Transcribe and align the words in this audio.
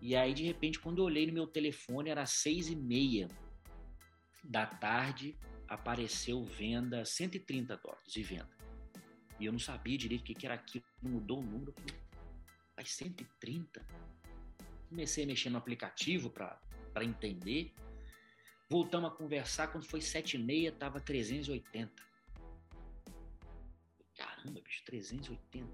E 0.00 0.14
aí, 0.14 0.32
de 0.32 0.44
repente, 0.44 0.78
quando 0.78 0.98
eu 0.98 1.04
olhei 1.04 1.26
no 1.26 1.32
meu 1.32 1.46
telefone, 1.46 2.10
era 2.10 2.24
seis 2.24 2.68
e 2.68 2.76
meia 2.76 3.28
da 4.44 4.64
tarde, 4.64 5.36
apareceu 5.66 6.44
venda 6.44 7.04
130 7.04 7.76
dólares 7.76 8.12
de 8.12 8.22
venda. 8.22 8.56
E 9.38 9.46
eu 9.46 9.52
não 9.52 9.58
sabia 9.58 9.98
direito 9.98 10.22
o 10.22 10.34
que 10.34 10.46
era 10.46 10.54
aquilo, 10.54 10.84
mudou 11.02 11.40
o 11.40 11.42
número. 11.42 11.72
Falei, 11.72 12.00
mas 12.76 12.90
130? 12.92 13.84
Comecei 14.88 15.24
a 15.24 15.26
mexer 15.26 15.50
no 15.50 15.58
aplicativo 15.58 16.30
para 16.30 17.04
entender. 17.04 17.74
Voltamos 18.70 19.10
a 19.10 19.14
conversar, 19.14 19.68
quando 19.68 19.84
foi 19.84 20.00
sete 20.00 20.36
e 20.36 20.38
meia, 20.38 20.70
tava 20.72 21.00
380. 21.00 21.90
Caramba, 24.16 24.60
bicho, 24.60 24.84
380. 24.84 25.66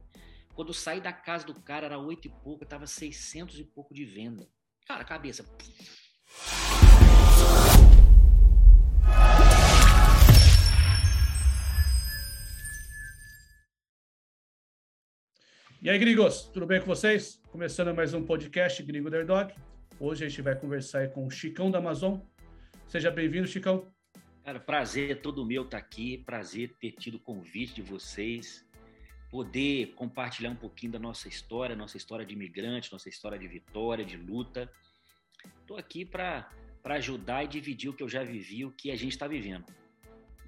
Quando 0.54 0.68
eu 0.68 0.74
saí 0.74 1.00
da 1.00 1.12
casa 1.12 1.44
do 1.44 1.60
cara, 1.60 1.86
era 1.86 1.98
oito 1.98 2.28
e 2.28 2.30
pouco, 2.30 2.64
tava 2.64 2.86
600 2.86 3.58
e 3.58 3.64
pouco 3.64 3.92
de 3.92 4.04
venda. 4.04 4.48
Cara, 4.86 5.04
cabeça. 5.04 5.44
E 15.82 15.90
aí, 15.90 15.98
gringos, 15.98 16.44
tudo 16.44 16.66
bem 16.66 16.78
com 16.78 16.86
vocês? 16.86 17.42
Começando 17.50 17.92
mais 17.92 18.14
um 18.14 18.24
podcast 18.24 18.80
Gringo 18.84 19.10
Dog. 19.10 19.52
Hoje 19.98 20.24
a 20.24 20.28
gente 20.28 20.40
vai 20.40 20.54
conversar 20.54 21.10
com 21.10 21.26
o 21.26 21.30
Chicão 21.30 21.68
da 21.68 21.78
Amazon. 21.78 22.20
Seja 22.86 23.10
bem-vindo, 23.10 23.48
Chicão. 23.48 23.92
Cara, 24.44 24.60
prazer 24.60 25.10
é 25.10 25.14
todo 25.16 25.44
meu 25.44 25.64
estar 25.64 25.78
aqui, 25.78 26.18
prazer 26.18 26.76
ter 26.78 26.92
tido 26.92 27.16
o 27.16 27.20
convite 27.20 27.74
de 27.74 27.82
vocês, 27.82 28.64
poder 29.34 29.92
compartilhar 29.96 30.50
um 30.50 30.54
pouquinho 30.54 30.92
da 30.92 30.98
nossa 31.00 31.26
história, 31.26 31.74
nossa 31.74 31.96
história 31.96 32.24
de 32.24 32.34
imigrante, 32.34 32.92
nossa 32.92 33.08
história 33.08 33.36
de 33.36 33.48
vitória, 33.48 34.04
de 34.04 34.16
luta. 34.16 34.70
Estou 35.60 35.76
aqui 35.76 36.04
para 36.04 36.48
ajudar 36.84 37.42
e 37.42 37.48
dividir 37.48 37.90
o 37.90 37.92
que 37.92 38.04
eu 38.04 38.08
já 38.08 38.22
vivi, 38.22 38.64
o 38.64 38.70
que 38.70 38.92
a 38.92 38.96
gente 38.96 39.10
está 39.10 39.26
vivendo. 39.26 39.64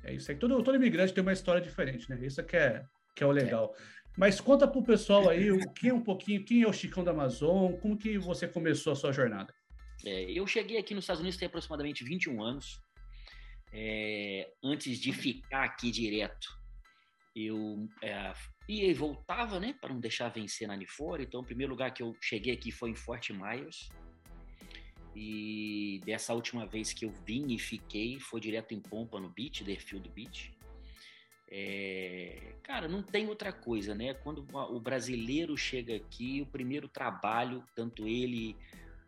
É 0.04 0.14
isso 0.14 0.30
aí. 0.30 0.38
Todo, 0.38 0.62
todo 0.62 0.76
imigrante 0.76 1.12
tem 1.12 1.20
uma 1.20 1.32
história 1.32 1.60
diferente, 1.60 2.08
né? 2.08 2.16
Isso 2.24 2.40
que 2.44 2.56
é, 2.56 2.86
que 3.12 3.24
é 3.24 3.26
o 3.26 3.32
legal. 3.32 3.74
É. 3.76 3.82
Mas 4.16 4.40
conta 4.40 4.68
para 4.68 4.78
o 4.78 4.84
pessoal 4.84 5.28
aí 5.28 5.50
o 5.50 5.68
que 5.72 5.88
é 5.88 5.92
um 5.92 6.00
pouquinho, 6.00 6.44
quem 6.44 6.62
é 6.62 6.68
o 6.68 6.72
Chicão 6.72 7.02
da 7.02 7.10
Amazon, 7.10 7.72
como 7.72 7.98
que 7.98 8.16
você 8.16 8.46
começou 8.46 8.92
a 8.92 8.96
sua 8.96 9.10
jornada? 9.10 9.52
É, 10.04 10.30
eu 10.30 10.46
cheguei 10.46 10.78
aqui 10.78 10.94
nos 10.94 11.02
Estados 11.02 11.20
Unidos 11.20 11.36
tem 11.36 11.46
aproximadamente 11.46 12.04
21 12.04 12.40
anos. 12.40 12.80
É, 13.72 14.48
antes 14.62 15.00
de 15.00 15.12
ficar 15.12 15.64
aqui 15.64 15.90
direto, 15.90 16.46
eu 17.34 17.88
é, 18.00 18.32
ia 18.68 18.86
e 18.86 18.94
voltava, 18.94 19.60
né, 19.60 19.74
para 19.80 19.92
não 19.92 20.00
deixar 20.00 20.28
vencer 20.28 20.66
na 20.66 20.76
Nifora. 20.76 21.22
Então, 21.22 21.40
o 21.40 21.44
primeiro 21.44 21.72
lugar 21.72 21.92
que 21.92 22.02
eu 22.02 22.16
cheguei 22.20 22.52
aqui 22.52 22.70
foi 22.70 22.90
em 22.90 22.94
Fort 22.94 23.30
Myers. 23.30 23.88
E 25.14 26.00
dessa 26.04 26.34
última 26.34 26.66
vez 26.66 26.92
que 26.92 27.06
eu 27.06 27.10
vim 27.24 27.52
e 27.52 27.58
fiquei, 27.58 28.20
foi 28.20 28.40
direto 28.40 28.74
em 28.74 28.80
Pompa, 28.80 29.18
no 29.18 29.30
Beach, 29.30 29.64
Deerfield 29.64 30.08
Beach. 30.10 30.54
É, 31.48 32.54
cara, 32.62 32.88
não 32.88 33.02
tem 33.02 33.28
outra 33.28 33.52
coisa, 33.52 33.94
né? 33.94 34.12
Quando 34.12 34.46
o 34.52 34.80
brasileiro 34.80 35.56
chega 35.56 35.94
aqui, 35.94 36.42
o 36.42 36.46
primeiro 36.46 36.88
trabalho, 36.88 37.64
tanto 37.74 38.06
ele, 38.06 38.56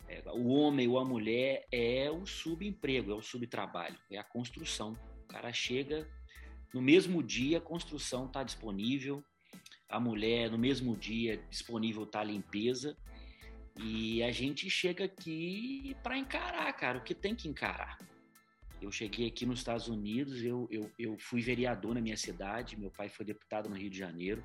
é, 0.08 0.22
o 0.30 0.48
homem 0.48 0.88
ou 0.88 0.98
a 0.98 1.04
mulher, 1.04 1.66
é 1.70 2.10
o 2.10 2.24
subemprego, 2.24 3.10
é 3.10 3.14
o 3.14 3.22
subtrabalho, 3.22 3.98
é 4.10 4.16
a 4.16 4.24
construção. 4.24 4.96
O 5.24 5.26
cara 5.26 5.52
chega 5.52 6.08
no 6.72 6.80
mesmo 6.80 7.22
dia, 7.22 7.58
a 7.58 7.60
construção 7.60 8.26
está 8.26 8.42
disponível, 8.42 9.22
a 9.88 9.98
mulher 9.98 10.50
no 10.50 10.58
mesmo 10.58 10.96
dia 10.96 11.42
disponível 11.48 12.02
está 12.02 12.20
a 12.20 12.24
limpeza. 12.24 12.96
E 13.76 14.22
a 14.22 14.32
gente 14.32 14.68
chega 14.68 15.04
aqui 15.04 15.96
para 16.02 16.18
encarar, 16.18 16.72
cara, 16.72 16.98
o 16.98 17.02
que 17.02 17.14
tem 17.14 17.34
que 17.34 17.48
encarar. 17.48 17.98
Eu 18.82 18.90
cheguei 18.92 19.28
aqui 19.28 19.46
nos 19.46 19.60
Estados 19.60 19.88
Unidos, 19.88 20.42
eu, 20.42 20.68
eu, 20.70 20.90
eu 20.98 21.18
fui 21.18 21.40
vereador 21.40 21.94
na 21.94 22.00
minha 22.00 22.16
cidade, 22.16 22.78
meu 22.78 22.90
pai 22.90 23.08
foi 23.08 23.24
deputado 23.24 23.68
no 23.68 23.76
Rio 23.76 23.90
de 23.90 23.98
Janeiro. 23.98 24.44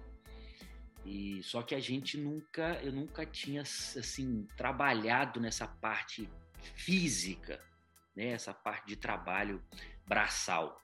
E 1.05 1.41
só 1.43 1.61
que 1.61 1.75
a 1.75 1.79
gente 1.79 2.17
nunca, 2.17 2.79
eu 2.81 2.91
nunca 2.91 3.25
tinha 3.25 3.61
assim 3.61 4.47
trabalhado 4.55 5.39
nessa 5.39 5.67
parte 5.67 6.29
física, 6.75 7.61
né? 8.15 8.27
Essa 8.27 8.53
parte 8.53 8.87
de 8.87 8.95
trabalho 8.95 9.61
braçal. 10.07 10.81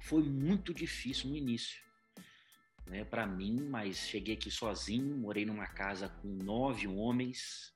Foi 0.00 0.22
muito 0.22 0.74
difícil 0.74 1.30
no 1.30 1.36
início, 1.36 1.82
né? 2.86 3.04
Para 3.04 3.26
mim, 3.26 3.66
mas 3.68 3.98
cheguei 3.98 4.34
aqui 4.34 4.50
sozinho, 4.50 5.16
morei 5.16 5.44
numa 5.44 5.66
casa 5.66 6.08
com 6.08 6.28
nove 6.28 6.86
homens, 6.86 7.74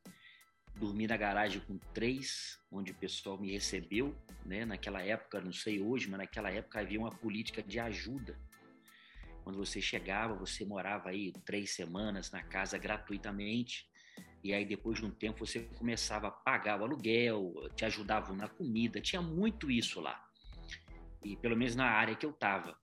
dormi 0.76 1.06
na 1.06 1.16
garagem 1.16 1.60
com 1.60 1.78
três, 1.92 2.58
onde 2.70 2.92
o 2.92 2.94
pessoal 2.94 3.38
me 3.38 3.50
recebeu, 3.50 4.16
né? 4.44 4.64
Naquela 4.64 5.02
época, 5.02 5.40
não 5.40 5.52
sei 5.52 5.80
hoje, 5.80 6.08
mas 6.08 6.18
naquela 6.18 6.50
época 6.50 6.80
havia 6.80 6.98
uma 6.98 7.10
política 7.10 7.62
de 7.62 7.80
ajuda. 7.80 8.38
Quando 9.42 9.56
você 9.56 9.80
chegava, 9.80 10.34
você 10.34 10.64
morava 10.64 11.08
aí 11.08 11.32
três 11.44 11.74
semanas 11.74 12.30
na 12.30 12.42
casa 12.42 12.76
gratuitamente, 12.76 13.88
e 14.44 14.52
aí 14.52 14.64
depois 14.64 14.98
de 14.98 15.06
um 15.06 15.10
tempo 15.10 15.44
você 15.44 15.60
começava 15.78 16.28
a 16.28 16.30
pagar 16.30 16.80
o 16.80 16.84
aluguel, 16.84 17.54
te 17.74 17.84
ajudavam 17.84 18.36
na 18.36 18.48
comida, 18.48 19.00
tinha 19.00 19.22
muito 19.22 19.70
isso 19.70 20.00
lá. 20.00 20.22
E 21.24 21.36
pelo 21.36 21.56
menos 21.56 21.74
na 21.74 21.86
área 21.86 22.14
que 22.14 22.26
eu 22.26 22.32
tava. 22.32 22.78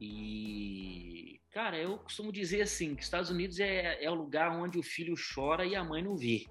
E, 0.00 1.40
cara, 1.50 1.76
eu 1.76 1.98
costumo 1.98 2.30
dizer 2.30 2.62
assim, 2.62 2.94
que 2.94 3.02
Estados 3.02 3.30
Unidos 3.30 3.58
é, 3.58 4.02
é 4.02 4.10
o 4.10 4.14
lugar 4.14 4.50
onde 4.52 4.78
o 4.78 4.82
filho 4.82 5.14
chora 5.34 5.64
e 5.64 5.74
a 5.74 5.82
mãe 5.82 6.02
não 6.02 6.16
vê. 6.16 6.46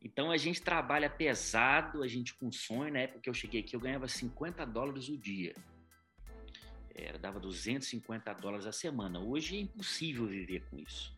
Então 0.00 0.30
a 0.30 0.36
gente 0.36 0.62
trabalha 0.62 1.10
pesado, 1.10 2.02
a 2.02 2.08
gente 2.08 2.34
com 2.34 2.52
sonho. 2.52 2.92
Na 2.92 3.00
época 3.00 3.20
que 3.20 3.28
eu 3.28 3.34
cheguei 3.34 3.60
aqui, 3.60 3.74
eu 3.74 3.80
ganhava 3.80 4.06
50 4.06 4.64
dólares 4.64 5.08
o 5.08 5.18
dia. 5.18 5.54
Era, 6.94 7.18
dava 7.18 7.40
250 7.40 8.32
dólares 8.34 8.66
a 8.66 8.72
semana. 8.72 9.20
Hoje 9.20 9.56
é 9.56 9.60
impossível 9.60 10.26
viver 10.26 10.64
com 10.70 10.78
isso. 10.78 11.16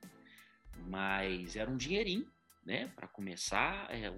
Mas 0.88 1.56
era 1.56 1.70
um 1.70 1.76
dinheirinho, 1.76 2.26
né? 2.64 2.88
Para 2.96 3.06
começar, 3.06 3.88
é, 3.90 4.12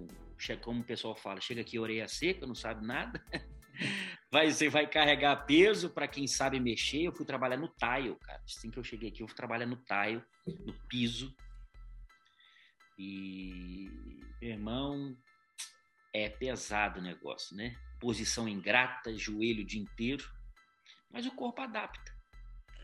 como 0.61 0.81
o 0.81 0.83
pessoal 0.83 1.15
fala, 1.15 1.41
chega 1.41 1.61
aqui 1.61 1.77
orelha 1.77 2.07
seca, 2.07 2.45
não 2.45 2.55
sabe 2.55 2.85
nada. 2.85 3.21
Vai, 4.33 4.49
você 4.49 4.67
vai 4.67 4.87
carregar 4.87 5.45
peso 5.45 5.91
para 5.91 6.07
quem 6.07 6.25
sabe 6.25 6.59
mexer. 6.59 7.03
Eu 7.03 7.11
fui 7.11 7.23
trabalhar 7.23 7.55
no 7.55 7.67
tile, 7.67 8.15
cara. 8.15 8.41
Assim 8.43 8.71
que 8.71 8.79
eu 8.79 8.83
cheguei 8.83 9.09
aqui, 9.09 9.21
eu 9.21 9.27
fui 9.27 9.37
trabalhar 9.37 9.67
no 9.67 9.75
tile, 9.75 10.23
no 10.65 10.73
piso. 10.87 11.31
E, 12.97 13.87
irmão, 14.41 15.15
é 16.11 16.29
pesado 16.29 16.99
o 16.99 17.03
negócio, 17.03 17.55
né? 17.55 17.75
Posição 17.99 18.49
ingrata, 18.49 19.15
joelho 19.15 19.61
o 19.61 19.65
dia 19.67 19.79
inteiro, 19.79 20.27
mas 21.11 21.27
o 21.27 21.35
corpo 21.35 21.61
adapta. 21.61 22.11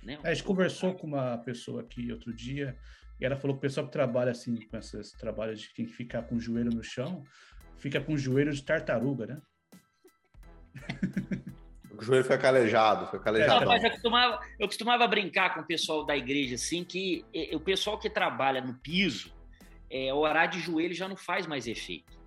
Né? 0.04 0.20
a 0.24 0.32
gente 0.32 0.46
conversou 0.46 0.90
adapta. 0.90 1.02
com 1.02 1.08
uma 1.08 1.36
pessoa 1.40 1.82
aqui 1.82 2.12
outro 2.12 2.32
dia 2.32 2.78
e 3.20 3.26
ela 3.26 3.36
falou 3.36 3.56
que 3.56 3.58
o 3.58 3.62
pessoal 3.62 3.88
que 3.88 3.92
trabalha 3.92 4.32
assim, 4.32 4.56
com 4.68 4.78
esses 4.78 5.14
trabalhos 5.14 5.62
de 5.62 5.74
quem 5.74 5.88
ficar 5.88 6.22
com 6.22 6.36
o 6.36 6.40
joelho 6.40 6.70
no 6.70 6.84
chão, 6.84 7.24
fica 7.76 8.00
com 8.00 8.14
o 8.14 8.18
joelho 8.20 8.54
de 8.54 8.64
tartaruga, 8.64 9.26
né? 9.26 9.42
O 12.00 12.02
joelho 12.02 12.24
foi 12.24 12.38
calejado, 12.38 13.08
foi 13.08 13.20
calejado. 13.20 13.66
Não, 13.66 13.68
mas 13.68 13.84
eu 13.84 13.92
costumava, 13.92 14.40
eu 14.58 14.68
costumava 14.68 15.06
brincar 15.06 15.54
com 15.54 15.60
o 15.60 15.66
pessoal 15.66 16.06
da 16.06 16.16
igreja 16.16 16.56
assim 16.56 16.82
que 16.82 17.26
o 17.52 17.60
pessoal 17.60 18.00
que 18.00 18.10
trabalha 18.10 18.62
no 18.62 18.74
piso, 18.76 19.34
é, 19.92 20.14
orar 20.14 20.48
de 20.48 20.62
joelho 20.62 20.94
já 20.94 21.10
não 21.10 21.18
faz 21.18 21.46
mais 21.46 21.68
efeito. 21.68 22.18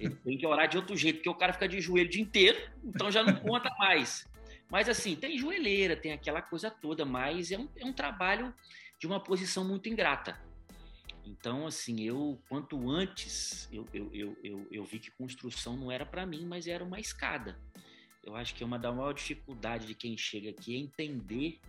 Ele 0.00 0.14
tem 0.14 0.38
que 0.38 0.46
orar 0.46 0.66
de 0.66 0.78
outro 0.78 0.96
jeito, 0.96 1.16
porque 1.16 1.28
o 1.28 1.34
cara 1.34 1.52
fica 1.52 1.68
de 1.68 1.78
joelho 1.78 2.06
o 2.06 2.10
dia 2.10 2.22
inteiro, 2.22 2.58
então 2.82 3.10
já 3.10 3.22
não 3.22 3.34
conta 3.34 3.68
mais. 3.78 4.26
Mas 4.70 4.88
assim, 4.88 5.14
tem 5.14 5.36
joelheira, 5.36 5.94
tem 5.94 6.12
aquela 6.12 6.40
coisa 6.40 6.70
toda, 6.70 7.04
mas 7.04 7.52
é 7.52 7.58
um, 7.58 7.68
é 7.76 7.84
um 7.84 7.92
trabalho 7.92 8.54
de 8.98 9.06
uma 9.06 9.20
posição 9.20 9.62
muito 9.62 9.90
ingrata. 9.90 10.40
Então, 11.26 11.66
assim, 11.66 12.02
eu, 12.02 12.40
quanto 12.48 12.88
antes, 12.88 13.68
eu, 13.72 13.84
eu, 13.92 14.08
eu, 14.14 14.38
eu, 14.44 14.68
eu 14.70 14.84
vi 14.84 15.00
que 15.00 15.10
construção 15.10 15.76
não 15.76 15.90
era 15.90 16.06
para 16.06 16.24
mim, 16.24 16.46
mas 16.46 16.68
era 16.68 16.84
uma 16.84 17.00
escada. 17.00 17.58
Eu 18.22 18.36
acho 18.36 18.54
que 18.54 18.62
é 18.62 18.66
uma 18.66 18.78
da 18.78 18.92
maior 18.92 19.12
dificuldade 19.12 19.88
de 19.88 19.94
quem 19.94 20.16
chega 20.16 20.50
aqui 20.50 20.76
é 20.76 20.78
entender 20.78 21.60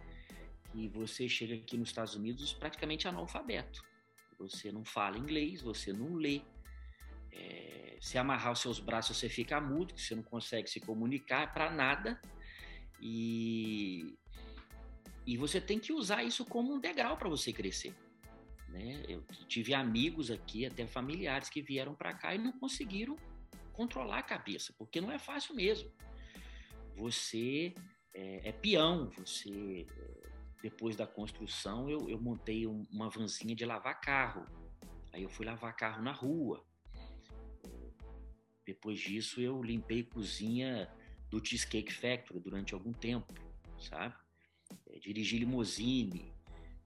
que 0.71 0.87
você 0.87 1.27
chega 1.27 1.55
aqui 1.55 1.75
nos 1.75 1.89
Estados 1.89 2.15
Unidos 2.15 2.53
praticamente 2.53 3.07
analfabeto. 3.07 3.83
Você 4.37 4.71
não 4.71 4.85
fala 4.85 5.17
inglês, 5.17 5.61
você 5.61 5.91
não 5.91 6.13
lê. 6.13 6.41
É, 7.31 7.97
se 7.99 8.17
amarrar 8.17 8.53
os 8.53 8.59
seus 8.59 8.79
braços, 8.79 9.17
você 9.17 9.27
fica 9.27 9.59
mudo, 9.59 9.97
você 9.97 10.13
não 10.13 10.23
consegue 10.23 10.69
se 10.69 10.79
comunicar 10.79 11.51
para 11.51 11.71
nada. 11.71 12.21
E, 13.01 14.15
e 15.25 15.35
você 15.35 15.59
tem 15.59 15.79
que 15.79 15.91
usar 15.91 16.23
isso 16.23 16.45
como 16.45 16.75
um 16.75 16.79
degrau 16.79 17.17
para 17.17 17.27
você 17.27 17.51
crescer. 17.51 17.95
Né? 18.77 19.03
Eu 19.07 19.23
tive 19.47 19.73
amigos 19.73 20.29
aqui, 20.29 20.65
até 20.65 20.85
familiares, 20.85 21.49
que 21.49 21.61
vieram 21.61 21.95
para 21.95 22.13
cá 22.13 22.35
e 22.35 22.37
não 22.37 22.51
conseguiram 22.51 23.17
controlar 23.73 24.19
a 24.19 24.23
cabeça, 24.23 24.73
porque 24.77 25.01
não 25.01 25.11
é 25.11 25.17
fácil 25.17 25.55
mesmo. 25.55 25.91
Você 26.95 27.73
é, 28.13 28.49
é 28.49 28.51
peão, 28.51 29.09
você 29.17 29.85
depois 30.61 30.95
da 30.95 31.05
construção, 31.05 31.89
eu, 31.89 32.09
eu 32.09 32.19
montei 32.19 32.65
um, 32.65 32.85
uma 32.91 33.09
vanzinha 33.09 33.55
de 33.55 33.65
lavar 33.65 33.99
carro. 34.01 34.45
Aí 35.13 35.23
eu 35.23 35.29
fui 35.29 35.45
lavar 35.45 35.75
carro 35.75 36.01
na 36.01 36.11
rua. 36.11 36.65
Depois 38.65 38.99
disso, 38.99 39.39
eu 39.39 39.61
limpei 39.63 40.03
cozinha 40.03 40.91
do 41.29 41.43
Cheesecake 41.43 41.93
Factory 41.93 42.39
durante 42.39 42.73
algum 42.73 42.91
tempo, 42.91 43.33
sabe? 43.79 44.13
É, 44.87 44.99
dirigi 44.99 45.37
limousine. 45.37 46.33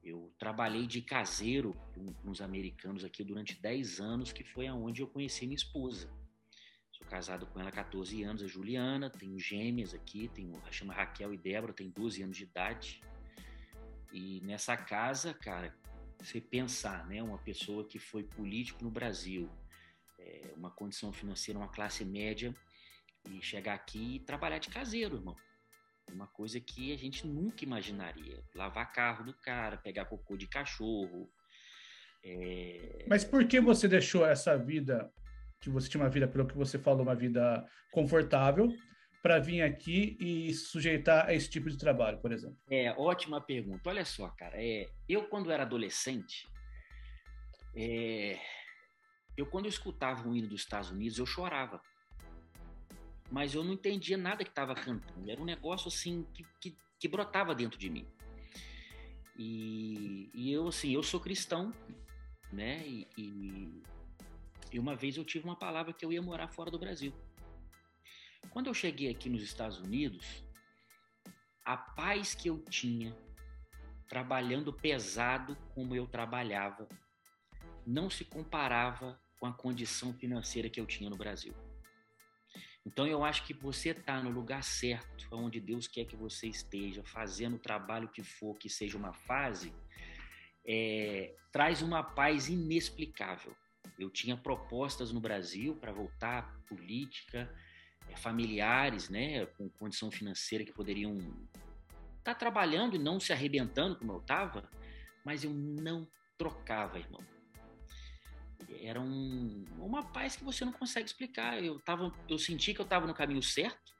Eu 0.03 0.33
trabalhei 0.39 0.87
de 0.87 1.01
caseiro 1.01 1.75
com 1.93 2.29
uns 2.29 2.41
americanos 2.41 3.03
aqui 3.03 3.23
durante 3.23 3.59
10 3.61 3.99
anos, 3.99 4.33
que 4.33 4.43
foi 4.43 4.67
aonde 4.67 5.01
eu 5.01 5.07
conheci 5.07 5.45
minha 5.45 5.55
esposa. 5.55 6.11
Sou 6.91 7.05
casado 7.07 7.45
com 7.45 7.59
ela 7.59 7.69
há 7.69 7.71
14 7.71 8.23
anos, 8.23 8.41
a 8.41 8.47
Juliana, 8.47 9.09
tenho 9.09 9.39
gêmeas 9.39 9.93
aqui, 9.93 10.27
tenho, 10.29 10.59
chama 10.71 10.93
Raquel 10.93 11.33
e 11.33 11.37
Débora, 11.37 11.73
tem 11.73 11.89
12 11.89 12.23
anos 12.23 12.37
de 12.37 12.43
idade. 12.43 13.01
E 14.11 14.41
nessa 14.41 14.75
casa, 14.75 15.33
cara, 15.33 15.75
você 16.19 16.41
pensar, 16.41 17.07
né, 17.07 17.21
uma 17.21 17.37
pessoa 17.37 17.87
que 17.87 17.99
foi 17.99 18.23
político 18.23 18.83
no 18.83 18.91
Brasil, 18.91 19.49
é, 20.17 20.53
uma 20.55 20.71
condição 20.71 21.13
financeira, 21.13 21.59
uma 21.59 21.69
classe 21.69 22.03
média, 22.03 22.53
e 23.29 23.41
chegar 23.41 23.75
aqui 23.75 24.15
e 24.15 24.19
trabalhar 24.19 24.57
de 24.57 24.69
caseiro, 24.69 25.17
irmão. 25.17 25.35
Uma 26.09 26.27
coisa 26.27 26.59
que 26.59 26.93
a 26.93 26.97
gente 26.97 27.27
nunca 27.27 27.63
imaginaria. 27.63 28.43
Lavar 28.55 28.91
carro 28.91 29.25
do 29.25 29.33
cara, 29.33 29.77
pegar 29.77 30.05
cocô 30.05 30.37
de 30.37 30.47
cachorro. 30.47 31.29
É... 32.23 33.05
Mas 33.07 33.23
por 33.23 33.47
que 33.47 33.59
você 33.59 33.87
deixou 33.87 34.25
essa 34.25 34.57
vida, 34.57 35.11
que 35.59 35.69
você 35.69 35.89
tinha 35.89 36.03
uma 36.03 36.09
vida, 36.09 36.27
pelo 36.27 36.47
que 36.47 36.57
você 36.57 36.77
falou, 36.77 37.03
uma 37.03 37.15
vida 37.15 37.65
confortável, 37.91 38.69
para 39.21 39.39
vir 39.39 39.61
aqui 39.61 40.17
e 40.19 40.53
sujeitar 40.53 41.27
a 41.27 41.33
esse 41.33 41.49
tipo 41.49 41.69
de 41.69 41.77
trabalho, 41.77 42.19
por 42.19 42.31
exemplo? 42.31 42.57
É, 42.69 42.91
ótima 42.91 43.39
pergunta. 43.39 43.89
Olha 43.89 44.03
só, 44.03 44.29
cara, 44.29 44.55
é, 44.55 44.89
eu 45.07 45.27
quando 45.27 45.51
era 45.51 45.63
adolescente, 45.63 46.47
é, 47.75 48.39
eu 49.37 49.45
quando 49.45 49.65
eu 49.65 49.69
escutava 49.69 50.27
o 50.27 50.35
hino 50.35 50.47
dos 50.47 50.61
Estados 50.61 50.91
Unidos, 50.91 51.17
eu 51.17 51.25
chorava. 51.25 51.81
Mas 53.31 53.55
eu 53.55 53.63
não 53.63 53.73
entendia 53.73 54.17
nada 54.17 54.43
que 54.43 54.49
estava 54.49 54.75
cantando. 54.75 55.31
Era 55.31 55.41
um 55.41 55.45
negócio 55.45 55.87
assim 55.87 56.27
que, 56.33 56.45
que, 56.59 56.77
que 56.99 57.07
brotava 57.07 57.55
dentro 57.55 57.79
de 57.79 57.89
mim. 57.89 58.05
E, 59.37 60.29
e, 60.33 60.51
eu 60.51 60.67
assim, 60.67 60.91
eu 60.91 61.01
sou 61.01 61.19
cristão, 61.19 61.73
né? 62.51 62.85
E, 62.85 63.07
e, 63.17 63.83
e 64.73 64.79
uma 64.79 64.95
vez 64.95 65.15
eu 65.15 65.23
tive 65.23 65.45
uma 65.45 65.55
palavra 65.55 65.93
que 65.93 66.05
eu 66.05 66.11
ia 66.11 66.21
morar 66.21 66.49
fora 66.49 66.69
do 66.69 66.77
Brasil. 66.77 67.13
Quando 68.49 68.67
eu 68.67 68.73
cheguei 68.73 69.09
aqui 69.09 69.29
nos 69.29 69.41
Estados 69.41 69.79
Unidos, 69.79 70.43
a 71.63 71.77
paz 71.77 72.35
que 72.35 72.49
eu 72.49 72.59
tinha 72.69 73.15
trabalhando 74.09 74.73
pesado 74.73 75.55
como 75.73 75.95
eu 75.95 76.05
trabalhava 76.05 76.85
não 77.87 78.09
se 78.09 78.25
comparava 78.25 79.17
com 79.39 79.45
a 79.45 79.53
condição 79.53 80.13
financeira 80.13 80.69
que 80.69 80.79
eu 80.79 80.85
tinha 80.85 81.09
no 81.09 81.15
Brasil. 81.15 81.53
Então 82.85 83.05
eu 83.05 83.23
acho 83.23 83.45
que 83.45 83.53
você 83.53 83.89
está 83.89 84.21
no 84.21 84.31
lugar 84.31 84.63
certo, 84.63 85.27
onde 85.31 85.59
Deus 85.59 85.87
quer 85.87 86.05
que 86.05 86.15
você 86.15 86.47
esteja, 86.47 87.03
fazendo 87.03 87.55
o 87.55 87.59
trabalho 87.59 88.09
que 88.09 88.23
for, 88.23 88.57
que 88.57 88.69
seja 88.69 88.97
uma 88.97 89.13
fase, 89.13 89.73
é, 90.65 91.35
traz 91.51 91.81
uma 91.81 92.03
paz 92.03 92.49
inexplicável. 92.49 93.55
Eu 93.99 94.09
tinha 94.09 94.35
propostas 94.35 95.11
no 95.11 95.19
Brasil 95.19 95.75
para 95.75 95.91
voltar 95.91 96.39
à 96.39 96.41
política, 96.67 97.53
é, 98.09 98.15
familiares, 98.15 99.09
né, 99.09 99.45
com 99.45 99.69
condição 99.69 100.09
financeira 100.09 100.65
que 100.65 100.73
poderiam 100.73 101.17
estar 101.17 102.33
tá 102.33 102.35
trabalhando 102.35 102.95
e 102.95 102.99
não 102.99 103.19
se 103.19 103.31
arrebentando 103.31 103.95
como 103.95 104.13
eu 104.13 104.19
estava, 104.19 104.67
mas 105.23 105.43
eu 105.43 105.51
não 105.51 106.07
trocava, 106.35 106.97
irmão. 106.97 107.21
Era 108.79 108.99
um, 108.99 109.65
uma 109.77 110.03
paz 110.03 110.35
que 110.35 110.43
você 110.43 110.63
não 110.63 110.71
consegue 110.71 111.05
explicar. 111.05 111.63
Eu, 111.63 111.79
tava, 111.79 112.13
eu 112.29 112.37
senti 112.37 112.73
que 112.73 112.81
eu 112.81 112.85
estava 112.85 113.05
no 113.05 113.13
caminho 113.13 113.43
certo, 113.43 113.93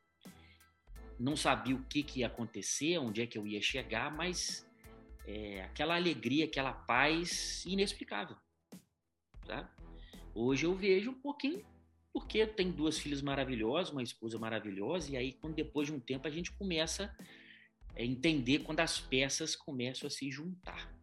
não 1.19 1.35
sabia 1.35 1.75
o 1.75 1.83
que, 1.85 2.03
que 2.03 2.19
ia 2.21 2.27
acontecer, 2.27 2.97
onde 2.97 3.21
é 3.21 3.27
que 3.27 3.37
eu 3.37 3.45
ia 3.45 3.61
chegar, 3.61 4.11
mas 4.11 4.67
é, 5.25 5.63
aquela 5.63 5.95
alegria, 5.95 6.45
aquela 6.45 6.73
paz 6.73 7.63
inexplicável. 7.65 8.35
Sabe? 9.45 9.69
Hoje 10.33 10.65
eu 10.65 10.75
vejo 10.75 11.11
um 11.11 11.19
pouquinho 11.19 11.63
porque 12.13 12.45
tenho 12.45 12.73
duas 12.73 12.97
filhas 12.97 13.21
maravilhosas, 13.21 13.91
uma 13.91 14.03
esposa 14.03 14.37
maravilhosa, 14.37 15.11
e 15.11 15.17
aí 15.17 15.33
quando 15.33 15.55
depois 15.55 15.87
de 15.87 15.93
um 15.93 15.99
tempo 15.99 16.27
a 16.27 16.31
gente 16.31 16.51
começa 16.51 17.15
a 17.95 18.01
entender 18.01 18.59
quando 18.59 18.79
as 18.79 18.99
peças 18.99 19.55
começam 19.55 20.07
a 20.07 20.09
se 20.09 20.29
juntar. 20.29 20.93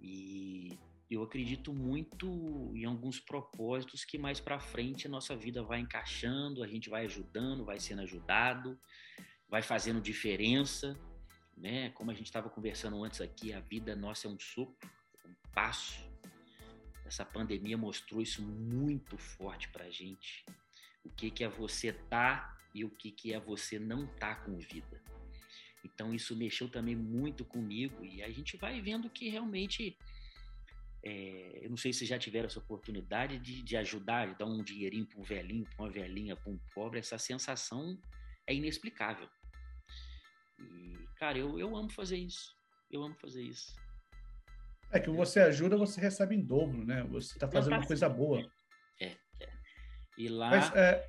E 0.00 0.78
eu 1.14 1.22
acredito 1.22 1.72
muito 1.72 2.26
em 2.74 2.84
alguns 2.84 3.18
propósitos 3.18 4.04
que 4.04 4.18
mais 4.18 4.40
para 4.40 4.60
frente 4.60 5.06
a 5.06 5.10
nossa 5.10 5.34
vida 5.34 5.62
vai 5.62 5.80
encaixando, 5.80 6.62
a 6.62 6.66
gente 6.66 6.90
vai 6.90 7.04
ajudando, 7.04 7.64
vai 7.64 7.78
sendo 7.80 8.02
ajudado, 8.02 8.78
vai 9.48 9.62
fazendo 9.62 10.00
diferença, 10.00 10.98
né? 11.56 11.90
Como 11.90 12.10
a 12.10 12.14
gente 12.14 12.26
estava 12.26 12.50
conversando 12.50 13.02
antes 13.02 13.20
aqui, 13.20 13.52
a 13.52 13.60
vida 13.60 13.96
nossa 13.96 14.28
é 14.28 14.30
um 14.30 14.38
sopro, 14.38 14.90
um 15.26 15.34
passo 15.52 16.08
essa 17.08 17.24
pandemia 17.24 17.76
mostrou 17.78 18.20
isso 18.20 18.42
muito 18.42 19.16
forte 19.16 19.66
para 19.70 19.86
a 19.86 19.90
gente. 19.90 20.44
O 21.02 21.08
que, 21.08 21.30
que 21.30 21.42
é 21.42 21.48
você 21.48 21.90
tá 21.90 22.54
e 22.74 22.84
o 22.84 22.90
que, 22.90 23.10
que 23.10 23.32
é 23.32 23.40
você 23.40 23.78
não 23.78 24.06
tá 24.06 24.34
com 24.34 24.58
vida. 24.58 25.02
Então 25.82 26.14
isso 26.14 26.36
mexeu 26.36 26.68
também 26.68 26.94
muito 26.94 27.46
comigo 27.46 28.04
e 28.04 28.22
a 28.22 28.30
gente 28.30 28.58
vai 28.58 28.80
vendo 28.82 29.08
que 29.08 29.30
realmente 29.30 29.96
é, 31.04 31.64
eu 31.64 31.70
não 31.70 31.76
sei 31.76 31.92
se 31.92 32.04
já 32.04 32.18
tiveram 32.18 32.46
essa 32.46 32.58
oportunidade 32.58 33.38
de, 33.38 33.62
de 33.62 33.76
ajudar, 33.76 34.28
de 34.28 34.38
dar 34.38 34.46
um 34.46 34.62
dinheirinho 34.62 35.06
para 35.06 35.20
um 35.20 35.22
velhinho, 35.22 35.64
para 35.64 35.84
uma 35.84 35.90
velhinha, 35.90 36.36
para 36.36 36.50
um 36.50 36.58
pobre, 36.74 36.98
essa 36.98 37.18
sensação 37.18 37.98
é 38.46 38.54
inexplicável. 38.54 39.28
E, 40.58 40.96
cara, 41.16 41.38
eu, 41.38 41.58
eu 41.58 41.76
amo 41.76 41.90
fazer 41.90 42.16
isso. 42.16 42.52
Eu 42.90 43.02
amo 43.02 43.14
fazer 43.14 43.42
isso. 43.42 43.76
É 44.90 44.98
que 44.98 45.10
você 45.10 45.40
ajuda, 45.40 45.76
você 45.76 46.00
recebe 46.00 46.34
em 46.34 46.42
dobro, 46.42 46.84
né? 46.84 47.02
Você 47.04 47.34
está 47.34 47.48
fazendo 47.48 47.74
uma 47.74 47.86
coisa 47.86 48.08
boa. 48.08 48.40
É, 49.00 49.16
é. 49.40 49.52
E 50.16 50.28
lá. 50.28 50.50
Mas, 50.50 50.74
é, 50.74 51.06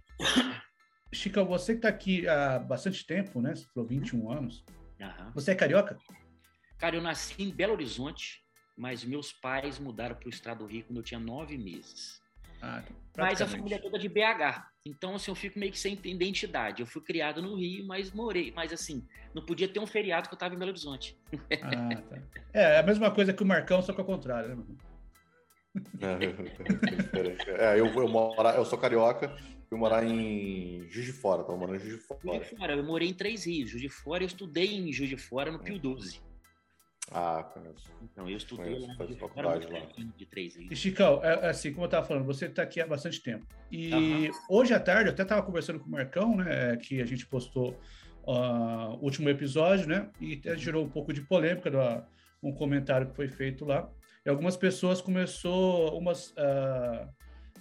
Chica, 1.14 1.44
você 1.44 1.74
que 1.74 1.80
está 1.80 1.90
aqui 1.90 2.28
há 2.28 2.60
bastante 2.60 3.06
tempo, 3.06 3.42
né? 3.42 3.56
Você 3.56 3.66
falou 3.74 3.88
21 3.88 4.20
uhum. 4.20 4.32
anos. 4.32 4.64
Uhum. 5.00 5.32
Você 5.34 5.52
é 5.52 5.56
carioca? 5.56 5.98
Cara, 6.78 6.96
eu 6.96 7.02
nasci 7.02 7.42
em 7.42 7.54
Belo 7.54 7.74
Horizonte, 7.74 8.44
mas 8.80 9.04
meus 9.04 9.34
pais 9.34 9.78
mudaram 9.78 10.16
para 10.16 10.26
o 10.26 10.30
Estado 10.30 10.60
do 10.60 10.66
Rio 10.66 10.86
quando 10.86 10.98
eu 10.98 11.04
tinha 11.04 11.20
nove 11.20 11.58
meses. 11.58 12.22
Ah, 12.62 12.82
mas 13.18 13.42
a 13.42 13.48
família 13.48 13.76
é 13.76 13.80
toda 13.80 14.00
de 14.00 14.08
BH. 14.08 14.64
Então, 14.86 15.16
assim, 15.16 15.30
eu 15.30 15.36
fico 15.36 15.60
meio 15.60 15.72
que 15.72 15.78
sem 15.78 16.00
identidade. 16.06 16.82
Eu 16.82 16.88
fui 16.88 17.02
criado 17.02 17.42
no 17.42 17.56
Rio, 17.56 17.86
mas 17.86 18.12
morei. 18.12 18.54
Mas, 18.56 18.72
assim, 18.72 19.06
não 19.36 19.46
podia 19.46 19.68
ter 19.68 19.82
um 19.82 19.86
feriado 19.86 20.30
que 20.30 20.34
eu 20.34 20.38
estava 20.38 20.56
em 20.56 20.58
Belo 20.58 20.72
Horizonte. 20.72 21.18
Ah, 21.62 22.02
tá. 22.10 22.22
É, 22.54 22.62
é 22.76 22.80
a 22.80 22.84
mesma 22.84 23.12
coisa 23.12 23.34
que 23.34 23.44
o 23.44 23.46
Marcão, 23.46 23.82
só 23.82 23.92
que 23.92 24.00
ao 24.00 24.06
contrário, 24.06 24.56
né, 24.56 24.64
é, 26.02 27.76
é, 27.76 27.80
eu, 27.80 27.86
eu, 27.86 28.08
moro, 28.08 28.48
eu 28.50 28.66
sou 28.66 28.78
carioca, 28.78 29.36
fui 29.68 29.78
morar 29.78 30.06
em 30.06 30.88
Juiz 30.90 31.06
de 31.06 31.14
Fora, 31.14 31.44
tava 31.44 31.58
morando 31.58 31.76
em 31.76 31.80
Juiz 31.80 31.98
de 31.98 32.02
Fora. 32.02 32.20
Juiz 32.24 32.50
de 32.50 32.56
Fora. 32.56 32.74
Eu 32.74 32.84
morei 32.84 33.10
em 33.10 33.14
Três 33.14 33.46
Rios, 33.46 33.70
Juiz 33.70 33.82
de 33.82 33.90
Fora, 33.90 34.24
eu 34.24 34.28
estudei 34.28 34.74
em 34.74 34.92
Juiz 34.92 35.10
de 35.10 35.18
Fora 35.18 35.52
no 35.52 35.60
Pio 35.60 35.78
12. 35.78 36.29
Ah, 37.12 37.44
conheço. 37.54 37.92
Então, 38.04 38.30
eu 38.30 38.38
estudei 38.38 38.76
conheço, 38.76 38.88
lá, 38.88 39.18
faculdade 39.20 39.68
lá. 39.68 39.80
de 40.16 40.26
três 40.26 40.56
E, 40.56 40.76
Chicão, 40.76 41.20
é, 41.24 41.46
é, 41.46 41.50
assim, 41.50 41.72
como 41.72 41.84
eu 41.84 41.88
estava 41.88 42.06
falando, 42.06 42.26
você 42.26 42.46
está 42.46 42.62
aqui 42.62 42.80
há 42.80 42.88
bastante 42.88 43.22
tempo. 43.22 43.46
E 43.72 43.94
uhum. 43.94 44.32
hoje 44.50 44.74
à 44.74 44.80
tarde, 44.80 45.10
eu 45.10 45.14
até 45.14 45.24
estava 45.24 45.42
conversando 45.42 45.80
com 45.80 45.88
o 45.88 45.92
Marcão, 45.92 46.36
né, 46.36 46.78
que 46.78 47.02
a 47.02 47.06
gente 47.06 47.26
postou 47.26 47.80
o 48.24 48.34
uh, 48.34 49.04
último 49.04 49.30
episódio, 49.30 49.88
né, 49.88 50.10
e 50.20 50.34
até 50.34 50.56
gerou 50.56 50.86
um 50.86 50.90
pouco 50.90 51.12
de 51.12 51.22
polêmica, 51.22 51.72
do, 51.72 51.78
um 52.44 52.54
comentário 52.54 53.08
que 53.08 53.16
foi 53.16 53.28
feito 53.28 53.66
lá. 53.66 53.90
E 54.26 54.30
algumas 54.30 54.56
pessoas 54.56 55.02
começou 55.02 55.98
umas 55.98 56.30
uh, 56.32 57.10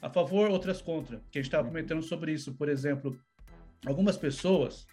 a 0.02 0.10
favor, 0.10 0.50
outras 0.50 0.82
contra, 0.82 1.22
que 1.30 1.38
a 1.38 1.42
gente 1.42 1.48
estava 1.48 1.66
comentando 1.66 2.02
sobre 2.02 2.32
isso. 2.32 2.54
Por 2.54 2.68
exemplo, 2.68 3.18
algumas 3.86 4.16
pessoas 4.16 4.86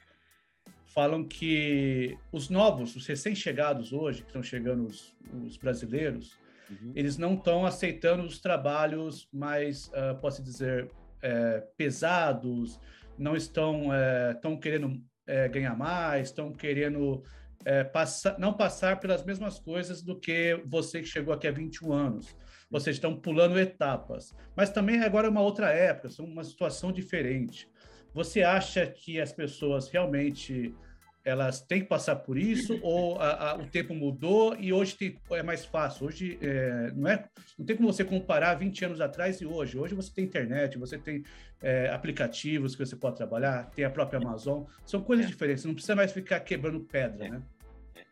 falam 0.95 1.25
que 1.27 2.17
os 2.31 2.49
novos, 2.49 2.95
os 2.95 3.05
recém-chegados 3.05 3.91
hoje, 3.91 4.21
que 4.21 4.29
estão 4.29 4.41
chegando 4.41 4.87
os, 4.87 5.13
os 5.45 5.57
brasileiros, 5.57 6.37
uhum. 6.69 6.93
eles 6.95 7.17
não 7.17 7.33
estão 7.33 7.65
aceitando 7.65 8.23
os 8.23 8.39
trabalhos 8.39 9.27
mais, 9.31 9.87
uh, 9.87 10.17
posso 10.21 10.41
dizer, 10.41 10.89
é, 11.21 11.59
pesados, 11.75 12.79
não 13.17 13.35
estão 13.35 13.93
é, 13.93 14.33
tão 14.35 14.57
querendo 14.57 15.01
é, 15.27 15.49
ganhar 15.49 15.75
mais, 15.75 16.29
estão 16.29 16.53
querendo 16.53 17.23
é, 17.65 17.83
passar, 17.83 18.37
não 18.39 18.53
passar 18.53 18.99
pelas 18.99 19.25
mesmas 19.25 19.59
coisas 19.59 20.01
do 20.01 20.17
que 20.17 20.61
você 20.65 21.01
que 21.01 21.07
chegou 21.07 21.33
aqui 21.33 21.47
há 21.47 21.51
21 21.51 21.91
anos. 21.91 22.35
Vocês 22.69 22.95
estão 22.95 23.15
pulando 23.15 23.59
etapas. 23.59 24.33
Mas 24.55 24.69
também 24.69 25.01
agora 25.01 25.27
é 25.27 25.29
uma 25.29 25.41
outra 25.41 25.71
época, 25.71 26.09
são 26.09 26.25
uma 26.25 26.43
situação 26.43 26.91
diferente. 26.91 27.69
Você 28.15 28.43
acha 28.43 28.87
que 28.87 29.19
as 29.19 29.33
pessoas 29.33 29.89
realmente 29.89 30.73
elas 31.21 31.59
têm 31.59 31.81
que 31.81 31.87
passar 31.87 32.15
por 32.15 32.37
isso 32.37 32.79
ou 32.81 33.19
a, 33.19 33.51
a, 33.51 33.57
o 33.57 33.67
tempo 33.67 33.93
mudou 33.93 34.55
e 34.57 34.71
hoje 34.71 34.95
tem, 34.95 35.19
é 35.31 35.43
mais 35.43 35.65
fácil? 35.65 36.07
Hoje 36.07 36.39
é, 36.41 36.93
não 36.95 37.09
é, 37.09 37.27
não 37.59 37.65
tem 37.65 37.75
como 37.75 37.91
você 37.91 38.05
comparar 38.05 38.53
20 38.53 38.85
anos 38.85 39.01
atrás 39.01 39.41
e 39.41 39.45
hoje. 39.45 39.77
Hoje 39.77 39.93
você 39.93 40.13
tem 40.13 40.23
internet, 40.23 40.77
você 40.77 40.97
tem 40.97 41.25
é, 41.61 41.89
aplicativos 41.89 42.73
que 42.73 42.85
você 42.85 42.95
pode 42.95 43.17
trabalhar, 43.17 43.69
tem 43.71 43.83
a 43.83 43.89
própria 43.89 44.17
Amazon, 44.17 44.63
são 44.85 45.01
coisas 45.01 45.25
é. 45.25 45.27
diferentes. 45.27 45.65
Não 45.65 45.73
precisa 45.73 45.93
mais 45.93 46.13
ficar 46.13 46.39
quebrando 46.39 46.79
pedra, 46.79 47.27
né? 47.27 47.43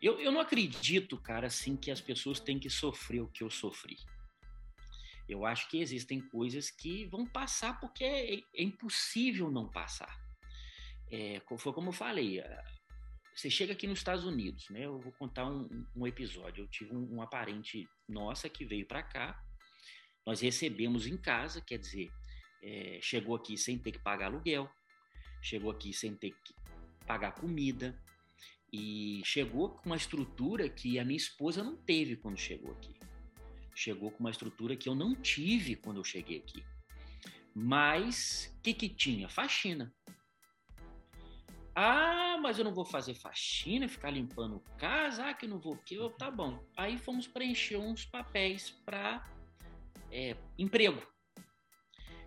Eu, 0.02 0.20
eu 0.20 0.34
não 0.34 0.42
acredito, 0.42 1.18
cara, 1.18 1.48
assim 1.48 1.78
que 1.78 1.90
as 1.90 2.02
pessoas 2.02 2.42
têm 2.42 2.60
que 2.60 2.70
sofrer 2.70 3.22
o 3.22 3.28
que 3.30 3.42
eu 3.42 3.50
sofri. 3.50 3.96
Eu 5.28 5.46
acho 5.46 5.70
que 5.70 5.80
existem 5.80 6.20
coisas 6.20 6.70
que 6.70 7.06
vão 7.06 7.26
passar 7.26 7.80
porque 7.80 8.04
é, 8.04 8.36
é 8.36 8.64
impossível 8.64 9.50
não 9.50 9.70
passar. 9.70 10.22
É, 11.12 11.42
foi 11.58 11.72
como 11.72 11.90
eu 11.90 11.94
falei, 11.94 12.42
você 13.36 13.50
chega 13.50 13.74
aqui 13.74 13.88
nos 13.88 14.00
Estados 14.00 14.26
Unidos, 14.26 14.70
né? 14.70 14.86
Eu 14.86 15.00
vou 15.00 15.12
contar 15.14 15.46
um, 15.46 15.86
um 15.96 16.06
episódio. 16.06 16.64
Eu 16.64 16.68
tive 16.68 16.96
um, 16.96 17.22
um 17.22 17.28
parente 17.28 17.88
nossa 18.08 18.48
que 18.48 18.64
veio 18.64 18.86
para 18.86 19.02
cá. 19.02 19.44
Nós 20.26 20.40
recebemos 20.40 21.08
em 21.08 21.18
casa, 21.18 21.60
quer 21.60 21.78
dizer, 21.80 22.12
é, 22.62 23.00
chegou 23.02 23.36
aqui 23.36 23.58
sem 23.58 23.78
ter 23.78 23.92
que 23.92 24.00
pagar 24.00 24.28
aluguel, 24.28 24.70
chegou 25.42 25.72
aqui 25.72 25.92
sem 25.94 26.16
ter 26.16 26.32
que 26.32 26.54
pagar 27.06 27.34
comida 27.34 28.00
e 28.72 29.22
chegou 29.26 29.70
com 29.70 29.90
uma 29.90 29.98
estrutura 29.98 30.70
que 30.70 30.98
a 30.98 31.06
minha 31.06 31.18
esposa 31.18 31.64
não 31.64 31.76
teve 31.76 32.16
quando 32.16 32.38
chegou 32.38 32.72
aqui. 32.72 32.96
Chegou 33.76 34.12
com 34.12 34.20
uma 34.20 34.30
estrutura 34.30 34.76
que 34.76 34.88
eu 34.88 34.96
não 34.96 35.16
tive 35.16 35.76
quando 35.76 35.98
eu 35.98 36.04
cheguei 36.04 36.38
aqui. 36.38 36.64
Mas 37.56 38.54
o 38.58 38.62
que, 38.62 38.74
que 38.74 38.90
tinha? 38.90 39.30
Faxina. 39.30 39.94
Ah, 41.76 42.38
mas 42.40 42.60
eu 42.60 42.66
não 42.66 42.74
vou 42.74 42.86
fazer 42.86 43.16
faxina, 43.16 43.88
ficar 43.88 44.12
limpando 44.12 44.64
casa, 44.78 45.26
ah, 45.26 45.34
que 45.34 45.48
não 45.48 45.60
vou 45.60 45.76
que 45.78 45.96
eu 45.96 46.10
tá 46.12 46.30
bom. 46.30 46.64
Aí 46.78 47.00
fomos 47.00 47.28
preencher 47.28 47.78
uns 47.78 48.06
papéis 48.06 48.70
para 48.86 49.28
é, 50.12 50.36
emprego. 50.58 51.02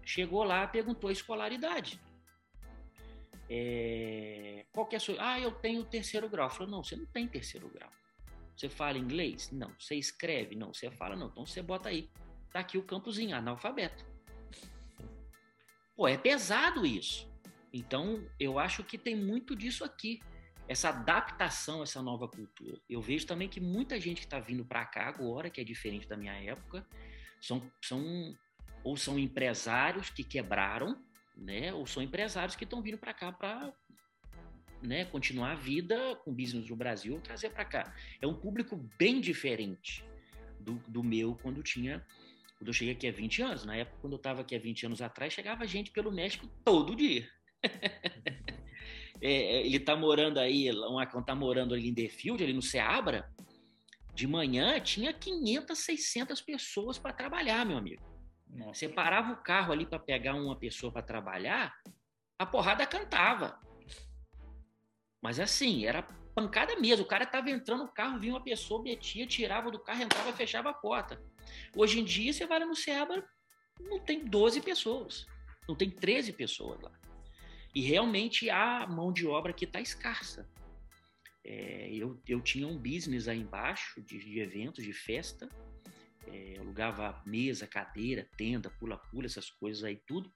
Chegou 0.04 0.42
lá, 0.42 0.66
perguntou 0.66 1.08
a 1.08 1.12
escolaridade. 1.12 2.00
É, 3.48 4.66
qual 4.72 4.86
que 4.86 4.96
é 4.96 4.98
a 4.98 5.00
sua? 5.00 5.16
Ah, 5.20 5.40
eu 5.40 5.52
tenho 5.52 5.84
terceiro 5.84 6.28
grau. 6.28 6.50
Falou, 6.50 6.68
não, 6.68 6.82
você 6.82 6.96
não 6.96 7.06
tem 7.06 7.28
terceiro 7.28 7.68
grau. 7.68 7.90
Você 8.56 8.68
fala 8.68 8.98
inglês? 8.98 9.50
Não. 9.52 9.72
Você 9.78 9.94
escreve? 9.96 10.54
Não. 10.54 10.72
Você 10.72 10.90
fala? 10.90 11.14
Não. 11.14 11.28
Então 11.28 11.44
você 11.44 11.62
bota 11.62 11.88
aí. 11.88 12.08
Tá 12.50 12.60
aqui 12.60 12.78
o 12.78 12.82
campozinho, 12.82 13.36
analfabeto. 13.36 14.04
Pô, 15.94 16.08
é 16.08 16.16
pesado 16.16 16.86
isso. 16.86 17.28
Então, 17.72 18.26
eu 18.40 18.58
acho 18.58 18.82
que 18.82 18.96
tem 18.96 19.14
muito 19.14 19.54
disso 19.54 19.84
aqui, 19.84 20.20
essa 20.68 20.88
adaptação 20.88 21.80
a 21.80 21.82
essa 21.82 22.02
nova 22.02 22.26
cultura. 22.26 22.80
Eu 22.88 23.00
vejo 23.00 23.26
também 23.26 23.48
que 23.48 23.60
muita 23.60 24.00
gente 24.00 24.20
que 24.20 24.26
está 24.26 24.40
vindo 24.40 24.64
para 24.64 24.84
cá 24.84 25.08
agora, 25.08 25.50
que 25.50 25.60
é 25.60 25.64
diferente 25.64 26.08
da 26.08 26.16
minha 26.16 26.32
época, 26.32 26.86
são, 27.40 27.70
são 27.82 28.02
ou 28.82 28.96
são 28.96 29.18
empresários 29.18 30.10
que 30.10 30.24
quebraram, 30.24 31.02
né, 31.36 31.72
ou 31.72 31.86
são 31.86 32.02
empresários 32.02 32.56
que 32.56 32.64
estão 32.64 32.80
vindo 32.80 32.96
para 32.96 33.12
cá 33.12 33.30
para 33.32 33.72
né, 34.82 35.04
continuar 35.06 35.52
a 35.52 35.54
vida 35.54 36.16
com 36.24 36.32
business 36.32 36.68
no 36.68 36.76
Brasil 36.76 37.20
trazer 37.20 37.50
para 37.50 37.64
cá. 37.64 37.94
É 38.20 38.26
um 38.26 38.34
público 38.34 38.76
bem 38.98 39.20
diferente 39.20 40.04
do, 40.60 40.74
do 40.88 41.02
meu 41.02 41.36
quando 41.42 41.62
tinha 41.62 42.04
quando 42.58 42.68
eu 42.68 42.72
cheguei 42.72 42.94
aqui 42.94 43.06
há 43.06 43.12
20 43.12 43.42
anos. 43.42 43.64
Na 43.64 43.76
época, 43.76 43.98
quando 44.00 44.14
eu 44.14 44.18
estava 44.18 44.40
aqui 44.40 44.56
há 44.56 44.58
20 44.58 44.86
anos 44.86 45.02
atrás, 45.02 45.32
chegava 45.32 45.66
gente 45.66 45.90
pelo 45.90 46.10
México 46.10 46.48
todo 46.64 46.96
dia. 46.96 47.28
É, 49.18 49.32
é, 49.32 49.66
ele 49.66 49.80
tá 49.80 49.96
morando 49.96 50.38
aí, 50.38 50.70
o 50.70 50.98
Acão 50.98 51.22
tá 51.22 51.34
morando 51.34 51.72
ali 51.72 51.88
em 51.88 51.94
Defield, 51.94 52.44
ali 52.44 52.52
no 52.52 52.60
Ceabra. 52.60 53.26
De 54.14 54.26
manhã 54.26 54.78
tinha 54.78 55.10
500, 55.10 55.78
600 55.78 56.40
pessoas 56.42 56.98
para 56.98 57.14
trabalhar, 57.14 57.64
meu 57.64 57.78
amigo. 57.78 58.02
Nossa. 58.46 58.74
Você 58.74 58.90
parava 58.90 59.32
o 59.32 59.36
carro 59.38 59.72
ali 59.72 59.86
para 59.86 59.98
pegar 59.98 60.34
uma 60.34 60.54
pessoa 60.54 60.92
para 60.92 61.00
trabalhar, 61.00 61.74
a 62.38 62.44
porrada 62.44 62.86
cantava. 62.86 63.58
Mas 65.26 65.40
assim, 65.40 65.84
era 65.84 66.04
pancada 66.36 66.78
mesmo. 66.78 67.04
O 67.04 67.08
cara 67.08 67.26
tava 67.26 67.50
entrando 67.50 67.82
no 67.82 67.92
carro, 67.92 68.20
vinha 68.20 68.32
uma 68.32 68.44
pessoa, 68.44 68.80
metia, 68.80 69.26
tirava 69.26 69.72
do 69.72 69.78
carro, 69.80 70.02
entrava, 70.02 70.32
fechava 70.32 70.70
a 70.70 70.72
porta. 70.72 71.20
Hoje 71.74 71.98
em 71.98 72.04
dia, 72.04 72.32
você 72.32 72.46
vai 72.46 72.60
no 72.60 72.76
Ceabra, 72.76 73.28
não 73.80 73.98
tem 73.98 74.24
12 74.24 74.60
pessoas, 74.60 75.26
não 75.68 75.74
tem 75.74 75.90
13 75.90 76.32
pessoas 76.32 76.80
lá. 76.80 76.92
E 77.74 77.80
realmente 77.80 78.48
a 78.48 78.86
mão 78.86 79.12
de 79.12 79.26
obra 79.26 79.52
que 79.52 79.64
está 79.64 79.80
escassa. 79.80 80.48
É, 81.44 81.92
eu, 81.92 82.22
eu 82.28 82.40
tinha 82.40 82.68
um 82.68 82.78
business 82.78 83.26
aí 83.26 83.40
embaixo 83.40 84.00
de, 84.02 84.20
de 84.20 84.38
eventos, 84.38 84.84
de 84.84 84.92
festa. 84.92 85.48
É, 86.28 86.54
alugava 86.60 87.20
mesa, 87.26 87.66
cadeira, 87.66 88.30
tenda, 88.36 88.70
pula-pula, 88.78 89.26
essas 89.26 89.50
coisas 89.50 89.82
aí, 89.82 90.00
tudo. 90.06 90.32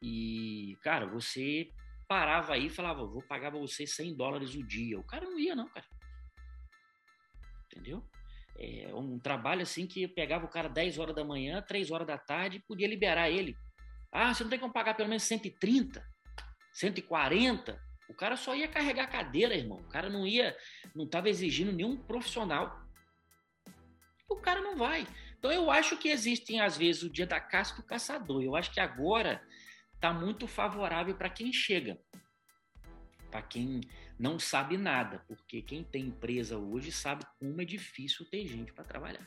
E, 0.00 0.76
cara, 0.80 1.06
você 1.06 1.72
parava 2.12 2.54
aí 2.54 2.66
e 2.66 2.70
falava, 2.70 3.06
vou 3.06 3.22
pagar 3.22 3.50
você 3.50 3.86
100 3.86 4.14
dólares 4.14 4.54
o 4.54 4.62
dia. 4.62 4.98
O 4.98 5.04
cara 5.04 5.24
não 5.24 5.38
ia, 5.38 5.54
não, 5.54 5.68
cara. 5.68 5.86
Entendeu? 7.66 8.04
É 8.58 8.94
um 8.94 9.18
trabalho 9.18 9.62
assim 9.62 9.86
que 9.86 10.06
pegava 10.06 10.44
o 10.44 10.50
cara 10.50 10.68
10 10.68 10.98
horas 10.98 11.14
da 11.14 11.24
manhã, 11.24 11.62
3 11.62 11.90
horas 11.90 12.06
da 12.06 12.18
tarde, 12.18 12.62
podia 12.68 12.86
liberar 12.86 13.30
ele 13.30 13.56
ah, 14.12 14.34
você 14.34 14.44
não 14.44 14.50
tem 14.50 14.58
como 14.58 14.72
pagar 14.72 14.94
pelo 14.94 15.08
menos 15.08 15.22
130, 15.22 16.06
140. 16.74 17.80
O 18.10 18.14
cara 18.14 18.36
só 18.36 18.54
ia 18.54 18.68
carregar 18.68 19.10
cadeira, 19.10 19.54
irmão. 19.54 19.78
O 19.78 19.88
cara 19.88 20.10
não 20.10 20.26
ia, 20.26 20.54
não 20.94 21.06
estava 21.06 21.30
exigindo 21.30 21.72
nenhum 21.72 21.96
profissional. 21.96 22.78
O 24.28 24.36
cara 24.36 24.60
não 24.60 24.76
vai. 24.76 25.06
Então 25.38 25.50
eu 25.50 25.70
acho 25.70 25.96
que 25.96 26.10
existem 26.10 26.60
às 26.60 26.76
vezes 26.76 27.02
o 27.02 27.10
dia 27.10 27.26
da 27.26 27.40
caça 27.40 27.74
do 27.74 27.82
caçador. 27.82 28.42
Eu 28.42 28.54
acho 28.54 28.70
que 28.70 28.80
agora 28.80 29.42
está 30.02 30.12
muito 30.12 30.48
favorável 30.48 31.14
para 31.14 31.30
quem 31.30 31.52
chega, 31.52 31.96
para 33.30 33.40
quem 33.40 33.80
não 34.18 34.36
sabe 34.36 34.76
nada, 34.76 35.22
porque 35.28 35.62
quem 35.62 35.84
tem 35.84 36.06
empresa 36.06 36.58
hoje 36.58 36.90
sabe 36.90 37.24
como 37.38 37.62
é 37.62 37.64
difícil 37.64 38.28
ter 38.28 38.44
gente 38.44 38.72
para 38.72 38.82
trabalhar. 38.82 39.24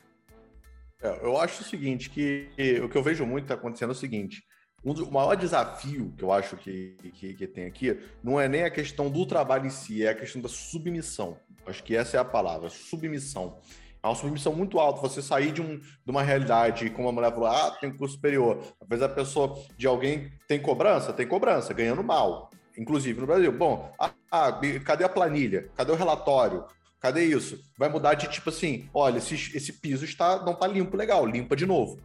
É, 1.00 1.24
eu 1.24 1.38
acho 1.38 1.62
o 1.62 1.64
seguinte, 1.64 2.10
que 2.10 2.50
o 2.84 2.90
que 2.90 2.96
eu 2.96 3.02
vejo 3.02 3.24
muito 3.24 3.44
está 3.44 3.54
acontecendo 3.54 3.88
é 3.88 3.92
o 3.92 3.98
seguinte, 3.98 4.44
um 4.84 4.92
o 4.92 5.10
maior 5.10 5.34
desafio 5.34 6.12
que 6.14 6.22
eu 6.22 6.30
acho 6.30 6.58
que, 6.58 6.94
que, 7.14 7.32
que, 7.32 7.46
tem 7.46 7.64
aqui 7.64 7.98
não 8.22 8.38
é 8.38 8.46
nem 8.46 8.62
a 8.62 8.70
questão 8.70 9.10
do 9.10 9.24
trabalho 9.24 9.66
em 9.66 9.70
si, 9.70 10.04
é 10.04 10.10
a 10.10 10.14
questão 10.14 10.42
da 10.42 10.48
submissão. 10.48 11.40
Acho 11.64 11.82
que 11.82 11.96
essa 11.96 12.18
é 12.18 12.20
a 12.20 12.24
palavra, 12.24 12.68
submissão. 12.68 13.60
É 14.06 14.08
uma 14.08 14.14
submissão 14.14 14.54
muito 14.54 14.78
alta. 14.78 15.00
Você 15.00 15.20
sair 15.20 15.50
de, 15.50 15.60
um, 15.60 15.78
de 15.78 16.10
uma 16.10 16.22
realidade, 16.22 16.90
como 16.90 17.08
a 17.08 17.12
mulher 17.12 17.32
falou, 17.32 17.48
ah, 17.48 17.76
tem 17.80 17.90
um 17.90 17.96
curso 17.96 18.14
superior. 18.14 18.60
Às 18.80 18.88
vezes 18.88 19.04
a 19.04 19.08
pessoa 19.08 19.58
de 19.76 19.86
alguém 19.86 20.30
tem 20.46 20.60
cobrança, 20.60 21.12
tem 21.12 21.26
cobrança, 21.26 21.74
ganhando 21.74 22.04
mal. 22.04 22.50
Inclusive 22.78 23.20
no 23.20 23.26
Brasil. 23.26 23.50
Bom, 23.50 23.92
ah, 23.98 24.12
ah, 24.30 24.60
cadê 24.84 25.04
a 25.04 25.08
planilha? 25.08 25.68
Cadê 25.76 25.90
o 25.90 25.96
relatório? 25.96 26.64
Cadê 27.00 27.24
isso? 27.24 27.58
Vai 27.76 27.88
mudar 27.88 28.14
de 28.14 28.28
tipo 28.28 28.48
assim: 28.50 28.88
olha, 28.94 29.18
esse, 29.18 29.34
esse 29.34 29.72
piso 29.72 30.04
está, 30.04 30.44
não 30.44 30.52
está 30.52 30.66
limpo 30.66 30.96
legal, 30.96 31.26
limpa 31.26 31.56
de 31.56 31.66
novo. 31.66 31.98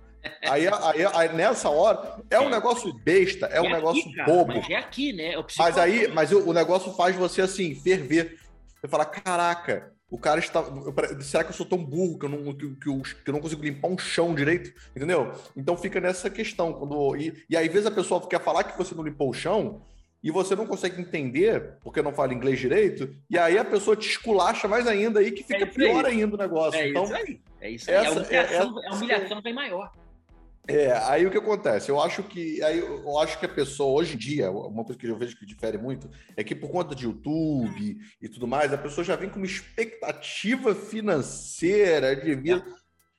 Aí, 0.43 0.67
aí, 0.67 1.05
aí, 1.13 1.33
nessa 1.33 1.69
hora, 1.69 2.21
é 2.29 2.39
um 2.39 2.47
é. 2.47 2.49
negócio 2.51 2.93
besta, 2.93 3.47
é, 3.47 3.57
é 3.57 3.61
um 3.61 3.65
aqui, 3.65 3.73
negócio 3.73 4.13
cara, 4.13 4.31
bobo. 4.31 4.53
Mas 4.53 4.69
é 4.69 4.75
aqui, 4.75 5.13
né? 5.13 5.33
É 5.33 5.43
mas 5.57 5.77
aí, 5.77 6.07
mas 6.09 6.31
o, 6.31 6.49
o, 6.49 6.53
negócio 6.53 6.93
faz 6.93 7.15
você 7.15 7.41
assim, 7.41 7.73
ferver. 7.75 8.37
Você 8.81 8.87
fala, 8.87 9.05
caraca, 9.05 9.93
o 10.09 10.17
cara 10.17 10.39
está. 10.39 10.63
Será 11.21 11.43
que 11.43 11.51
eu 11.51 11.55
sou 11.55 11.65
tão 11.65 11.77
burro 11.77 12.17
que 12.17 12.25
eu 12.25 12.29
não, 12.29 12.53
que, 12.53 12.75
que, 12.75 12.89
eu, 12.89 13.01
que 13.01 13.29
eu 13.29 13.33
não 13.33 13.39
consigo 13.39 13.63
limpar 13.63 13.89
um 13.89 13.97
chão 13.97 14.33
direito? 14.33 14.73
Entendeu? 14.95 15.31
Então 15.55 15.77
fica 15.77 16.01
nessa 16.01 16.29
questão. 16.29 16.73
Quando, 16.73 17.15
e, 17.15 17.45
e 17.47 17.55
aí, 17.55 17.67
às 17.67 17.71
vezes, 17.71 17.87
a 17.87 17.91
pessoa 17.91 18.27
quer 18.27 18.41
falar 18.41 18.63
que 18.63 18.77
você 18.77 18.95
não 18.95 19.03
limpou 19.03 19.29
o 19.29 19.33
chão, 19.33 19.83
e 20.23 20.29
você 20.29 20.55
não 20.55 20.67
consegue 20.67 21.01
entender 21.01 21.77
porque 21.81 22.01
não 22.01 22.13
fala 22.13 22.33
inglês 22.33 22.59
direito, 22.59 23.15
e 23.29 23.37
aí 23.37 23.57
a 23.57 23.65
pessoa 23.65 23.95
te 23.95 24.07
esculacha 24.07 24.67
mais 24.67 24.85
ainda 24.85 25.19
aí 25.19 25.31
que 25.31 25.43
fica 25.43 25.63
é 25.63 25.65
pior 25.65 26.05
ainda 26.05 26.35
o 26.35 26.37
negócio. 26.37 26.79
É 26.79 26.89
então, 26.89 27.03
isso 27.03 27.15
aí. 27.15 27.41
É 27.59 27.69
isso 27.69 27.89
aí. 27.89 27.97
Essa, 27.97 28.07
a 28.07 28.11
humilhação, 28.11 28.81
é, 28.83 28.87
a 28.87 28.95
humilhação 28.95 29.41
vem 29.41 29.53
maior. 29.53 29.91
É, 30.67 30.91
aí 30.91 31.25
o 31.25 31.31
que 31.31 31.37
acontece? 31.37 31.89
Eu 31.89 31.99
acho 31.99 32.21
que 32.23 32.61
aí 32.63 32.79
eu 32.79 33.17
acho 33.19 33.39
que 33.39 33.45
a 33.45 33.49
pessoa 33.49 33.99
hoje 33.99 34.13
em 34.13 34.17
dia, 34.17 34.51
uma 34.51 34.83
coisa 34.83 34.99
que 34.99 35.07
eu 35.07 35.17
vejo 35.17 35.37
que 35.37 35.45
difere 35.45 35.77
muito 35.77 36.09
é 36.37 36.43
que 36.43 36.53
por 36.53 36.69
conta 36.69 36.93
de 36.93 37.05
YouTube 37.05 37.97
e 38.21 38.29
tudo 38.29 38.47
mais, 38.47 38.71
a 38.71 38.77
pessoa 38.77 39.03
já 39.03 39.15
vem 39.15 39.29
com 39.29 39.37
uma 39.37 39.45
expectativa 39.45 40.75
financeira 40.75 42.15
de 42.15 42.35
vida 42.35 42.63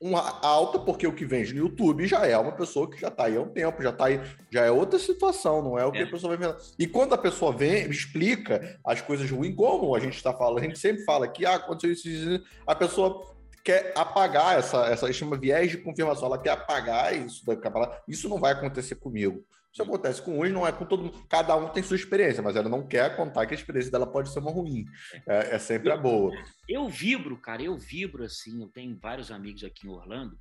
uma 0.03 0.41
alta, 0.45 0.81
porque 0.81 1.07
o 1.07 1.15
que 1.15 1.25
vende 1.25 1.55
no 1.55 1.61
YouTube 1.61 2.09
já 2.09 2.27
é 2.27 2.37
uma 2.37 2.51
pessoa 2.51 2.91
que 2.91 3.01
já 3.01 3.07
está 3.07 3.27
aí 3.27 3.37
há 3.37 3.41
um 3.41 3.49
tempo, 3.49 3.81
já 3.81 3.91
está 3.91 4.07
aí, 4.07 4.21
já 4.51 4.65
é 4.65 4.71
outra 4.71 4.99
situação, 4.99 5.63
não 5.63 5.79
é 5.79 5.87
o 5.87 5.93
que 5.93 5.99
é. 5.99 6.03
a 6.03 6.11
pessoa 6.11 6.37
vai 6.37 6.49
ver. 6.49 6.57
E 6.77 6.89
quando 6.89 7.13
a 7.13 7.19
pessoa 7.19 7.53
vem, 7.53 7.89
explica 7.89 8.81
as 8.85 9.01
coisas 9.01 9.31
ruins, 9.31 9.55
como 9.55 9.95
a 9.95 10.01
gente 10.01 10.17
está 10.17 10.35
falando, 10.35 10.59
a 10.59 10.63
gente 10.63 10.79
sempre 10.81 11.05
fala 11.05 11.29
que 11.29 11.47
ah, 11.47 11.55
aconteceu 11.55 12.11
isso, 12.13 12.45
a 12.67 12.75
pessoa 12.75 13.33
quer 13.65 13.93
apagar 13.97 14.59
essa, 14.59 14.87
essa 14.87 15.13
chama 15.13 15.39
viés 15.39 15.71
de 15.71 15.79
confirmação, 15.79 16.27
ela 16.27 16.41
quer 16.41 16.51
apagar 16.51 17.15
isso 17.15 17.45
da 17.45 18.03
Isso 18.09 18.29
não 18.29 18.39
vai 18.39 18.53
acontecer 18.53 18.97
comigo. 18.97 19.45
Isso 19.73 19.83
acontece 19.83 20.21
com 20.21 20.41
uns, 20.41 20.53
não 20.53 20.67
é 20.67 20.73
com 20.73 20.85
todo 20.85 21.05
mundo. 21.05 21.27
Cada 21.29 21.57
um 21.57 21.69
tem 21.71 21.83
sua 21.83 21.97
experiência, 21.97 22.43
mas 22.43 22.57
ela 22.57 22.69
não 22.69 22.87
quer 22.87 23.17
contar 23.17 23.47
que 23.47 23.55
a 23.55 23.57
experiência 23.57 23.91
dela 23.91 24.07
pode 24.07 24.31
ser 24.31 24.41
uma 24.41 24.51
ruim. 24.51 24.85
É, 25.27 25.55
é 25.55 25.59
sempre 25.59 25.91
a 25.91 25.97
boa. 25.97 26.31
Eu 26.69 26.89
vibro, 26.89 27.39
cara, 27.39 27.63
eu 27.63 27.79
vibro 27.79 28.23
assim. 28.23 28.61
Eu 28.61 28.69
tenho 28.69 28.99
vários 29.01 29.31
amigos 29.31 29.65
aqui 29.65 29.87
em 29.87 29.91
Orlando. 29.91 30.39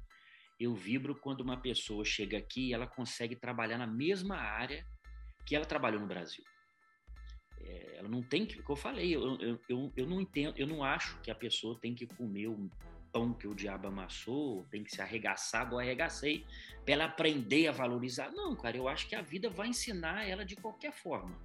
Eu 0.59 0.75
vibro 0.75 1.15
quando 1.15 1.41
uma 1.41 1.55
pessoa 1.55 2.03
chega 2.03 2.37
aqui 2.37 2.69
e 2.69 2.73
ela 2.73 2.85
consegue 2.85 3.35
trabalhar 3.35 3.77
na 3.77 3.87
mesma 3.87 4.35
área 4.35 4.85
que 5.45 5.55
ela 5.55 5.65
trabalhou 5.65 6.01
no 6.01 6.07
Brasil. 6.07 6.43
É, 7.61 7.99
ela 7.99 8.09
não 8.09 8.21
tem 8.21 8.45
que, 8.45 8.61
como 8.61 8.77
eu 8.77 8.81
falei, 8.81 9.15
eu, 9.15 9.39
eu, 9.39 9.59
eu, 9.69 9.93
eu 9.95 10.07
não 10.07 10.19
entendo, 10.19 10.53
eu 10.57 10.67
não 10.67 10.83
acho 10.83 11.19
que 11.21 11.31
a 11.31 11.35
pessoa 11.35 11.79
tem 11.79 11.95
que 11.95 12.05
comer 12.05 12.47
o 12.47 12.69
pão 13.11 13.33
que 13.33 13.47
o 13.47 13.55
diabo 13.55 13.87
amassou, 13.87 14.65
tem 14.71 14.83
que 14.83 14.91
se 14.91 15.01
arregaçar, 15.01 15.65
igual 15.65 15.79
arregacei, 15.79 16.45
para 16.83 16.93
ela 16.93 17.05
aprender 17.05 17.67
a 17.67 17.71
valorizar. 17.71 18.31
Não, 18.31 18.55
cara, 18.55 18.77
eu 18.77 18.87
acho 18.87 19.07
que 19.07 19.15
a 19.15 19.21
vida 19.21 19.49
vai 19.49 19.67
ensinar 19.67 20.27
ela 20.27 20.45
de 20.45 20.55
qualquer 20.55 20.91
forma. 20.91 21.37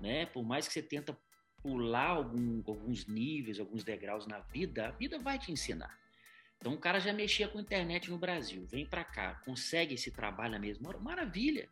Né? 0.00 0.26
Por 0.26 0.44
mais 0.44 0.66
que 0.66 0.74
você 0.74 0.82
tenta 0.82 1.16
pular 1.62 2.08
algum, 2.08 2.62
alguns 2.66 3.06
níveis, 3.06 3.58
alguns 3.58 3.82
degraus 3.82 4.26
na 4.26 4.38
vida, 4.38 4.88
a 4.88 4.90
vida 4.90 5.18
vai 5.18 5.38
te 5.38 5.50
ensinar. 5.50 5.98
Então 6.58 6.74
o 6.74 6.78
cara 6.78 6.98
já 6.98 7.12
mexia 7.12 7.48
com 7.48 7.60
internet 7.60 8.10
no 8.10 8.18
Brasil, 8.18 8.66
vem 8.66 8.84
para 8.84 9.04
cá, 9.04 9.34
consegue 9.44 9.94
esse 9.94 10.10
trabalho 10.10 10.52
na 10.52 10.58
mesma 10.58 10.88
hora, 10.88 10.98
maravilha. 10.98 11.68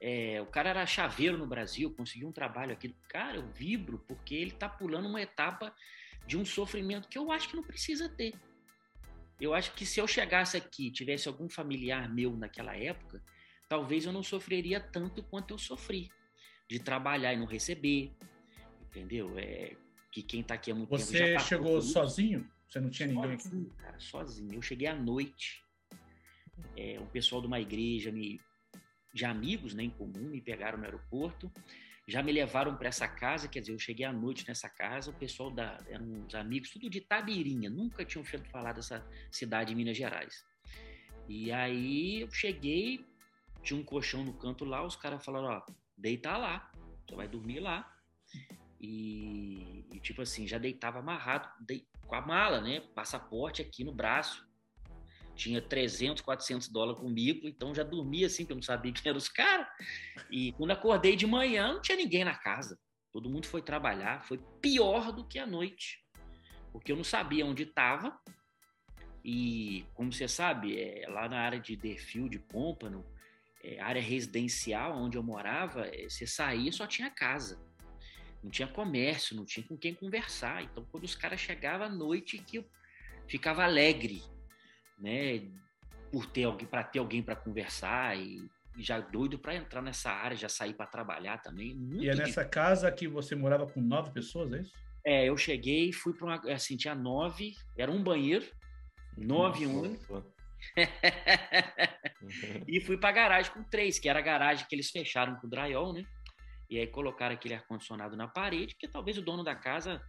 É, 0.00 0.40
o 0.40 0.46
cara 0.46 0.70
era 0.70 0.86
chaveiro 0.86 1.36
no 1.38 1.46
Brasil, 1.46 1.92
conseguiu 1.94 2.28
um 2.28 2.32
trabalho 2.32 2.72
aqui. 2.72 2.94
Cara, 3.08 3.36
eu 3.36 3.46
vibro 3.48 3.98
porque 4.06 4.34
ele 4.34 4.50
está 4.50 4.68
pulando 4.68 5.08
uma 5.08 5.20
etapa 5.20 5.74
de 6.28 6.36
um 6.36 6.44
sofrimento 6.44 7.08
que 7.08 7.16
eu 7.16 7.32
acho 7.32 7.48
que 7.48 7.56
não 7.56 7.62
precisa 7.62 8.06
ter. 8.06 8.34
Eu 9.40 9.54
acho 9.54 9.72
que 9.72 9.86
se 9.86 9.98
eu 9.98 10.06
chegasse 10.06 10.58
aqui, 10.58 10.90
tivesse 10.90 11.26
algum 11.26 11.48
familiar 11.48 12.12
meu 12.12 12.36
naquela 12.36 12.76
época, 12.76 13.22
talvez 13.66 14.04
eu 14.04 14.12
não 14.12 14.22
sofreria 14.22 14.78
tanto 14.78 15.22
quanto 15.22 15.54
eu 15.54 15.58
sofri 15.58 16.10
de 16.68 16.78
trabalhar 16.78 17.32
e 17.32 17.38
não 17.38 17.46
receber, 17.46 18.12
entendeu? 18.82 19.38
É 19.38 19.74
que 20.12 20.22
quem 20.22 20.40
está 20.40 20.54
aqui 20.54 20.70
há 20.70 20.74
muito 20.74 20.90
Você 20.90 21.16
tempo 21.18 21.32
já 21.32 21.38
chegou 21.38 21.80
sozinho? 21.80 22.46
Você 22.68 22.78
não 22.78 22.90
tinha 22.90 23.08
ninguém 23.08 23.32
aqui? 23.32 23.72
Cara, 23.78 23.98
sozinho. 23.98 24.52
Eu 24.52 24.60
cheguei 24.60 24.86
à 24.86 24.94
noite. 24.94 25.64
É, 26.76 27.00
um 27.00 27.06
pessoal 27.06 27.40
de 27.40 27.46
uma 27.46 27.60
igreja 27.60 28.12
me 28.12 28.38
de 29.14 29.24
amigos, 29.24 29.72
né, 29.72 29.82
em 29.82 29.90
comum, 29.90 30.28
me 30.28 30.40
pegaram 30.40 30.76
no 30.76 30.84
aeroporto 30.84 31.50
já 32.08 32.22
me 32.22 32.32
levaram 32.32 32.74
para 32.74 32.88
essa 32.88 33.06
casa, 33.06 33.48
quer 33.48 33.60
dizer, 33.60 33.74
eu 33.74 33.78
cheguei 33.78 34.06
à 34.06 34.12
noite 34.12 34.48
nessa 34.48 34.66
casa, 34.66 35.10
o 35.10 35.14
pessoal 35.14 35.50
da 35.50 35.78
eram 35.88 36.06
uns 36.06 36.34
amigos, 36.34 36.70
tudo 36.70 36.88
de 36.88 37.02
Tabirinha, 37.02 37.68
nunca 37.68 38.02
tinham 38.02 38.24
feito 38.24 38.48
falar 38.48 38.72
dessa 38.72 39.06
cidade 39.30 39.68
de 39.68 39.74
Minas 39.74 39.94
Gerais. 39.94 40.42
E 41.28 41.52
aí 41.52 42.22
eu 42.22 42.30
cheguei, 42.30 43.04
tinha 43.62 43.78
um 43.78 43.84
colchão 43.84 44.24
no 44.24 44.32
canto 44.32 44.64
lá, 44.64 44.82
os 44.82 44.96
caras 44.96 45.22
falaram, 45.22 45.48
ó, 45.48 45.72
deita 45.98 46.34
lá, 46.38 46.72
você 47.06 47.14
vai 47.14 47.28
dormir 47.28 47.60
lá. 47.60 47.94
E, 48.80 49.84
e 49.92 50.00
tipo 50.00 50.22
assim, 50.22 50.48
já 50.48 50.56
deitava 50.56 51.00
amarrado 51.00 51.46
com 52.06 52.14
a 52.14 52.22
mala, 52.22 52.62
né? 52.62 52.80
Passaporte 52.94 53.60
aqui 53.60 53.84
no 53.84 53.92
braço 53.92 54.47
tinha 55.38 55.62
300, 55.62 56.20
400 56.20 56.68
dólares 56.68 57.00
comigo, 57.00 57.46
então 57.46 57.72
já 57.72 57.84
dormia 57.84 58.26
assim, 58.26 58.44
que 58.44 58.50
eu 58.50 58.56
não 58.56 58.62
sabia 58.62 58.92
quem 58.92 59.08
eram 59.08 59.18
os 59.18 59.28
caras. 59.28 59.66
E 60.30 60.52
quando 60.52 60.72
acordei 60.72 61.14
de 61.14 61.26
manhã, 61.26 61.74
não 61.74 61.80
tinha 61.80 61.96
ninguém 61.96 62.24
na 62.24 62.34
casa. 62.34 62.78
Todo 63.12 63.30
mundo 63.30 63.46
foi 63.46 63.62
trabalhar, 63.62 64.24
foi 64.24 64.38
pior 64.60 65.12
do 65.12 65.24
que 65.24 65.38
a 65.38 65.46
noite, 65.46 66.04
porque 66.72 66.90
eu 66.90 66.96
não 66.96 67.04
sabia 67.04 67.46
onde 67.46 67.62
estava. 67.62 68.18
E, 69.24 69.86
como 69.94 70.12
você 70.12 70.26
sabe, 70.26 70.78
é, 70.78 71.08
lá 71.08 71.28
na 71.28 71.40
área 71.40 71.60
de 71.60 71.76
Deerfield, 71.76 72.36
Pompano, 72.40 73.06
é, 73.62 73.80
área 73.80 74.02
residencial 74.02 74.96
onde 74.96 75.16
eu 75.16 75.22
morava, 75.22 75.86
é, 75.86 76.08
você 76.08 76.26
saía 76.26 76.72
só 76.72 76.86
tinha 76.86 77.10
casa. 77.10 77.60
Não 78.42 78.50
tinha 78.50 78.68
comércio, 78.68 79.36
não 79.36 79.44
tinha 79.44 79.66
com 79.66 79.76
quem 79.76 79.94
conversar. 79.94 80.62
Então, 80.62 80.84
quando 80.90 81.04
os 81.04 81.14
caras 81.14 81.40
chegavam 81.40 81.86
à 81.86 81.90
noite, 81.90 82.38
que 82.38 82.58
eu 82.58 82.64
ficava 83.26 83.64
alegre 83.64 84.22
né? 84.98 85.42
Por 86.10 86.26
ter 86.26 86.44
alguém, 86.44 86.66
para 86.66 86.84
ter 86.84 86.98
alguém 86.98 87.22
para 87.22 87.36
conversar 87.36 88.16
e, 88.16 88.48
e, 88.76 88.82
já 88.82 89.00
doido 89.00 89.38
para 89.38 89.54
entrar 89.54 89.82
nessa 89.82 90.10
área, 90.10 90.36
já 90.36 90.48
sair 90.48 90.74
para 90.74 90.86
trabalhar 90.86 91.38
também. 91.38 91.76
e 92.00 92.08
é 92.08 92.14
nessa 92.14 92.44
casa 92.44 92.90
que 92.90 93.06
você 93.06 93.34
morava 93.34 93.66
com 93.66 93.80
nove 93.80 94.10
pessoas, 94.10 94.52
é 94.52 94.60
isso? 94.60 94.72
É, 95.04 95.28
eu 95.28 95.36
cheguei, 95.36 95.92
fui 95.92 96.12
para 96.12 96.26
uma, 96.26 96.52
assim, 96.52 96.76
tinha 96.76 96.94
nove, 96.94 97.54
era 97.76 97.90
um 97.90 98.02
banheiro, 98.02 98.46
nove 99.16 99.66
Nossa, 99.66 100.14
um. 100.14 100.22
e 102.66 102.80
fui 102.80 102.98
para 102.98 103.10
a 103.10 103.12
garagem 103.12 103.52
com 103.52 103.62
três, 103.62 103.98
que 103.98 104.08
era 104.08 104.18
a 104.18 104.22
garagem 104.22 104.66
que 104.68 104.74
eles 104.74 104.90
fecharam 104.90 105.36
com 105.36 105.46
o 105.46 105.50
drywall, 105.50 105.92
né? 105.92 106.04
E 106.68 106.78
aí 106.78 106.86
colocaram 106.86 107.34
aquele 107.34 107.54
ar-condicionado 107.54 108.16
na 108.16 108.28
parede, 108.28 108.74
porque 108.74 108.88
talvez 108.88 109.16
o 109.16 109.22
dono 109.22 109.42
da 109.42 109.54
casa 109.54 110.02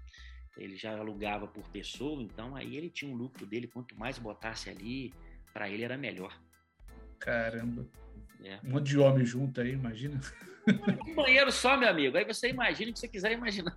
ele 0.57 0.75
já 0.75 0.97
alugava 0.97 1.47
por 1.47 1.67
pessoa, 1.69 2.21
então 2.21 2.55
aí 2.55 2.75
ele 2.75 2.89
tinha 2.89 3.11
um 3.11 3.15
lucro 3.15 3.45
dele, 3.45 3.67
quanto 3.67 3.97
mais 3.97 4.17
botasse 4.17 4.69
ali, 4.69 5.13
para 5.53 5.69
ele 5.69 5.83
era 5.83 5.97
melhor. 5.97 6.39
Caramba. 7.19 7.87
É. 8.43 8.59
Um 8.63 8.71
monte 8.71 8.87
de 8.87 8.97
homem 8.97 9.25
junto 9.25 9.59
aí, 9.61 9.71
imagina. 9.71 10.19
Um 11.07 11.15
banheiro 11.15 11.51
só, 11.51 11.75
meu 11.75 11.89
amigo. 11.89 12.15
Aí 12.15 12.23
você 12.23 12.47
imagina 12.47 12.91
o 12.91 12.93
que 12.93 12.99
você 12.99 13.07
quiser 13.07 13.31
imaginar. 13.31 13.75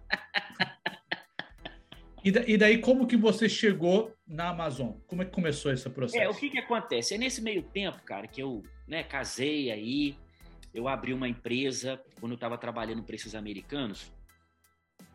E, 2.24 2.56
daí, 2.56 2.78
como 2.78 3.06
que 3.06 3.16
você 3.16 3.48
chegou 3.48 4.14
na 4.24 4.50
Amazon? 4.50 4.92
Como 5.08 5.22
é 5.22 5.24
que 5.24 5.32
começou 5.32 5.72
esse 5.72 5.88
processo? 5.90 6.22
É, 6.22 6.28
o 6.28 6.34
que 6.34 6.50
que 6.50 6.58
acontece? 6.58 7.14
É 7.14 7.18
nesse 7.18 7.42
meio 7.42 7.64
tempo, 7.64 8.00
cara, 8.04 8.28
que 8.28 8.40
eu 8.40 8.62
né, 8.86 9.02
casei 9.02 9.72
aí, 9.72 10.16
eu 10.72 10.86
abri 10.86 11.12
uma 11.12 11.28
empresa, 11.28 12.00
quando 12.20 12.32
eu 12.32 12.36
estava 12.36 12.56
trabalhando 12.56 13.02
para 13.02 13.16
esses 13.16 13.34
americanos, 13.34 14.12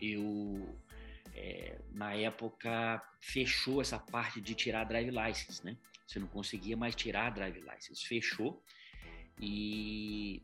eu 0.02 0.68
é, 1.38 1.80
na 1.92 2.16
época 2.16 3.02
fechou 3.20 3.80
essa 3.80 4.00
parte 4.00 4.42
de 4.42 4.56
tirar 4.56 4.84
drive 4.86 5.12
license, 5.12 5.64
né? 5.64 5.78
Você 6.06 6.20
não 6.20 6.28
conseguia 6.28 6.76
mais 6.76 6.96
tirar 6.96 7.30
drive 7.30 7.60
license, 7.60 8.06
fechou. 8.08 8.64
E 9.40 10.42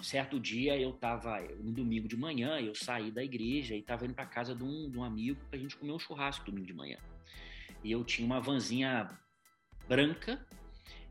certo 0.00 0.38
dia 0.38 0.78
eu 0.78 0.90
estava 0.90 1.40
um 1.60 1.72
domingo 1.72 2.06
de 2.06 2.16
manhã, 2.16 2.60
eu 2.60 2.74
saí 2.74 3.10
da 3.10 3.24
igreja 3.24 3.74
e 3.74 3.80
estava 3.80 4.04
indo 4.04 4.14
para 4.14 4.24
casa 4.24 4.54
de 4.54 4.62
um, 4.62 4.88
de 4.88 4.96
um 4.96 5.02
amigo 5.02 5.40
para 5.50 5.58
a 5.58 5.60
gente 5.60 5.76
comer 5.76 5.92
um 5.92 5.98
churrasco 5.98 6.44
domingo 6.44 6.66
de 6.66 6.74
manhã. 6.74 6.98
E 7.82 7.90
eu 7.90 8.04
tinha 8.04 8.24
uma 8.24 8.40
vanzinha 8.40 9.18
branca 9.88 10.46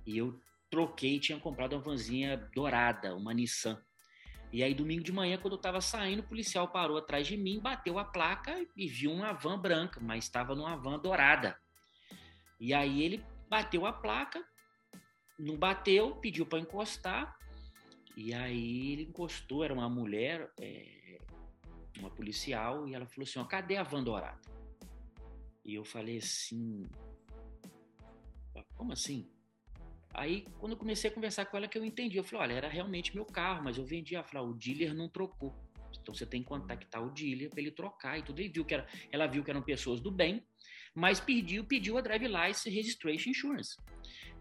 e 0.05 0.17
eu 0.17 0.39
troquei, 0.69 1.19
tinha 1.19 1.37
comprado 1.37 1.73
uma 1.73 1.81
vanzinha 1.81 2.37
dourada, 2.55 3.13
uma 3.13 3.33
Nissan. 3.33 3.77
E 4.51 4.61
aí, 4.63 4.73
domingo 4.73 5.03
de 5.03 5.13
manhã, 5.13 5.37
quando 5.37 5.53
eu 5.53 5.57
estava 5.57 5.79
saindo, 5.79 6.19
o 6.19 6.27
policial 6.27 6.67
parou 6.67 6.97
atrás 6.97 7.25
de 7.25 7.37
mim, 7.37 7.59
bateu 7.59 7.97
a 7.97 8.03
placa 8.03 8.65
e 8.75 8.87
viu 8.87 9.11
uma 9.11 9.31
van 9.31 9.57
branca, 9.57 9.99
mas 10.01 10.25
estava 10.25 10.53
numa 10.53 10.75
van 10.75 10.99
dourada. 10.99 11.57
E 12.59 12.73
aí 12.73 13.01
ele 13.01 13.25
bateu 13.49 13.85
a 13.85 13.93
placa, 13.93 14.43
não 15.39 15.57
bateu, 15.57 16.17
pediu 16.17 16.45
para 16.45 16.59
encostar. 16.59 17.37
E 18.17 18.33
aí 18.33 18.91
ele 18.91 19.03
encostou, 19.03 19.63
era 19.63 19.73
uma 19.73 19.89
mulher, 19.89 20.51
é, 20.59 21.17
uma 21.97 22.09
policial, 22.09 22.85
e 22.87 22.93
ela 22.93 23.05
falou 23.05 23.23
assim: 23.23 23.39
ó, 23.39 23.45
cadê 23.45 23.77
a 23.77 23.83
van 23.83 24.03
dourada? 24.03 24.41
E 25.63 25.75
eu 25.75 25.85
falei 25.85 26.17
assim: 26.17 26.89
como 28.75 28.91
assim? 28.91 29.29
Aí, 30.13 30.45
quando 30.59 30.73
eu 30.73 30.77
comecei 30.77 31.09
a 31.09 31.13
conversar 31.13 31.45
com 31.45 31.57
ela, 31.57 31.67
que 31.67 31.77
eu 31.77 31.85
entendi. 31.85 32.17
Eu 32.17 32.23
falei, 32.23 32.47
olha, 32.47 32.57
era 32.57 32.67
realmente 32.67 33.15
meu 33.15 33.25
carro, 33.25 33.63
mas 33.63 33.77
eu 33.77 33.85
vendi. 33.85 34.15
Ela 34.15 34.23
falou, 34.23 34.49
o 34.49 34.53
dealer 34.53 34.93
não 34.93 35.07
trocou. 35.07 35.55
Então, 36.01 36.13
você 36.13 36.25
tem 36.25 36.41
que 36.41 36.47
contactar 36.47 37.03
o 37.03 37.09
dealer 37.11 37.49
para 37.49 37.61
ele 37.61 37.71
trocar 37.71 38.17
e 38.17 38.23
tudo. 38.23 38.41
E 38.41 38.47
viu 38.47 38.65
que 38.65 38.73
era, 38.73 38.87
ela 39.11 39.27
viu 39.27 39.43
que 39.43 39.49
eram 39.49 39.61
pessoas 39.61 39.99
do 39.99 40.11
bem, 40.11 40.43
mas 40.93 41.19
pediu, 41.19 41.63
pediu 41.63 41.97
a 41.97 42.01
Drive 42.01 42.27
License 42.27 42.69
Registration 42.69 43.29
Insurance. 43.29 43.77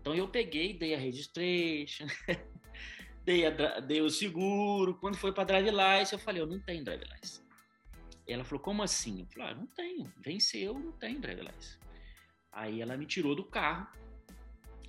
Então, 0.00 0.14
eu 0.14 0.28
peguei, 0.28 0.72
dei 0.72 0.94
a 0.94 0.98
registration, 0.98 2.06
dei, 3.24 3.46
a, 3.46 3.80
dei 3.80 4.00
o 4.00 4.11
seguro. 4.11 4.94
Quando 4.94 5.16
foi 5.16 5.33
para 5.33 5.44
Drive 5.44 5.70
License, 5.70 6.12
eu 6.14 6.18
falei, 6.18 6.42
eu 6.42 6.46
não 6.46 6.59
tenho 6.59 6.85
Drive 6.85 7.02
License. 7.02 7.42
Ela 8.26 8.44
falou, 8.44 8.62
como 8.62 8.83
assim? 8.83 9.20
Eu 9.20 9.26
falei, 9.26 9.48
ah, 9.50 9.54
não 9.54 9.66
tenho. 9.66 10.12
Venceu, 10.18 10.78
não 10.78 10.92
tenho 10.92 11.20
Drive 11.20 11.40
License. 11.40 11.78
Aí 12.52 12.80
ela 12.80 12.96
me 12.96 13.06
tirou 13.06 13.35
do 13.35 13.44
carro, 13.44 13.87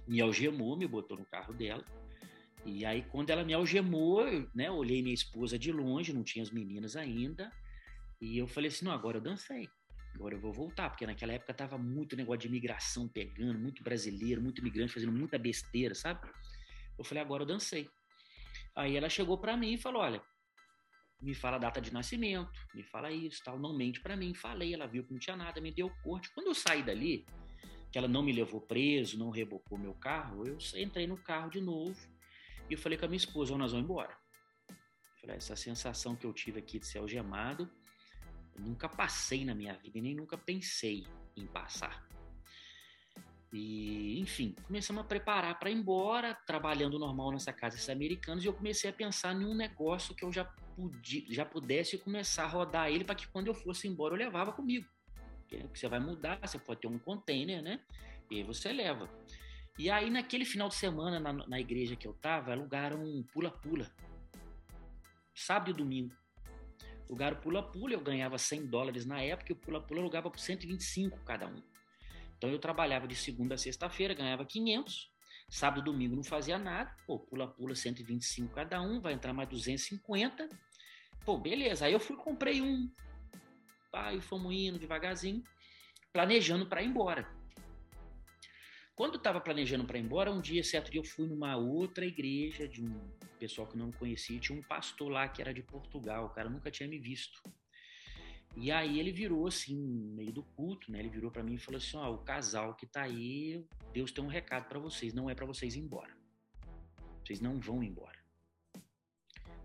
me 0.08 0.22
algemou, 0.22 0.78
me 0.78 0.88
botou 0.88 1.18
no 1.18 1.26
carro 1.26 1.54
dela. 1.54 1.86
E 2.66 2.86
aí, 2.86 3.04
quando 3.04 3.30
ela 3.32 3.44
me 3.44 3.54
algemou, 3.54 4.24
né, 4.54 4.70
olhei 4.70 5.02
minha 5.02 5.14
esposa 5.14 5.58
de 5.58 5.72
longe, 5.72 6.14
não 6.14 6.24
tinha 6.24 6.44
as 6.44 6.52
meninas 6.52 6.96
ainda. 6.96 7.52
E 8.20 8.38
eu 8.38 8.48
falei 8.48 8.70
assim: 8.70 8.86
não, 8.86 8.92
agora 8.92 9.18
eu 9.18 9.22
dancei. 9.22 9.68
Agora 10.14 10.36
eu 10.36 10.40
vou 10.40 10.54
voltar, 10.54 10.90
porque 10.90 11.06
naquela 11.06 11.34
época 11.34 11.54
tava 11.54 11.78
muito 11.78 12.16
negócio 12.16 12.42
de 12.42 12.48
imigração 12.48 13.08
pegando, 13.08 13.58
muito 13.58 13.82
brasileiro, 13.82 14.42
muito 14.42 14.60
imigrante 14.60 14.94
fazendo 14.94 15.12
muita 15.12 15.40
besteira, 15.40 15.96
sabe? 15.96 16.30
Eu 16.98 17.04
falei: 17.04 17.24
agora 17.24 17.44
eu 17.44 17.48
dancei. 17.48 17.90
Aí 18.76 18.96
ela 18.96 19.10
chegou 19.10 19.38
para 19.38 19.58
mim 19.58 19.74
e 19.74 19.78
falou: 19.78 20.02
olha, 20.02 20.22
me 21.22 21.34
fala 21.34 21.58
a 21.58 21.60
data 21.60 21.80
de 21.80 21.94
nascimento, 21.94 22.52
me 22.74 22.84
fala 22.84 23.12
isso, 23.12 23.42
tal, 23.44 23.60
não 23.60 23.76
mente 23.76 24.02
para 24.02 24.16
mim. 24.16 24.34
Falei, 24.34 24.74
ela 24.74 24.88
viu 24.88 25.04
que 25.04 25.12
não 25.12 25.20
tinha 25.20 25.36
nada, 25.36 25.62
me 25.62 25.72
deu 25.72 25.90
corte. 26.04 26.32
Quando 26.34 26.48
eu 26.48 26.56
saí 26.56 26.82
dali, 26.84 27.26
que 27.92 27.98
ela 27.98 28.08
não 28.08 28.24
me 28.24 28.32
levou 28.32 28.62
preso, 28.62 29.20
não 29.20 29.30
rebocou 29.30 29.78
meu 29.78 29.94
carro, 29.94 30.48
eu 30.48 30.58
entrei 30.76 31.06
no 31.06 31.18
carro 31.18 31.50
de 31.50 31.60
novo 31.60 32.00
e 32.70 32.74
eu 32.74 32.78
falei 32.78 32.98
com 32.98 33.06
a 33.06 33.08
minha 33.08 33.18
esposa, 33.18 33.58
nós 33.58 33.72
vamos 33.72 33.84
embora. 33.84 34.18
falei, 35.20 35.36
essa 35.36 35.56
sensação 35.56 36.16
que 36.16 36.26
eu 36.26 36.32
tive 36.32 36.60
aqui 36.60 36.80
de 36.80 36.88
ser 36.88 37.00
algemado, 37.00 37.70
eu 38.56 38.62
nunca 38.62 38.88
passei 38.88 39.44
na 39.44 39.54
minha 39.54 39.74
vida 39.74 39.98
e 39.98 40.02
nem 40.02 40.16
nunca 40.16 40.38
pensei 40.38 41.06
em 41.36 41.46
passar. 41.46 42.08
E, 43.54 44.18
enfim, 44.18 44.56
começamos 44.64 45.04
a 45.04 45.06
preparar 45.06 45.60
para 45.60 45.70
ir 45.70 45.76
embora, 45.76 46.34
trabalhando 46.34 46.98
normal 46.98 47.34
nessa 47.34 47.52
casa 47.52 47.76
desses 47.76 47.90
americanos, 47.90 48.46
e 48.46 48.48
eu 48.48 48.54
comecei 48.54 48.90
a 48.90 48.94
pensar 48.94 49.36
em 49.36 49.44
um 49.44 49.54
negócio 49.54 50.16
que 50.16 50.24
eu 50.24 50.32
já, 50.32 50.46
podia, 50.46 51.26
já 51.28 51.46
pudesse 51.46 51.98
começar 51.98 52.46
a 52.46 52.48
rodar 52.48 52.90
ele 52.90 53.04
para 53.04 53.16
que 53.16 53.28
quando 53.28 53.48
eu 53.48 53.54
fosse 53.54 53.90
embora 53.90 54.14
eu 54.14 54.18
levava 54.18 54.54
comigo. 54.54 54.88
Porque 55.52 55.78
você 55.78 55.90
vai 55.90 56.00
mudar, 56.00 56.40
você 56.42 56.58
pode 56.58 56.80
ter 56.80 56.88
um 56.88 56.98
container, 56.98 57.62
né? 57.62 57.82
E 58.30 58.38
aí 58.38 58.44
você 58.44 58.72
leva. 58.72 59.10
E 59.78 59.90
aí, 59.90 60.10
naquele 60.10 60.46
final 60.46 60.70
de 60.70 60.76
semana, 60.76 61.20
na, 61.20 61.34
na 61.34 61.60
igreja 61.60 61.96
que 61.96 62.08
eu 62.08 62.14
tava, 62.14 62.52
alugaram 62.52 63.04
um 63.04 63.24
pula-pula. 63.24 63.92
Sábado 65.36 65.72
e 65.72 65.74
domingo. 65.74 66.16
Alugaram 67.10 67.38
pula-pula, 67.38 67.94
eu 67.94 68.02
ganhava 68.02 68.38
100 68.38 68.68
dólares 68.68 69.06
na 69.06 69.22
época, 69.22 69.52
e 69.52 69.54
o 69.54 69.58
pula-pula 69.58 70.00
alugava 70.00 70.30
por 70.30 70.40
125 70.40 71.20
cada 71.26 71.48
um. 71.48 71.62
Então 72.38 72.50
eu 72.50 72.58
trabalhava 72.58 73.08
de 73.08 73.16
segunda 73.16 73.56
a 73.56 73.58
sexta-feira, 73.58 74.14
ganhava 74.14 74.46
500. 74.46 75.12
Sábado 75.50 75.82
e 75.82 75.84
domingo 75.84 76.16
não 76.16 76.24
fazia 76.24 76.58
nada. 76.58 76.96
Pô, 77.06 77.20
pula-pula 77.20 77.76
125 77.76 78.54
cada 78.54 78.82
um, 78.82 79.02
vai 79.02 79.14
entrar 79.14 79.34
mais 79.34 79.50
250. 79.50 80.48
Pô, 81.26 81.38
beleza. 81.38 81.86
Aí 81.86 81.94
eu 81.94 82.00
fui 82.00 82.16
comprei 82.16 82.62
um. 82.62 82.90
Aí 83.94 84.22
fomos 84.22 84.54
indo 84.54 84.80
devagarzinho, 84.80 85.44
planejando 86.14 86.66
para 86.66 86.82
ir 86.82 86.88
embora. 86.88 87.28
Quando 88.96 89.18
estava 89.18 89.42
planejando 89.42 89.86
para 89.86 89.98
ir 89.98 90.04
embora, 90.04 90.32
um 90.32 90.40
dia, 90.40 90.64
certo 90.64 90.92
dia, 90.92 91.00
eu 91.00 91.04
fui 91.04 91.28
numa 91.28 91.56
outra 91.58 92.06
igreja 92.06 92.68
de 92.68 92.84
um 92.84 93.12
pessoal 93.40 93.68
que 93.68 93.74
eu 93.74 93.80
não 93.80 93.92
conhecia. 93.92 94.40
Tinha 94.40 94.58
um 94.58 94.62
pastor 94.62 95.10
lá 95.10 95.28
que 95.28 95.42
era 95.42 95.54
de 95.54 95.64
Portugal. 95.64 96.26
O 96.26 96.30
cara 96.30 96.50
nunca 96.50 96.70
tinha 96.70 96.88
me 96.88 97.00
visto. 97.00 97.42
E 98.56 98.72
aí 98.72 99.00
ele 99.00 99.12
virou 99.12 99.48
assim, 99.48 99.76
no 99.76 100.14
meio 100.14 100.32
do 100.32 100.44
culto, 100.44 100.92
né? 100.92 101.00
Ele 101.00 101.10
virou 101.10 101.32
para 101.32 101.42
mim 101.42 101.56
e 101.56 101.58
falou 101.58 101.78
assim: 101.78 101.98
"Ó, 101.98 102.10
oh, 102.10 102.16
o 102.16 102.18
casal 102.20 102.76
que 102.76 102.86
tá 102.86 103.04
aí, 103.04 103.66
Deus 103.94 104.12
tem 104.12 104.24
um 104.24 104.28
recado 104.28 104.68
para 104.68 104.78
vocês, 104.78 105.14
não 105.14 105.30
é 105.30 105.36
para 105.36 105.46
vocês 105.46 105.76
ir 105.76 105.80
embora. 105.80 106.16
Vocês 107.24 107.40
não 107.40 107.60
vão 107.60 107.82
embora". 107.82 108.20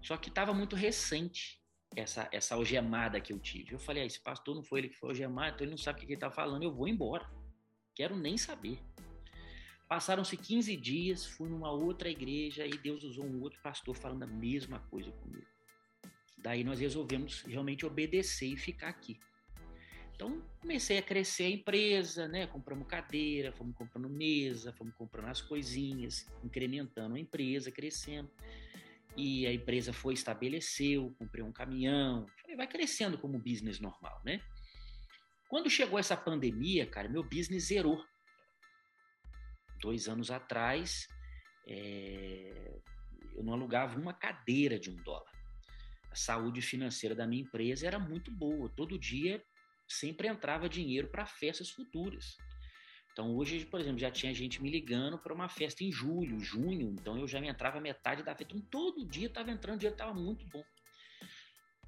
Só 0.01 0.17
que 0.17 0.29
estava 0.29 0.55
muito 0.55 0.77
recente 0.77 1.61
essa 1.97 2.29
essa 2.31 2.55
algemada 2.55 3.21
que 3.21 3.33
eu 3.33 3.39
tive. 3.39 3.73
Eu 3.73 3.79
falei: 3.79 4.03
ah, 4.03 4.07
esse 4.07 4.21
pastor 4.21 4.55
não 4.55 4.63
foi 4.63 4.81
ele 4.81 4.89
que 4.91 4.97
foi 4.97 5.11
algemado, 5.11 5.55
então 5.55 5.65
ele 5.65 5.71
não 5.71 5.79
sabe 5.79 5.99
o 5.99 6.07
que 6.07 6.13
ele 6.13 6.21
tá 6.21 6.31
falando, 6.31 6.63
eu 6.63 6.73
vou 6.73 6.87
embora. 6.87 7.29
Quero 7.95 8.15
nem 8.15 8.37
saber. 8.37 8.79
Passaram-se 9.89 10.37
15 10.37 10.77
dias, 10.77 11.25
fui 11.25 11.49
numa 11.49 11.71
outra 11.71 12.11
igreja 12.11 12.67
e 12.67 12.77
Deus 12.77 13.05
usou 13.05 13.25
um 13.25 13.41
outro 13.41 13.61
pastor 13.63 13.95
falando 13.95 14.25
a 14.25 14.27
mesma 14.27 14.81
coisa 14.91 15.11
comigo. 15.13 15.47
Daí 16.37 16.63
nós 16.63 16.81
resolvemos 16.81 17.43
realmente 17.43 17.87
obedecer 17.87 18.49
e 18.49 18.57
ficar 18.57 18.89
aqui. 18.89 19.19
Então 20.15 20.43
comecei 20.61 20.99
a 20.99 21.03
crescer 21.03 21.45
a 21.45 21.51
empresa, 21.51 22.27
né? 22.27 22.47
Compramos 22.47 22.89
cadeira, 22.89 23.53
fomos 23.53 23.77
comprando 23.77 24.09
mesa, 24.09 24.73
fomos 24.73 24.95
comprando 24.95 25.29
as 25.29 25.41
coisinhas, 25.41 26.27
incrementando 26.43 27.15
a 27.15 27.21
empresa, 27.21 27.71
crescendo. 27.71 28.31
E 29.17 29.47
a 29.47 29.53
empresa 29.53 29.93
foi, 29.93 30.15
estabeleceu, 30.15 31.15
comprei 31.19 31.43
um 31.43 31.53
caminhão, 31.53 32.27
vai 32.57 32.67
crescendo 32.67 33.19
como 33.19 33.39
business 33.39 33.81
normal, 33.81 34.21
né? 34.25 34.41
Quando 35.49 35.71
chegou 35.71 35.99
essa 35.99 36.17
pandemia, 36.17 36.87
cara, 36.87 37.09
meu 37.09 37.23
business 37.23 37.65
zerou. 37.65 38.05
Dois 39.81 40.09
anos 40.09 40.31
atrás, 40.31 41.07
é... 41.67 42.81
eu 43.35 43.45
não 43.45 43.53
alugava 43.53 43.99
uma 43.99 44.13
cadeira 44.13 44.79
de 44.79 44.91
um 44.91 44.97
dólar 44.97 45.37
saúde 46.17 46.63
financeira 46.63 47.15
da 47.15 47.27
minha 47.27 47.43
empresa 47.43 47.87
era 47.87 47.99
muito 47.99 48.31
boa. 48.31 48.69
Todo 48.71 48.99
dia 48.99 49.45
sempre 49.87 50.27
entrava 50.27 50.69
dinheiro 50.69 51.09
para 51.09 51.27
festas 51.27 51.71
futuras. 51.71 52.37
Então 53.17 53.35
hoje, 53.35 53.65
por 53.65 53.81
exemplo, 53.81 53.99
já 53.99 54.11
tinha 54.11 54.35
gente 54.35 54.63
me 54.63 54.69
ligando 54.69 55.17
para 55.17 55.33
uma 55.33 55.49
festa 55.49 55.83
em 55.83 55.91
julho, 55.91 56.39
junho, 56.39 56.95
então 57.01 57.17
eu 57.17 57.27
já 57.27 57.41
me 57.41 57.49
entrava 57.49 57.81
metade 57.81 58.23
da 58.23 58.37
festa. 58.37 58.55
Então 58.55 58.61
todo 58.71 59.07
dia 59.07 59.27
estava 59.27 59.51
entrando 59.51 59.79
dinheiro, 59.79 59.95
estava 59.95 60.13
muito 60.13 60.45
bom. 60.49 60.63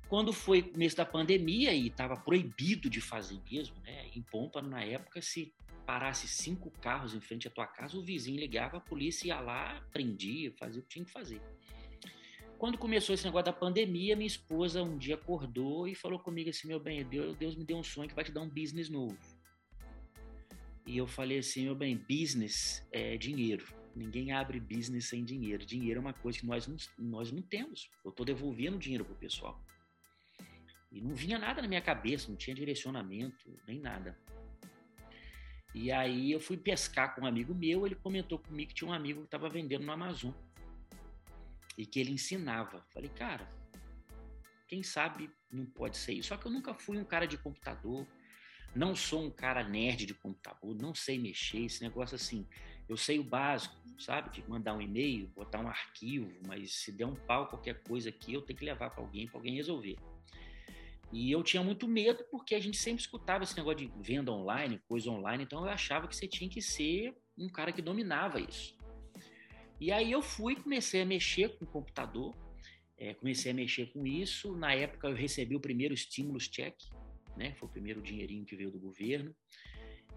Quando 0.08 0.32
foi 0.32 0.62
começo 0.62 0.96
da 0.96 1.04
pandemia 1.04 1.74
e 1.74 1.88
estava 1.88 2.16
proibido 2.16 2.88
de 2.88 3.02
fazer 3.02 3.38
mesmo, 3.52 3.76
né? 3.82 4.08
Em 4.16 4.22
Pompa, 4.22 4.62
na 4.62 4.82
época, 4.82 5.20
se 5.20 5.54
parasse 5.84 6.26
cinco 6.26 6.70
carros 6.80 7.12
em 7.12 7.20
frente 7.20 7.46
à 7.46 7.50
tua 7.50 7.66
casa, 7.66 7.98
o 7.98 8.02
vizinho 8.02 8.40
ligava, 8.40 8.78
a 8.78 8.80
polícia 8.80 9.28
ia 9.28 9.38
lá, 9.38 9.86
prendia, 9.92 10.50
fazia 10.58 10.80
o 10.80 10.82
que 10.82 10.88
tinha 10.88 11.04
que 11.04 11.12
fazer. 11.12 11.42
Quando 12.56 12.78
começou 12.78 13.14
esse 13.14 13.26
negócio 13.26 13.44
da 13.44 13.52
pandemia, 13.52 14.16
minha 14.16 14.26
esposa 14.26 14.82
um 14.82 14.96
dia 14.96 15.16
acordou 15.16 15.86
e 15.86 15.94
falou 15.94 16.18
comigo 16.18 16.48
assim: 16.48 16.68
Meu 16.68 16.80
bem, 16.80 17.04
Deus, 17.04 17.36
Deus 17.36 17.54
me 17.54 17.66
deu 17.66 17.76
um 17.76 17.84
sonho 17.84 18.08
que 18.08 18.14
vai 18.14 18.24
te 18.24 18.32
dar 18.32 18.40
um 18.40 18.48
business 18.48 18.88
novo. 18.88 19.37
E 20.88 20.96
eu 20.96 21.06
falei 21.06 21.38
assim: 21.38 21.64
Meu 21.64 21.74
bem, 21.74 21.98
business 21.98 22.82
é 22.90 23.18
dinheiro. 23.18 23.66
Ninguém 23.94 24.32
abre 24.32 24.58
business 24.58 25.10
sem 25.10 25.22
dinheiro. 25.22 25.66
Dinheiro 25.66 25.98
é 25.98 26.00
uma 26.00 26.14
coisa 26.14 26.38
que 26.38 26.46
nós 26.46 26.66
não, 26.66 26.76
nós 26.98 27.30
não 27.30 27.42
temos. 27.42 27.90
Eu 28.02 28.10
estou 28.10 28.24
devolvendo 28.24 28.78
dinheiro 28.78 29.04
pro 29.04 29.14
pessoal. 29.14 29.62
E 30.90 31.02
não 31.02 31.14
vinha 31.14 31.38
nada 31.38 31.60
na 31.60 31.68
minha 31.68 31.82
cabeça, 31.82 32.30
não 32.30 32.36
tinha 32.36 32.56
direcionamento, 32.56 33.54
nem 33.66 33.78
nada. 33.78 34.18
E 35.74 35.92
aí 35.92 36.32
eu 36.32 36.40
fui 36.40 36.56
pescar 36.56 37.14
com 37.14 37.20
um 37.20 37.26
amigo 37.26 37.54
meu, 37.54 37.84
ele 37.84 37.94
comentou 37.94 38.38
comigo 38.38 38.70
que 38.70 38.74
tinha 38.74 38.88
um 38.88 38.94
amigo 38.94 39.20
que 39.20 39.26
estava 39.26 39.50
vendendo 39.50 39.84
no 39.84 39.92
Amazon 39.92 40.32
e 41.76 41.84
que 41.84 42.00
ele 42.00 42.12
ensinava. 42.12 42.82
Falei, 42.94 43.10
cara, 43.10 43.46
quem 44.66 44.82
sabe 44.82 45.30
não 45.52 45.66
pode 45.66 45.98
ser 45.98 46.14
isso. 46.14 46.28
Só 46.28 46.38
que 46.38 46.46
eu 46.46 46.50
nunca 46.50 46.72
fui 46.72 46.96
um 46.96 47.04
cara 47.04 47.26
de 47.26 47.36
computador, 47.36 48.06
não 48.74 48.94
sou 48.94 49.24
um 49.24 49.30
cara 49.30 49.62
nerd 49.62 50.06
de 50.06 50.14
computador, 50.14 50.74
não 50.74 50.94
sei 50.94 51.18
mexer, 51.18 51.64
esse 51.64 51.82
negócio 51.82 52.14
assim. 52.14 52.46
Eu 52.88 52.96
sei 52.96 53.18
o 53.18 53.24
básico, 53.24 53.74
sabe? 53.98 54.30
De 54.30 54.48
mandar 54.48 54.74
um 54.74 54.80
e-mail, 54.80 55.28
botar 55.28 55.60
um 55.60 55.68
arquivo, 55.68 56.32
mas 56.46 56.72
se 56.74 56.92
der 56.92 57.04
um 57.04 57.14
pau 57.14 57.48
qualquer 57.48 57.82
coisa 57.82 58.08
aqui, 58.08 58.32
eu 58.32 58.42
tenho 58.42 58.58
que 58.58 58.64
levar 58.64 58.90
para 58.90 59.02
alguém, 59.02 59.26
para 59.26 59.38
alguém 59.38 59.54
resolver. 59.54 59.96
E 61.12 61.30
eu 61.30 61.42
tinha 61.42 61.62
muito 61.62 61.88
medo 61.88 62.24
porque 62.30 62.54
a 62.54 62.60
gente 62.60 62.76
sempre 62.76 63.00
escutava 63.00 63.44
esse 63.44 63.56
negócio 63.56 63.78
de 63.78 63.92
venda 64.00 64.30
online, 64.30 64.80
coisa 64.86 65.10
online, 65.10 65.44
então 65.44 65.64
eu 65.64 65.70
achava 65.70 66.06
que 66.06 66.14
você 66.14 66.28
tinha 66.28 66.48
que 66.48 66.60
ser 66.60 67.16
um 67.36 67.48
cara 67.48 67.72
que 67.72 67.80
dominava 67.80 68.40
isso. 68.40 68.76
E 69.80 69.92
aí 69.92 70.10
eu 70.10 70.20
fui, 70.20 70.56
comecei 70.56 71.02
a 71.02 71.06
mexer 71.06 71.56
com 71.56 71.64
o 71.64 71.68
computador, 71.68 72.34
é, 72.96 73.14
comecei 73.14 73.52
a 73.52 73.54
mexer 73.54 73.92
com 73.92 74.06
isso. 74.06 74.56
Na 74.56 74.74
época 74.74 75.08
eu 75.08 75.14
recebi 75.14 75.54
o 75.54 75.60
primeiro 75.60 75.96
stimulus 75.96 76.48
check, 76.48 76.74
né? 77.38 77.54
Foi 77.54 77.68
o 77.68 77.72
primeiro 77.72 78.02
dinheirinho 78.02 78.44
que 78.44 78.56
veio 78.56 78.70
do 78.70 78.78
governo. 78.78 79.34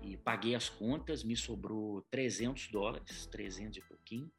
E 0.01 0.17
paguei 0.17 0.55
as 0.55 0.67
contas, 0.67 1.23
me 1.23 1.37
sobrou 1.37 2.01
300 2.09 2.67
dólares, 2.69 3.27
300 3.27 3.77
e 3.77 3.81
pouquinho. 3.81 4.31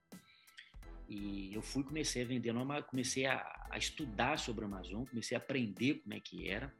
E 1.08 1.54
eu 1.54 1.62
fui, 1.62 1.84
comecei 1.84 2.22
a 2.22 2.26
vender, 2.26 2.52
comecei 2.88 3.26
a, 3.26 3.68
a 3.70 3.78
estudar 3.78 4.38
sobre 4.38 4.64
a 4.64 4.66
Amazon, 4.66 5.04
comecei 5.04 5.36
a 5.36 5.40
aprender 5.40 6.00
como 6.00 6.14
é 6.14 6.20
que 6.20 6.48
era. 6.48 6.74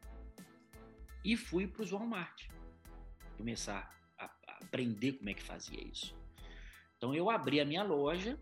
E 1.25 1.37
fui 1.37 1.69
para 1.69 1.83
o 1.83 1.89
Walmart, 1.89 2.49
começar 3.37 3.95
a, 4.19 4.25
a 4.25 4.59
aprender 4.65 5.13
como 5.13 5.31
é 5.31 5.35
que 5.35 5.43
fazia 5.43 5.81
isso. 5.81 6.17
Então 6.97 7.15
eu 7.15 7.31
abri 7.31 7.61
a 7.61 7.65
minha 7.65 7.83
loja, 7.83 8.41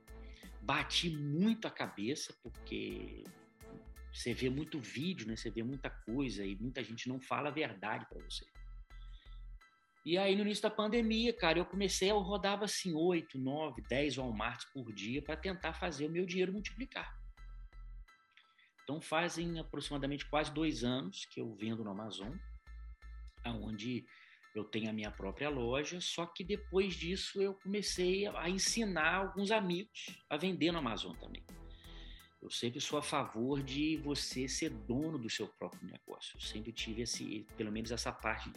bati 0.62 1.10
muito 1.10 1.66
a 1.66 1.70
cabeça, 1.70 2.34
porque 2.42 3.24
você 4.12 4.34
vê 4.34 4.50
muito 4.50 4.80
vídeo, 4.80 5.26
né? 5.26 5.36
Você 5.36 5.50
vê 5.50 5.62
muita 5.62 5.88
coisa 5.90 6.44
e 6.44 6.56
muita 6.56 6.82
gente 6.82 7.08
não 7.08 7.20
fala 7.20 7.48
a 7.48 7.52
verdade 7.52 8.06
para 8.06 8.22
você. 8.22 8.44
E 10.04 10.16
aí, 10.16 10.34
no 10.34 10.42
início 10.42 10.62
da 10.62 10.70
pandemia, 10.70 11.32
cara, 11.32 11.58
eu 11.58 11.66
comecei, 11.66 12.10
eu 12.10 12.18
rodava 12.20 12.64
assim 12.64 12.94
8, 12.94 13.38
9, 13.38 13.82
10 13.82 14.16
Walmarts 14.16 14.66
por 14.72 14.92
dia 14.92 15.22
para 15.22 15.36
tentar 15.36 15.74
fazer 15.74 16.06
o 16.06 16.10
meu 16.10 16.24
dinheiro 16.24 16.52
multiplicar. 16.52 17.18
Então, 18.82 19.00
fazem 19.00 19.58
aproximadamente 19.58 20.24
quase 20.26 20.52
dois 20.52 20.82
anos 20.82 21.26
que 21.26 21.40
eu 21.40 21.54
vendo 21.54 21.84
no 21.84 21.90
Amazon, 21.90 22.34
aonde 23.44 24.04
eu 24.54 24.64
tenho 24.64 24.90
a 24.90 24.92
minha 24.92 25.10
própria 25.10 25.48
loja, 25.48 26.00
só 26.00 26.26
que 26.26 26.42
depois 26.42 26.94
disso 26.94 27.40
eu 27.40 27.54
comecei 27.54 28.26
a 28.26 28.48
ensinar 28.48 29.14
alguns 29.14 29.50
amigos 29.50 30.06
a 30.28 30.36
vender 30.36 30.72
no 30.72 30.78
Amazon 30.78 31.14
também. 31.16 31.44
Eu 32.40 32.50
sempre 32.50 32.80
sou 32.80 32.98
a 32.98 33.02
favor 33.02 33.62
de 33.62 33.98
você 33.98 34.48
ser 34.48 34.70
dono 34.70 35.18
do 35.18 35.28
seu 35.28 35.46
próprio 35.46 35.86
negócio. 35.86 36.36
Eu 36.36 36.40
sempre 36.40 36.72
tive 36.72 37.02
esse, 37.02 37.46
pelo 37.56 37.70
menos 37.70 37.90
essa 37.90 38.10
parte 38.10 38.50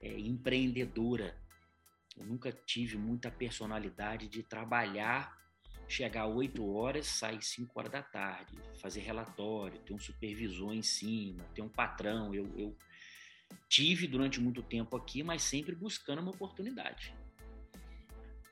é, 0.00 0.18
empreendedora. 0.18 1.34
Eu 2.16 2.26
nunca 2.26 2.52
tive 2.52 2.98
muita 2.98 3.30
personalidade 3.30 4.28
de 4.28 4.42
trabalhar, 4.42 5.34
chegar 5.88 6.26
8 6.26 6.70
horas, 6.70 7.06
sair 7.06 7.42
5 7.42 7.72
horas 7.78 7.92
da 7.92 8.02
tarde, 8.02 8.58
fazer 8.80 9.00
relatório, 9.00 9.80
ter 9.80 9.94
um 9.94 9.98
supervisor 9.98 10.74
em 10.74 10.82
cima, 10.82 11.42
ter 11.54 11.62
um 11.62 11.68
patrão. 11.68 12.34
Eu, 12.34 12.46
eu 12.58 12.76
tive 13.70 14.06
durante 14.06 14.38
muito 14.38 14.62
tempo 14.62 14.96
aqui, 14.96 15.22
mas 15.22 15.42
sempre 15.42 15.74
buscando 15.74 16.20
uma 16.20 16.30
oportunidade. 16.30 17.14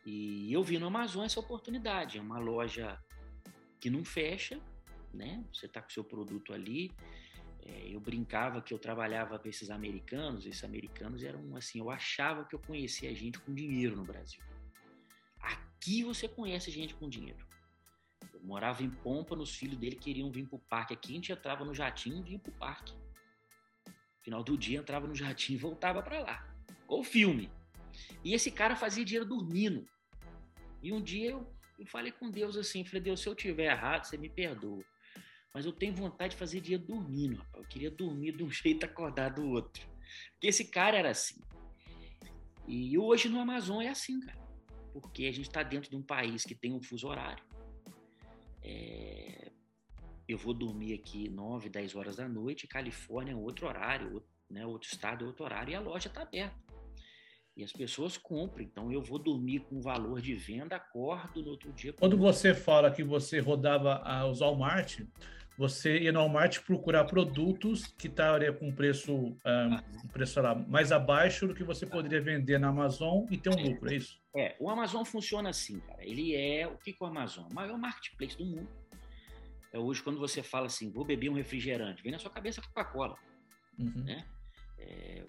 E 0.04 0.52
eu 0.52 0.64
vi 0.64 0.78
no 0.78 0.86
Amazon 0.86 1.24
essa 1.24 1.38
oportunidade. 1.38 2.18
É 2.18 2.20
uma 2.20 2.38
loja 2.38 2.98
que 3.82 3.90
não 3.90 4.04
fecha, 4.04 4.60
né? 5.12 5.44
Você 5.52 5.66
está 5.66 5.82
com 5.82 5.90
seu 5.90 6.04
produto 6.04 6.52
ali. 6.52 6.92
É, 7.64 7.88
eu 7.88 7.98
brincava 7.98 8.62
que 8.62 8.72
eu 8.72 8.78
trabalhava 8.78 9.40
com 9.40 9.48
esses 9.48 9.70
americanos. 9.70 10.46
Esses 10.46 10.62
americanos 10.62 11.24
eram 11.24 11.56
assim, 11.56 11.80
eu 11.80 11.90
achava 11.90 12.44
que 12.44 12.54
eu 12.54 12.60
conhecia 12.60 13.12
gente 13.12 13.40
com 13.40 13.52
dinheiro 13.52 13.96
no 13.96 14.04
Brasil. 14.04 14.40
Aqui 15.40 16.04
você 16.04 16.28
conhece 16.28 16.70
gente 16.70 16.94
com 16.94 17.08
dinheiro. 17.08 17.44
Eu 18.32 18.40
morava 18.44 18.84
em 18.84 18.90
Pompa, 18.90 19.34
os 19.34 19.52
filhos 19.52 19.76
dele 19.76 19.96
queriam 19.96 20.30
vir 20.30 20.46
para 20.46 20.56
o 20.56 20.60
parque. 20.60 20.94
Aqui 20.94 21.10
a 21.10 21.14
gente 21.16 21.32
entrava 21.32 21.64
no 21.64 21.74
jatinho 21.74 22.18
e 22.18 22.22
vinha 22.22 22.38
para 22.38 22.50
o 22.50 22.54
parque. 22.54 22.94
Final 24.20 24.44
do 24.44 24.56
dia 24.56 24.78
entrava 24.78 25.08
no 25.08 25.14
jatinho 25.16 25.56
e 25.56 25.60
voltava 25.60 26.00
para 26.04 26.20
lá. 26.20 26.56
Ou 26.86 27.02
filme. 27.02 27.50
E 28.22 28.32
esse 28.32 28.52
cara 28.52 28.76
fazia 28.76 29.04
dinheiro 29.04 29.28
dormindo. 29.28 29.84
E 30.80 30.92
um 30.92 31.02
dia 31.02 31.32
eu, 31.32 31.52
eu 31.82 31.86
falei 31.86 32.12
com 32.12 32.30
Deus 32.30 32.56
assim, 32.56 32.84
falei, 32.84 33.02
Deus, 33.02 33.20
se 33.20 33.28
eu 33.28 33.34
tiver 33.34 33.70
errado, 33.70 34.04
você 34.04 34.16
me 34.16 34.28
perdoa. 34.28 34.84
Mas 35.52 35.66
eu 35.66 35.72
tenho 35.72 35.94
vontade 35.94 36.32
de 36.32 36.38
fazer 36.38 36.60
dinheiro 36.60 36.84
dormindo, 36.84 37.36
rapaz. 37.36 37.64
Eu 37.64 37.68
queria 37.68 37.90
dormir 37.90 38.36
de 38.36 38.44
um 38.44 38.50
jeito 38.52 38.84
acordar 38.84 39.30
do 39.30 39.46
outro. 39.48 39.86
Porque 40.32 40.46
esse 40.46 40.64
cara 40.66 40.96
era 40.96 41.10
assim. 41.10 41.40
E 42.66 42.96
hoje 42.96 43.28
no 43.28 43.40
Amazon 43.40 43.82
é 43.82 43.88
assim, 43.88 44.20
cara. 44.20 44.40
Porque 44.92 45.26
a 45.26 45.32
gente 45.32 45.48
está 45.48 45.62
dentro 45.62 45.90
de 45.90 45.96
um 45.96 46.02
país 46.02 46.44
que 46.44 46.54
tem 46.54 46.72
um 46.72 46.82
fuso 46.82 47.08
horário. 47.08 47.44
É... 48.62 49.50
Eu 50.28 50.38
vou 50.38 50.54
dormir 50.54 50.94
aqui 50.94 51.28
9, 51.28 51.68
10 51.68 51.96
horas 51.96 52.16
da 52.16 52.28
noite, 52.28 52.68
Califórnia 52.68 53.32
é 53.32 53.36
outro 53.36 53.66
horário, 53.66 54.14
outro, 54.14 54.28
né, 54.48 54.64
outro 54.64 54.88
estado 54.88 55.24
é 55.24 55.26
outro 55.26 55.44
horário, 55.44 55.72
e 55.72 55.74
a 55.74 55.80
loja 55.80 56.08
está 56.08 56.22
aberta. 56.22 56.56
E 57.56 57.62
as 57.62 57.72
pessoas 57.72 58.16
compram. 58.16 58.64
Então 58.64 58.92
eu 58.92 59.02
vou 59.02 59.18
dormir 59.18 59.60
com 59.60 59.80
valor 59.80 60.20
de 60.20 60.34
venda, 60.34 60.76
acordo 60.76 61.42
no 61.42 61.50
outro 61.50 61.72
dia. 61.72 61.92
Quando 61.92 62.16
você 62.16 62.54
fala 62.54 62.90
que 62.90 63.04
você 63.04 63.40
rodava 63.40 64.02
os 64.26 64.40
Walmart, 64.40 65.00
você 65.56 65.98
ia 65.98 66.12
no 66.12 66.20
Walmart 66.20 66.60
procurar 66.60 67.04
produtos 67.04 67.86
que 67.86 68.08
estariam 68.08 68.54
com 68.54 68.74
preço, 68.74 69.14
um, 69.14 69.36
ah, 69.44 69.84
um 70.02 70.08
preço 70.08 70.40
lá, 70.40 70.54
mais 70.54 70.90
abaixo 70.90 71.46
do 71.46 71.54
que 71.54 71.62
você 71.62 71.84
poderia 71.84 72.22
vender 72.22 72.58
na 72.58 72.68
Amazon 72.68 73.26
e 73.30 73.36
ter 73.36 73.50
um 73.50 73.62
lucro, 73.62 73.92
é 73.92 73.96
isso? 73.96 74.20
É, 74.34 74.56
o 74.58 74.70
Amazon 74.70 75.04
funciona 75.04 75.50
assim, 75.50 75.78
cara. 75.80 76.02
Ele 76.04 76.34
é 76.34 76.66
o 76.66 76.78
que, 76.78 76.92
que 76.92 77.02
é 77.02 77.06
o 77.06 77.10
Amazon? 77.10 77.46
O 77.50 77.54
maior 77.54 77.78
marketplace 77.78 78.36
do 78.36 78.46
mundo. 78.46 78.68
É 79.72 79.78
hoje, 79.78 80.02
quando 80.02 80.18
você 80.18 80.42
fala 80.42 80.66
assim, 80.66 80.90
vou 80.90 81.04
beber 81.04 81.30
um 81.30 81.34
refrigerante, 81.34 82.02
vem 82.02 82.12
na 82.12 82.18
sua 82.18 82.30
cabeça 82.30 82.60
Coca-Cola. 82.60 83.16
Uhum. 83.78 84.04
Né? 84.04 84.24
É, 84.78 85.24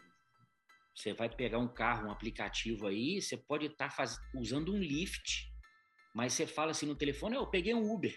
você 0.93 1.13
vai 1.13 1.29
pegar 1.29 1.57
um 1.59 1.67
carro, 1.67 2.07
um 2.07 2.11
aplicativo 2.11 2.87
aí, 2.87 3.21
você 3.21 3.35
pode 3.35 3.65
estar 3.65 3.95
tá 3.95 4.05
usando 4.35 4.73
um 4.73 4.77
Lyft, 4.77 5.51
mas 6.13 6.33
você 6.33 6.45
fala 6.45 6.71
assim 6.71 6.85
no 6.85 6.95
telefone, 6.95 7.35
eu 7.35 7.47
peguei 7.47 7.73
um 7.73 7.91
Uber. 7.91 8.15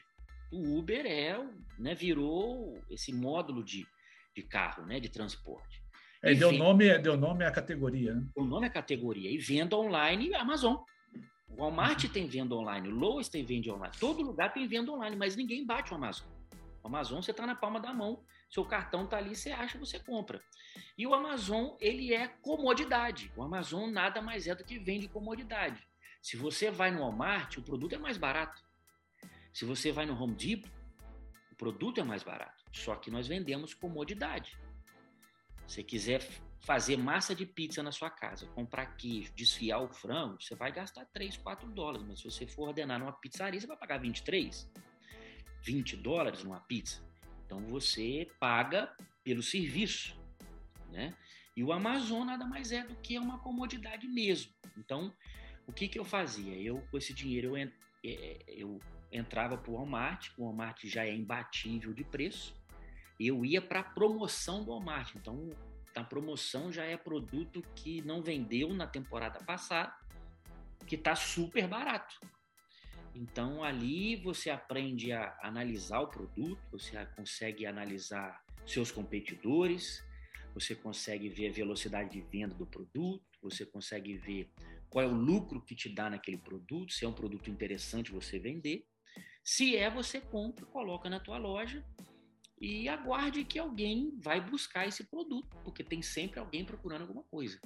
O 0.53 0.79
Uber 0.79 1.07
é, 1.07 1.39
né, 1.79 1.95
virou 1.95 2.81
esse 2.91 3.13
módulo 3.13 3.65
de, 3.65 3.87
de 4.35 4.43
carro, 4.43 4.85
né, 4.85 5.01
de 5.01 5.09
transporte. 5.09 5.83
É, 6.23 6.35
deu, 6.35 6.53
nome, 6.53 6.99
deu 6.99 7.17
nome 7.17 7.45
à 7.45 7.51
categoria. 7.51 8.15
Né? 8.15 8.27
O 8.35 8.45
nome 8.45 8.67
é 8.67 8.71
categoria. 8.71 9.31
E 9.31 9.39
venda 9.39 9.77
online, 9.77 10.35
Amazon. 10.35 10.77
O 11.49 11.57
Walmart 11.63 12.05
uhum. 12.05 12.11
tem 12.11 12.27
venda 12.27 12.55
online, 12.55 12.89
o 12.89 12.95
Lowe's 12.95 13.29
tem 13.29 13.45
venda 13.45 13.73
online. 13.73 13.95
Todo 13.99 14.23
lugar 14.23 14.53
tem 14.53 14.67
venda 14.67 14.91
online, 14.93 15.17
mas 15.17 15.37
ninguém 15.37 15.65
bate 15.65 15.93
o 15.93 15.97
Amazon. 15.97 16.27
O 16.83 16.89
Amazon 16.89 17.23
você 17.23 17.31
está 17.31 17.47
na 17.47 17.55
palma 17.55 17.81
da 17.81 17.93
mão. 17.93 18.23
Seu 18.49 18.65
cartão 18.65 19.05
está 19.05 19.19
ali, 19.19 19.35
você 19.35 19.51
acha, 19.51 19.79
você 19.79 19.99
compra. 19.99 20.41
E 20.97 21.07
o 21.07 21.15
Amazon, 21.15 21.77
ele 21.81 22.15
é 22.15 22.29
comodidade. 22.29 23.33
O 23.37 23.43
Amazon 23.43 23.91
nada 23.91 24.23
mais 24.23 24.47
é 24.47 24.55
do 24.55 24.65
que 24.65 24.79
vende 24.79 25.09
comodidade. 25.09 25.87
Se 26.23 26.37
você 26.37 26.71
vai 26.71 26.91
no 26.91 27.01
Walmart, 27.01 27.59
o 27.59 27.63
produto 27.63 27.95
é 27.95 27.99
mais 27.99 28.17
barato. 28.17 28.65
Se 29.53 29.65
você 29.65 29.93
vai 29.93 30.07
no 30.07 30.21
Home 30.21 30.35
Depot, 30.35 30.71
o 31.53 31.55
produto 31.55 32.01
é 32.01 32.05
mais 32.05 32.23
barato. 32.23 32.65
Só 32.73 32.95
que 32.97 33.11
nós 33.11 33.27
vendemos 33.27 33.75
comodidade. 33.75 34.59
Se 35.67 35.83
quiser 35.83 36.21
fazer 36.61 36.97
massa 36.97 37.35
de 37.35 37.47
pizza 37.47 37.83
na 37.83 37.93
sua 37.93 38.11
casa, 38.11 38.47
comprar 38.49 38.97
queijo, 38.97 39.33
desfiar 39.35 39.79
o 39.79 39.89
frango, 39.89 40.43
você 40.43 40.55
vai 40.55 40.73
gastar 40.73 41.05
3, 41.07 41.37
4 41.37 41.71
dólares. 41.71 42.07
Mas 42.07 42.19
se 42.19 42.25
você 42.25 42.47
for 42.47 42.69
ordenar 42.69 42.99
numa 42.99 43.13
pizzaria, 43.13 43.61
você 43.61 43.67
vai 43.67 43.77
pagar 43.77 43.99
23, 43.99 44.69
20 45.63 45.97
dólares 45.97 46.43
numa 46.43 46.61
pizza. 46.61 47.06
Então 47.47 47.61
você 47.61 48.29
paga 48.39 48.95
pelo 49.25 49.43
serviço, 49.43 50.19
né? 50.91 51.15
E 51.57 51.65
o 51.65 51.73
Amazon 51.73 52.27
nada 52.27 52.45
mais 52.45 52.71
é 52.71 52.85
do 52.85 52.95
que 52.97 53.19
uma 53.19 53.39
comodidade 53.39 54.07
mesmo. 54.07 54.53
Então, 54.77 55.11
o 55.67 55.73
que, 55.73 55.89
que 55.89 55.99
eu 55.99 56.05
fazia? 56.05 56.55
Eu, 56.55 56.83
com 56.91 56.99
esse 56.99 57.15
dinheiro, 57.15 57.57
eu, 57.57 57.73
é, 58.05 58.39
eu 58.47 58.79
entrava 59.11 59.57
para 59.57 59.71
o 59.71 59.75
Walmart, 59.75 60.31
o 60.37 60.45
Walmart 60.45 60.85
já 60.85 61.07
é 61.07 61.15
imbatível 61.15 61.95
de 61.95 62.05
preço, 62.05 62.55
eu 63.19 63.43
ia 63.45 63.63
para 63.63 63.81
a 63.81 63.85
promoção 63.85 64.63
do 64.63 64.71
Walmart. 64.71 65.15
Então, 65.17 65.49
a 65.95 66.05
promoção 66.05 66.71
já 66.71 66.85
é 66.85 66.97
produto 66.97 67.63
que 67.75 68.03
não 68.03 68.23
vendeu 68.23 68.75
na 68.75 68.87
temporada 68.87 69.43
passada, 69.45 69.95
que 70.87 70.95
está 70.95 71.17
super 71.17 71.67
barato. 71.67 72.21
Então 73.17 73.65
ali 73.65 74.15
você 74.17 74.51
aprende 74.51 75.11
a 75.11 75.35
analisar 75.43 76.01
o 76.01 76.09
produto, 76.09 76.61
você 76.71 77.03
consegue 77.17 77.65
analisar 77.65 78.45
seus 78.67 78.91
competidores, 78.91 80.05
você 80.53 80.75
consegue 80.75 81.31
ver 81.31 81.49
a 81.49 81.53
velocidade 81.53 82.11
de 82.11 82.21
venda 82.21 82.55
do 82.55 82.67
produto, 82.67 83.25
você 83.41 83.65
consegue 83.65 84.19
ver 84.19 84.51
qual 84.91 85.03
é 85.03 85.09
o 85.09 85.15
lucro 85.15 85.63
que 85.63 85.75
te 85.75 85.89
dá 85.89 86.11
naquele 86.11 86.37
produto, 86.37 86.93
se 86.93 87.07
é 87.07 87.09
um 87.09 87.13
produto 87.13 87.51
interessante 87.51 88.13
você 88.13 88.39
vender. 88.39 88.87
Se 89.43 89.77
é, 89.77 89.89
você 89.89 90.21
compra, 90.21 90.67
coloca 90.67 91.09
na 91.09 91.19
tua 91.19 91.39
loja 91.39 91.83
e 92.61 92.87
aguarde 92.87 93.45
que 93.45 93.59
alguém 93.59 94.13
vai 94.19 94.43
buscar 94.43 94.87
esse 94.87 95.05
produto, 95.05 95.57
porque 95.65 95.83
tem 95.83 96.03
sempre 96.03 96.39
alguém 96.39 96.67
procurando 96.67 97.03
alguma 97.03 97.23
coisa. 97.23 97.59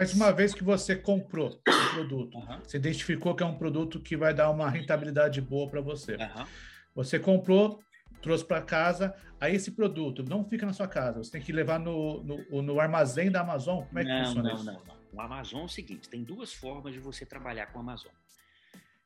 Mas 0.00 0.14
uma 0.14 0.32
vez 0.32 0.54
que 0.54 0.64
você 0.64 0.96
comprou 0.96 1.50
o 1.50 1.94
produto, 1.94 2.38
uhum. 2.38 2.60
você 2.64 2.78
identificou 2.78 3.34
que 3.34 3.42
é 3.42 3.46
um 3.46 3.58
produto 3.58 4.00
que 4.00 4.16
vai 4.16 4.32
dar 4.32 4.48
uma 4.48 4.70
rentabilidade 4.70 5.42
boa 5.42 5.68
para 5.68 5.82
você. 5.82 6.14
Uhum. 6.14 6.46
Você 6.94 7.18
comprou, 7.18 7.78
trouxe 8.22 8.42
para 8.42 8.62
casa, 8.62 9.14
aí 9.38 9.54
esse 9.54 9.72
produto 9.72 10.22
não 10.22 10.42
fica 10.42 10.64
na 10.64 10.72
sua 10.72 10.88
casa, 10.88 11.22
você 11.22 11.30
tem 11.30 11.42
que 11.42 11.52
levar 11.52 11.78
no, 11.78 12.22
no, 12.22 12.62
no 12.62 12.80
armazém 12.80 13.30
da 13.30 13.42
Amazon. 13.42 13.84
Como 13.84 13.98
é 13.98 14.02
que 14.02 14.08
não, 14.08 14.24
funciona 14.24 14.48
não, 14.48 14.54
isso? 14.54 14.64
Não, 14.64 14.72
não, 14.72 14.96
O 15.12 15.20
Amazon 15.20 15.60
é 15.60 15.64
o 15.64 15.68
seguinte: 15.68 16.08
tem 16.08 16.24
duas 16.24 16.50
formas 16.50 16.94
de 16.94 16.98
você 16.98 17.26
trabalhar 17.26 17.66
com 17.66 17.78
o 17.78 17.82
Amazon. 17.82 18.10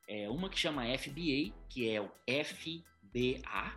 É 0.07 0.31
uma 0.31 0.49
que 0.49 0.61
chama 0.61 0.85
FBA, 0.97 1.53
que 1.69 1.91
é 1.91 2.01
o 2.01 2.09
FBA, 2.29 3.73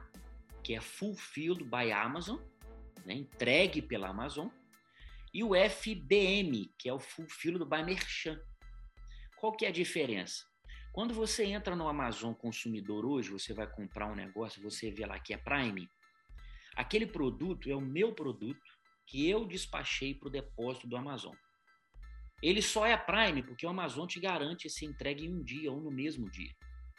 que 0.61 0.75
é 0.75 0.79
Fulfilled 0.79 1.63
by 1.63 1.91
Amazon, 1.91 2.37
né, 3.03 3.15
entregue 3.15 3.81
pela 3.81 4.09
Amazon 4.09 4.49
e 5.33 5.43
o 5.43 5.51
FBM, 5.53 6.71
que 6.77 6.89
é 6.89 6.93
o 6.93 6.99
Fulfilled 6.99 7.65
by 7.65 7.83
Merchant. 7.83 8.39
Qual 9.37 9.55
que 9.55 9.65
é 9.65 9.69
a 9.69 9.71
diferença? 9.71 10.45
Quando 10.91 11.13
você 11.13 11.45
entra 11.45 11.75
no 11.75 11.87
Amazon 11.87 12.33
Consumidor 12.33 13.05
hoje, 13.05 13.29
você 13.29 13.53
vai 13.53 13.67
comprar 13.67 14.11
um 14.11 14.15
negócio, 14.15 14.61
você 14.61 14.89
vê 14.89 15.05
lá 15.05 15.19
que 15.19 15.33
é 15.33 15.37
Prime, 15.37 15.87
aquele 16.75 17.05
produto 17.05 17.69
é 17.69 17.75
o 17.75 17.81
meu 17.81 18.13
produto 18.13 18.65
que 19.05 19.29
eu 19.29 19.45
despachei 19.45 20.15
para 20.15 20.27
o 20.27 20.31
depósito 20.31 20.87
do 20.87 20.97
Amazon. 20.97 21.35
Ele 22.41 22.61
só 22.61 22.85
é 22.85 22.95
Prime 22.97 23.43
porque 23.43 23.65
o 23.65 23.69
Amazon 23.69 24.07
te 24.07 24.19
garante 24.19 24.67
esse 24.67 24.85
entregue 24.85 25.25
em 25.25 25.33
um 25.33 25.43
dia 25.43 25.71
ou 25.71 25.81
no 25.81 25.91
mesmo 25.91 26.29
dia. 26.29 26.51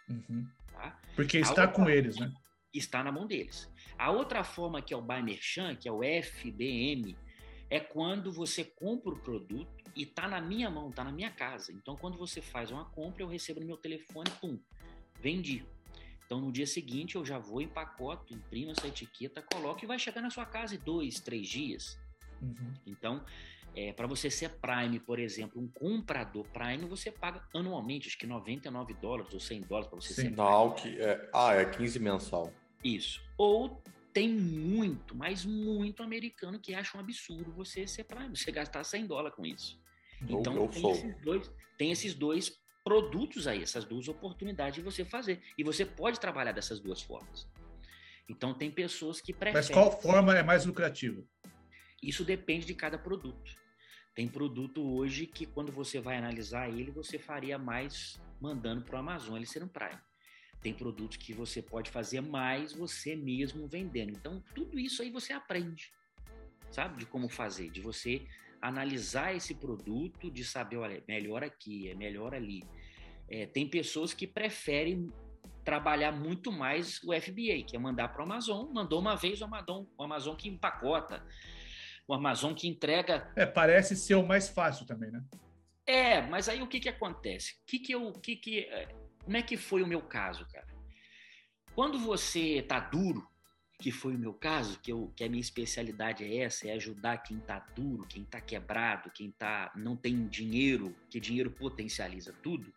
Uhum. 0.08 0.48
Tá? 0.72 1.00
Porque 1.14 1.38
está 1.38 1.62
outra, 1.62 1.68
com 1.68 1.90
eles, 1.90 2.16
né? 2.18 2.32
Está 2.72 3.02
na 3.02 3.12
mão 3.12 3.26
deles. 3.26 3.70
A 3.98 4.10
outra 4.10 4.42
forma 4.42 4.80
que 4.80 4.94
é 4.94 4.96
o 4.96 5.02
Buy 5.02 5.22
Merchant, 5.22 5.76
que 5.76 5.88
é 5.88 5.92
o 5.92 6.02
FBM, 6.02 7.16
é 7.70 7.78
quando 7.78 8.32
você 8.32 8.64
compra 8.64 9.10
o 9.12 9.18
produto 9.18 9.68
e 9.94 10.02
está 10.02 10.26
na 10.28 10.40
minha 10.40 10.70
mão, 10.70 10.90
está 10.90 11.04
na 11.04 11.12
minha 11.12 11.30
casa. 11.30 11.72
Então, 11.72 11.96
quando 11.96 12.16
você 12.16 12.40
faz 12.40 12.70
uma 12.70 12.84
compra, 12.86 13.22
eu 13.22 13.28
recebo 13.28 13.60
no 13.60 13.66
meu 13.66 13.76
telefone, 13.76 14.30
pum, 14.40 14.58
vendi. 15.20 15.64
Então, 16.24 16.40
no 16.40 16.52
dia 16.52 16.66
seguinte, 16.66 17.16
eu 17.16 17.24
já 17.24 17.38
vou 17.38 17.60
em 17.60 17.68
pacote, 17.68 18.34
imprimo 18.34 18.70
essa 18.70 18.86
etiqueta, 18.86 19.42
coloco 19.42 19.82
e 19.82 19.86
vai 19.86 19.98
chegar 19.98 20.20
na 20.20 20.30
sua 20.30 20.44
casa 20.44 20.74
em 20.74 20.78
dois, 20.78 21.20
três 21.20 21.48
dias. 21.48 21.98
Uhum. 22.40 22.74
Então, 22.86 23.24
é, 23.74 23.92
para 23.92 24.06
você 24.06 24.30
ser 24.30 24.50
Prime, 24.58 24.98
por 25.00 25.18
exemplo, 25.18 25.60
um 25.60 25.68
comprador 25.68 26.46
Prime, 26.48 26.84
você 26.86 27.10
paga 27.10 27.42
anualmente, 27.54 28.08
acho 28.08 28.18
que 28.18 28.26
99 28.26 28.94
dólares 28.94 29.32
ou 29.32 29.40
100 29.40 29.62
dólares 29.62 29.88
para 29.88 30.00
você 30.00 30.14
Sim. 30.14 30.22
ser 30.22 30.30
Não, 30.30 30.74
que 30.74 31.00
é, 31.00 31.30
ah, 31.32 31.54
é 31.54 31.64
15 31.64 31.98
mensal. 31.98 32.52
Isso. 32.82 33.22
Ou 33.36 33.82
tem 34.18 34.28
muito, 34.28 35.14
mas 35.14 35.44
muito 35.44 36.02
americano 36.02 36.58
que 36.58 36.74
acha 36.74 36.96
um 36.96 37.00
absurdo 37.00 37.52
você 37.52 37.86
ser 37.86 38.02
Prime, 38.02 38.36
você 38.36 38.50
gastar 38.50 38.82
100 38.82 39.06
dólares 39.06 39.36
com 39.36 39.46
isso. 39.46 39.80
Então, 40.28 40.66
tem, 40.66 40.90
esses 40.90 41.22
dois, 41.22 41.52
tem 41.78 41.92
esses 41.92 42.14
dois 42.14 42.60
produtos 42.82 43.46
aí, 43.46 43.62
essas 43.62 43.84
duas 43.84 44.08
oportunidades 44.08 44.74
de 44.74 44.82
você 44.82 45.04
fazer. 45.04 45.40
E 45.56 45.62
você 45.62 45.86
pode 45.86 46.18
trabalhar 46.18 46.50
dessas 46.50 46.80
duas 46.80 47.00
formas. 47.00 47.46
Então, 48.28 48.52
tem 48.52 48.72
pessoas 48.72 49.20
que 49.20 49.32
preferem. 49.32 49.54
Mas 49.54 49.70
qual 49.70 50.00
forma 50.00 50.36
é 50.36 50.42
mais 50.42 50.66
lucrativa? 50.66 51.22
Isso 52.02 52.24
depende 52.24 52.66
de 52.66 52.74
cada 52.74 52.98
produto. 52.98 53.54
Tem 54.16 54.26
produto 54.26 54.82
hoje 54.82 55.28
que 55.28 55.46
quando 55.46 55.70
você 55.70 56.00
vai 56.00 56.16
analisar 56.16 56.68
ele, 56.68 56.90
você 56.90 57.20
faria 57.20 57.56
mais 57.56 58.20
mandando 58.40 58.82
para 58.82 58.96
o 58.96 58.98
Amazon, 58.98 59.36
ele 59.36 59.46
ser 59.46 59.62
um 59.62 59.68
Prime. 59.68 60.07
Tem 60.60 60.74
produtos 60.74 61.16
que 61.16 61.32
você 61.32 61.62
pode 61.62 61.90
fazer 61.90 62.20
mais 62.20 62.72
você 62.72 63.14
mesmo 63.14 63.68
vendendo. 63.68 64.10
Então, 64.10 64.42
tudo 64.54 64.78
isso 64.78 65.02
aí 65.02 65.10
você 65.10 65.32
aprende, 65.32 65.92
sabe? 66.70 66.98
De 66.98 67.06
como 67.06 67.28
fazer, 67.28 67.70
de 67.70 67.80
você 67.80 68.26
analisar 68.60 69.34
esse 69.34 69.54
produto, 69.54 70.30
de 70.30 70.44
saber, 70.44 70.76
olha, 70.76 70.98
é 70.98 71.02
melhor 71.06 71.44
aqui, 71.44 71.88
é 71.88 71.94
melhor 71.94 72.34
ali. 72.34 72.62
É, 73.28 73.46
tem 73.46 73.68
pessoas 73.68 74.12
que 74.12 74.26
preferem 74.26 75.12
trabalhar 75.64 76.12
muito 76.12 76.50
mais 76.50 76.98
o 77.04 77.12
FBA, 77.12 77.62
que 77.66 77.76
é 77.76 77.78
mandar 77.78 78.08
para 78.08 78.22
o 78.22 78.24
Amazon. 78.24 78.72
Mandou 78.72 79.00
uma 79.00 79.14
vez 79.16 79.40
o 79.40 79.44
Amazon, 79.44 79.84
o 79.96 80.02
Amazon 80.02 80.34
que 80.34 80.48
empacota, 80.48 81.22
o 82.06 82.14
Amazon 82.14 82.54
que 82.54 82.66
entrega. 82.66 83.30
É, 83.36 83.44
parece 83.44 83.94
ser 83.94 84.14
o 84.14 84.26
mais 84.26 84.48
fácil 84.48 84.86
também, 84.86 85.10
né? 85.10 85.22
É, 85.86 86.22
mas 86.22 86.48
aí 86.48 86.62
o 86.62 86.66
que 86.66 86.80
que 86.80 86.88
acontece? 86.88 87.56
Que 87.66 87.78
que 87.78 87.92
eu, 87.92 88.12
que 88.12 88.36
que, 88.36 88.60
é, 88.60 88.88
como 89.28 89.36
é 89.36 89.42
que 89.42 89.58
foi 89.58 89.82
o 89.82 89.86
meu 89.86 90.00
caso, 90.00 90.46
cara? 90.46 90.66
Quando 91.74 91.98
você 91.98 92.64
tá 92.66 92.80
duro, 92.80 93.28
que 93.78 93.92
foi 93.92 94.14
o 94.14 94.18
meu 94.18 94.32
caso, 94.32 94.80
que, 94.80 94.90
eu, 94.90 95.12
que 95.14 95.22
a 95.22 95.28
minha 95.28 95.42
especialidade 95.42 96.24
é 96.24 96.38
essa, 96.38 96.66
é 96.66 96.72
ajudar 96.72 97.18
quem 97.18 97.38
tá 97.38 97.58
duro, 97.76 98.06
quem 98.06 98.24
tá 98.24 98.40
quebrado, 98.40 99.10
quem 99.10 99.30
tá 99.30 99.70
não 99.76 99.94
tem 99.94 100.26
dinheiro, 100.28 100.96
que 101.10 101.20
dinheiro 101.20 101.50
potencializa 101.50 102.32
tudo. 102.42 102.72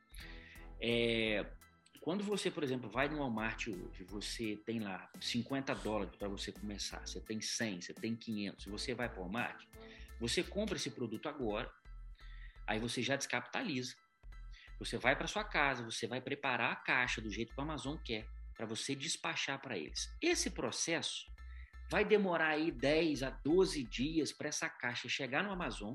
É, 0.81 1.45
quando 2.01 2.21
você, 2.21 2.51
por 2.51 2.65
exemplo, 2.65 2.89
vai 2.89 3.07
no 3.07 3.19
Walmart 3.19 3.69
hoje, 3.69 4.03
você 4.03 4.61
tem 4.65 4.81
lá 4.81 5.09
50 5.21 5.73
dólares 5.75 6.17
para 6.17 6.27
você 6.27 6.51
começar, 6.51 6.99
você 7.07 7.21
tem 7.21 7.39
100, 7.39 7.79
você 7.79 7.93
tem 7.93 8.13
500, 8.13 8.65
você 8.65 8.93
vai 8.93 9.07
para 9.07 9.19
o 9.19 9.21
Walmart, 9.21 9.63
você 10.19 10.43
compra 10.43 10.75
esse 10.75 10.91
produto 10.91 11.29
agora, 11.29 11.71
aí 12.67 12.77
você 12.77 13.01
já 13.01 13.15
descapitaliza. 13.15 13.95
Você 14.81 14.97
vai 14.97 15.15
para 15.15 15.27
sua 15.27 15.43
casa, 15.43 15.83
você 15.83 16.07
vai 16.07 16.19
preparar 16.19 16.71
a 16.71 16.75
caixa 16.75 17.21
do 17.21 17.29
jeito 17.29 17.53
que 17.53 17.59
o 17.59 17.63
Amazon 17.63 17.97
quer, 18.03 18.27
para 18.57 18.65
você 18.65 18.95
despachar 18.95 19.61
para 19.61 19.77
eles. 19.77 20.11
Esse 20.19 20.49
processo 20.49 21.31
vai 21.87 22.03
demorar 22.03 22.47
aí 22.47 22.71
10 22.71 23.21
a 23.21 23.29
12 23.29 23.83
dias 23.83 24.33
para 24.33 24.47
essa 24.49 24.67
caixa 24.67 25.07
chegar 25.07 25.43
no 25.43 25.51
Amazon 25.51 25.93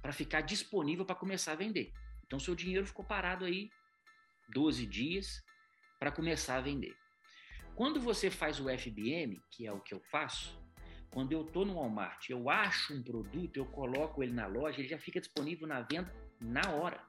para 0.00 0.14
ficar 0.14 0.40
disponível 0.40 1.04
para 1.04 1.14
começar 1.14 1.52
a 1.52 1.56
vender. 1.56 1.92
Então, 2.24 2.40
seu 2.40 2.54
dinheiro 2.54 2.86
ficou 2.86 3.04
parado 3.04 3.44
aí 3.44 3.68
12 4.48 4.86
dias 4.86 5.44
para 5.98 6.10
começar 6.10 6.56
a 6.56 6.62
vender. 6.62 6.96
Quando 7.74 8.00
você 8.00 8.30
faz 8.30 8.58
o 8.58 8.64
FBM, 8.70 9.42
que 9.50 9.66
é 9.66 9.72
o 9.72 9.80
que 9.80 9.92
eu 9.92 10.00
faço, 10.10 10.58
quando 11.10 11.32
eu 11.32 11.42
estou 11.42 11.66
no 11.66 11.74
Walmart, 11.74 12.30
eu 12.30 12.48
acho 12.48 12.94
um 12.94 13.02
produto, 13.02 13.58
eu 13.58 13.66
coloco 13.66 14.22
ele 14.22 14.32
na 14.32 14.46
loja, 14.46 14.80
ele 14.80 14.88
já 14.88 14.98
fica 14.98 15.20
disponível 15.20 15.68
na 15.68 15.82
venda 15.82 16.10
na 16.40 16.70
hora. 16.70 17.06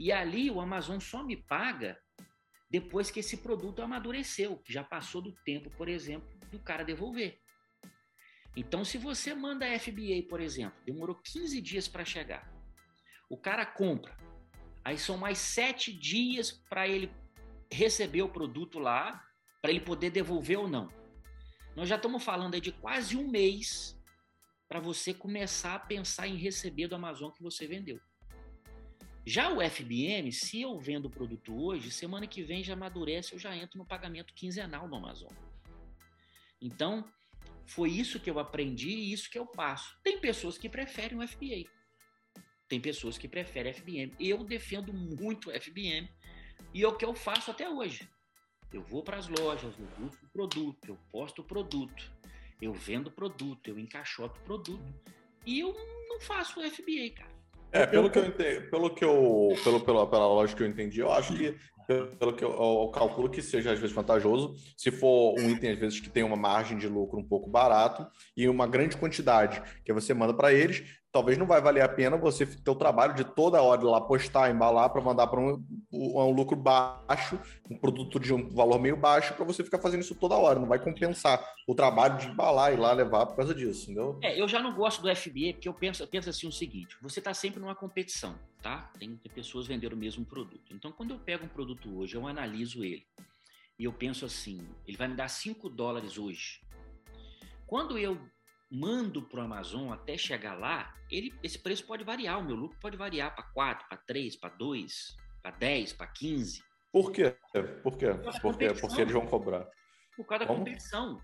E 0.00 0.10
ali 0.10 0.50
o 0.50 0.60
Amazon 0.60 0.98
só 0.98 1.22
me 1.22 1.36
paga 1.36 2.00
depois 2.70 3.10
que 3.10 3.20
esse 3.20 3.36
produto 3.36 3.82
amadureceu, 3.82 4.56
que 4.58 4.72
já 4.72 4.82
passou 4.82 5.20
do 5.20 5.32
tempo, 5.44 5.70
por 5.70 5.88
exemplo, 5.88 6.28
do 6.50 6.58
cara 6.58 6.84
devolver. 6.84 7.38
Então, 8.56 8.84
se 8.84 8.96
você 8.96 9.34
manda 9.34 9.78
FBA, 9.78 10.26
por 10.28 10.40
exemplo, 10.40 10.80
demorou 10.84 11.16
15 11.16 11.60
dias 11.60 11.86
para 11.86 12.04
chegar, 12.04 12.50
o 13.28 13.36
cara 13.36 13.66
compra, 13.66 14.16
Aí 14.84 14.96
são 14.96 15.16
mais 15.16 15.38
sete 15.38 15.92
dias 15.92 16.50
para 16.50 16.88
ele 16.88 17.10
receber 17.70 18.22
o 18.22 18.28
produto 18.28 18.78
lá, 18.78 19.22
para 19.60 19.70
ele 19.70 19.80
poder 19.80 20.10
devolver 20.10 20.58
ou 20.58 20.68
não. 20.68 20.90
Nós 21.76 21.88
já 21.88 21.96
estamos 21.96 22.24
falando 22.24 22.54
aí 22.54 22.60
de 22.60 22.72
quase 22.72 23.16
um 23.16 23.28
mês 23.28 23.98
para 24.68 24.80
você 24.80 25.12
começar 25.12 25.74
a 25.74 25.78
pensar 25.78 26.26
em 26.26 26.36
receber 26.36 26.88
do 26.88 26.94
Amazon 26.94 27.30
que 27.30 27.42
você 27.42 27.66
vendeu. 27.66 28.00
Já 29.32 29.48
o 29.48 29.60
FBM, 29.62 30.32
se 30.32 30.60
eu 30.60 30.76
vendo 30.76 31.06
o 31.06 31.10
produto 31.10 31.56
hoje, 31.56 31.88
semana 31.92 32.26
que 32.26 32.42
vem 32.42 32.64
já 32.64 32.72
amadurece, 32.72 33.32
eu 33.32 33.38
já 33.38 33.56
entro 33.56 33.78
no 33.78 33.86
pagamento 33.86 34.34
quinzenal 34.34 34.88
no 34.88 34.96
Amazon. 34.96 35.30
Então, 36.60 37.08
foi 37.64 37.90
isso 37.90 38.18
que 38.18 38.28
eu 38.28 38.40
aprendi 38.40 38.88
e 38.88 39.12
isso 39.12 39.30
que 39.30 39.38
eu 39.38 39.46
passo. 39.46 39.96
Tem 40.02 40.18
pessoas 40.18 40.58
que 40.58 40.68
preferem 40.68 41.16
o 41.16 41.28
FBA. 41.28 41.70
Tem 42.66 42.80
pessoas 42.80 43.16
que 43.16 43.28
preferem 43.28 43.72
FBM. 43.72 44.12
Eu 44.18 44.42
defendo 44.42 44.92
muito 44.92 45.52
FBM 45.52 46.10
e 46.74 46.82
é 46.82 46.88
o 46.88 46.96
que 46.96 47.04
eu 47.04 47.14
faço 47.14 47.52
até 47.52 47.70
hoje. 47.70 48.10
Eu 48.72 48.82
vou 48.82 49.04
para 49.04 49.16
as 49.16 49.28
lojas, 49.28 49.78
eu 49.78 49.86
busco 49.96 50.28
produto, 50.32 50.88
eu 50.88 50.98
posto 51.08 51.42
o 51.42 51.44
produto, 51.44 52.12
eu 52.60 52.72
vendo 52.72 53.06
o 53.06 53.12
produto, 53.12 53.68
eu 53.68 53.78
encaixoto 53.78 54.40
o 54.40 54.42
produto 54.42 54.92
e 55.46 55.60
eu 55.60 55.72
não 56.08 56.20
faço 56.20 56.58
o 56.58 56.68
FBA, 56.68 57.14
cara. 57.14 57.39
É, 57.72 57.86
pelo 57.86 58.10
que 58.10 58.18
eu 58.18 58.26
entendi, 58.26 58.60
pelo 58.62 58.90
que 58.90 59.04
eu, 59.04 59.56
pelo, 59.62 59.80
pela, 59.80 60.06
pela 60.06 60.26
lógica 60.26 60.58
que 60.58 60.64
eu 60.64 60.68
entendi, 60.68 61.00
eu 61.00 61.12
acho 61.12 61.34
que 61.34 61.56
pelo 62.18 62.32
que 62.32 62.44
eu, 62.44 62.50
eu, 62.50 62.88
calculo 62.92 63.28
que 63.28 63.42
seja 63.42 63.72
às 63.72 63.78
vezes 63.78 63.94
vantajoso, 63.94 64.54
se 64.76 64.90
for 64.90 65.34
um 65.38 65.50
item 65.50 65.72
às 65.72 65.78
vezes 65.78 66.00
que 66.00 66.08
tem 66.08 66.22
uma 66.22 66.36
margem 66.36 66.78
de 66.78 66.88
lucro 66.88 67.18
um 67.18 67.24
pouco 67.24 67.50
barato 67.50 68.06
e 68.36 68.48
uma 68.48 68.66
grande 68.66 68.96
quantidade 68.96 69.60
que 69.84 69.92
você 69.92 70.14
manda 70.14 70.32
para 70.32 70.52
eles, 70.52 70.84
talvez 71.12 71.36
não 71.36 71.46
vai 71.46 71.60
valer 71.60 71.82
a 71.82 71.88
pena 71.88 72.16
você 72.16 72.46
ter 72.46 72.70
o 72.70 72.76
trabalho 72.76 73.14
de 73.14 73.24
toda 73.24 73.62
hora 73.62 73.82
lá 73.82 74.00
postar, 74.00 74.50
embalar 74.50 74.90
para 74.90 75.02
mandar 75.02 75.26
para 75.26 75.40
um, 75.40 75.62
um, 75.92 76.30
lucro 76.30 76.56
baixo, 76.56 77.38
um 77.68 77.76
produto 77.76 78.20
de 78.20 78.32
um 78.32 78.48
valor 78.50 78.78
meio 78.80 78.96
baixo, 78.96 79.34
para 79.34 79.44
você 79.44 79.64
ficar 79.64 79.78
fazendo 79.78 80.00
isso 80.00 80.14
toda 80.14 80.36
hora. 80.36 80.58
Não 80.58 80.68
vai 80.68 80.78
compensar 80.78 81.44
o 81.66 81.74
trabalho 81.74 82.18
de 82.18 82.28
embalar 82.28 82.72
e 82.72 82.76
lá 82.76 82.92
levar 82.92 83.26
por 83.26 83.36
causa 83.36 83.54
disso, 83.54 83.84
entendeu? 83.84 84.18
É, 84.22 84.40
eu 84.40 84.46
já 84.46 84.60
não 84.60 84.74
gosto 84.74 85.02
do 85.02 85.14
FBA 85.14 85.52
porque 85.54 85.68
eu 85.68 85.74
penso, 85.74 86.02
eu 86.02 86.06
penso 86.06 86.30
assim 86.30 86.46
o 86.46 86.52
seguinte: 86.52 86.96
você 87.02 87.18
está 87.18 87.34
sempre 87.34 87.60
numa 87.60 87.74
competição, 87.74 88.38
tá? 88.62 88.90
Tem, 88.98 89.16
tem 89.16 89.32
pessoas 89.32 89.66
vendendo 89.66 89.94
o 89.94 89.96
mesmo 89.96 90.24
produto. 90.24 90.72
Então, 90.72 90.92
quando 90.92 91.12
eu 91.12 91.18
pego 91.18 91.44
um 91.44 91.48
produto 91.48 91.98
hoje, 91.98 92.14
eu 92.14 92.26
analiso 92.26 92.84
ele 92.84 93.04
e 93.78 93.84
eu 93.84 93.92
penso 93.92 94.24
assim: 94.24 94.60
ele 94.86 94.96
vai 94.96 95.08
me 95.08 95.16
dar 95.16 95.28
5 95.28 95.68
dólares 95.68 96.18
hoje. 96.18 96.60
Quando 97.66 97.98
eu 97.98 98.18
mando 98.70 99.22
para 99.22 99.40
o 99.40 99.44
Amazon 99.44 99.92
até 99.92 100.16
chegar 100.16 100.54
lá, 100.54 100.94
ele, 101.10 101.34
esse 101.42 101.58
preço 101.58 101.84
pode 101.84 102.04
variar, 102.04 102.38
o 102.38 102.44
meu 102.44 102.54
lucro 102.54 102.78
pode 102.80 102.96
variar 102.96 103.34
para 103.34 103.42
4, 103.42 103.88
para 103.88 103.98
3, 103.98 104.36
para 104.36 104.50
2, 104.50 105.16
para 105.42 105.50
10, 105.52 105.92
para 105.94 106.06
15. 106.06 106.62
Por 106.92 107.12
quê? 107.12 107.36
Por 107.82 107.96
quê? 107.96 108.06
Por 108.42 108.56
quê? 108.56 108.68
Porque 108.80 109.00
eles 109.00 109.12
vão 109.12 109.26
cobrar. 109.26 109.66
Por 110.16 110.26
causa 110.26 110.44
da 110.44 110.54
competição. 110.54 111.20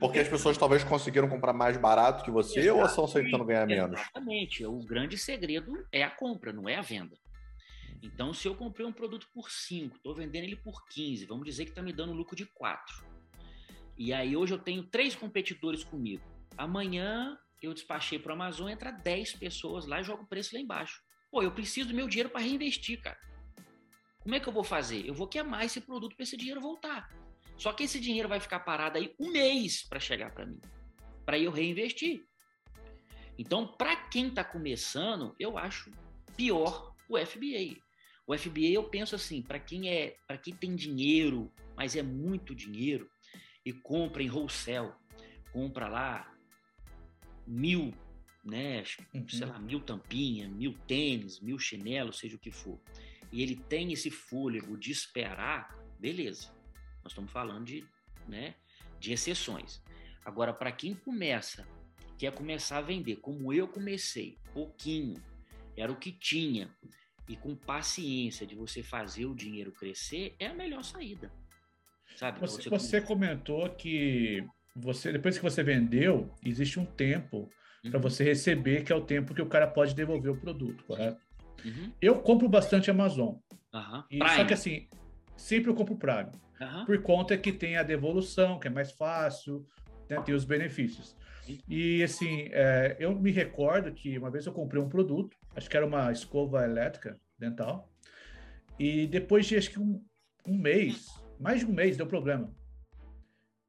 Porque 0.00 0.18
as 0.18 0.28
pessoas 0.28 0.56
talvez 0.56 0.82
conseguiram 0.84 1.28
comprar 1.28 1.52
mais 1.52 1.76
barato 1.76 2.24
que 2.24 2.30
você 2.30 2.60
Exatamente. 2.60 2.80
ou 2.80 2.86
estão 2.86 3.04
aceitando 3.04 3.44
ganhar 3.44 3.66
menos? 3.66 4.00
Exatamente. 4.00 4.64
O 4.64 4.78
grande 4.80 5.18
segredo 5.18 5.86
é 5.92 6.02
a 6.02 6.10
compra, 6.10 6.52
não 6.52 6.68
é 6.68 6.76
a 6.76 6.80
venda. 6.80 7.16
Então, 8.02 8.32
se 8.32 8.46
eu 8.46 8.54
comprei 8.54 8.86
um 8.86 8.92
produto 8.92 9.26
por 9.32 9.50
5, 9.50 9.96
estou 9.96 10.14
vendendo 10.14 10.44
ele 10.44 10.56
por 10.56 10.86
15, 10.88 11.26
vamos 11.26 11.44
dizer 11.44 11.64
que 11.64 11.70
está 11.70 11.82
me 11.82 11.92
dando 11.92 12.12
lucro 12.12 12.36
de 12.36 12.46
4. 12.46 13.04
E 13.96 14.12
aí 14.12 14.36
hoje 14.36 14.54
eu 14.54 14.58
tenho 14.58 14.82
três 14.84 15.14
competidores 15.14 15.82
comigo. 15.82 16.22
Amanhã 16.56 17.38
eu 17.62 17.72
despachei 17.72 18.18
para 18.18 18.30
o 18.30 18.34
Amazon, 18.34 18.68
entra 18.68 18.90
10 18.90 19.34
pessoas 19.34 19.86
lá 19.86 20.00
e 20.00 20.04
jogo 20.04 20.24
o 20.24 20.26
preço 20.26 20.54
lá 20.54 20.60
embaixo. 20.60 21.02
Pô, 21.30 21.42
eu 21.42 21.50
preciso 21.50 21.88
do 21.88 21.94
meu 21.94 22.06
dinheiro 22.06 22.28
para 22.28 22.42
reinvestir, 22.42 23.00
cara. 23.00 23.18
Como 24.24 24.34
é 24.34 24.40
que 24.40 24.48
eu 24.48 24.52
vou 24.52 24.64
fazer? 24.64 25.06
Eu 25.06 25.14
vou 25.14 25.28
queimar 25.28 25.64
esse 25.64 25.80
produto 25.80 26.16
para 26.16 26.24
esse 26.24 26.36
dinheiro 26.36 26.60
voltar. 26.60 27.14
Só 27.56 27.72
que 27.72 27.84
esse 27.84 28.00
dinheiro 28.00 28.28
vai 28.28 28.40
ficar 28.40 28.60
parado 28.60 28.98
aí 28.98 29.14
um 29.20 29.30
mês 29.30 29.82
para 29.82 30.00
chegar 30.00 30.32
para 30.32 30.46
mim, 30.46 30.60
para 31.24 31.38
eu 31.38 31.52
reinvestir. 31.52 32.24
Então, 33.38 33.66
para 33.66 33.94
quem 33.96 34.28
está 34.28 34.42
começando, 34.42 35.36
eu 35.38 35.58
acho 35.58 35.90
pior 36.36 36.94
o 37.08 37.18
FBA. 37.18 37.78
O 38.26 38.36
FBA 38.36 38.70
eu 38.72 38.84
penso 38.84 39.14
assim, 39.14 39.42
para 39.42 39.58
quem 39.58 39.90
é, 39.90 40.16
para 40.26 40.38
quem 40.38 40.54
tem 40.54 40.74
dinheiro, 40.74 41.52
mas 41.76 41.94
é 41.94 42.02
muito 42.02 42.54
dinheiro 42.54 43.10
e 43.64 43.72
compra 43.72 44.22
em 44.22 44.30
wholesale, 44.30 44.92
compra 45.52 45.88
lá 45.88 46.34
mil, 47.46 47.92
né, 48.42 48.82
uhum. 49.14 49.28
sei 49.28 49.46
lá, 49.46 49.58
mil 49.58 49.80
tampinha, 49.80 50.48
mil 50.48 50.72
tênis, 50.86 51.40
mil 51.40 51.58
chinelos, 51.58 52.18
seja 52.18 52.36
o 52.36 52.38
que 52.38 52.50
for, 52.50 52.80
e 53.34 53.42
ele 53.42 53.56
tem 53.56 53.92
esse 53.92 54.12
fôlego 54.12 54.78
de 54.78 54.92
esperar, 54.92 55.76
beleza. 55.98 56.54
Nós 57.02 57.10
estamos 57.10 57.32
falando 57.32 57.64
de, 57.64 57.84
né, 58.28 58.54
de 59.00 59.12
exceções. 59.12 59.82
Agora, 60.24 60.52
para 60.52 60.70
quem 60.70 60.94
começa, 60.94 61.66
quer 62.16 62.32
começar 62.32 62.78
a 62.78 62.80
vender, 62.80 63.16
como 63.16 63.52
eu 63.52 63.66
comecei, 63.66 64.38
pouquinho, 64.52 65.20
era 65.76 65.90
o 65.90 65.96
que 65.96 66.12
tinha, 66.12 66.70
e 67.28 67.34
com 67.34 67.56
paciência 67.56 68.46
de 68.46 68.54
você 68.54 68.84
fazer 68.84 69.26
o 69.26 69.34
dinheiro 69.34 69.72
crescer, 69.72 70.36
é 70.38 70.46
a 70.46 70.54
melhor 70.54 70.84
saída. 70.84 71.32
Sabe? 72.14 72.38
Você, 72.38 72.62
você, 72.62 72.70
você 72.70 73.00
comentou 73.00 73.68
que 73.70 74.46
você 74.76 75.10
depois 75.10 75.36
que 75.36 75.42
você 75.42 75.64
vendeu, 75.64 76.32
existe 76.44 76.78
um 76.78 76.86
tempo 76.86 77.50
uhum. 77.82 77.90
para 77.90 77.98
você 77.98 78.22
receber, 78.22 78.84
que 78.84 78.92
é 78.92 78.94
o 78.94 79.04
tempo 79.04 79.34
que 79.34 79.42
o 79.42 79.48
cara 79.48 79.66
pode 79.66 79.92
devolver 79.92 80.30
o 80.30 80.40
produto, 80.40 80.84
correto? 80.84 81.20
Uhum. 81.64 81.92
Eu 82.00 82.20
compro 82.20 82.48
bastante 82.48 82.90
Amazon. 82.90 83.36
Uhum. 83.72 84.04
E, 84.10 84.18
só 84.18 84.44
que 84.44 84.54
assim, 84.54 84.88
sempre 85.36 85.70
eu 85.70 85.74
compro 85.74 85.96
Prime. 85.96 86.30
Por 86.86 87.02
conta 87.02 87.36
que 87.36 87.52
tem 87.52 87.76
a 87.76 87.82
devolução, 87.82 88.58
que 88.58 88.68
é 88.68 88.70
mais 88.70 88.92
fácil. 88.92 89.66
né, 90.08 90.20
tem 90.22 90.34
os 90.34 90.44
benefícios. 90.44 91.16
E 91.68 92.02
assim, 92.02 92.48
é, 92.52 92.96
eu 92.98 93.14
me 93.18 93.30
recordo 93.30 93.92
que 93.92 94.16
uma 94.18 94.30
vez 94.30 94.46
eu 94.46 94.52
comprei 94.52 94.80
um 94.82 94.88
produto, 94.88 95.36
acho 95.54 95.68
que 95.68 95.76
era 95.76 95.86
uma 95.86 96.10
escova 96.10 96.64
elétrica 96.64 97.18
dental, 97.38 97.90
e 98.78 99.06
depois 99.06 99.46
de 99.46 99.56
acho 99.56 99.70
que 99.70 99.80
um, 99.80 100.02
um 100.46 100.56
mês, 100.56 101.06
mais 101.38 101.60
de 101.60 101.66
um 101.66 101.72
mês, 101.72 101.96
deu 101.96 102.06
problema. 102.06 102.50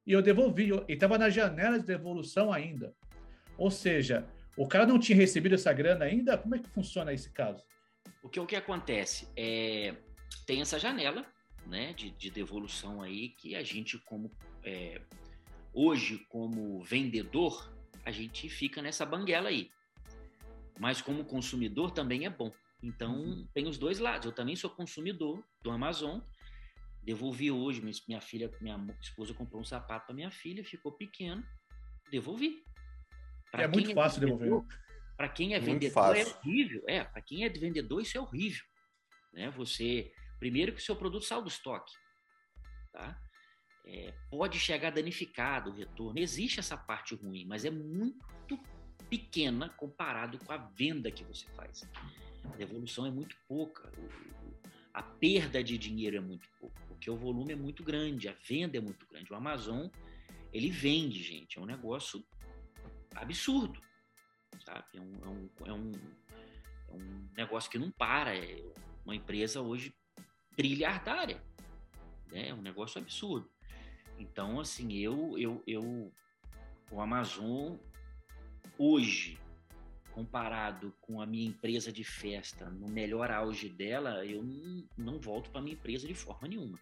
E 0.06 0.12
eu 0.12 0.22
devolvi, 0.22 0.72
e 0.88 0.94
estava 0.94 1.18
na 1.18 1.30
janela 1.30 1.80
de 1.80 1.86
devolução 1.86 2.54
ainda. 2.54 2.94
Ou 3.58 3.72
seja, 3.72 4.26
o 4.56 4.68
cara 4.68 4.86
não 4.86 5.00
tinha 5.00 5.18
recebido 5.18 5.56
essa 5.56 5.74
grana 5.74 6.06
ainda? 6.06 6.38
Como 6.38 6.56
é 6.56 6.60
que 6.60 6.70
funciona 6.70 7.12
esse 7.12 7.32
caso? 7.32 7.64
O 8.26 8.30
que, 8.30 8.40
o 8.40 8.46
que 8.48 8.56
acontece? 8.56 9.30
É, 9.38 9.96
tem 10.48 10.60
essa 10.60 10.80
janela 10.80 11.24
né, 11.68 11.94
de, 11.94 12.10
de 12.10 12.32
devolução 12.32 13.04
aí 13.04 13.30
que 13.30 13.56
a 13.56 13.62
gente, 13.62 14.00
como 14.00 14.32
é, 14.64 15.00
hoje, 15.72 16.18
como 16.28 16.82
vendedor, 16.82 17.72
a 18.04 18.10
gente 18.10 18.50
fica 18.50 18.82
nessa 18.82 19.06
banguela 19.06 19.50
aí. 19.50 19.70
Mas 20.80 21.04
como 21.04 21.24
consumidor 21.24 21.92
também 21.92 22.26
é 22.26 22.30
bom. 22.32 22.52
Então, 22.82 23.16
uhum. 23.16 23.48
tem 23.54 23.68
os 23.68 23.78
dois 23.78 24.00
lados. 24.00 24.26
Eu 24.26 24.32
também 24.32 24.56
sou 24.56 24.72
consumidor 24.72 25.44
do 25.62 25.70
Amazon. 25.70 26.20
Devolvi 27.04 27.52
hoje, 27.52 27.80
minha 28.08 28.22
filha, 28.22 28.52
minha 28.60 28.84
esposa 29.00 29.36
comprou 29.36 29.62
um 29.62 29.66
sapato 29.66 30.08
para 30.08 30.16
minha 30.16 30.32
filha, 30.32 30.66
ficou 30.66 30.92
pequeno, 30.92 31.46
devolvi. 32.10 32.64
Pra 33.52 33.66
é 33.66 33.68
muito 33.68 33.92
é 33.92 33.94
fácil 33.94 34.20
devolver. 34.20 34.64
Para 35.18 35.30
quem 35.30 35.54
é 35.54 35.60
muito 35.60 35.72
vendedor 35.72 36.16
é 36.16 36.24
fácil. 36.24 36.34
é 36.34 36.38
horrível. 36.38 36.84
É, 36.88 37.04
para 37.04 37.22
quem 37.22 37.46
é 37.46 37.50
vendedor 37.50 38.02
isso 38.02 38.18
é 38.18 38.22
horrível. 38.22 38.64
Né? 39.34 39.50
Você, 39.52 40.14
primeiro 40.40 40.74
que 40.74 40.82
o 40.82 40.84
seu 40.84 40.96
produto 40.96 41.26
sai 41.26 41.42
do 41.42 41.48
estoque, 41.48 41.94
tá? 42.92 43.20
É, 43.88 44.14
pode 44.32 44.58
chegar 44.60 44.92
danificado 44.92 45.70
o 45.70 45.74
retorno. 45.74 46.20
Existe 46.20 46.60
essa 46.60 46.76
parte 46.76 47.14
ruim, 47.14 47.46
mas 47.46 47.66
é 47.66 47.70
muito 47.70 48.60
pequena 49.10 49.70
comparado 49.70 50.40
com 50.40 50.52
a 50.52 50.58
venda 50.58 51.12
que 51.12 51.24
você 51.24 51.46
faz. 51.56 51.88
A 52.44 52.56
devolução 52.56 53.06
é 53.06 53.12
muito 53.12 53.36
pouca, 53.48 53.92
a 54.94 55.04
perda 55.04 55.64
de 55.64 55.78
dinheiro 55.78 56.18
é 56.18 56.20
muito 56.22 56.50
pouco, 56.60 56.80
porque 56.88 57.10
o 57.10 57.18
volume 57.18 57.54
é 57.54 57.56
muito 57.56 57.84
grande, 57.84 58.30
a 58.30 58.36
venda 58.48 58.78
é 58.78 58.82
muito 58.82 59.06
grande. 59.08 59.32
O 59.32 59.36
Amazon, 59.36 59.88
ele 60.54 60.70
vende, 60.70 61.22
gente, 61.22 61.58
é 61.58 61.62
um 61.62 61.66
negócio 61.66 62.26
absurdo, 63.14 63.80
sabe? 64.66 64.86
É 64.96 65.02
um, 65.02 65.16
é 65.24 65.28
um, 65.28 65.50
é 65.66 65.74
um, 65.74 65.92
é 66.90 66.94
um 66.94 67.30
negócio 67.38 67.70
que 67.70 67.78
não 67.78 67.92
para, 67.92 68.36
é 68.36 68.64
uma 69.06 69.16
empresa 69.16 69.62
hoje 69.62 69.94
trilhardária, 70.56 71.42
né? 72.32 72.50
É 72.50 72.54
um 72.54 72.62
negócio 72.62 73.00
absurdo. 73.00 73.50
Então, 74.18 74.60
assim, 74.60 74.94
eu, 74.94 75.38
eu, 75.38 75.64
eu, 75.68 76.12
o 76.92 77.02
Amazon 77.02 77.76
hoje 78.78 79.38
comparado 80.12 80.94
com 81.02 81.22
a 81.22 81.26
minha 81.26 81.46
empresa 81.46 81.92
de 81.92 82.04
festa 82.04 82.70
no 82.70 82.88
melhor 82.88 83.30
auge 83.30 83.68
dela, 83.68 84.26
eu 84.26 84.42
não, 84.42 84.88
não 84.98 85.20
volto 85.20 85.50
para 85.52 85.62
minha 85.62 85.74
empresa 85.74 86.08
de 86.08 86.16
forma 86.16 86.48
nenhuma. 86.48 86.80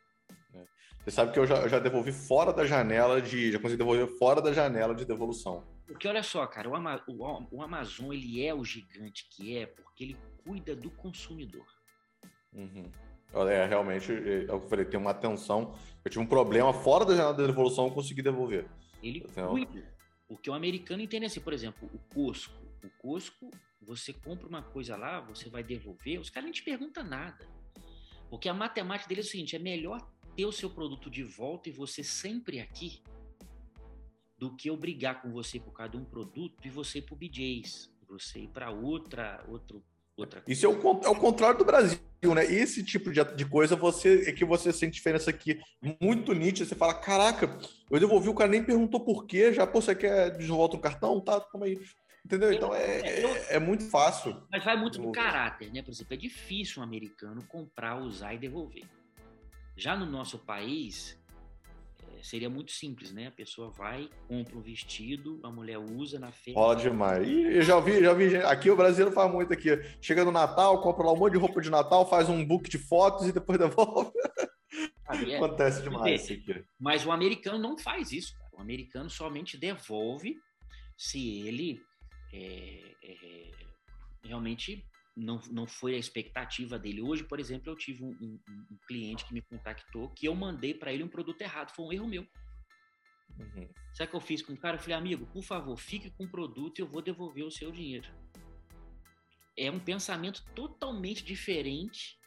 É. 0.54 0.64
Você 1.04 1.12
sabe 1.12 1.34
que 1.34 1.40
eu 1.40 1.48
já, 1.48 1.56
eu 1.56 1.68
já, 1.68 1.80
devolvi 1.80 2.12
fora 2.12 2.54
da 2.54 2.64
janela 2.64 3.20
de. 3.20 3.52
Já 3.52 3.58
consegui 3.58 3.78
devolver 3.78 4.08
fora 4.20 4.40
da 4.40 4.54
janela 4.54 4.94
de 4.94 5.04
devolução. 5.04 5.64
Porque 5.86 6.08
olha 6.08 6.24
só, 6.24 6.46
cara, 6.48 6.70
o, 6.70 6.76
Ama, 6.76 7.04
o, 7.08 7.58
o 7.58 7.62
Amazon 7.62 8.14
ele 8.14 8.46
é 8.46 8.54
o 8.54 8.64
gigante 8.64 9.28
que 9.30 9.58
é 9.58 9.66
porque 9.66 10.04
ele 10.04 10.18
cuida 10.44 10.76
do 10.76 10.90
consumidor. 10.90 11.66
Uhum. 12.54 12.92
É, 13.50 13.66
realmente, 13.66 14.12
é, 14.12 14.44
é 14.44 14.50
eu 14.50 14.62
falei, 14.62 14.86
tem 14.86 15.00
uma 15.00 15.12
atenção. 15.12 15.76
Eu 16.06 16.12
tive 16.12 16.24
um 16.24 16.28
problema 16.28 16.72
fora 16.74 17.04
da 17.06 17.16
janela 17.16 17.34
de 17.34 17.46
devolução, 17.46 17.88
eu 17.88 17.92
consegui 17.92 18.22
devolver. 18.22 18.66
Ele 19.02 19.26
então, 19.28 19.50
cuida. 19.50 19.94
Porque 20.28 20.50
o 20.50 20.54
americano 20.54 21.02
entende 21.02 21.26
assim, 21.26 21.42
por 21.42 21.54
exemplo, 21.54 21.90
o 21.94 22.00
Costco 22.14 22.64
o 22.86 22.90
Costco, 22.90 23.50
você 23.82 24.14
compra 24.14 24.48
uma 24.48 24.62
coisa 24.62 24.96
lá, 24.96 25.22
você 25.22 25.50
vai 25.50 25.64
devolver, 25.64 26.20
os 26.20 26.30
caras 26.30 26.46
nem 26.46 26.54
te 26.54 26.64
perguntam 26.64 27.04
nada. 27.04 27.48
Porque 28.30 28.50
a 28.50 28.54
matemática 28.54 29.08
dele 29.08 29.22
é 29.22 29.24
o 29.24 29.28
seguinte: 29.28 29.56
é 29.56 29.60
melhor 29.60 30.02
ter 30.36 30.46
o 30.46 30.52
seu 30.52 30.70
produto 30.70 31.10
de 31.10 31.24
volta 31.24 31.70
e 31.70 31.72
você 31.72 32.04
sempre 32.04 32.60
aqui 32.60 33.02
do 34.44 34.54
que 34.58 34.70
eu 34.70 34.76
brigar 34.76 35.22
com 35.22 35.32
você 35.32 35.58
por 35.58 35.72
causa 35.72 35.94
de 35.94 35.98
um 35.98 36.04
produto 36.04 36.68
e 36.68 36.70
você 36.70 37.00
ir 37.00 37.04
para 37.04 37.14
o 37.14 37.18
BJ's, 37.18 37.90
você 38.06 38.40
ir 38.40 38.50
para 38.50 38.70
outra, 38.70 39.42
outro, 39.48 39.82
outra 40.18 40.42
coisa. 40.42 40.52
Isso 40.52 40.66
é 40.66 40.70
o, 40.70 41.02
é 41.02 41.08
o 41.08 41.16
contrário 41.16 41.58
do 41.58 41.64
Brasil, 41.64 41.98
né? 42.36 42.44
Esse 42.44 42.84
tipo 42.84 43.10
de, 43.10 43.24
de 43.24 43.46
coisa 43.46 43.74
você 43.78 44.30
é 44.30 44.34
que 44.34 44.44
você 44.44 44.74
sente 44.74 44.96
diferença 44.96 45.30
aqui 45.30 45.62
muito 45.98 46.34
nítida. 46.34 46.68
Você 46.68 46.76
fala: 46.76 46.94
caraca, 46.94 47.58
eu 47.90 47.98
devolvi, 48.02 48.28
o 48.28 48.34
cara 48.34 48.52
nem 48.52 48.62
perguntou 48.62 49.00
por 49.00 49.26
quê, 49.26 49.54
já, 49.54 49.66
pô, 49.66 49.82
você 49.82 49.96
quer 49.96 50.38
de 50.38 50.46
volta 50.48 50.76
o 50.76 50.82
cartão? 50.82 51.22
Tá, 51.22 51.40
calma 51.40 51.66
aí. 51.66 51.80
Entendeu? 52.26 52.52
Então 52.52 52.76
é, 52.76 53.00
é, 53.00 53.56
é, 53.56 53.60
muito 53.60 53.90
fácil. 53.90 54.46
Mas 54.52 54.62
vai 54.62 54.76
muito 54.76 55.02
do 55.02 55.10
caráter, 55.14 55.72
né? 55.72 55.82
Por 55.82 55.92
exemplo, 55.92 56.16
é 56.16 56.18
difícil 56.18 56.82
um 56.82 56.84
americano 56.84 57.42
comprar, 57.48 57.96
usar 57.96 58.34
e 58.34 58.38
devolver. 58.38 58.84
Já 59.78 59.96
no 59.96 60.06
nosso 60.06 60.38
país, 60.38 61.18
seria 62.24 62.50
muito 62.50 62.72
simples, 62.72 63.12
né? 63.12 63.28
A 63.28 63.32
pessoa 63.32 63.70
vai, 63.70 64.10
compra 64.28 64.58
um 64.58 64.62
vestido, 64.62 65.40
a 65.44 65.52
mulher 65.52 65.78
usa 65.78 66.18
na 66.18 66.32
feira. 66.32 66.60
Rola 66.60 66.76
demais. 66.76 67.28
E 67.28 67.58
eu 67.58 67.62
já 67.62 67.80
vi, 67.80 68.02
já 68.02 68.14
vi. 68.14 68.38
Aqui 68.38 68.72
o 68.72 68.76
brasileiro 68.76 69.14
faz 69.14 69.32
muito 69.32 69.52
aqui. 69.52 69.70
Chega 70.02 70.24
no 70.24 70.32
Natal, 70.32 70.82
compra 70.82 71.06
lá 71.06 71.12
um 71.12 71.18
monte 71.18 71.34
de 71.34 71.40
roupa 71.40 71.62
de 71.62 71.70
Natal, 71.70 72.10
faz 72.10 72.30
um 72.30 72.44
book 72.44 72.70
de 72.70 72.78
fotos 72.78 73.28
e 73.28 73.34
depois 73.34 73.60
devolve. 73.60 74.12
É, 75.28 75.36
Acontece 75.36 75.84
demais 75.84 76.24
isso 76.24 76.34
aqui. 76.34 76.66
Mas 76.80 77.06
o 77.06 77.12
americano 77.12 77.60
não 77.60 77.78
faz 77.78 78.12
isso, 78.12 78.34
cara. 78.38 78.50
O 78.54 78.62
americano 78.62 79.10
somente 79.10 79.58
devolve 79.58 80.38
se 80.98 81.42
ele 81.46 81.82
é, 82.34 82.80
é, 83.04 83.52
realmente 84.24 84.84
não, 85.16 85.40
não 85.52 85.68
foi 85.68 85.96
a 85.96 85.98
expectativa 85.98 86.80
dele. 86.80 87.02
Hoje, 87.02 87.24
por 87.24 87.40
exemplo, 87.40 87.72
eu 87.72 87.76
tive 87.76 88.04
um, 88.04 88.12
um, 88.20 88.40
um 88.72 88.78
cliente 88.88 89.26
que 89.26 89.34
me 89.34 89.42
contactou 89.42 90.10
que 90.10 90.28
eu 90.28 90.36
mandei 90.36 90.74
para 90.74 90.92
ele 90.92 91.04
um 91.04 91.08
produto 91.08 91.42
errado, 91.42 91.72
foi 91.72 91.86
um 91.86 91.94
erro 91.94 92.08
meu. 92.08 92.28
Uhum. 93.38 93.70
Sabe 93.94 94.08
o 94.08 94.10
que 94.12 94.16
eu 94.16 94.22
fiz 94.22 94.42
com 94.42 94.54
o 94.54 94.58
cara? 94.58 94.78
Eu 94.78 94.80
falei, 94.80 94.96
amigo, 94.96 95.26
por 95.28 95.44
favor, 95.44 95.78
fique 95.78 96.10
com 96.12 96.26
o 96.26 96.30
produto 96.30 96.80
e 96.80 96.82
eu 96.82 96.88
vou 96.88 97.02
devolver 97.02 97.44
o 97.44 97.52
seu 97.52 97.72
dinheiro. 97.72 98.08
É 99.58 99.70
um 99.70 99.80
pensamento 99.80 100.44
totalmente 100.56 101.24
diferente, 101.24 102.18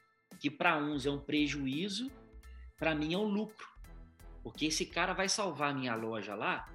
que 0.41 0.51
para 0.51 0.79
uns 0.79 1.07
é 1.07 1.11
um 1.11 1.19
prejuízo, 1.19 2.11
para 2.77 2.95
mim 2.95 3.15
é 3.15 3.19
um 3.19 3.27
lucro. 3.27 3.67
Porque 4.43 4.67
esse 4.67 4.87
cara 4.87 5.13
vai 5.13 5.29
salvar 5.29 5.71
a 5.71 5.75
minha 5.75 5.95
loja 5.97 6.35
lá 6.37 6.73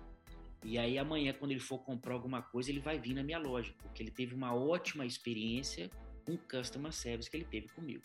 e 0.64 0.78
aí 0.78 0.98
amanhã, 0.98 1.34
quando 1.34 1.52
ele 1.52 1.60
for 1.60 1.80
comprar 1.80 2.14
alguma 2.14 2.42
coisa, 2.42 2.70
ele 2.70 2.80
vai 2.80 3.00
vir 3.00 3.14
na 3.14 3.24
minha 3.24 3.40
loja, 3.40 3.74
porque 3.82 4.04
ele 4.04 4.12
teve 4.12 4.36
uma 4.36 4.54
ótima 4.54 5.06
experiência 5.06 5.90
com 6.26 6.34
o 6.34 6.38
customer 6.38 6.92
service 6.92 7.30
que 7.30 7.38
ele 7.38 7.46
teve 7.46 7.68
comigo. 7.70 8.04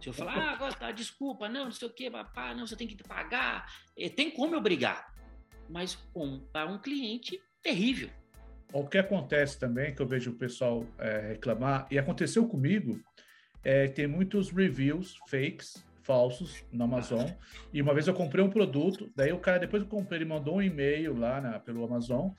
Se 0.00 0.08
eu 0.08 0.12
falar, 0.12 0.58
ah, 0.80 0.92
desculpa, 0.92 1.48
não, 1.48 1.64
não 1.64 1.72
sei 1.72 1.88
o 1.88 1.90
que, 1.90 2.10
papá, 2.10 2.54
não, 2.54 2.66
você 2.66 2.76
tem 2.76 2.86
que 2.86 3.02
pagar, 3.02 3.66
é, 3.98 4.08
tem 4.08 4.30
como 4.30 4.54
eu 4.54 4.60
brigar. 4.60 5.12
Mas 5.68 5.94
com 6.12 6.40
para 6.52 6.70
um 6.70 6.78
cliente 6.78 7.42
terrível. 7.62 8.10
O 8.72 8.86
que 8.86 8.98
acontece 8.98 9.58
também, 9.58 9.94
que 9.94 10.02
eu 10.02 10.06
vejo 10.06 10.30
o 10.30 10.34
pessoal 10.34 10.86
é, 10.98 11.32
reclamar, 11.32 11.86
e 11.90 11.98
aconteceu 11.98 12.46
comigo, 12.46 13.00
é, 13.62 13.88
tem 13.88 14.06
muitos 14.06 14.50
reviews 14.50 15.16
fakes 15.28 15.84
falsos 16.04 16.64
na 16.70 16.84
Amazon. 16.84 17.26
E 17.72 17.82
uma 17.82 17.92
vez 17.92 18.06
eu 18.06 18.14
comprei 18.14 18.44
um 18.44 18.50
produto, 18.50 19.10
daí 19.16 19.32
o 19.32 19.38
cara, 19.38 19.58
depois 19.58 19.82
que 19.82 19.86
eu 19.88 19.98
comprei, 19.98 20.18
ele 20.18 20.28
mandou 20.28 20.56
um 20.56 20.62
e-mail 20.62 21.18
lá 21.18 21.40
na, 21.40 21.58
pelo 21.58 21.84
Amazon. 21.84 22.30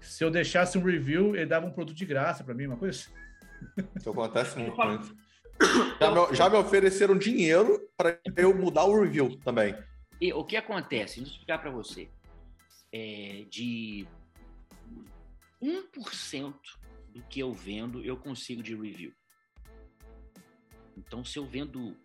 Se 0.00 0.24
eu 0.24 0.30
deixasse 0.30 0.78
um 0.78 0.82
review, 0.82 1.34
ele 1.34 1.46
dava 1.46 1.66
um 1.66 1.72
produto 1.72 1.96
de 1.96 2.06
graça 2.06 2.44
para 2.44 2.54
mim, 2.54 2.66
uma 2.66 2.76
coisa 2.76 2.98
assim. 2.98 3.12
Isso 3.96 4.10
acontece 4.10 4.58
muito. 4.58 5.16
Já 6.00 6.10
me, 6.12 6.36
já 6.36 6.48
me 6.48 6.56
ofereceram 6.56 7.18
dinheiro 7.18 7.80
para 7.96 8.16
eu 8.36 8.54
mudar 8.54 8.84
o 8.84 9.00
review 9.00 9.36
também. 9.40 9.74
E 10.20 10.32
o 10.32 10.44
que 10.44 10.56
acontece? 10.56 11.18
Vou 11.18 11.28
explicar 11.28 11.58
para 11.58 11.68
você. 11.68 12.08
É, 12.92 13.44
de 13.50 14.06
1% 15.60 16.54
do 17.08 17.20
que 17.22 17.40
eu 17.40 17.52
vendo, 17.52 18.04
eu 18.04 18.16
consigo 18.16 18.62
de 18.62 18.76
review. 18.76 19.12
Então, 20.96 21.24
se 21.24 21.40
eu 21.40 21.44
vendo 21.44 21.96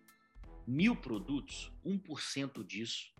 mil 0.66 0.96
produtos, 0.96 1.72
1% 1.84 2.64
disso 2.64 3.14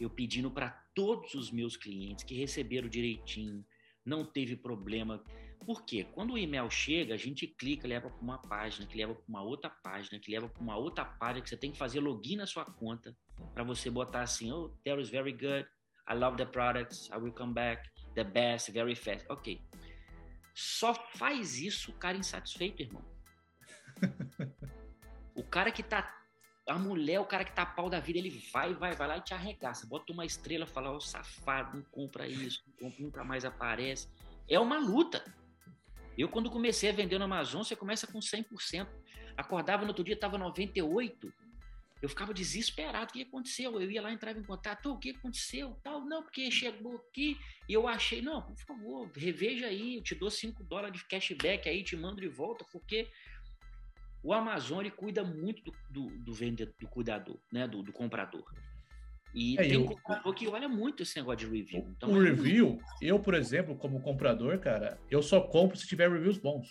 eu 0.00 0.10
pedindo 0.10 0.50
para 0.50 0.70
todos 0.94 1.34
os 1.34 1.50
meus 1.50 1.76
clientes 1.76 2.24
que 2.24 2.34
receberam 2.34 2.88
direitinho, 2.88 3.64
não 4.04 4.24
teve 4.24 4.56
problema. 4.56 5.22
Por 5.64 5.84
quê? 5.84 6.04
Quando 6.12 6.34
o 6.34 6.38
e-mail 6.38 6.70
chega, 6.70 7.14
a 7.14 7.16
gente 7.16 7.46
clica, 7.46 7.88
leva 7.88 8.10
para 8.10 8.20
uma 8.20 8.38
página, 8.38 8.86
que 8.86 8.96
leva 8.96 9.14
para 9.14 9.28
uma 9.28 9.42
outra 9.42 9.70
página, 9.70 10.18
que 10.18 10.30
leva 10.30 10.48
para 10.48 10.62
uma 10.62 10.76
outra 10.76 11.04
página, 11.04 11.42
que 11.42 11.48
você 11.48 11.56
tem 11.56 11.72
que 11.72 11.78
fazer 11.78 12.00
login 12.00 12.36
na 12.36 12.46
sua 12.46 12.64
conta 12.64 13.16
para 13.54 13.64
você 13.64 13.88
botar 13.88 14.22
assim, 14.22 14.52
oh, 14.52 14.68
that 14.84 15.00
is 15.00 15.08
very 15.08 15.32
good, 15.32 15.66
I 16.08 16.14
love 16.14 16.36
the 16.36 16.44
products, 16.44 17.08
I 17.10 17.16
will 17.16 17.32
come 17.32 17.54
back, 17.54 17.88
the 18.14 18.24
best, 18.24 18.70
very 18.72 18.94
fast. 18.94 19.24
Ok. 19.30 19.60
Só 20.54 20.94
faz 20.94 21.58
isso 21.58 21.90
o 21.90 21.94
cara 21.94 22.16
insatisfeito, 22.16 22.82
irmão. 22.82 23.04
o 25.34 25.42
cara 25.42 25.72
que 25.72 25.80
está 25.80 26.23
a 26.66 26.78
mulher, 26.78 27.20
o 27.20 27.26
cara 27.26 27.44
que 27.44 27.52
tá 27.52 27.66
pau 27.66 27.90
da 27.90 28.00
vida, 28.00 28.18
ele 28.18 28.30
vai, 28.52 28.72
vai, 28.72 28.94
vai 28.94 29.08
lá 29.08 29.18
e 29.18 29.20
te 29.20 29.34
arregaça. 29.34 29.86
Bota 29.86 30.12
uma 30.12 30.24
estrela, 30.24 30.66
fala, 30.66 30.90
ó, 30.90 30.96
oh, 30.96 31.00
safado, 31.00 31.76
não 31.76 31.84
compra 31.84 32.26
isso, 32.26 32.62
não 32.66 32.90
compra, 32.90 33.04
nunca 33.04 33.24
mais 33.24 33.44
aparece. 33.44 34.08
É 34.48 34.58
uma 34.58 34.78
luta. 34.78 35.24
Eu, 36.16 36.28
quando 36.28 36.50
comecei 36.50 36.90
a 36.90 36.92
vender 36.92 37.18
no 37.18 37.24
Amazon, 37.24 37.62
você 37.62 37.76
começa 37.76 38.06
com 38.06 38.18
100%. 38.18 38.86
Acordava 39.36 39.82
no 39.82 39.88
outro 39.88 40.04
dia, 40.04 40.16
tava 40.16 40.38
98%. 40.38 41.32
Eu 42.00 42.08
ficava 42.08 42.34
desesperado. 42.34 43.10
O 43.10 43.12
que 43.14 43.22
aconteceu? 43.22 43.80
Eu 43.80 43.90
ia 43.90 44.02
lá, 44.02 44.12
entrava 44.12 44.38
em 44.38 44.42
contato. 44.42 44.92
O 44.92 44.98
que 44.98 45.10
aconteceu? 45.10 45.74
Tal, 45.82 46.04
não, 46.04 46.22
porque 46.22 46.50
chegou 46.50 46.96
aqui 46.96 47.38
e 47.66 47.72
eu 47.72 47.88
achei. 47.88 48.20
Não, 48.20 48.42
por 48.42 48.58
favor, 48.58 49.10
reveja 49.16 49.66
aí. 49.66 49.96
Eu 49.96 50.02
te 50.02 50.14
dou 50.14 50.30
5 50.30 50.62
dólares 50.64 50.98
de 50.98 51.04
cashback 51.06 51.66
aí, 51.66 51.82
te 51.82 51.96
mando 51.96 52.20
de 52.20 52.28
volta, 52.28 52.64
porque 52.70 53.08
o 54.24 54.32
Amazon 54.32 54.86
cuida 54.96 55.22
muito 55.22 55.62
do, 55.62 55.72
do, 55.90 56.18
do 56.18 56.32
vendedor, 56.32 56.74
do 56.80 56.88
cuidador, 56.88 57.38
né? 57.52 57.68
Do, 57.68 57.82
do 57.82 57.92
comprador. 57.92 58.44
E 59.34 59.58
é, 59.58 59.62
tem 59.62 59.74
eu, 59.74 59.84
comprador 59.84 60.34
que 60.34 60.48
olha 60.48 60.68
muito 60.68 61.02
esse 61.02 61.16
negócio 61.16 61.46
de 61.46 61.46
review. 61.46 61.86
Então, 61.90 62.10
o 62.10 62.24
é 62.24 62.30
review, 62.30 62.68
muito... 62.70 62.84
eu, 63.02 63.18
por 63.18 63.34
exemplo, 63.34 63.76
como 63.76 64.00
comprador, 64.00 64.58
cara, 64.60 64.98
eu 65.10 65.22
só 65.22 65.40
compro 65.40 65.76
se 65.76 65.86
tiver 65.86 66.10
reviews 66.10 66.38
bons. 66.38 66.68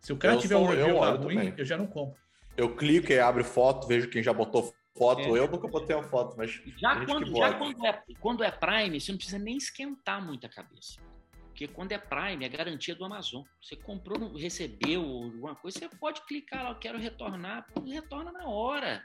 Se 0.00 0.12
o 0.12 0.16
cara 0.16 0.34
eu 0.34 0.40
tiver 0.40 0.56
sou, 0.56 0.64
um 0.64 0.68
review 0.68 0.98
ruim, 0.98 1.36
também. 1.36 1.54
eu 1.56 1.64
já 1.64 1.76
não 1.76 1.86
compro. 1.86 2.18
Eu 2.56 2.74
clico 2.74 3.12
e 3.12 3.20
abro 3.20 3.44
foto, 3.44 3.86
vejo 3.86 4.08
quem 4.08 4.22
já 4.22 4.32
botou 4.32 4.74
foto. 4.96 5.20
É. 5.20 5.38
Eu 5.38 5.48
nunca 5.48 5.68
botei 5.68 5.94
uma 5.94 6.02
foto, 6.02 6.34
mas. 6.36 6.50
Já, 6.78 7.04
quando, 7.04 7.36
já 7.36 7.52
quando, 7.54 7.86
é, 7.86 8.02
quando 8.18 8.42
é 8.42 8.50
Prime, 8.50 9.00
você 9.00 9.12
não 9.12 9.18
precisa 9.18 9.38
nem 9.38 9.56
esquentar 9.56 10.24
muito 10.24 10.44
a 10.46 10.50
cabeça. 10.50 11.00
Porque 11.60 11.74
quando 11.74 11.92
é 11.92 11.98
Prime, 11.98 12.42
é 12.42 12.48
garantia 12.48 12.94
do 12.94 13.04
Amazon. 13.04 13.44
Você 13.60 13.76
comprou, 13.76 14.34
recebeu 14.34 15.02
alguma 15.02 15.54
coisa, 15.54 15.78
você 15.78 15.88
pode 15.90 16.22
clicar 16.22 16.64
lá, 16.64 16.70
eu 16.70 16.78
quero 16.78 16.98
retornar, 16.98 17.66
retorna 17.86 18.32
na 18.32 18.48
hora. 18.48 19.04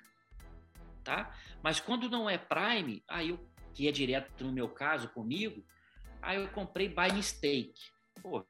Tá? 1.03 1.35
Mas 1.61 1.81
quando 1.81 2.09
não 2.09 2.29
é 2.29 2.37
Prime, 2.37 3.03
aí 3.09 3.31
eu, 3.31 3.49
que 3.73 3.89
é 3.89 3.91
direto 3.91 4.45
no 4.45 4.53
meu 4.53 4.69
caso 4.69 5.09
comigo, 5.09 5.65
aí 6.21 6.37
eu 6.37 6.47
comprei 6.47 6.87
by 6.87 7.11
mistake. 7.13 7.73
Pô, 8.21 8.45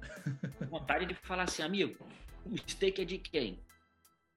vontade 0.68 1.06
de 1.06 1.14
falar 1.14 1.44
assim, 1.44 1.62
amigo, 1.62 2.04
o 2.44 2.50
mistake 2.50 3.00
é 3.00 3.04
de 3.04 3.18
quem? 3.18 3.62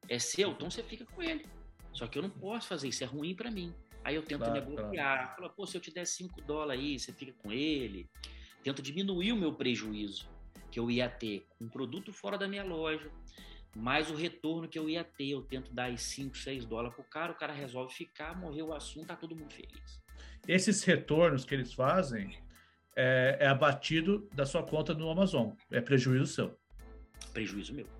é 0.07 0.19
seu, 0.19 0.51
então 0.51 0.69
você 0.69 0.83
fica 0.83 1.03
com 1.03 1.23
ele. 1.23 1.47
Só 1.93 2.05
que 2.05 2.19
eu 2.19 2.21
não 2.21 2.29
posso 2.29 2.67
fazer 2.67 2.89
isso, 2.89 3.03
é 3.03 3.07
ruim 3.07 3.35
para 3.35 3.49
mim. 3.49 3.73
Aí 4.03 4.13
eu 4.13 4.21
tento 4.21 4.45
claro, 4.45 4.53
negociar, 4.53 5.17
claro. 5.17 5.35
falo, 5.35 5.49
pô, 5.49 5.65
se 5.65 5.75
eu 5.75 5.81
te 5.81 5.91
der 5.91 6.05
5 6.05 6.41
dólares 6.43 6.79
aí, 6.79 6.99
você 6.99 7.11
fica 7.11 7.33
com 7.33 7.51
ele. 7.51 8.07
Tento 8.67 8.81
diminuir 8.81 9.31
o 9.31 9.37
meu 9.37 9.53
prejuízo 9.53 10.27
que 10.69 10.77
eu 10.77 10.91
ia 10.91 11.07
ter 11.07 11.47
com 11.47 11.63
um 11.63 11.69
produto 11.69 12.11
fora 12.11 12.37
da 12.37 12.49
minha 12.49 12.65
loja, 12.65 13.09
mais 13.73 14.11
o 14.11 14.13
retorno 14.13 14.67
que 14.67 14.77
eu 14.77 14.89
ia 14.89 15.05
ter. 15.05 15.29
Eu 15.29 15.41
tento 15.41 15.73
dar 15.73 15.85
aí 15.85 15.97
5, 15.97 16.37
6 16.37 16.65
dólares 16.65 16.93
pro 16.93 17.05
cara, 17.05 17.31
o 17.31 17.35
cara 17.35 17.53
resolve 17.53 17.93
ficar, 17.93 18.37
morreu 18.37 18.67
o 18.67 18.73
assunto, 18.73 19.07
tá 19.07 19.15
todo 19.15 19.33
mundo 19.33 19.53
feliz. 19.53 20.01
Esses 20.45 20.83
retornos 20.83 21.45
que 21.45 21.55
eles 21.55 21.73
fazem 21.73 22.37
é, 22.93 23.37
é 23.39 23.47
abatido 23.47 24.27
da 24.33 24.45
sua 24.45 24.63
conta 24.63 24.93
no 24.93 25.09
Amazon, 25.09 25.51
é 25.71 25.79
prejuízo 25.79 26.27
seu. 26.27 26.59
Prejuízo 27.31 27.73
meu. 27.73 27.96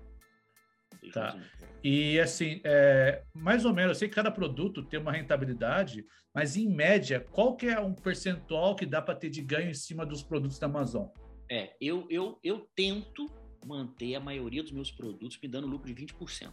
Tá. 1.12 1.38
E 1.82 2.18
assim, 2.18 2.60
é, 2.64 3.22
mais 3.34 3.64
ou 3.64 3.72
menos, 3.72 3.90
eu 3.90 3.94
sei 3.94 4.08
que 4.08 4.14
cada 4.14 4.30
produto 4.30 4.82
tem 4.82 4.98
uma 5.00 5.12
rentabilidade, 5.12 6.04
mas 6.34 6.56
em 6.56 6.68
média, 6.68 7.20
qual 7.30 7.56
que 7.56 7.66
é 7.66 7.80
um 7.80 7.94
percentual 7.94 8.74
que 8.74 8.84
dá 8.84 9.00
para 9.00 9.14
ter 9.14 9.30
de 9.30 9.42
ganho 9.42 9.70
em 9.70 9.74
cima 9.74 10.04
dos 10.04 10.22
produtos 10.22 10.58
da 10.58 10.66
Amazon? 10.66 11.06
É, 11.50 11.74
eu, 11.80 12.06
eu, 12.10 12.38
eu 12.42 12.68
tento 12.74 13.26
manter 13.64 14.14
a 14.14 14.20
maioria 14.20 14.62
dos 14.62 14.72
meus 14.72 14.90
produtos 14.90 15.38
me 15.40 15.48
dando 15.48 15.66
lucro 15.66 15.92
de 15.92 16.06
20%. 16.06 16.52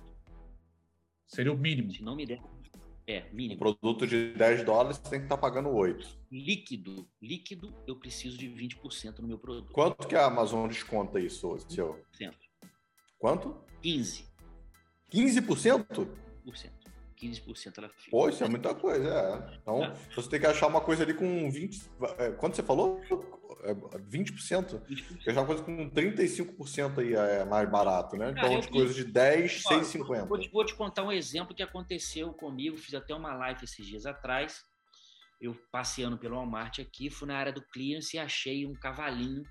Seria 1.27 1.51
o 1.51 1.57
mínimo. 1.57 1.91
Se 1.91 2.03
não 2.03 2.15
me 2.15 2.25
der. 2.25 2.41
É, 3.07 3.29
mínimo. 3.31 3.55
Um 3.55 3.59
produto 3.59 4.07
de 4.07 4.33
10 4.33 4.63
dólares 4.63 4.97
você 4.97 5.09
tem 5.09 5.19
que 5.19 5.25
estar 5.25 5.35
tá 5.35 5.41
pagando 5.41 5.69
8. 5.69 6.07
Líquido. 6.31 7.07
Líquido, 7.21 7.73
eu 7.85 7.95
preciso 7.95 8.37
de 8.37 8.47
20% 8.47 9.19
no 9.19 9.27
meu 9.27 9.37
produto. 9.37 9.71
Quanto 9.71 10.07
que 10.07 10.15
a 10.15 10.25
Amazon 10.25 10.67
desconta 10.67 11.19
isso, 11.19 11.57
seu? 11.69 12.03
15%. 12.19 12.33
Quanto? 13.19 13.55
15%. 13.83 14.34
15%? 15.11 16.07
15% 17.15 17.77
ela 17.77 17.89
fica. 17.89 18.11
Pô, 18.11 18.29
isso 18.29 18.43
é 18.43 18.47
muita 18.47 18.75
coisa, 18.75 19.09
é. 19.09 19.57
Então, 19.57 19.83
ah. 19.83 19.93
você 20.13 20.29
tem 20.29 20.39
que 20.39 20.45
achar 20.45 20.67
uma 20.67 20.81
coisa 20.81 21.03
ali 21.03 21.13
com 21.13 21.49
20. 21.49 21.81
É, 22.17 22.31
quanto 22.31 22.55
você 22.55 22.63
falou? 22.63 23.01
20%. 23.01 24.81
20%. 24.81 25.27
Achar 25.27 25.41
uma 25.41 25.45
coisa 25.45 25.63
com 25.63 25.89
35% 25.89 26.99
aí 26.99 27.13
é 27.13 27.45
mais 27.45 27.69
barato, 27.69 28.17
né? 28.17 28.31
Então, 28.31 28.59
de 28.59 28.67
coisas 28.67 28.95
de 28.95 29.05
10, 29.05 29.63
6,50. 29.63 30.27
Vou, 30.27 30.39
vou 30.51 30.65
te 30.65 30.75
contar 30.75 31.03
um 31.03 31.11
exemplo 31.11 31.55
que 31.55 31.63
aconteceu 31.63 32.33
comigo. 32.33 32.77
Fiz 32.77 32.93
até 32.93 33.15
uma 33.15 33.33
live 33.33 33.63
esses 33.63 33.85
dias 33.85 34.05
atrás. 34.05 34.63
Eu 35.39 35.55
passeando 35.71 36.17
pelo 36.17 36.35
Walmart 36.35 36.79
aqui, 36.79 37.09
fui 37.09 37.27
na 37.27 37.37
área 37.37 37.51
do 37.51 37.61
clearance 37.61 38.15
e 38.15 38.19
achei 38.19 38.65
um 38.65 38.73
cavalinho 38.73 39.43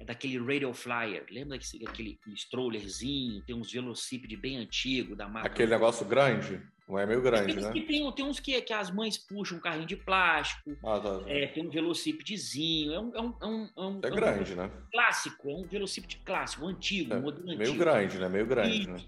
é 0.00 0.04
daquele 0.04 0.38
Radio 0.38 0.72
Flyer. 0.72 1.26
Lembra 1.30 1.58
daquele, 1.58 1.86
aquele 1.86 2.18
strollerzinho? 2.34 3.42
Tem 3.42 3.54
uns 3.54 3.70
velocípede 3.70 4.34
bem 4.34 4.56
antigo 4.56 5.14
da 5.14 5.28
marca. 5.28 5.48
Aquele 5.48 5.70
negócio 5.70 6.06
grande? 6.06 6.60
Não 6.88 6.98
é 6.98 7.06
meio 7.06 7.22
grande, 7.22 7.54
tem 7.54 7.62
né? 7.62 7.70
tem, 7.70 8.12
tem 8.12 8.24
uns 8.24 8.40
que, 8.40 8.60
que 8.62 8.72
as 8.72 8.90
mães 8.90 9.16
puxam 9.16 9.58
um 9.58 9.60
carrinho 9.60 9.86
de 9.86 9.94
plástico. 9.94 10.76
Ah, 10.82 10.98
tá, 10.98 11.20
tá. 11.20 11.30
É, 11.30 11.46
tem 11.46 11.64
um 11.64 11.70
velocípedezinho. 11.70 12.92
É 12.94 13.00
um, 13.00 13.14
é 13.14 13.20
um, 13.20 13.36
é 13.40 13.46
um, 13.46 13.70
é, 13.76 13.80
um, 13.80 14.00
é 14.02 14.10
grande, 14.10 14.54
né? 14.56 14.68
Clássico, 14.90 15.50
é 15.50 15.54
um 15.54 15.66
velocípede 15.68 16.20
clássico, 16.24 16.66
antigo, 16.66 17.12
é, 17.12 17.20
modelo 17.20 17.44
meio 17.44 17.60
antigo. 17.60 17.76
Meio 17.76 17.78
grande, 17.78 18.18
né? 18.18 18.28
Meio 18.28 18.46
grande, 18.46 18.82
e 18.82 18.86
né? 18.88 19.00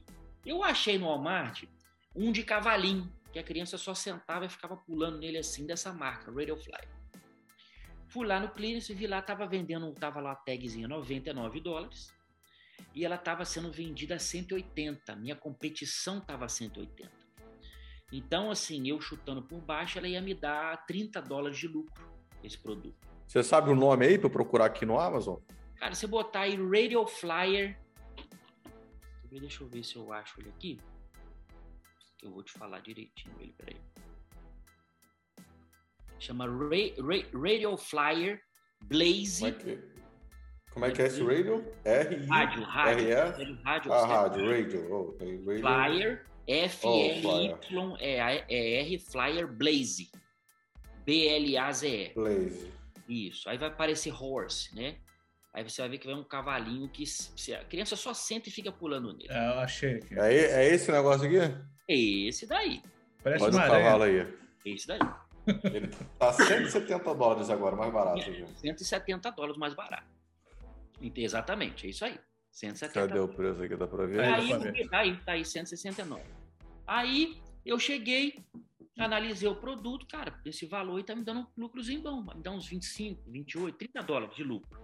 Eu 0.46 0.62
achei 0.62 0.96
no 0.96 1.06
Walmart 1.06 1.64
um 2.14 2.30
de 2.30 2.44
cavalinho, 2.44 3.10
que 3.32 3.38
a 3.38 3.42
criança 3.42 3.76
só 3.78 3.94
sentava 3.94 4.44
e 4.44 4.48
ficava 4.48 4.76
pulando 4.76 5.18
nele 5.18 5.38
assim, 5.38 5.66
dessa 5.66 5.92
marca, 5.92 6.30
Radio 6.30 6.56
Flyer. 6.56 7.01
Fui 8.12 8.26
lá 8.26 8.38
no 8.38 8.50
clearance, 8.50 8.92
vi 8.92 9.06
lá, 9.06 9.22
tava 9.22 9.46
vendendo, 9.46 9.90
tava 9.94 10.20
lá 10.20 10.32
a 10.32 10.36
tagzinha 10.36 10.86
99 10.86 11.60
dólares 11.60 12.12
e 12.94 13.06
ela 13.06 13.14
estava 13.14 13.42
sendo 13.42 13.72
vendida 13.72 14.16
a 14.16 14.18
180. 14.18 15.16
Minha 15.16 15.34
competição 15.34 16.18
estava 16.18 16.44
a 16.44 16.48
180. 16.48 17.10
Então, 18.12 18.50
assim, 18.50 18.86
eu 18.86 19.00
chutando 19.00 19.40
por 19.40 19.62
baixo, 19.62 19.96
ela 19.96 20.06
ia 20.06 20.20
me 20.20 20.34
dar 20.34 20.84
30 20.84 21.22
dólares 21.22 21.56
de 21.56 21.66
lucro 21.66 22.06
esse 22.44 22.58
produto. 22.58 22.94
Você 23.26 23.42
sabe 23.42 23.70
o 23.70 23.74
nome 23.74 24.04
aí 24.04 24.18
para 24.18 24.28
procurar 24.28 24.66
aqui 24.66 24.84
no 24.84 25.00
Amazon? 25.00 25.38
Cara, 25.76 25.94
você 25.94 26.06
botar 26.06 26.40
aí 26.40 26.54
Radio 26.54 27.06
Flyer. 27.06 27.80
Deixa 29.30 29.64
eu 29.64 29.68
ver 29.68 29.82
se 29.82 29.96
eu 29.96 30.12
acho 30.12 30.38
ele 30.38 30.50
aqui. 30.50 30.78
Eu 32.22 32.30
vou 32.30 32.42
te 32.42 32.52
falar 32.52 32.80
direitinho 32.80 33.34
ele, 33.40 33.54
peraí 33.56 33.80
chama 36.22 36.46
Ray, 36.46 36.94
Ray, 36.98 37.26
Radio 37.32 37.76
Flyer 37.76 38.40
Blaze. 38.84 39.40
Como 39.40 39.46
é 39.48 39.52
que, 39.52 39.78
como 40.72 40.84
é, 40.86 40.90
que 40.90 41.02
é 41.02 41.06
esse 41.06 41.22
radio? 41.22 41.64
R 41.84 42.26
rádio, 42.26 42.62
rádio, 42.62 43.08
R 43.08 43.14
-E? 43.14 43.62
rádio, 43.62 43.92
ah, 43.92 44.06
rádio, 44.06 44.50
radio. 44.50 44.92
Oh, 44.92 45.16
radio. 45.18 45.60
Flyer, 45.60 46.26
F 46.46 46.86
L 46.86 47.44
Y 47.44 47.96
E 48.00 48.78
R 48.80 48.98
Flyer 48.98 49.46
Blaze, 49.46 50.10
B 51.04 51.28
L 51.28 51.58
A 51.58 51.72
Z 51.72 51.88
E. 51.88 52.14
Blaze. 52.14 52.72
Isso. 53.08 53.48
Aí 53.48 53.58
vai 53.58 53.68
aparecer 53.68 54.12
horse, 54.12 54.74
né? 54.74 54.96
Aí 55.52 55.62
você 55.62 55.82
vai 55.82 55.90
ver 55.90 55.98
que 55.98 56.06
vai 56.06 56.14
um 56.14 56.24
cavalinho 56.24 56.88
que 56.88 57.04
a 57.52 57.64
criança 57.64 57.94
só 57.94 58.14
senta 58.14 58.48
e 58.48 58.52
fica 58.52 58.72
pulando 58.72 59.12
nele. 59.12 59.28
É, 59.30 59.48
eu 59.48 59.58
achei 59.58 59.96
aqui. 59.96 60.18
É, 60.18 60.34
é 60.34 60.74
esse 60.74 60.90
negócio 60.90 61.26
aqui? 61.26 61.54
É 61.90 61.94
esse 61.94 62.46
daí. 62.46 62.80
Parece 63.22 63.44
Olha 63.44 63.52
uma 63.52 63.66
cavalo 63.66 64.04
aí. 64.04 64.26
Esse 64.64 64.86
daí. 64.86 65.00
Ele 65.46 65.88
tá 66.18 66.32
170 66.32 67.14
dólares 67.14 67.50
agora, 67.50 67.76
mais 67.76 67.92
barato. 67.92 68.20
É, 68.20 68.46
170 68.46 69.30
dólares 69.32 69.56
mais 69.56 69.74
barato. 69.74 70.06
Exatamente, 71.16 71.86
é 71.86 71.90
isso 71.90 72.04
aí. 72.04 72.18
170 72.50 73.08
Cadê 73.08 73.18
o 73.18 73.28
preço 73.28 73.62
aqui? 73.62 73.76
Dá 73.76 73.86
pra 73.86 74.06
ver? 74.06 74.20
Aí, 74.20 74.88
tá 74.88 74.98
aí, 74.98 75.16
tá 75.24 75.32
aí, 75.32 75.44
169. 75.44 76.22
Aí 76.86 77.40
eu 77.64 77.78
cheguei, 77.78 78.38
analisei 78.98 79.48
o 79.48 79.56
produto, 79.56 80.06
cara, 80.06 80.38
esse 80.44 80.66
valor 80.66 80.98
aí 80.98 81.04
tá 81.04 81.14
me 81.14 81.24
dando 81.24 81.40
um 81.40 81.46
lucrozinho 81.56 82.02
bom, 82.02 82.22
me 82.22 82.42
dá 82.42 82.50
uns 82.50 82.66
25, 82.66 83.22
28, 83.26 83.78
30 83.78 84.02
dólares 84.02 84.36
de 84.36 84.44
lucro. 84.44 84.80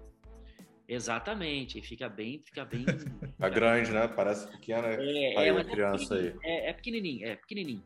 Exatamente, 0.89 1.83
fica 1.83 2.09
bem, 2.09 2.43
fica 2.43 2.65
bem. 2.65 2.87
Tá 3.39 3.49
grande, 3.49 3.93
né? 3.93 4.09
Parece 4.09 4.51
pequena. 4.51 4.89
É, 4.89 5.37
aí 5.37 5.49
é, 5.49 5.65
criança 5.65 6.17
é 6.17 6.19
aí. 6.19 6.35
É, 6.43 6.71
é 6.71 6.73
pequenininho, 6.73 7.29
é 7.29 7.37
pequenininho. 7.37 7.85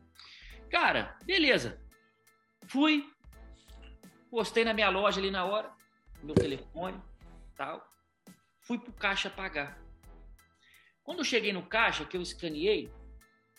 Cara, 0.69 1.15
beleza. 1.25 1.82
Fui, 2.73 3.07
postei 4.31 4.65
na 4.65 4.73
minha 4.73 4.89
loja 4.89 5.19
ali 5.19 5.29
na 5.29 5.45
hora, 5.45 5.71
meu 6.23 6.33
telefone, 6.33 6.99
tal. 7.55 7.87
Fui 8.61 8.79
pro 8.79 8.91
caixa 8.93 9.29
pagar. 9.29 9.79
Quando 11.03 11.19
eu 11.19 11.23
cheguei 11.23 11.53
no 11.53 11.67
caixa, 11.67 12.03
que 12.03 12.17
eu 12.17 12.21
escaneei, 12.23 12.91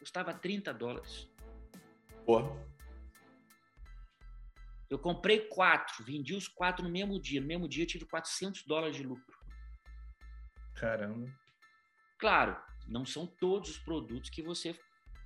custava 0.00 0.34
30 0.34 0.74
dólares. 0.74 1.30
Porra. 2.26 2.50
Eu 4.90 4.98
comprei 4.98 5.46
quatro, 5.46 6.02
vendi 6.02 6.34
os 6.34 6.48
quatro 6.48 6.82
no 6.82 6.90
mesmo 6.90 7.20
dia. 7.20 7.40
No 7.40 7.46
mesmo 7.46 7.68
dia 7.68 7.84
eu 7.84 7.88
tive 7.88 8.06
400 8.06 8.64
dólares 8.64 8.96
de 8.96 9.04
lucro. 9.04 9.38
Caramba. 10.74 11.32
Claro, 12.18 12.60
não 12.88 13.06
são 13.06 13.28
todos 13.28 13.70
os 13.70 13.78
produtos 13.78 14.28
que 14.28 14.42
você 14.42 14.76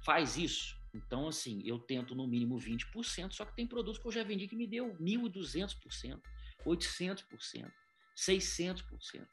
faz 0.05 0.37
isso. 0.37 0.78
Então, 0.95 1.29
assim, 1.29 1.63
eu 1.65 1.79
tento 1.79 2.15
no 2.15 2.27
mínimo 2.27 2.57
20%, 2.57 3.33
só 3.33 3.45
que 3.45 3.55
tem 3.55 3.67
produtos 3.67 4.01
que 4.01 4.07
eu 4.07 4.13
já 4.13 4.25
vendi 4.25 4.49
que 4.49 4.57
me 4.57 4.67
deu 4.67 4.97
1.200%, 4.97 6.21
800%, 6.67 7.71
600%. 8.17 9.27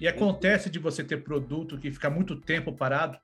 E 0.00 0.06
acontece 0.06 0.68
de 0.68 0.78
você 0.78 1.02
ter 1.02 1.22
produto 1.22 1.78
que 1.78 1.90
fica 1.90 2.10
muito 2.10 2.38
tempo 2.40 2.72
parado? 2.72 3.18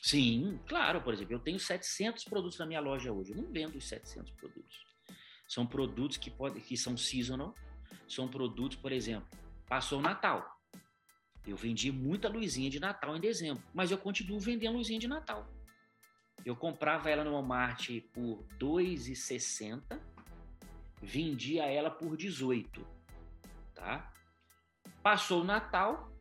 Sim, 0.00 0.58
claro. 0.66 1.02
Por 1.02 1.12
exemplo, 1.12 1.34
eu 1.34 1.38
tenho 1.38 1.58
700 1.58 2.24
produtos 2.24 2.58
na 2.58 2.66
minha 2.66 2.80
loja 2.80 3.12
hoje. 3.12 3.32
Eu 3.32 3.36
não 3.36 3.52
vendo 3.52 3.76
os 3.76 3.86
700 3.86 4.32
produtos. 4.32 4.84
São 5.46 5.66
produtos 5.66 6.16
que, 6.16 6.30
pode, 6.30 6.60
que 6.60 6.76
são 6.76 6.96
seasonal. 6.96 7.54
São 8.08 8.26
produtos, 8.26 8.76
por 8.76 8.90
exemplo, 8.90 9.28
passou 9.68 9.98
o 9.98 10.02
Natal. 10.02 10.44
Eu 11.46 11.56
vendi 11.56 11.92
muita 11.92 12.28
luzinha 12.28 12.70
de 12.70 12.80
Natal 12.80 13.16
em 13.16 13.20
dezembro, 13.20 13.62
mas 13.74 13.90
eu 13.90 13.98
continuo 13.98 14.40
vendendo 14.40 14.76
luzinha 14.76 14.98
de 14.98 15.08
Natal. 15.08 15.48
Eu 16.44 16.56
comprava 16.56 17.08
ela 17.08 17.24
no 17.24 17.32
Walmart 17.32 17.88
por 18.12 18.38
R$ 18.38 18.58
2,60, 18.58 20.00
vendia 21.00 21.64
ela 21.66 21.90
por 21.90 22.16
18, 22.16 22.84
tá? 23.74 24.12
Passou 25.02 25.42
o 25.42 25.44
Natal, 25.44 26.12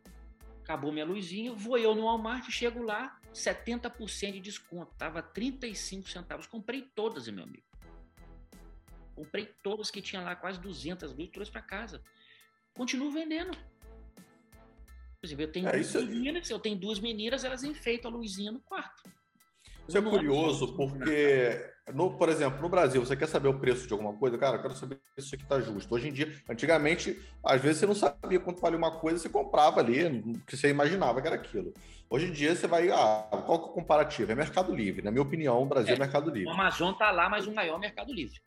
acabou 0.61 0.91
minha 0.91 1.05
luzinha, 1.05 1.53
vou 1.53 1.78
eu 1.78 1.95
no 1.95 2.03
Walmart, 2.03 2.49
chego 2.49 2.84
lá, 2.84 3.19
70% 3.34 4.34
de 4.34 4.39
desconto, 4.39 4.93
tava 4.95 5.22
35 5.22 6.09
centavos. 6.09 6.45
Comprei 6.45 6.82
todas, 6.82 7.28
meu 7.28 7.43
amigo. 7.43 7.65
Comprei 9.15 9.45
todas 9.63 9.91
que 9.91 10.01
tinha 10.01 10.22
lá, 10.22 10.36
quase 10.36 10.59
200 10.59 11.11
luzes, 11.11 11.32
trouxe 11.32 11.51
para 11.51 11.61
casa. 11.61 12.03
Continuo 12.74 13.11
vendendo. 13.11 13.57
Por 15.19 15.28
exemplo, 15.28 15.43
eu 15.43 15.51
tenho, 15.51 15.67
é, 15.67 15.72
duas 15.72 15.93
meninas, 15.93 16.49
eu 16.49 16.59
tenho 16.59 16.78
duas 16.78 16.99
meninas, 16.99 17.43
elas 17.43 17.63
enfeitam 17.63 18.11
a 18.11 18.13
luzinha 18.15 18.51
no 18.51 18.59
quarto. 18.59 19.03
Isso 19.88 19.98
é 19.98 20.02
curioso, 20.02 20.74
porque, 20.76 21.60
no, 21.94 22.12
por 22.12 22.30
exemplo, 22.30 22.62
no 22.62 22.70
Brasil, 22.70 23.04
você 23.04 23.16
quer 23.16 23.28
saber 23.28 23.50
o 23.50 23.60
preço 23.60 23.88
de 23.88 23.94
alguma 23.94 24.14
coisa? 24.14 24.38
Cara, 24.38 24.58
eu 24.58 24.62
quero 24.62 24.76
saber 24.76 25.00
se 25.18 25.26
isso 25.26 25.36
aqui 25.36 25.44
está 25.44 25.60
justo. 25.60 25.94
Hoje 25.94 26.10
em 26.10 26.14
dia, 26.14 26.32
antigamente, 26.50 27.20
às 27.44 27.62
vezes 27.62 27.80
você 27.80 27.86
não 27.86 27.96
sabia 27.96 28.40
quanto 28.40 28.62
valia 28.62 28.78
uma 28.78 29.00
coisa, 29.00 29.20
você 29.20 29.30
comprava 29.30 29.80
ali, 29.80 30.24
que 30.48 30.56
você 30.56 30.70
imaginava 30.70 31.22
que 31.22 31.28
era 31.28 31.36
aquilo. 31.36 31.74
Hoje 32.10 32.28
em 32.28 32.32
dia, 32.32 32.56
você 32.56 32.68
vai. 32.68 32.90
Ah, 32.90 33.28
qual 33.46 33.60
que 33.60 33.66
é 33.66 33.72
o 33.72 33.74
comparativo? 33.74 34.32
É 34.32 34.36
Mercado 34.36 34.74
Livre. 34.74 35.02
Na 35.02 35.12
minha 35.12 35.22
opinião, 35.22 35.62
o 35.62 35.66
Brasil 35.66 35.94
é, 35.94 35.96
é 35.96 36.00
Mercado 36.00 36.30
Livre. 36.30 36.50
O 36.50 36.52
Amazon 36.52 36.92
está 36.92 37.12
lá, 37.12 37.30
mas 37.30 37.48
o 37.48 37.54
maior 37.54 37.76
é 37.78 37.80
Mercado 37.80 38.14
Livre. 38.14 38.40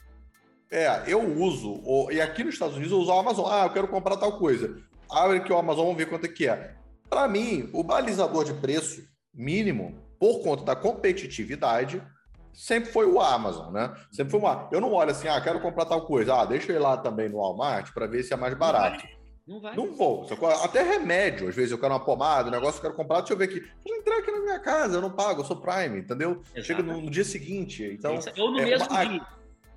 É, 0.71 1.05
eu 1.07 1.23
uso, 1.41 1.81
e 2.11 2.21
aqui 2.21 2.43
nos 2.43 2.55
Estados 2.55 2.75
Unidos 2.75 2.93
eu 2.93 2.99
uso 2.99 3.13
o 3.13 3.19
Amazon. 3.19 3.47
Ah, 3.49 3.65
eu 3.65 3.71
quero 3.73 3.89
comprar 3.89 4.17
tal 4.17 4.39
coisa. 4.39 4.77
Abre 5.11 5.39
aqui 5.39 5.53
o 5.53 5.57
Amazon, 5.57 5.85
vamos 5.85 5.99
ver 5.99 6.09
quanto 6.09 6.27
é 6.27 6.29
que 6.29 6.49
é. 6.49 6.75
Para 7.09 7.29
mim, 7.29 7.71
o 7.73 7.85
balizador 7.85 8.45
de 8.45 8.55
preço 8.55 9.07
mínimo 9.33 10.04
por 10.25 10.41
conta 10.41 10.65
da 10.65 10.75
competitividade, 10.75 12.03
sempre 12.51 12.91
foi 12.91 13.05
o 13.05 13.21
Amazon, 13.21 13.71
né? 13.71 13.95
Sempre 14.11 14.31
foi 14.31 14.41
Amazon. 14.41 14.69
Eu 14.73 14.81
não 14.81 14.91
olho 14.95 15.11
assim, 15.11 15.29
ah, 15.29 15.39
quero 15.39 15.61
comprar 15.61 15.85
tal 15.85 16.07
coisa, 16.07 16.35
ah, 16.35 16.47
deixa 16.47 16.73
eu 16.73 16.77
ir 16.77 16.79
lá 16.79 16.97
também 16.97 17.29
no 17.29 17.37
Walmart 17.37 17.93
para 17.93 18.07
ver 18.07 18.23
se 18.23 18.33
é 18.33 18.37
mais 18.37 18.55
barato. 18.55 19.07
Não 19.47 19.61
vai. 19.61 19.77
Não 19.77 19.93
vou. 19.93 20.27
Até 20.63 20.83
remédio, 20.83 21.47
às 21.47 21.55
vezes 21.55 21.73
eu 21.73 21.79
quero 21.79 21.93
uma 21.93 22.03
pomada, 22.03 22.49
um 22.49 22.51
negócio 22.51 22.81
que 22.81 22.87
eu 22.87 22.91
quero 22.91 22.95
comprar, 22.95 23.19
deixa 23.19 23.35
eu 23.35 23.37
ver 23.37 23.45
aqui. 23.45 23.61
Deixa 23.61 23.75
eu 23.87 23.97
entrar 23.97 24.17
aqui 24.17 24.31
na 24.31 24.41
minha 24.41 24.59
casa, 24.61 24.97
eu 24.97 25.03
não 25.03 25.11
pago, 25.11 25.43
eu 25.43 25.45
sou 25.45 25.57
Prime, 25.57 25.99
entendeu? 25.99 26.41
Exato. 26.55 26.63
Chega 26.63 26.83
no, 26.83 27.03
no, 27.03 27.11
dia 27.11 27.25
seguinte. 27.25 27.85
Então, 27.93 28.19
Ou 28.39 28.51
no 28.51 28.61
é, 28.61 28.65
mesmo 28.65 28.89
uma, 28.89 29.05
dia. 29.05 29.27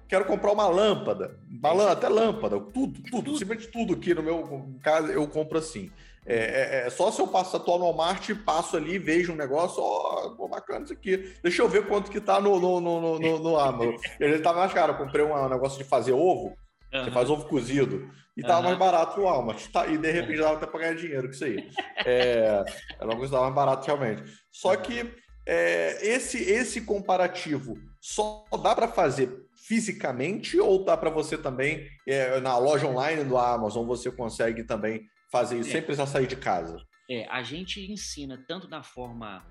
Quero 0.08 0.26
comprar 0.26 0.51
uma 0.51 0.68
lâmpada, 0.68 1.38
uma 1.49 1.91
até 1.91 2.08
lâmpada, 2.08 2.60
tudo, 2.60 3.01
tudo, 3.10 3.38
simplesmente 3.38 3.72
tudo 3.72 3.93
aqui 3.93 4.14
no 4.14 4.24
meu 4.24 4.80
caso 4.82 5.08
eu 5.12 5.28
compro 5.28 5.58
assim. 5.58 5.91
É, 6.30 6.36
é, 6.36 6.88
é, 6.88 6.89
só 6.89 7.10
se 7.10 7.22
eu 7.22 7.28
passo 7.28 7.55
atual 7.55 7.80
no 7.80 7.86
Walmart, 7.86 8.30
passo 8.43 8.76
ali, 8.76 8.99
vejo 8.99 9.32
um 9.32 9.38
negócio, 9.38 9.82
ó, 9.82 10.36
oh, 10.38 10.47
bacana 10.49 10.84
isso 10.84 10.91
aqui. 10.91 11.34
Deixa 11.41 11.62
eu 11.62 11.70
ver 11.70 11.88
quanto 11.88 12.12
que 12.12 12.20
tá 12.20 12.41
no, 12.41 12.60
no, 12.60 12.82
no, 12.82 13.18
no, 13.18 13.39
no 13.39 13.58
Amazon. 13.58 13.95
Ele 14.20 14.39
tá 14.39 14.51
mais 14.51 14.74
caro. 14.74 14.91
Eu 14.91 14.97
comprei 14.97 15.24
um 15.24 15.47
negócio 15.47 15.78
de 15.78 15.86
fazer 15.86 16.12
ovo, 16.12 16.53
uhum. 16.93 17.05
você 17.05 17.12
faz 17.12 17.30
ovo 17.30 17.47
cozido, 17.47 18.12
e 18.36 18.41
tava 18.41 18.58
uhum. 18.58 18.64
mais 18.66 18.78
barato 18.78 19.18
no 19.18 19.24
Walmart. 19.24 19.72
Tá, 19.72 19.88
e 19.88 19.97
de 19.97 20.12
repente 20.12 20.39
dava 20.39 20.58
até 20.58 20.66
pra 20.66 20.82
ganhar 20.82 20.95
dinheiro 20.95 21.28
com 21.30 21.34
isso 21.34 21.45
aí. 21.45 21.70
É, 22.05 22.64
era 22.99 23.05
uma 23.05 23.16
coisa 23.16 23.32
tava 23.32 23.43
mais 23.43 23.55
barato 23.55 23.88
realmente. 23.88 24.24
Só 24.51 24.76
que 24.76 25.10
é, 25.45 26.05
esse, 26.05 26.43
esse 26.43 26.82
comparativo 26.82 27.78
só 28.01 28.43
dá 28.62 28.76
para 28.76 28.89
fazer 28.89 29.46
fisicamente 29.68 30.57
ou 30.57 30.86
dá 30.86 30.95
para 30.95 31.09
você 31.09 31.38
também, 31.38 31.89
é, 32.07 32.39
na 32.39 32.57
loja 32.57 32.88
online 32.88 33.26
do 33.26 33.38
Amazon, 33.38 33.86
você 33.86 34.09
consegue 34.09 34.63
também 34.63 35.05
fazer 35.30 35.59
isso 35.59 35.70
é. 35.70 35.74
sem 35.74 35.82
precisar 35.82 36.07
sair 36.07 36.26
de 36.26 36.38
casa? 36.38 36.82
É, 37.09 37.28
a 37.28 37.43
gente 37.43 37.82
ensina 37.91 38.41
tanto 38.47 38.70
na 38.70 38.82
forma 38.82 39.45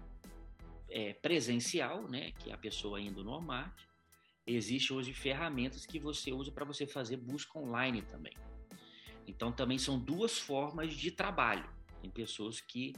é, 0.88 1.12
presencial, 1.12 2.08
né, 2.08 2.32
que 2.38 2.50
a 2.50 2.56
pessoa 2.56 2.98
indo 2.98 3.22
no 3.22 3.32
Walmart, 3.32 3.78
existe 4.46 4.90
hoje 4.90 5.12
ferramentas 5.12 5.84
que 5.84 5.98
você 5.98 6.32
usa 6.32 6.50
para 6.50 6.64
você 6.64 6.86
fazer 6.86 7.18
busca 7.18 7.58
online 7.58 8.00
também. 8.00 8.34
Então 9.26 9.52
também 9.52 9.76
são 9.76 9.98
duas 9.98 10.38
formas 10.38 10.94
de 10.94 11.10
trabalho. 11.10 11.68
Tem 12.00 12.10
pessoas 12.10 12.58
que 12.58 12.94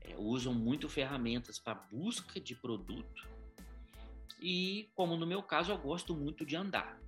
é, 0.00 0.14
usam 0.16 0.54
muito 0.54 0.88
ferramentas 0.88 1.58
para 1.58 1.74
busca 1.74 2.40
de 2.40 2.54
produto 2.54 3.35
e, 4.40 4.90
como 4.94 5.16
no 5.16 5.26
meu 5.26 5.42
caso, 5.42 5.72
eu 5.72 5.78
gosto 5.78 6.14
muito 6.14 6.44
de 6.44 6.56
andar. 6.56 7.00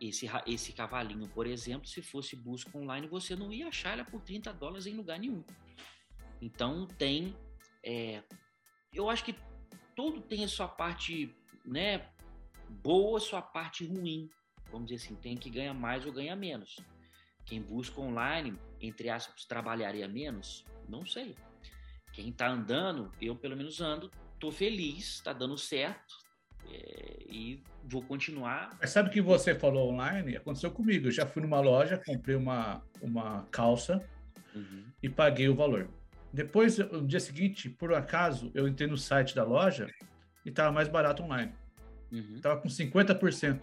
Esse, 0.00 0.26
esse 0.46 0.72
cavalinho, 0.72 1.28
por 1.28 1.46
exemplo, 1.46 1.88
se 1.88 2.00
fosse 2.00 2.36
busca 2.36 2.76
online, 2.78 3.08
você 3.08 3.34
não 3.34 3.52
ia 3.52 3.68
achar 3.68 3.94
ela 3.94 4.04
por 4.04 4.20
30 4.20 4.52
dólares 4.52 4.86
em 4.86 4.94
lugar 4.94 5.18
nenhum. 5.18 5.42
Então 6.40 6.86
tem. 6.86 7.36
É, 7.82 8.22
eu 8.94 9.10
acho 9.10 9.24
que 9.24 9.34
tudo 9.96 10.20
tem 10.20 10.44
a 10.44 10.48
sua 10.48 10.68
parte 10.68 11.34
né, 11.64 12.08
boa, 12.68 13.18
sua 13.18 13.42
parte 13.42 13.84
ruim. 13.84 14.30
Vamos 14.70 14.88
dizer 14.88 15.04
assim, 15.04 15.16
tem 15.16 15.36
que 15.36 15.50
ganhar 15.50 15.74
mais 15.74 16.06
ou 16.06 16.12
ganhar 16.12 16.36
menos. 16.36 16.76
Quem 17.44 17.60
busca 17.60 18.00
online, 18.00 18.56
entre 18.80 19.08
aspas, 19.08 19.44
trabalharia 19.44 20.06
menos? 20.06 20.64
Não 20.88 21.04
sei. 21.04 21.34
Quem 22.12 22.28
está 22.28 22.48
andando, 22.48 23.10
eu 23.20 23.34
pelo 23.34 23.56
menos 23.56 23.80
ando, 23.80 24.10
estou 24.34 24.52
feliz, 24.52 25.14
está 25.14 25.32
dando 25.32 25.56
certo, 25.56 26.14
é, 26.66 27.22
e 27.28 27.62
vou 27.84 28.02
continuar. 28.02 28.76
Mas 28.80 28.90
sabe 28.90 29.10
que 29.10 29.20
você 29.20 29.54
falou 29.54 29.90
online? 29.92 30.36
Aconteceu 30.36 30.70
comigo. 30.70 31.08
Eu 31.08 31.12
já 31.12 31.26
fui 31.26 31.42
numa 31.42 31.60
loja, 31.60 32.00
comprei 32.04 32.36
uma, 32.36 32.82
uma 33.00 33.46
calça 33.50 34.02
uhum. 34.54 34.84
e 35.02 35.08
paguei 35.08 35.48
o 35.48 35.54
valor. 35.54 35.88
Depois, 36.32 36.78
no 36.78 37.06
dia 37.06 37.20
seguinte, 37.20 37.70
por 37.70 37.94
acaso, 37.94 38.50
eu 38.54 38.68
entrei 38.68 38.88
no 38.88 38.98
site 38.98 39.34
da 39.34 39.44
loja 39.44 39.88
e 40.44 40.50
estava 40.50 40.70
mais 40.70 40.88
barato 40.88 41.22
online. 41.22 41.52
Estava 42.12 42.56
uhum. 42.56 42.62
com 42.62 42.68
50%. 42.68 43.60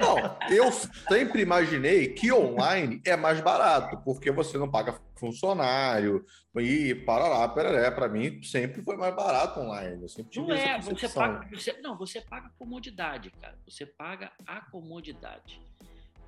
Não, 0.00 0.38
eu 0.50 0.70
sempre 0.72 1.42
imaginei 1.42 2.08
que 2.08 2.32
online 2.32 3.00
é 3.04 3.16
mais 3.16 3.40
barato, 3.40 3.98
porque 4.04 4.30
você 4.30 4.56
não 4.56 4.70
paga 4.70 4.98
funcionário 5.16 6.24
e 6.56 6.94
para 6.94 7.28
lá, 7.28 7.48
pereré. 7.48 7.90
Para 7.90 8.08
mim, 8.08 8.42
sempre 8.42 8.82
foi 8.82 8.96
mais 8.96 9.14
barato 9.14 9.60
online. 9.60 10.06
não 10.36 10.52
é, 10.52 10.80
você 10.80 11.08
paga, 11.08 11.48
você, 11.50 11.72
não, 11.80 11.96
você 11.96 12.20
paga 12.20 12.50
comodidade, 12.58 13.30
cara. 13.30 13.58
Você 13.66 13.84
paga 13.86 14.32
a 14.46 14.60
comodidade. 14.60 15.60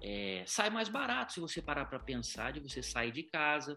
É, 0.03 0.43
sai 0.47 0.69
mais 0.69 0.89
barato 0.89 1.33
se 1.33 1.41
você 1.41 1.63
parar 1.63 1.85
para 1.87 1.99
pensar 1.99 2.53
de 2.53 2.61
você 2.61 2.83
sair 2.83 3.13
de 3.13 3.23
casa, 3.23 3.77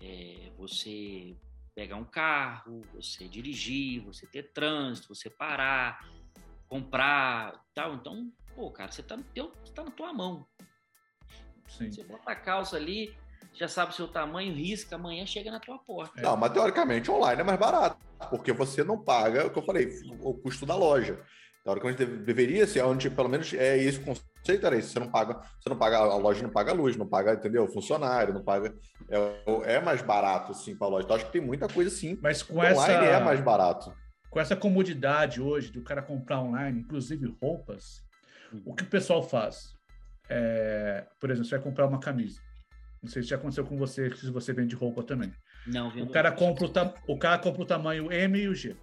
é, 0.00 0.50
você 0.58 1.34
pegar 1.74 1.96
um 1.96 2.04
carro, 2.04 2.82
você 2.94 3.26
dirigir, 3.26 4.02
você 4.02 4.26
ter 4.26 4.52
trânsito, 4.52 5.14
você 5.14 5.28
parar 5.30 6.06
comprar 6.68 7.60
tal. 7.74 7.94
Então, 7.94 8.30
pô, 8.54 8.70
cara, 8.70 8.90
você 8.90 9.02
tá, 9.02 9.16
no 9.16 9.24
teu, 9.24 9.52
tá 9.74 9.84
na 9.84 9.90
tua 9.90 10.12
mão. 10.12 10.46
Sim. 11.68 11.90
Você 11.90 12.04
bota 12.04 12.30
a 12.30 12.36
calça 12.36 12.76
ali, 12.76 13.14
já 13.52 13.68
sabe 13.68 13.92
o 13.92 13.94
seu 13.94 14.08
tamanho, 14.08 14.54
risca, 14.54 14.96
amanhã 14.96 15.26
chega 15.26 15.50
na 15.50 15.60
tua 15.60 15.78
porta. 15.78 16.20
Não, 16.20 16.36
mas 16.36 16.52
teoricamente 16.52 17.10
online 17.10 17.40
é 17.40 17.44
mais 17.44 17.58
barato, 17.58 17.98
porque 18.30 18.52
você 18.52 18.84
não 18.84 19.02
paga, 19.02 19.46
o 19.46 19.50
que 19.50 19.58
eu 19.58 19.64
falei, 19.64 19.88
o 20.20 20.34
custo 20.34 20.64
da 20.64 20.76
loja. 20.76 21.20
Teoricamente 21.64 22.06
deveria 22.06 22.64
ser 22.64 22.82
onde, 22.82 23.10
pelo 23.10 23.28
menos, 23.28 23.52
é 23.52 23.76
esse 23.76 23.98
conceito 23.98 24.64
era 24.64 24.78
esse. 24.78 24.90
Você 24.90 25.00
não 25.00 25.10
paga, 25.10 25.42
você 25.60 25.68
não 25.68 25.76
paga, 25.76 25.96
a 25.96 26.16
loja 26.16 26.40
não 26.40 26.50
paga 26.50 26.72
luz, 26.72 26.96
não 26.96 27.08
paga, 27.08 27.34
entendeu? 27.34 27.66
Funcionário, 27.66 28.32
não 28.32 28.44
paga. 28.44 28.72
É, 29.10 29.74
é 29.74 29.80
mais 29.80 30.00
barato, 30.00 30.54
sim, 30.54 30.76
para 30.76 30.86
a 30.86 30.90
loja. 30.90 31.04
Então, 31.04 31.16
acho 31.16 31.26
que 31.26 31.32
tem 31.32 31.40
muita 31.40 31.66
coisa, 31.66 31.90
sim. 31.90 32.16
Mas 32.22 32.40
com 32.40 32.58
online 32.58 32.76
essa... 32.76 32.92
é 32.92 33.18
mais 33.18 33.40
barato 33.40 33.92
com 34.36 34.40
essa 34.40 34.54
comodidade 34.54 35.40
hoje 35.40 35.72
do 35.72 35.80
cara 35.80 36.02
comprar 36.02 36.42
online, 36.42 36.80
inclusive 36.80 37.34
roupas, 37.40 38.04
o 38.66 38.74
que 38.74 38.82
o 38.82 38.86
pessoal 38.86 39.26
faz? 39.26 39.74
É, 40.28 41.06
por 41.18 41.30
exemplo, 41.30 41.48
você 41.48 41.56
vai 41.56 41.64
comprar 41.64 41.86
uma 41.86 41.98
camisa. 41.98 42.42
Não 43.02 43.08
sei 43.08 43.22
se 43.22 43.30
já 43.30 43.36
aconteceu 43.36 43.64
com 43.64 43.78
você, 43.78 44.14
se 44.14 44.30
você 44.30 44.52
vende 44.52 44.74
roupa 44.74 45.02
também. 45.02 45.32
Não, 45.66 45.88
o 45.88 46.10
cara 46.10 46.30
compra 46.30 46.66
o, 46.66 47.14
o 47.14 47.18
cara 47.18 47.38
compra 47.38 47.62
o 47.62 47.64
tamanho 47.64 48.12
M 48.12 48.38
e 48.38 48.46
o 48.46 48.54
G, 48.54 48.76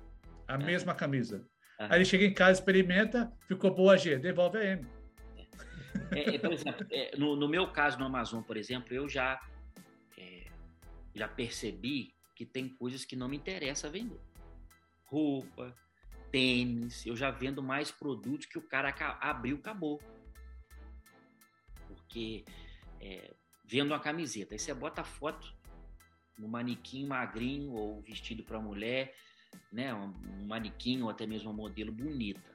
a 0.48 0.56
ah. 0.56 0.58
mesma 0.58 0.96
camisa. 0.96 1.46
Ah. 1.78 1.90
Aí 1.92 1.98
ele 2.00 2.06
chega 2.06 2.26
em 2.26 2.34
casa, 2.34 2.60
experimenta, 2.60 3.32
ficou 3.48 3.76
boa 3.76 3.94
a 3.94 3.98
G, 3.98 4.18
devolve 4.18 4.58
a 4.58 4.66
M. 4.66 4.88
É, 6.16 6.34
é, 6.34 6.40
por 6.40 6.52
exemplo, 6.52 6.88
é, 6.90 7.16
no, 7.16 7.36
no, 7.36 7.48
meu 7.48 7.68
caso 7.68 8.00
no 8.00 8.06
Amazon, 8.06 8.42
por 8.42 8.58
exemplo, 8.58 8.92
eu 8.92 9.08
já 9.08 9.40
é, 10.18 10.48
já 11.14 11.28
percebi 11.28 12.12
que 12.36 12.44
tem 12.44 12.68
coisas 12.70 13.06
que 13.06 13.16
não 13.16 13.30
me 13.30 13.38
interessa 13.38 13.88
vender 13.88 14.20
roupa, 15.14 15.76
tênis, 16.32 17.06
eu 17.06 17.16
já 17.16 17.30
vendo 17.30 17.62
mais 17.62 17.92
produtos 17.92 18.48
que 18.48 18.58
o 18.58 18.68
cara 18.68 18.90
abriu, 19.22 19.58
acabou. 19.58 20.02
Porque 21.88 22.44
é, 23.00 23.32
vendo 23.64 23.92
uma 23.92 24.00
camiseta, 24.00 24.56
aí 24.56 24.60
você 24.60 24.74
bota 24.74 25.02
a 25.02 25.06
foto 25.06 25.54
no 26.40 26.48
manequim 26.48 27.06
magrinho 27.06 27.74
ou 27.74 28.02
vestido 28.02 28.44
para 28.44 28.60
mulher, 28.60 29.16
né, 29.72 29.94
um 29.94 30.48
manequim 30.48 31.04
ou 31.04 31.10
até 31.12 31.28
mesmo 31.28 31.52
uma 31.52 31.56
modelo 31.56 31.92
bonita. 31.92 32.52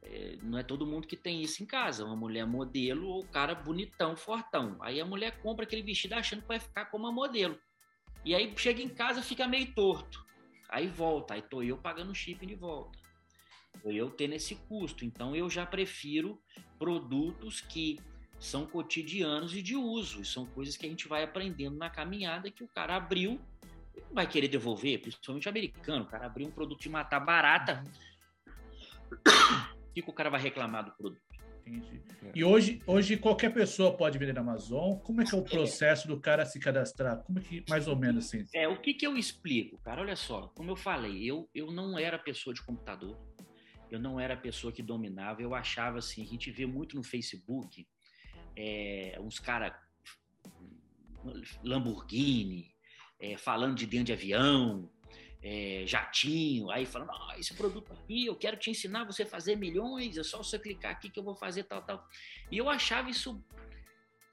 É, 0.00 0.38
não 0.42 0.56
é 0.56 0.62
todo 0.62 0.86
mundo 0.86 1.06
que 1.06 1.16
tem 1.16 1.42
isso 1.42 1.62
em 1.62 1.66
casa, 1.66 2.06
uma 2.06 2.16
mulher 2.16 2.46
modelo 2.46 3.08
ou 3.08 3.26
cara 3.26 3.54
bonitão, 3.54 4.16
fortão. 4.16 4.78
Aí 4.80 4.98
a 4.98 5.04
mulher 5.04 5.42
compra 5.42 5.66
aquele 5.66 5.82
vestido 5.82 6.14
achando 6.14 6.40
que 6.40 6.48
vai 6.48 6.58
ficar 6.58 6.86
como 6.86 7.04
uma 7.04 7.12
modelo. 7.12 7.58
E 8.24 8.34
aí 8.34 8.50
chega 8.56 8.80
em 8.80 8.88
casa 8.88 9.20
fica 9.20 9.46
meio 9.46 9.74
torto. 9.74 10.25
Aí 10.68 10.88
volta, 10.88 11.34
aí 11.34 11.42
tô 11.42 11.62
eu 11.62 11.76
pagando 11.76 12.10
o 12.10 12.14
shipping 12.14 12.46
de 12.46 12.54
volta. 12.54 12.98
Tô 13.82 13.90
eu 13.90 14.10
tendo 14.10 14.34
esse 14.34 14.54
custo. 14.54 15.04
Então 15.04 15.34
eu 15.34 15.48
já 15.48 15.66
prefiro 15.66 16.40
produtos 16.78 17.60
que 17.60 17.98
são 18.38 18.66
cotidianos 18.66 19.54
e 19.54 19.62
de 19.62 19.76
uso. 19.76 20.24
São 20.24 20.46
coisas 20.46 20.76
que 20.76 20.86
a 20.86 20.88
gente 20.88 21.08
vai 21.08 21.22
aprendendo 21.22 21.76
na 21.76 21.90
caminhada 21.90 22.50
que 22.50 22.64
o 22.64 22.68
cara 22.68 22.96
abriu 22.96 23.40
não 23.96 24.14
vai 24.14 24.26
querer 24.26 24.48
devolver, 24.48 25.00
principalmente 25.00 25.46
o 25.46 25.50
americano. 25.50 26.04
O 26.04 26.06
cara 26.06 26.26
abriu 26.26 26.46
um 26.46 26.50
produto 26.50 26.80
de 26.80 26.88
matar 26.88 27.20
barata. 27.20 27.82
O 29.86 29.96
que, 29.96 30.02
que 30.02 30.10
o 30.10 30.12
cara 30.12 30.28
vai 30.28 30.38
reclamar 30.38 30.84
do 30.84 30.90
produto? 30.90 31.22
Entendi. 31.66 32.00
É. 32.22 32.32
E 32.34 32.44
hoje, 32.44 32.80
hoje 32.86 33.16
qualquer 33.16 33.52
pessoa 33.52 33.96
pode 33.96 34.18
vender 34.18 34.32
na 34.32 34.40
Amazon. 34.40 34.98
Como 34.98 35.20
é 35.20 35.24
que 35.24 35.34
é 35.34 35.38
o 35.38 35.44
é. 35.44 35.48
processo 35.48 36.06
do 36.06 36.20
cara 36.20 36.46
se 36.46 36.60
cadastrar? 36.60 37.22
Como 37.24 37.38
é 37.38 37.42
que, 37.42 37.64
mais 37.68 37.88
ou 37.88 37.96
menos 37.96 38.26
assim? 38.26 38.44
É, 38.54 38.68
o 38.68 38.80
que, 38.80 38.94
que 38.94 39.06
eu 39.06 39.16
explico, 39.16 39.78
cara? 39.78 40.00
Olha 40.00 40.16
só, 40.16 40.48
como 40.48 40.70
eu 40.70 40.76
falei, 40.76 41.24
eu, 41.24 41.48
eu 41.54 41.72
não 41.72 41.98
era 41.98 42.18
pessoa 42.18 42.54
de 42.54 42.62
computador, 42.62 43.18
eu 43.90 43.98
não 43.98 44.20
era 44.20 44.36
pessoa 44.36 44.72
que 44.72 44.82
dominava, 44.82 45.42
eu 45.42 45.54
achava 45.54 45.98
assim, 45.98 46.22
a 46.22 46.26
gente 46.26 46.50
vê 46.50 46.66
muito 46.66 46.96
no 46.96 47.02
Facebook 47.02 47.86
é, 48.56 49.18
uns 49.20 49.38
caras 49.38 49.72
Lamborghini, 51.62 52.74
é, 53.18 53.36
falando 53.36 53.74
de 53.74 53.86
dentro 53.86 54.06
de 54.06 54.12
avião, 54.12 54.90
é, 55.48 55.84
jatinho, 55.86 56.68
aí 56.72 56.84
falando, 56.84 57.12
oh, 57.12 57.38
esse 57.38 57.54
produto 57.54 57.92
aqui, 57.92 58.26
eu 58.26 58.34
quero 58.34 58.56
te 58.56 58.68
ensinar 58.68 59.04
você 59.04 59.24
fazer 59.24 59.54
milhões, 59.54 60.18
é 60.18 60.24
só 60.24 60.38
você 60.38 60.58
clicar 60.58 60.90
aqui 60.90 61.08
que 61.08 61.20
eu 61.20 61.22
vou 61.22 61.36
fazer 61.36 61.62
tal, 61.62 61.82
tal. 61.82 62.04
E 62.50 62.58
eu 62.58 62.68
achava 62.68 63.08
isso 63.08 63.40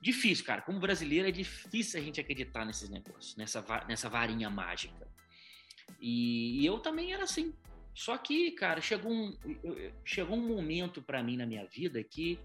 difícil, 0.01 0.43
cara. 0.43 0.64
Como 0.64 0.80
brasileiro 0.80 1.28
é 1.28 1.32
difícil 1.32 1.99
a 1.99 2.03
gente 2.03 2.20
acreditar 2.20 2.66
nesses 2.66 2.89
negócios, 2.89 3.36
nessa, 3.36 3.64
nessa 3.88 4.09
varinha 4.09 4.49
mágica. 4.49 5.07
E, 6.01 6.59
e 6.59 6.66
eu 6.66 6.80
também 6.80 7.14
era 7.14 7.26
assim. 7.26 7.53
Só 7.93 8.18
que, 8.18 8.49
cara, 8.53 8.82
chegou 8.82 9.11
um, 9.11 9.38
chegou 10.03 10.36
um 10.36 10.47
momento 10.47 10.99
para 10.99 11.22
mim 11.22 11.38
na 11.38 11.45
minha 11.45 11.68
vida 11.68 12.03
que 12.03 12.39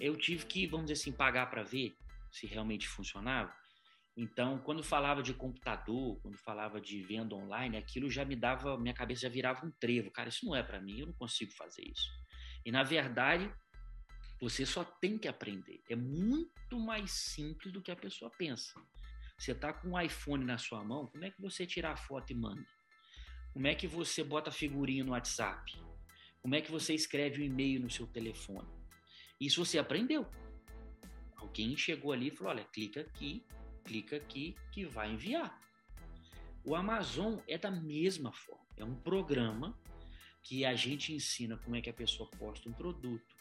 eu 0.00 0.16
tive 0.16 0.46
que, 0.46 0.66
vamos 0.66 0.86
dizer 0.86 1.02
assim, 1.02 1.12
pagar 1.12 1.50
para 1.50 1.62
ver 1.62 1.94
se 2.32 2.46
realmente 2.46 2.88
funcionava. 2.88 3.54
Então, 4.16 4.58
quando 4.60 4.82
falava 4.82 5.22
de 5.22 5.34
computador, 5.34 6.18
quando 6.22 6.38
falava 6.38 6.80
de 6.80 7.02
venda 7.02 7.34
online, 7.34 7.76
aquilo 7.76 8.10
já 8.10 8.24
me 8.24 8.34
dava, 8.34 8.78
minha 8.78 8.94
cabeça 8.94 9.22
já 9.22 9.28
virava 9.28 9.66
um 9.66 9.70
trevo. 9.72 10.10
Cara, 10.10 10.30
isso 10.30 10.46
não 10.46 10.56
é 10.56 10.62
para 10.62 10.80
mim, 10.80 11.00
eu 11.00 11.06
não 11.06 11.12
consigo 11.12 11.52
fazer 11.52 11.82
isso. 11.82 12.10
E 12.64 12.72
na 12.72 12.82
verdade, 12.82 13.52
você 14.40 14.64
só 14.64 14.84
tem 14.84 15.18
que 15.18 15.28
aprender. 15.28 15.82
É 15.90 15.96
muito 15.96 16.80
mais 16.80 17.10
simples 17.10 17.72
do 17.72 17.82
que 17.82 17.90
a 17.90 17.96
pessoa 17.96 18.30
pensa. 18.38 18.80
Você 19.38 19.54
tá 19.54 19.72
com 19.72 19.90
um 19.90 20.00
iPhone 20.00 20.44
na 20.44 20.56
sua 20.56 20.82
mão, 20.82 21.06
como 21.08 21.24
é 21.24 21.30
que 21.30 21.40
você 21.40 21.66
tira 21.66 21.90
a 21.92 21.96
foto 21.96 22.32
e 22.32 22.34
manda? 22.34 22.66
Como 23.52 23.66
é 23.66 23.74
que 23.74 23.86
você 23.86 24.24
bota 24.24 24.50
figurinha 24.50 25.04
no 25.04 25.12
WhatsApp? 25.12 25.74
Como 26.40 26.54
é 26.54 26.62
que 26.62 26.70
você 26.70 26.94
escreve 26.94 27.42
um 27.42 27.44
e-mail 27.44 27.80
no 27.80 27.90
seu 27.90 28.06
telefone? 28.06 28.68
Isso 29.38 29.62
você 29.62 29.78
aprendeu. 29.78 30.26
Alguém 31.36 31.76
chegou 31.76 32.12
ali 32.12 32.28
e 32.28 32.30
falou: 32.30 32.52
olha, 32.52 32.64
clica 32.64 33.00
aqui, 33.00 33.44
clica 33.86 34.16
aqui 34.16 34.56
que 34.72 34.84
vai 34.84 35.12
enviar. 35.12 35.58
O 36.64 36.74
Amazon 36.74 37.38
é 37.46 37.56
da 37.56 37.70
mesma 37.70 38.32
forma. 38.32 38.66
É 38.76 38.84
um 38.84 38.94
programa 38.94 39.78
que 40.42 40.64
a 40.64 40.74
gente 40.74 41.12
ensina 41.12 41.56
como 41.56 41.76
é 41.76 41.80
que 41.80 41.90
a 41.90 41.94
pessoa 41.94 42.28
posta 42.38 42.68
um 42.68 42.72
produto, 42.72 43.34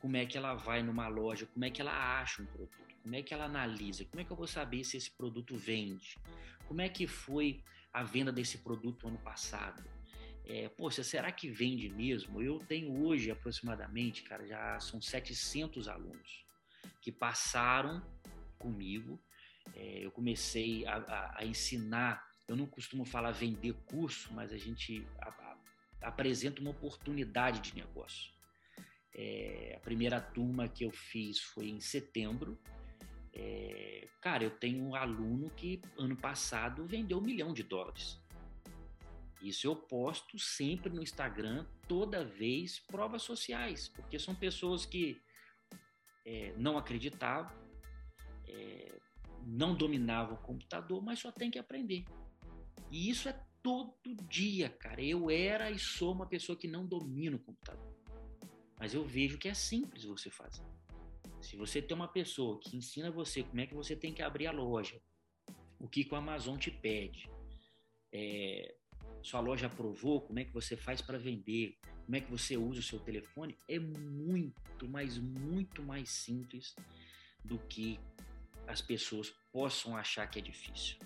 como 0.00 0.16
é 0.16 0.26
que 0.26 0.36
ela 0.36 0.54
vai 0.54 0.82
numa 0.82 1.08
loja, 1.08 1.46
como 1.46 1.64
é 1.64 1.70
que 1.70 1.80
ela 1.80 2.20
acha 2.20 2.42
um 2.42 2.46
produto, 2.46 2.96
como 3.02 3.14
é 3.14 3.22
que 3.22 3.32
ela 3.32 3.44
analisa, 3.44 4.04
como 4.04 4.20
é 4.20 4.24
que 4.24 4.30
eu 4.30 4.36
vou 4.36 4.46
saber 4.46 4.84
se 4.84 4.96
esse 4.96 5.10
produto 5.10 5.56
vende, 5.56 6.18
como 6.66 6.80
é 6.80 6.88
que 6.88 7.06
foi 7.06 7.62
a 7.92 8.02
venda 8.02 8.32
desse 8.32 8.58
produto 8.58 9.08
ano 9.08 9.18
passado. 9.18 9.82
É, 10.44 10.68
poxa, 10.68 11.04
será 11.04 11.30
que 11.30 11.48
vende 11.48 11.88
mesmo? 11.88 12.42
Eu 12.42 12.58
tenho 12.58 13.04
hoje 13.04 13.30
aproximadamente, 13.30 14.22
cara, 14.22 14.46
já 14.46 14.80
são 14.80 15.00
700 15.00 15.86
alunos 15.88 16.44
que 17.00 17.12
passaram 17.12 18.02
comigo 18.58 19.20
é, 19.74 20.04
eu 20.04 20.10
comecei 20.10 20.84
a, 20.86 20.96
a, 20.96 21.38
a, 21.40 21.44
ensinar. 21.44 22.24
Eu 22.48 22.56
não 22.56 22.66
costumo 22.66 23.04
falar 23.04 23.30
vender 23.30 23.72
curso, 23.86 24.32
mas 24.32 24.52
a 24.52 24.58
gente 24.58 25.06
a, 25.20 25.56
apresenta 26.02 26.60
uma 26.60 26.70
oportunidade 26.70 27.60
de 27.60 27.76
negócio. 27.76 28.32
É, 29.14 29.74
a 29.76 29.80
primeira 29.80 30.20
turma 30.20 30.68
que 30.68 30.84
eu 30.84 30.90
fiz 30.90 31.38
foi 31.38 31.68
em 31.68 31.80
setembro. 31.80 32.58
É, 33.34 34.08
cara, 34.20 34.44
eu 34.44 34.50
tenho 34.50 34.84
um 34.84 34.94
aluno 34.94 35.50
que 35.50 35.80
ano 35.96 36.16
passado 36.16 36.86
vendeu 36.86 37.18
um 37.18 37.22
milhão 37.22 37.52
de 37.52 37.62
dólares. 37.62 38.20
Isso 39.42 39.66
eu 39.66 39.74
posto 39.74 40.38
sempre 40.38 40.92
no 40.92 41.02
Instagram, 41.02 41.66
toda 41.88 42.24
vez, 42.24 42.78
provas 42.78 43.22
sociais, 43.22 43.88
porque 43.88 44.16
são 44.18 44.34
pessoas 44.34 44.86
que 44.86 45.20
é, 46.24 46.54
não 46.56 46.78
acreditavam, 46.78 47.50
é, 48.46 49.00
não 49.46 49.74
dominava 49.74 50.34
o 50.34 50.38
computador, 50.38 51.02
mas 51.02 51.18
só 51.18 51.30
tem 51.30 51.50
que 51.50 51.58
aprender. 51.58 52.04
E 52.90 53.08
isso 53.08 53.28
é 53.28 53.40
todo 53.62 54.14
dia, 54.28 54.68
cara. 54.68 55.02
Eu 55.02 55.30
era 55.30 55.70
e 55.70 55.78
sou 55.78 56.12
uma 56.12 56.26
pessoa 56.26 56.58
que 56.58 56.68
não 56.68 56.86
domina 56.86 57.36
o 57.36 57.40
computador. 57.40 57.92
Mas 58.78 58.94
eu 58.94 59.04
vejo 59.04 59.38
que 59.38 59.48
é 59.48 59.54
simples 59.54 60.04
você 60.04 60.30
fazer. 60.30 60.64
Se 61.40 61.56
você 61.56 61.80
tem 61.80 61.94
uma 61.94 62.08
pessoa 62.08 62.58
que 62.60 62.76
ensina 62.76 63.10
você 63.10 63.42
como 63.42 63.60
é 63.60 63.66
que 63.66 63.74
você 63.74 63.96
tem 63.96 64.12
que 64.12 64.22
abrir 64.22 64.46
a 64.46 64.52
loja, 64.52 65.00
o 65.78 65.88
que, 65.88 66.04
que 66.04 66.14
o 66.14 66.16
Amazon 66.16 66.56
te 66.56 66.70
pede, 66.70 67.28
é, 68.12 68.74
sua 69.22 69.40
loja 69.40 69.66
aprovou, 69.66 70.20
como 70.20 70.38
é 70.38 70.44
que 70.44 70.52
você 70.52 70.76
faz 70.76 71.00
para 71.00 71.18
vender, 71.18 71.78
como 72.04 72.16
é 72.16 72.20
que 72.20 72.30
você 72.30 72.56
usa 72.56 72.80
o 72.80 72.82
seu 72.82 73.00
telefone, 73.00 73.56
é 73.68 73.78
muito, 73.78 74.88
mas 74.88 75.18
muito 75.18 75.82
mais 75.82 76.10
simples 76.10 76.74
do 77.44 77.58
que 77.58 77.98
as 78.66 78.80
pessoas 78.80 79.32
possam 79.52 79.96
achar 79.96 80.26
que 80.26 80.38
é 80.38 80.42
difícil. 80.42 80.98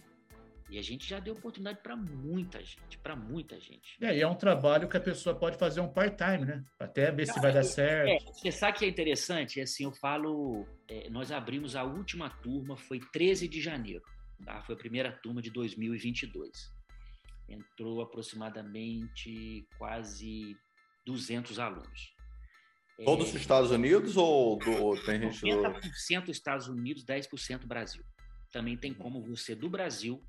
E 0.69 0.79
a 0.79 0.83
gente 0.83 1.09
já 1.09 1.21
deu 1.21 1.35
oportunidade 1.35 1.79
para 1.81 1.95
muita 1.95 2.63
gente, 2.65 2.99
para 2.99 3.15
muita 3.15 3.59
gente. 3.61 3.97
É, 4.01 4.17
e 4.17 4.21
é 4.21 4.27
um 4.27 4.35
trabalho 4.35 4.89
que 4.89 4.97
a 4.97 5.01
pessoa 5.01 5.35
pode 5.35 5.57
fazer 5.57 5.81
um 5.81 5.89
part-time, 5.89 6.45
né? 6.45 6.65
Até 6.79 7.13
ver 7.13 7.27
se 7.27 7.41
vai 7.41 7.53
dar 7.53 7.63
certo. 7.63 8.29
É, 8.29 8.33
você 8.33 8.51
sabe 8.51 8.79
que 8.79 8.85
é 8.85 8.89
interessante? 8.89 9.61
É 9.61 9.63
assim, 9.63 9.85
eu 9.85 9.93
falo, 9.93 10.67
é, 10.89 11.09
nós 11.09 11.31
abrimos 11.31 11.77
a 11.77 11.85
última 11.85 12.29
turma, 12.29 12.77
foi 12.77 12.99
13 13.13 13.47
de 13.47 13.61
janeiro, 13.61 14.03
tá? 14.45 14.61
Foi 14.63 14.75
a 14.75 14.79
primeira 14.79 15.13
turma 15.13 15.41
de 15.41 15.51
2022. 15.51 16.51
Entrou 17.49 18.01
aproximadamente 18.03 19.65
quase 19.79 20.57
200 21.05 21.61
alunos. 21.61 22.16
Todos 23.05 23.29
os 23.29 23.35
é. 23.35 23.39
Estados 23.39 23.71
Unidos 23.71 24.17
ou, 24.17 24.59
do, 24.59 24.71
ou 24.83 25.03
tem 25.05 25.21
gente 25.21 25.45
90% 25.45 26.25
do... 26.25 26.31
Estados 26.31 26.69
Unidos, 26.69 27.05
10% 27.05 27.67
Brasil. 27.67 28.03
Também 28.51 28.77
tem 28.77 28.95
como 28.95 29.23
você 29.23 29.55
do 29.55 29.69
Brasil, 29.69 30.23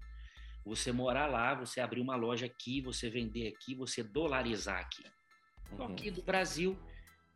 você 0.65 0.91
morar 0.91 1.28
lá, 1.28 1.55
você 1.55 1.80
abrir 1.80 2.01
uma 2.01 2.15
loja 2.15 2.45
aqui, 2.45 2.82
você 2.82 3.09
vender 3.09 3.47
aqui, 3.47 3.74
você 3.74 4.03
dolarizar 4.03 4.80
aqui. 4.80 5.03
Uhum. 5.72 5.86
Aqui 5.86 6.11
do 6.11 6.22
Brasil, 6.22 6.78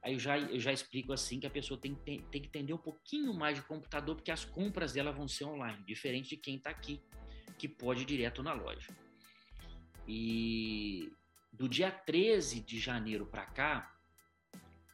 aí 0.03 0.13
eu 0.13 0.19
já, 0.19 0.37
eu 0.37 0.59
já 0.59 0.73
explico 0.73 1.13
assim 1.13 1.39
que 1.39 1.47
a 1.47 1.51
pessoa 1.51 1.79
tem, 1.79 1.95
tem, 1.95 2.21
tem 2.23 2.41
que 2.41 2.47
entender 2.47 2.73
um 2.73 2.77
pouquinho 2.77 3.33
mais 3.33 3.55
de 3.55 3.63
computador, 3.63 4.15
porque 4.15 4.31
as 4.31 4.43
compras 4.43 4.93
dela 4.93 5.13
vão 5.13 5.27
ser 5.27 5.45
online, 5.45 5.81
diferente 5.85 6.29
de 6.29 6.37
quem 6.37 6.57
está 6.57 6.69
aqui, 6.69 7.01
que 7.57 7.69
pode 7.69 8.01
ir 8.01 8.05
direto 8.05 8.43
na 8.43 8.53
loja. 8.53 8.87
E 10.05 11.09
do 11.53 11.69
dia 11.69 11.91
13 11.91 12.59
de 12.59 12.79
janeiro 12.79 13.25
para 13.25 13.45
cá, 13.45 13.90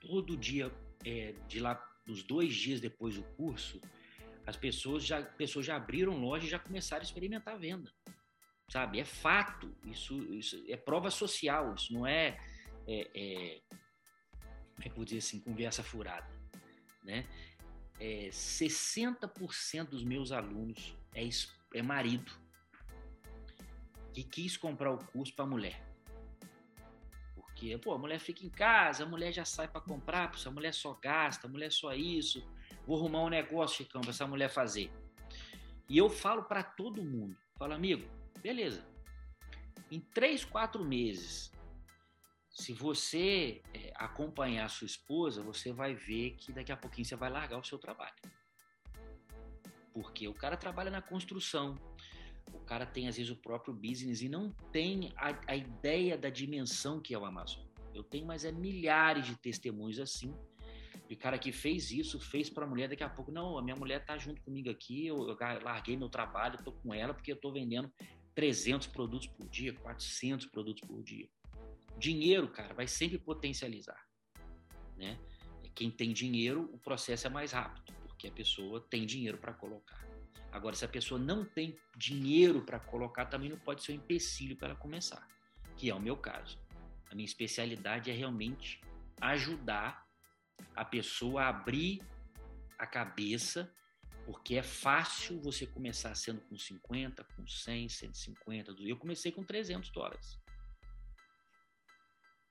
todo 0.01 0.37
dia, 0.37 0.71
é, 1.05 1.33
de 1.47 1.59
lá, 1.59 1.75
dos 2.05 2.23
dois 2.23 2.55
dias 2.55 2.79
depois 2.79 3.15
do 3.15 3.23
curso, 3.35 3.79
as 4.45 4.55
pessoas 4.55 5.05
já, 5.05 5.21
pessoas 5.21 5.65
já 5.65 5.75
abriram 5.75 6.17
loja 6.17 6.45
e 6.45 6.49
já 6.49 6.59
começaram 6.59 7.01
a 7.01 7.05
experimentar 7.05 7.55
a 7.55 7.57
venda. 7.57 7.91
Sabe? 8.69 8.99
É 8.99 9.05
fato. 9.05 9.75
Isso, 9.83 10.33
isso 10.33 10.63
é 10.67 10.77
prova 10.77 11.09
social. 11.09 11.73
Isso 11.75 11.93
não 11.93 12.05
é, 12.05 12.37
é, 12.87 13.09
é 13.13 13.61
como 13.69 14.79
é 14.79 14.83
que 14.83 14.89
eu 14.89 14.95
vou 14.95 15.05
dizer 15.05 15.17
assim, 15.17 15.39
conversa 15.39 15.83
furada. 15.83 16.27
Né? 17.03 17.25
É, 17.99 18.29
60% 18.29 19.89
dos 19.89 20.03
meus 20.03 20.31
alunos 20.31 20.95
é, 21.13 21.27
é 21.73 21.81
marido 21.81 22.31
que 24.13 24.23
quis 24.23 24.55
comprar 24.57 24.91
o 24.91 24.97
curso 24.97 25.33
para 25.35 25.45
mulher 25.45 25.86
Porque, 27.57 27.75
pô, 27.79 27.91
a 27.91 27.97
mulher 27.97 28.19
fica 28.19 28.45
em 28.45 28.49
casa, 28.49 29.03
a 29.03 29.07
mulher 29.07 29.33
já 29.33 29.43
sai 29.43 29.67
para 29.67 29.81
comprar, 29.81 30.31
a 30.45 30.51
mulher 30.51 30.71
só 30.75 30.93
gasta, 30.93 31.47
a 31.47 31.49
mulher 31.49 31.71
só 31.71 31.91
isso. 31.91 32.47
Vou 32.85 32.99
arrumar 32.99 33.23
um 33.23 33.29
negócio, 33.29 33.77
Chicão, 33.77 33.99
para 33.99 34.11
essa 34.11 34.27
mulher 34.27 34.47
fazer. 34.47 34.91
E 35.89 35.97
eu 35.97 36.07
falo 36.07 36.43
para 36.43 36.61
todo 36.61 37.03
mundo, 37.03 37.35
falo, 37.57 37.73
amigo, 37.73 38.07
beleza. 38.43 38.87
Em 39.89 39.99
três, 39.99 40.45
quatro 40.45 40.85
meses, 40.85 41.51
se 42.51 42.73
você 42.73 43.63
é, 43.73 43.91
acompanhar 43.95 44.65
a 44.65 44.69
sua 44.69 44.85
esposa, 44.85 45.41
você 45.41 45.73
vai 45.73 45.95
ver 45.95 46.35
que 46.37 46.51
daqui 46.51 46.71
a 46.71 46.77
pouquinho 46.77 47.05
você 47.05 47.15
vai 47.15 47.31
largar 47.31 47.57
o 47.57 47.63
seu 47.63 47.79
trabalho. 47.79 48.13
Porque 49.91 50.27
o 50.27 50.33
cara 50.33 50.55
trabalha 50.55 50.91
na 50.91 51.01
construção, 51.01 51.75
o 52.53 52.59
cara 52.59 52.85
tem 52.85 53.07
às 53.07 53.17
vezes 53.17 53.31
o 53.31 53.35
próprio 53.35 53.73
business 53.73 54.21
e 54.21 54.29
não 54.29 54.51
tem 54.71 55.11
a, 55.15 55.39
a 55.47 55.55
ideia 55.55 56.17
da 56.17 56.29
dimensão 56.29 57.01
que 57.01 57.13
é 57.13 57.17
o 57.17 57.25
Amazon. 57.25 57.63
Eu 57.93 58.03
tenho, 58.03 58.25
mas 58.25 58.45
é 58.45 58.51
milhares 58.51 59.25
de 59.25 59.35
testemunhos 59.35 59.99
assim 59.99 60.33
de 61.07 61.15
cara 61.15 61.39
que 61.39 61.51
fez 61.51 61.91
isso, 61.91 62.19
fez 62.19 62.49
para 62.49 62.65
a 62.65 62.67
mulher, 62.67 62.89
daqui 62.89 63.03
a 63.03 63.09
pouco, 63.09 63.31
não, 63.31 63.57
a 63.57 63.61
minha 63.61 63.75
mulher 63.75 64.03
tá 64.05 64.17
junto 64.17 64.41
comigo 64.41 64.69
aqui, 64.69 65.07
eu, 65.07 65.17
eu 65.27 65.37
larguei 65.63 65.95
meu 65.95 66.09
trabalho, 66.09 66.61
tô 66.63 66.71
com 66.71 66.93
ela 66.93 67.13
porque 67.13 67.31
eu 67.31 67.37
tô 67.37 67.51
vendendo 67.51 67.91
300 68.35 68.87
produtos 68.87 69.27
por 69.27 69.47
dia, 69.47 69.73
400 69.73 70.45
produtos 70.47 70.87
por 70.87 71.01
dia. 71.01 71.29
Dinheiro, 71.97 72.49
cara, 72.49 72.73
vai 72.73 72.87
sempre 72.87 73.17
potencializar, 73.17 73.99
né? 74.95 75.17
Quem 75.73 75.89
tem 75.89 76.11
dinheiro, 76.11 76.69
o 76.73 76.77
processo 76.77 77.27
é 77.27 77.29
mais 77.29 77.51
rápido, 77.51 77.93
porque 78.03 78.27
a 78.27 78.31
pessoa 78.31 78.81
tem 78.89 79.05
dinheiro 79.05 79.37
para 79.37 79.53
colocar. 79.53 80.06
Agora, 80.57 80.75
se 80.75 80.83
a 80.83 80.87
pessoa 80.87 81.19
não 81.19 81.45
tem 81.45 81.77
dinheiro 81.95 82.63
para 82.63 82.79
colocar, 82.79 83.27
também 83.27 83.47
não 83.47 83.59
pode 83.59 83.83
ser 83.83 83.91
um 83.91 83.95
empecilho 83.95 84.57
para 84.57 84.69
ela 84.69 84.75
começar, 84.75 85.27
que 85.77 85.87
é 85.87 85.93
o 85.93 85.99
meu 85.99 86.17
caso. 86.17 86.57
A 87.11 87.13
minha 87.13 87.27
especialidade 87.27 88.09
é 88.09 88.13
realmente 88.13 88.81
ajudar 89.21 90.03
a 90.75 90.83
pessoa 90.83 91.43
a 91.43 91.49
abrir 91.49 92.01
a 92.75 92.87
cabeça, 92.87 93.71
porque 94.25 94.55
é 94.55 94.63
fácil 94.63 95.39
você 95.41 95.67
começar 95.67 96.15
sendo 96.15 96.41
com 96.41 96.57
50, 96.57 97.23
com 97.23 97.45
100, 97.45 97.89
150. 97.89 98.75
Eu 98.79 98.97
comecei 98.97 99.31
com 99.31 99.43
300 99.43 99.91
dólares. 99.91 100.39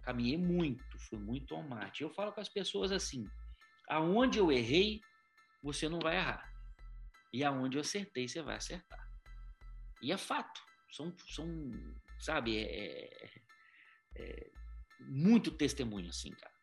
Caminhei 0.02 0.38
muito, 0.38 0.96
fui 1.00 1.18
muito 1.18 1.56
ao 1.56 1.62
mate. 1.64 2.04
Eu 2.04 2.10
falo 2.10 2.32
com 2.32 2.40
as 2.40 2.48
pessoas 2.48 2.92
assim: 2.92 3.28
aonde 3.88 4.38
eu 4.38 4.52
errei, 4.52 5.00
você 5.60 5.88
não 5.88 5.98
vai 5.98 6.18
errar. 6.18 6.55
E 7.32 7.44
aonde 7.44 7.76
eu 7.76 7.80
acertei, 7.80 8.28
você 8.28 8.42
vai 8.42 8.56
acertar. 8.56 9.06
E 10.02 10.12
é 10.12 10.16
fato. 10.16 10.60
São, 10.90 11.14
são 11.28 11.46
sabe, 12.18 12.58
é, 12.58 13.04
é, 13.04 13.30
é 14.16 14.50
muito 15.00 15.50
testemunho, 15.50 16.08
assim, 16.08 16.30
cara. 16.30 16.54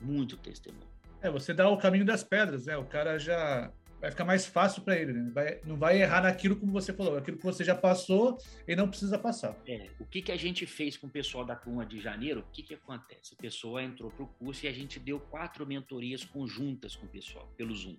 Muito 0.00 0.36
testemunho. 0.36 0.90
É, 1.20 1.30
você 1.30 1.54
dá 1.54 1.68
o 1.68 1.78
caminho 1.78 2.04
das 2.04 2.24
pedras, 2.24 2.66
né? 2.66 2.76
O 2.76 2.84
cara 2.84 3.18
já 3.18 3.72
vai 4.00 4.10
ficar 4.10 4.24
mais 4.24 4.44
fácil 4.44 4.82
para 4.82 4.98
ele, 4.98 5.12
né? 5.12 5.30
Vai, 5.32 5.60
não 5.64 5.76
vai 5.76 6.02
errar 6.02 6.22
naquilo 6.22 6.56
como 6.56 6.72
você 6.72 6.92
falou, 6.92 7.16
aquilo 7.16 7.38
que 7.38 7.44
você 7.44 7.62
já 7.62 7.76
passou 7.76 8.36
e 8.66 8.74
não 8.74 8.88
precisa 8.88 9.16
passar. 9.16 9.56
É, 9.64 9.90
o 10.00 10.04
que, 10.04 10.20
que 10.20 10.32
a 10.32 10.36
gente 10.36 10.66
fez 10.66 10.96
com 10.96 11.06
o 11.06 11.10
pessoal 11.10 11.44
da 11.44 11.54
turma 11.54 11.86
de 11.86 12.00
janeiro? 12.00 12.40
O 12.40 12.50
que, 12.52 12.64
que 12.64 12.74
acontece? 12.74 13.34
A 13.38 13.40
pessoa 13.40 13.80
entrou 13.80 14.10
para 14.10 14.24
o 14.24 14.26
curso 14.26 14.66
e 14.66 14.68
a 14.68 14.72
gente 14.72 14.98
deu 14.98 15.20
quatro 15.20 15.64
mentorias 15.64 16.24
conjuntas 16.24 16.96
com 16.96 17.06
o 17.06 17.08
pessoal, 17.08 17.46
pelo 17.56 17.72
Zoom. 17.72 17.96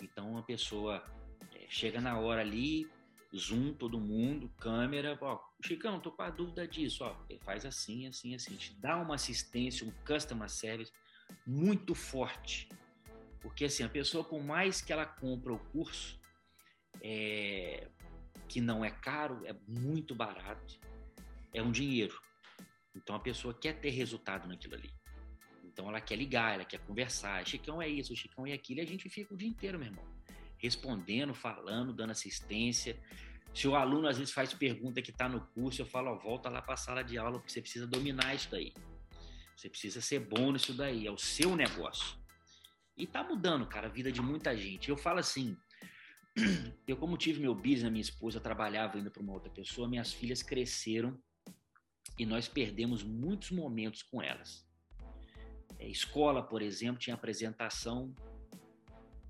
Então, 0.00 0.36
a 0.38 0.42
pessoa 0.42 1.02
é, 1.54 1.66
chega 1.68 2.00
na 2.00 2.18
hora 2.18 2.40
ali, 2.40 2.88
Zoom, 3.36 3.74
todo 3.74 4.00
mundo, 4.00 4.48
câmera, 4.58 5.18
ó, 5.20 5.38
Chicão, 5.64 6.00
tô 6.00 6.10
com 6.10 6.22
a 6.22 6.30
dúvida 6.30 6.66
disso, 6.66 7.04
ó, 7.04 7.16
ele 7.28 7.38
faz 7.40 7.66
assim, 7.66 8.06
assim, 8.06 8.34
assim, 8.34 8.56
te 8.56 8.74
dá 8.80 8.96
uma 8.96 9.16
assistência, 9.16 9.86
um 9.86 9.92
customer 10.06 10.48
service, 10.48 10.92
muito 11.46 11.94
forte. 11.94 12.68
Porque 13.40 13.66
assim, 13.66 13.82
a 13.82 13.88
pessoa, 13.88 14.24
por 14.24 14.42
mais 14.42 14.80
que 14.80 14.92
ela 14.92 15.04
compra 15.04 15.52
o 15.52 15.58
curso, 15.58 16.18
é, 17.00 17.88
que 18.48 18.60
não 18.60 18.84
é 18.84 18.90
caro, 18.90 19.44
é 19.46 19.54
muito 19.66 20.14
barato, 20.14 20.78
é 21.52 21.62
um 21.62 21.70
dinheiro. 21.70 22.20
Então 22.94 23.14
a 23.14 23.20
pessoa 23.20 23.54
quer 23.54 23.80
ter 23.80 23.90
resultado 23.90 24.48
naquilo 24.48 24.74
ali. 24.74 24.90
Então 25.78 25.88
ela 25.88 26.00
quer 26.00 26.16
ligar, 26.16 26.54
ela 26.54 26.64
quer 26.64 26.80
conversar. 26.80 27.46
Chicão 27.46 27.80
é 27.80 27.88
isso, 27.88 28.16
Chicão 28.16 28.44
é 28.44 28.52
aquilo. 28.52 28.80
E 28.80 28.82
a 28.82 28.84
gente 28.84 29.08
fica 29.08 29.32
o 29.32 29.36
dia 29.36 29.48
inteiro, 29.48 29.78
meu 29.78 29.86
irmão. 29.86 30.04
Respondendo, 30.56 31.32
falando, 31.32 31.92
dando 31.92 32.10
assistência. 32.10 32.98
Se 33.54 33.68
o 33.68 33.76
aluno 33.76 34.08
às 34.08 34.18
vezes 34.18 34.34
faz 34.34 34.52
pergunta 34.52 35.00
que 35.00 35.12
está 35.12 35.28
no 35.28 35.40
curso, 35.40 35.80
eu 35.80 35.86
falo, 35.86 36.10
ó, 36.10 36.16
volta 36.16 36.48
lá 36.48 36.60
para 36.60 36.74
a 36.74 36.76
sala 36.76 37.04
de 37.04 37.16
aula, 37.16 37.38
porque 37.38 37.52
você 37.52 37.60
precisa 37.60 37.86
dominar 37.86 38.34
isso 38.34 38.50
daí. 38.50 38.74
Você 39.56 39.70
precisa 39.70 40.00
ser 40.00 40.18
bom 40.18 40.50
nisso 40.50 40.74
daí, 40.74 41.06
é 41.06 41.12
o 41.12 41.16
seu 41.16 41.54
negócio. 41.54 42.18
E 42.96 43.06
tá 43.06 43.22
mudando, 43.22 43.64
cara, 43.64 43.86
a 43.86 43.90
vida 43.90 44.10
de 44.10 44.20
muita 44.20 44.56
gente. 44.56 44.88
Eu 44.88 44.96
falo 44.96 45.20
assim, 45.20 45.56
eu 46.88 46.96
como 46.96 47.16
tive 47.16 47.40
meu 47.40 47.54
business, 47.54 47.88
minha 47.92 48.00
esposa 48.00 48.40
trabalhava 48.40 48.96
ainda 48.96 49.12
para 49.12 49.22
uma 49.22 49.32
outra 49.32 49.50
pessoa, 49.50 49.88
minhas 49.88 50.12
filhas 50.12 50.42
cresceram 50.42 51.16
e 52.18 52.26
nós 52.26 52.48
perdemos 52.48 53.04
muitos 53.04 53.52
momentos 53.52 54.02
com 54.02 54.20
elas. 54.20 54.67
É, 55.78 55.86
escola, 55.86 56.42
por 56.42 56.60
exemplo, 56.62 56.98
tinha 56.98 57.14
apresentação, 57.14 58.14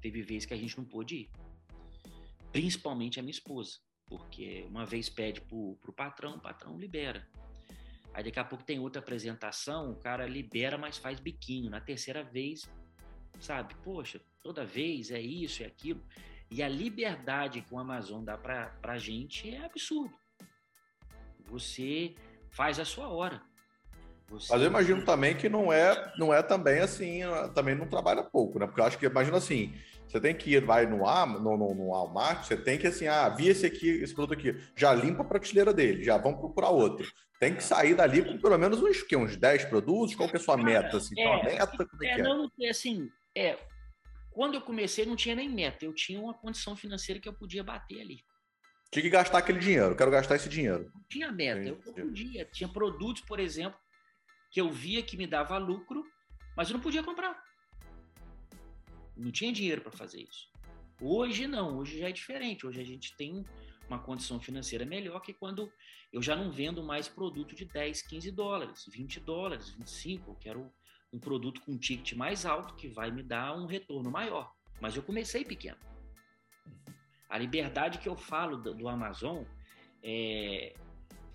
teve 0.01 0.23
vezes 0.23 0.47
que 0.47 0.55
a 0.55 0.57
gente 0.57 0.77
não 0.77 0.85
pôde 0.85 1.17
ir. 1.17 1.31
Principalmente 2.51 3.19
a 3.19 3.23
minha 3.23 3.33
esposa, 3.33 3.79
porque 4.07 4.65
uma 4.69 4.87
vez 4.87 5.09
pede 5.09 5.41
pro, 5.43 5.77
pro 5.81 5.93
patrão, 5.93 6.37
o 6.37 6.41
patrão 6.41 6.79
libera. 6.79 7.29
Aí 8.15 8.25
daqui 8.25 8.39
a 8.39 8.45
pouco 8.45 8.65
tem 8.65 8.79
outra 8.79 9.01
apresentação, 9.01 9.93
o 9.93 9.97
cara 9.97 10.27
libera, 10.27 10.79
mas 10.79 10.97
faz 10.97 11.21
biquinho. 11.21 11.71
Na 11.71 11.81
terceira 11.81 12.25
vez, 12.25 12.69
sabe? 13.39 13.75
Poxa, 13.85 14.21
toda 14.43 14.65
vez 14.65 15.11
é 15.11 15.21
isso, 15.21 15.63
é 15.63 15.67
aquilo. 15.67 16.03
E 16.51 16.63
a 16.63 16.69
liberdade 16.69 17.61
que 17.61 17.75
o 17.75 17.79
Amazon 17.79 18.25
dá 18.25 18.39
para 18.39 18.75
a 18.83 18.99
gente 18.99 19.51
é 19.51 19.65
absurdo. 19.65 20.17
Você 21.47 22.15
faz 22.51 22.79
a 22.79 22.85
sua 22.85 23.09
hora. 23.09 23.43
Você... 24.29 24.53
Mas 24.53 24.63
eu 24.63 24.69
imagino 24.69 25.05
também 25.05 25.37
que 25.37 25.49
não 25.49 25.73
é, 25.73 26.13
não 26.19 26.33
é 26.33 26.43
também 26.43 26.81
assim, 26.81 27.21
também 27.55 27.75
não 27.75 27.89
trabalha 27.89 28.23
pouco, 28.23 28.59
né? 28.59 28.67
Porque 28.67 28.81
eu 28.81 28.85
acho 28.85 28.99
que, 28.99 29.07
imagina 29.07 29.39
assim, 29.39 29.75
você 30.07 30.21
tem 30.21 30.35
que 30.35 30.53
ir, 30.53 30.65
vai 30.65 30.87
no, 30.87 30.99
no, 30.99 31.57
no, 31.57 31.75
no 31.75 31.89
Walmart, 31.89 32.45
você 32.45 32.57
tem 32.57 32.79
que 32.79 32.87
assim, 32.87 33.07
ah, 33.07 33.29
vi 33.29 33.49
esse 33.49 33.65
aqui, 33.65 33.89
esse 33.89 34.15
produto 34.15 34.39
aqui, 34.39 34.57
já 34.77 34.93
limpa 34.93 35.23
a 35.23 35.27
prateleira 35.27 35.73
dele, 35.73 36.05
já 36.05 36.19
vamos 36.19 36.41
procurar 36.41 36.71
outro 36.71 37.07
tem 37.39 37.55
que 37.55 37.63
sair 37.63 37.95
dali 37.95 38.25
com 38.25 38.39
pelo 38.39 38.59
menos 38.59 38.83
uns, 38.83 39.03
que, 39.03 39.17
uns 39.17 39.37
10 39.37 39.67
produtos? 39.67 40.15
Qual 40.15 40.29
que 40.29 40.37
é 40.37 40.41
a 40.41 40.43
sua 40.43 40.57
meta? 40.57 40.97
Assim? 40.97 41.19
É, 41.19 41.23
então, 41.23 41.45
meta, 41.45 41.87
como 41.87 42.05
é, 42.05 42.07
é, 42.07 42.15
que 42.15 42.21
é? 42.21 42.25
Não, 42.25 42.51
assim, 42.69 43.09
é, 43.37 43.59
quando 44.31 44.55
eu 44.55 44.61
comecei 44.61 45.07
não 45.07 45.17
tinha 45.17 45.37
nem 45.37 45.49
meta, 45.49 45.85
eu 45.85 45.95
tinha 45.95 46.21
uma 46.21 46.35
condição 46.35 46.77
financeira 46.77 47.21
que 47.21 47.29
eu 47.29 47.33
podia 47.33 47.63
bater 47.63 48.01
ali. 48.01 48.25
Tinha 48.91 49.03
que 49.03 49.11
gastar 49.11 49.39
aquele 49.39 49.59
dinheiro, 49.59 49.95
quero 49.95 50.11
gastar 50.11 50.37
esse 50.37 50.49
dinheiro. 50.49 50.91
Não 50.95 51.03
tinha 51.09 51.31
meta, 51.31 51.61
eu, 51.61 51.81
eu 51.85 51.93
podia. 51.93 52.45
Tinha 52.47 52.69
produtos, 52.69 53.23
por 53.23 53.39
exemplo, 53.39 53.79
que 54.51 54.61
eu 54.61 54.71
via 54.71 55.03
que 55.03 55.17
me 55.17 55.27
dava 55.27 55.59
lucro, 55.59 56.05
mas 56.57 56.69
eu 56.69 56.75
não 56.75 56.81
podia 56.81 57.03
comprar. 57.03 57.43
Não 59.17 59.31
tinha 59.31 59.53
dinheiro 59.53 59.81
para 59.81 59.93
fazer 59.93 60.23
isso. 60.23 60.49
Hoje 61.01 61.47
não, 61.47 61.79
hoje 61.79 61.99
já 61.99 62.09
é 62.09 62.13
diferente. 62.13 62.67
Hoje 62.67 62.81
a 62.81 62.85
gente 62.85 63.17
tem 63.17 63.45
uma 63.89 63.99
condição 63.99 64.41
financeira 64.41 64.85
melhor 64.85 65.21
que 65.21 65.33
quando 65.33 65.73
eu 66.13 66.23
já 66.23 66.35
não 66.35 66.51
vendo 66.51 66.83
mais 66.83 67.09
produto 67.09 67.55
de 67.55 67.65
10, 67.65 68.03
15 68.03 68.31
dólares, 68.31 68.85
20 68.91 69.21
dólares, 69.21 69.71
25. 69.71 70.31
Eu 70.31 70.35
quero 70.37 70.73
um 71.13 71.19
produto 71.19 71.61
com 71.63 71.73
um 71.73 71.79
ticket 71.79 72.13
mais 72.15 72.45
alto 72.45 72.75
que 72.75 72.89
vai 72.89 73.11
me 73.11 73.23
dar 73.23 73.57
um 73.57 73.67
retorno 73.67 74.11
maior. 74.11 74.53
Mas 74.81 74.97
eu 74.97 75.03
comecei 75.03 75.45
pequeno. 75.45 75.79
A 77.29 77.39
liberdade 77.39 77.99
que 77.99 78.09
eu 78.09 78.17
falo 78.17 78.57
do, 78.57 78.75
do 78.75 78.89
Amazon 78.89 79.45
é 80.03 80.75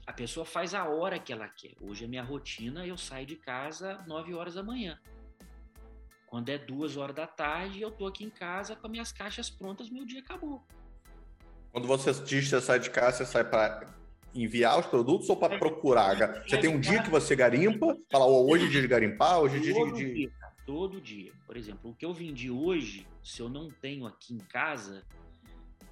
a 0.05 0.11
pessoa 0.11 0.45
faz 0.45 0.73
a 0.73 0.85
hora 0.85 1.17
que 1.17 1.31
ela 1.31 1.47
quer. 1.47 1.73
Hoje 1.79 2.05
a 2.05 2.07
minha 2.07 2.23
rotina 2.23 2.85
eu 2.85 2.97
saio 2.97 3.25
de 3.25 3.35
casa 3.35 4.03
9 4.05 4.33
horas 4.33 4.55
da 4.55 4.63
manhã. 4.63 4.99
Quando 6.27 6.49
é 6.49 6.57
duas 6.57 6.97
horas 6.97 7.15
da 7.15 7.27
tarde, 7.27 7.81
eu 7.81 7.91
tô 7.91 8.07
aqui 8.07 8.23
em 8.23 8.29
casa 8.29 8.75
com 8.75 8.87
as 8.87 8.91
minhas 8.91 9.11
caixas 9.11 9.49
prontas, 9.49 9.89
meu 9.89 10.05
dia 10.05 10.19
acabou. 10.19 10.63
Quando 11.71 11.87
você 11.87 12.11
diz 12.11 12.45
que 12.45 12.49
você 12.49 12.61
sai 12.61 12.79
de 12.79 12.89
casa, 12.89 13.17
você 13.17 13.25
sai 13.25 13.43
para 13.43 13.87
enviar 14.33 14.79
os 14.79 14.87
produtos 14.87 15.29
ou 15.29 15.37
para 15.37 15.57
procurar? 15.57 16.43
Você 16.47 16.57
tem 16.57 16.69
um 16.69 16.79
dia 16.79 17.01
que 17.03 17.09
você 17.09 17.35
garimpa, 17.35 17.95
fala, 18.11 18.25
oh, 18.25 18.51
hoje 18.51 18.65
é 18.65 18.69
dia 18.69 18.81
de 18.81 18.87
garimpar, 18.87 19.39
hoje 19.39 19.57
é 19.57 19.59
dia 19.59 19.73
todo 19.73 19.93
de... 19.93 20.13
Dia, 20.13 20.31
todo 20.65 21.01
dia. 21.01 21.31
Por 21.45 21.55
exemplo, 21.55 21.91
o 21.91 21.95
que 21.95 22.05
eu 22.05 22.13
vendi 22.13 22.49
hoje, 22.49 23.07
se 23.23 23.39
eu 23.39 23.47
não 23.47 23.69
tenho 23.69 24.07
aqui 24.07 24.33
em 24.33 24.39
casa, 24.39 25.03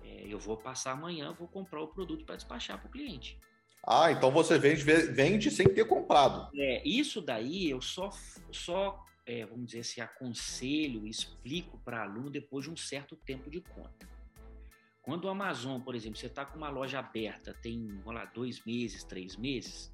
é, 0.03 0.26
eu 0.28 0.39
vou 0.39 0.57
passar 0.57 0.93
amanhã, 0.93 1.34
vou 1.34 1.47
comprar 1.47 1.82
o 1.82 1.88
produto 1.88 2.26
para 2.26 2.36
despachar 2.36 2.80
para 2.80 2.88
o 2.88 2.91
cliente. 2.91 3.38
Ah, 3.86 4.12
então 4.12 4.32
você 4.32 4.60
vende, 4.60 4.84
vende 4.84 5.50
sem 5.50 5.68
ter 5.68 5.86
comprado. 5.86 6.50
É, 6.56 6.88
isso 6.88 7.22
daí 7.22 7.70
eu 7.70 7.82
só, 7.82 8.12
só 8.52 9.04
é, 9.26 9.46
vamos 9.46 9.68
dizer 9.68 9.80
assim, 9.80 10.02
aconselho, 10.02 11.08
explico 11.08 11.80
para 11.80 12.04
aluno 12.04 12.30
depois 12.30 12.66
de 12.66 12.72
um 12.72 12.78
certo 12.78 13.16
tempo 13.16 13.50
de 13.50 13.62
conta. 13.62 14.10
Quando 15.02 15.26
o 15.26 15.30
Amazon, 15.30 15.82
por 15.82 15.96
exemplo, 15.96 16.18
você 16.18 16.28
está 16.28 16.46
com 16.46 16.58
uma 16.58 16.70
loja 16.70 17.00
aberta, 17.00 17.54
tem, 17.62 17.88
vamos 18.04 18.14
lá, 18.14 18.26
dois 18.26 18.64
meses, 18.66 19.04
três 19.04 19.36
meses, 19.36 19.92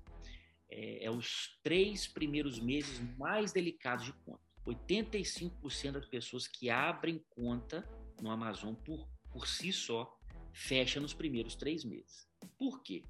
é, 0.70 1.06
é 1.06 1.12
os 1.12 1.58
três 1.64 2.08
primeiros 2.08 2.60
meses 2.60 3.00
mais 3.18 3.52
delicados 3.52 4.06
de 4.06 4.14
conta. 4.26 4.42
85% 4.66 5.92
das 5.92 6.06
pessoas 6.06 6.46
que 6.46 6.70
abrem 6.70 7.24
conta 7.30 7.88
no 8.22 8.30
Amazon 8.30 8.74
por, 8.74 9.08
por 9.32 9.48
si 9.48 9.72
só 9.72 10.14
fecha 10.52 11.00
nos 11.00 11.14
primeiros 11.14 11.56
três 11.56 11.86
meses. 11.86 12.28
Por 12.58 12.84
quê? 12.84 13.04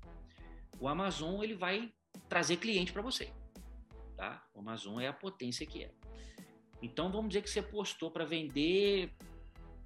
O 0.80 0.88
Amazon 0.88 1.44
ele 1.44 1.56
vai 1.56 1.92
trazer 2.30 2.58
cliente 2.58 2.92
para 2.94 3.02
você. 3.02 3.34
Tá? 4.16 4.44
O 4.54 4.60
Amazon 4.60 5.00
é 5.00 5.08
a 5.08 5.14
potência 5.14 5.66
que 5.66 5.84
é. 5.84 5.92
Então 6.82 7.12
vamos 7.12 7.30
dizer 7.30 7.42
que 7.42 7.50
você 7.50 7.62
postou 7.62 8.12
para 8.12 8.26
vender 8.26 9.12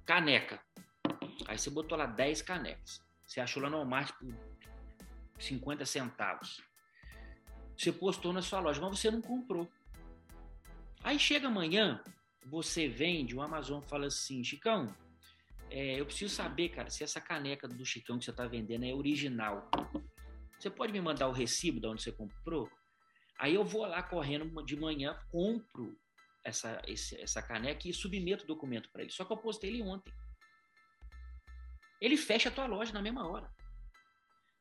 caneca. 0.04 0.60
Aí 1.46 1.58
você 1.58 1.70
botou 1.70 1.96
lá 1.96 2.06
10 2.06 2.42
canecas. 2.42 3.00
Você 3.26 3.40
achou 3.40 3.62
lá 3.62 3.70
no 3.70 3.78
Walmart 3.78 4.12
por 4.18 4.34
50 5.38 5.86
centavos. 5.86 6.62
Você 7.76 7.92
postou 7.92 8.32
na 8.32 8.42
sua 8.42 8.60
loja, 8.60 8.80
mas 8.80 8.98
você 8.98 9.10
não 9.10 9.20
comprou. 9.20 9.68
Aí 11.02 11.18
chega 11.18 11.48
amanhã, 11.48 12.02
você 12.46 12.88
vende, 12.88 13.34
o 13.34 13.42
Amazon 13.42 13.80
fala 13.82 14.06
assim, 14.06 14.44
Chicão, 14.44 14.94
é, 15.70 15.98
eu 15.98 16.06
preciso 16.06 16.34
saber, 16.34 16.68
cara, 16.68 16.90
se 16.90 17.02
essa 17.02 17.20
caneca 17.20 17.66
do 17.66 17.84
Chicão 17.84 18.18
que 18.18 18.24
você 18.24 18.30
está 18.30 18.46
vendendo 18.46 18.84
é 18.84 18.94
original. 18.94 19.68
Você 20.62 20.70
pode 20.70 20.92
me 20.92 21.00
mandar 21.00 21.26
o 21.26 21.32
recibo 21.32 21.80
de 21.80 21.88
onde 21.88 22.00
você 22.00 22.12
comprou? 22.12 22.70
Aí 23.36 23.52
eu 23.52 23.64
vou 23.64 23.84
lá 23.84 24.00
correndo 24.00 24.64
de 24.64 24.76
manhã, 24.76 25.18
compro 25.28 25.98
essa, 26.44 26.80
esse, 26.86 27.20
essa 27.20 27.42
caneca 27.42 27.88
e 27.88 27.92
submeto 27.92 28.44
o 28.44 28.46
documento 28.46 28.88
para 28.92 29.02
ele. 29.02 29.10
Só 29.10 29.24
que 29.24 29.32
eu 29.32 29.36
postei 29.36 29.70
ele 29.70 29.82
ontem. 29.82 30.14
Ele 32.00 32.16
fecha 32.16 32.48
a 32.48 32.52
tua 32.52 32.66
loja 32.66 32.92
na 32.92 33.02
mesma 33.02 33.28
hora. 33.28 33.52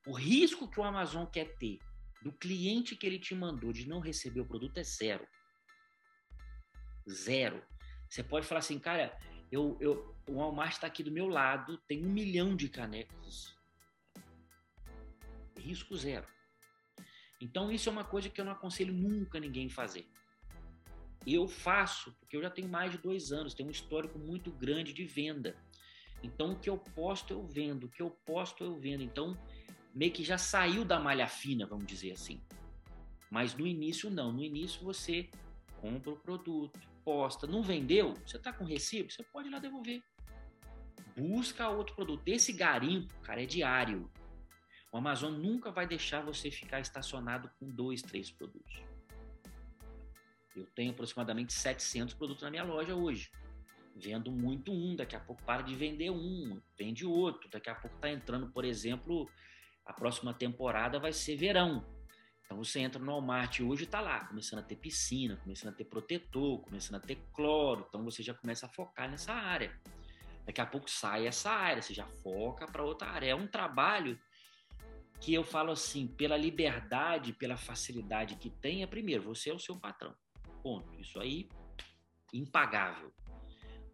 O 0.07 0.13
risco 0.13 0.67
que 0.67 0.79
o 0.79 0.83
Amazon 0.83 1.27
quer 1.27 1.55
ter 1.59 1.77
do 2.23 2.33
cliente 2.33 2.95
que 2.95 3.05
ele 3.05 3.19
te 3.19 3.35
mandou 3.35 3.71
de 3.71 3.87
não 3.87 3.99
receber 3.99 4.41
o 4.41 4.47
produto 4.47 4.79
é 4.79 4.83
zero. 4.83 5.27
Zero. 7.07 7.63
Você 8.09 8.23
pode 8.23 8.47
falar 8.47 8.59
assim, 8.59 8.79
cara, 8.79 9.15
eu, 9.51 9.77
eu, 9.79 10.17
o 10.27 10.37
Walmart 10.37 10.73
está 10.73 10.87
aqui 10.87 11.03
do 11.03 11.11
meu 11.11 11.27
lado, 11.27 11.77
tem 11.87 12.03
um 12.03 12.09
milhão 12.09 12.55
de 12.55 12.69
canecas. 12.69 13.60
Risco 15.61 15.95
zero. 15.95 16.25
Então, 17.39 17.71
isso 17.71 17.89
é 17.89 17.91
uma 17.91 18.03
coisa 18.03 18.29
que 18.29 18.39
eu 18.39 18.45
não 18.45 18.51
aconselho 18.51 18.93
nunca 18.93 19.39
ninguém 19.39 19.69
fazer. 19.69 20.07
Eu 21.25 21.47
faço, 21.47 22.13
porque 22.19 22.35
eu 22.35 22.41
já 22.41 22.49
tenho 22.49 22.67
mais 22.67 22.91
de 22.91 22.97
dois 22.97 23.31
anos, 23.31 23.53
tenho 23.53 23.69
um 23.69 23.71
histórico 23.71 24.19
muito 24.19 24.51
grande 24.51 24.93
de 24.93 25.05
venda. 25.05 25.55
Então, 26.23 26.51
o 26.51 26.59
que 26.59 26.69
eu 26.69 26.77
posto, 26.77 27.33
eu 27.33 27.43
vendo. 27.45 27.85
O 27.85 27.89
que 27.89 28.01
eu 28.01 28.11
posto, 28.25 28.63
eu 28.63 28.75
vendo. 28.77 29.03
Então, 29.03 29.37
meio 29.93 30.11
que 30.11 30.23
já 30.23 30.37
saiu 30.37 30.85
da 30.85 30.99
malha 30.99 31.27
fina, 31.27 31.65
vamos 31.65 31.85
dizer 31.85 32.11
assim. 32.11 32.41
Mas 33.29 33.55
no 33.55 33.65
início, 33.65 34.09
não. 34.09 34.31
No 34.31 34.43
início, 34.43 34.83
você 34.83 35.29
compra 35.79 36.11
o 36.11 36.17
produto, 36.17 36.79
posta. 37.03 37.47
Não 37.47 37.63
vendeu? 37.63 38.13
Você 38.25 38.37
está 38.37 38.53
com 38.53 38.63
recibo? 38.63 39.11
Você 39.11 39.23
pode 39.23 39.47
ir 39.47 39.51
lá 39.51 39.59
devolver. 39.59 40.03
Busca 41.15 41.69
outro 41.69 41.95
produto. 41.95 42.27
Esse 42.27 42.53
garimpo, 42.53 43.13
cara, 43.21 43.41
é 43.41 43.45
diário. 43.45 44.09
O 44.91 44.97
Amazon 44.97 45.33
nunca 45.33 45.71
vai 45.71 45.87
deixar 45.87 46.21
você 46.21 46.51
ficar 46.51 46.81
estacionado 46.81 47.49
com 47.57 47.69
dois, 47.69 48.01
três 48.01 48.29
produtos. 48.29 48.83
Eu 50.53 50.65
tenho 50.75 50.91
aproximadamente 50.91 51.53
700 51.53 52.13
produtos 52.13 52.43
na 52.43 52.51
minha 52.51 52.63
loja 52.63 52.93
hoje. 52.93 53.31
Vendo 53.95 54.29
muito 54.31 54.71
um, 54.71 54.95
daqui 54.95 55.15
a 55.15 55.19
pouco 55.19 55.41
para 55.43 55.61
de 55.61 55.73
vender 55.75 56.09
um, 56.09 56.61
vende 56.77 57.05
outro. 57.05 57.49
Daqui 57.49 57.69
a 57.69 57.75
pouco 57.75 57.95
está 57.95 58.09
entrando, 58.09 58.51
por 58.51 58.65
exemplo, 58.65 59.29
a 59.85 59.93
próxima 59.93 60.33
temporada 60.33 60.99
vai 60.99 61.13
ser 61.13 61.37
verão. 61.37 61.85
Então 62.43 62.57
você 62.57 62.81
entra 62.81 63.01
no 63.01 63.13
Walmart 63.13 63.61
hoje 63.61 63.85
está 63.85 64.01
lá, 64.01 64.25
começando 64.25 64.59
a 64.59 64.63
ter 64.63 64.75
piscina, 64.75 65.37
começando 65.37 65.71
a 65.71 65.75
ter 65.75 65.85
protetor, 65.85 66.59
começando 66.59 66.95
a 66.95 66.99
ter 66.99 67.15
cloro. 67.33 67.85
Então 67.87 68.03
você 68.03 68.21
já 68.21 68.33
começa 68.33 68.65
a 68.65 68.69
focar 68.69 69.09
nessa 69.09 69.31
área. 69.31 69.73
Daqui 70.45 70.59
a 70.59 70.65
pouco 70.65 70.91
sai 70.91 71.27
essa 71.27 71.49
área, 71.49 71.81
você 71.81 71.93
já 71.93 72.05
foca 72.05 72.65
para 72.65 72.83
outra 72.83 73.07
área. 73.07 73.27
É 73.27 73.35
um 73.35 73.47
trabalho 73.47 74.19
que 75.21 75.31
eu 75.35 75.43
falo 75.43 75.71
assim, 75.71 76.07
pela 76.07 76.35
liberdade, 76.35 77.31
pela 77.31 77.55
facilidade 77.55 78.35
que 78.37 78.49
tem, 78.49 78.81
é 78.81 78.87
primeiro, 78.87 79.21
você 79.21 79.51
é 79.51 79.53
o 79.53 79.59
seu 79.59 79.79
patrão. 79.79 80.15
Ponto. 80.63 80.99
Isso 80.99 81.19
aí, 81.19 81.47
impagável. 82.33 83.13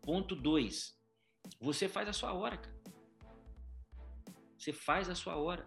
Ponto 0.01 0.33
dois, 0.33 0.97
você 1.59 1.89
faz 1.89 2.07
a 2.07 2.13
sua 2.13 2.31
hora, 2.33 2.57
cara. 2.57 2.77
Você 4.57 4.71
faz 4.71 5.09
a 5.09 5.15
sua 5.15 5.35
hora. 5.35 5.65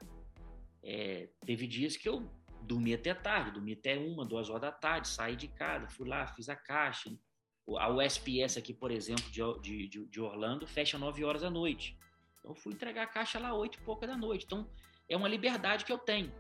É, 0.83 1.29
teve 1.45 1.67
dias 1.67 1.95
que 1.95 2.09
eu 2.09 2.27
dormi 2.63 2.95
até 2.95 3.13
tarde, 3.13 3.53
dormi 3.53 3.75
até 3.75 3.99
uma, 3.99 4.25
duas 4.25 4.49
horas 4.49 4.63
da 4.63 4.73
tarde, 4.73 5.09
saí 5.09 5.37
de 5.37 5.49
casa, 5.49 5.89
fui 5.91 6.09
lá, 6.09 6.27
fiz 6.27 6.49
a 6.49 6.57
caixa. 6.57 7.11
A 7.79 7.91
USPS 7.91 8.57
aqui, 8.57 8.73
por 8.73 8.91
exemplo, 8.91 9.31
de, 9.31 9.89
de, 9.89 10.07
de 10.07 10.21
Orlando, 10.21 10.67
fecha 10.67 10.99
nove 10.99 11.23
horas 11.23 11.43
da 11.43 11.51
noite. 11.51 11.99
Então, 12.39 12.55
fui 12.55 12.73
entregar 12.73 13.03
a 13.03 13.07
caixa 13.07 13.39
lá 13.39 13.53
oito 13.55 13.79
e 13.79 13.83
pouca 13.83 14.07
da 14.07 14.17
noite. 14.17 14.47
Então, 14.47 14.69
é 15.11 15.17
uma 15.17 15.29
liberdade 15.29 15.85
que 15.85 15.93
eu 15.93 15.99
tenho. 15.99 16.33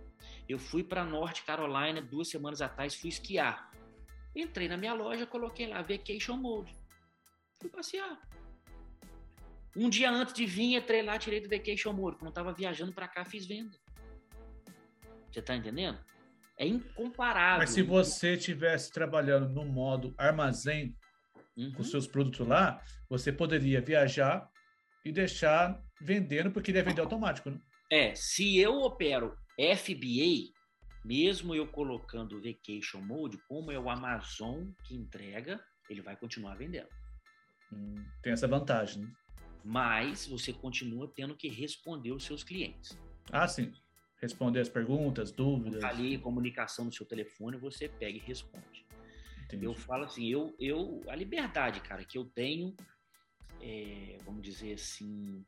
Eu 0.48 0.58
fui 0.58 0.82
para 0.82 1.04
Norte 1.04 1.42
Carolina 1.42 2.00
duas 2.00 2.28
semanas 2.28 2.62
atrás, 2.62 2.94
fui 2.94 3.10
esquiar. 3.10 3.70
Entrei 4.34 4.68
na 4.68 4.76
minha 4.76 4.94
loja, 4.94 5.26
coloquei 5.26 5.66
lá 5.66 5.82
Vacation 5.82 6.36
Mode. 6.36 6.72
Fui 7.60 7.68
passear. 7.68 8.18
Um 9.76 9.90
dia 9.90 10.10
antes 10.10 10.32
de 10.32 10.46
vir, 10.46 10.76
entrei 10.76 11.02
lá, 11.02 11.18
tirei 11.18 11.40
do 11.40 11.48
Vacation 11.48 11.92
Mode. 11.92 12.16
Quando 12.16 12.30
estava 12.30 12.52
viajando 12.52 12.92
para 12.92 13.08
cá, 13.08 13.24
fiz 13.24 13.46
venda. 13.46 13.76
Você 15.30 15.40
está 15.40 15.54
entendendo? 15.54 15.98
É 16.56 16.66
incomparável. 16.66 17.58
Mas 17.58 17.70
se 17.70 17.82
você 17.82 18.34
estivesse 18.34 18.92
trabalhando 18.92 19.48
no 19.48 19.64
modo 19.64 20.14
armazém 20.16 20.96
uhum. 21.56 21.72
com 21.72 21.82
seus 21.82 22.06
produtos 22.06 22.46
lá, 22.46 22.80
você 23.08 23.32
poderia 23.32 23.80
viajar 23.80 24.48
e 25.04 25.10
deixar 25.10 25.80
vendendo, 26.00 26.50
porque 26.50 26.70
ele 26.70 26.78
ia 26.78 26.84
vender 26.84 27.00
automático, 27.00 27.50
né? 27.50 27.60
É, 27.90 28.14
se 28.14 28.56
eu 28.56 28.82
opero 28.82 29.36
FBA, 29.58 30.54
mesmo 31.04 31.54
eu 31.54 31.66
colocando 31.66 32.36
o 32.36 32.40
Vacation 32.40 33.00
Mode, 33.00 33.36
como 33.48 33.72
é 33.72 33.78
o 33.78 33.90
Amazon 33.90 34.68
que 34.84 34.94
entrega, 34.94 35.60
ele 35.88 36.00
vai 36.00 36.16
continuar 36.16 36.54
vendendo. 36.54 36.88
Hum, 37.72 38.04
tem 38.22 38.32
essa 38.32 38.46
vantagem. 38.46 39.02
Né? 39.02 39.12
Mas 39.64 40.26
você 40.26 40.52
continua 40.52 41.12
tendo 41.14 41.36
que 41.36 41.48
responder 41.48 42.12
os 42.12 42.24
seus 42.24 42.44
clientes. 42.44 42.96
Ah, 43.32 43.48
sim. 43.48 43.72
Responder 44.20 44.60
as 44.60 44.68
perguntas, 44.68 45.32
dúvidas. 45.32 45.82
Ali, 45.82 46.16
comunicação 46.16 46.84
no 46.84 46.92
seu 46.92 47.04
telefone, 47.04 47.56
você 47.56 47.88
pega 47.88 48.16
e 48.16 48.20
responde. 48.20 48.86
Entendi. 49.44 49.64
Eu 49.64 49.74
falo 49.74 50.04
assim, 50.04 50.28
eu, 50.28 50.54
eu, 50.60 51.02
a 51.08 51.16
liberdade, 51.16 51.80
cara, 51.80 52.04
que 52.04 52.16
eu 52.16 52.24
tenho, 52.24 52.74
é, 53.60 54.16
vamos 54.24 54.42
dizer 54.42 54.74
assim, 54.74 55.44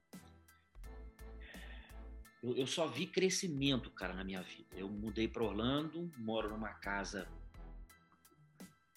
eu, 2.43 2.57
eu 2.57 2.67
só 2.67 2.87
vi 2.87 3.07
crescimento, 3.07 3.91
cara, 3.91 4.13
na 4.13 4.25
minha 4.25 4.43
vida. 4.43 4.75
Eu 4.77 4.89
mudei 4.89 5.29
para 5.29 5.45
Orlando, 5.45 6.11
moro 6.19 6.51
numa 6.51 6.73
casa 6.75 7.29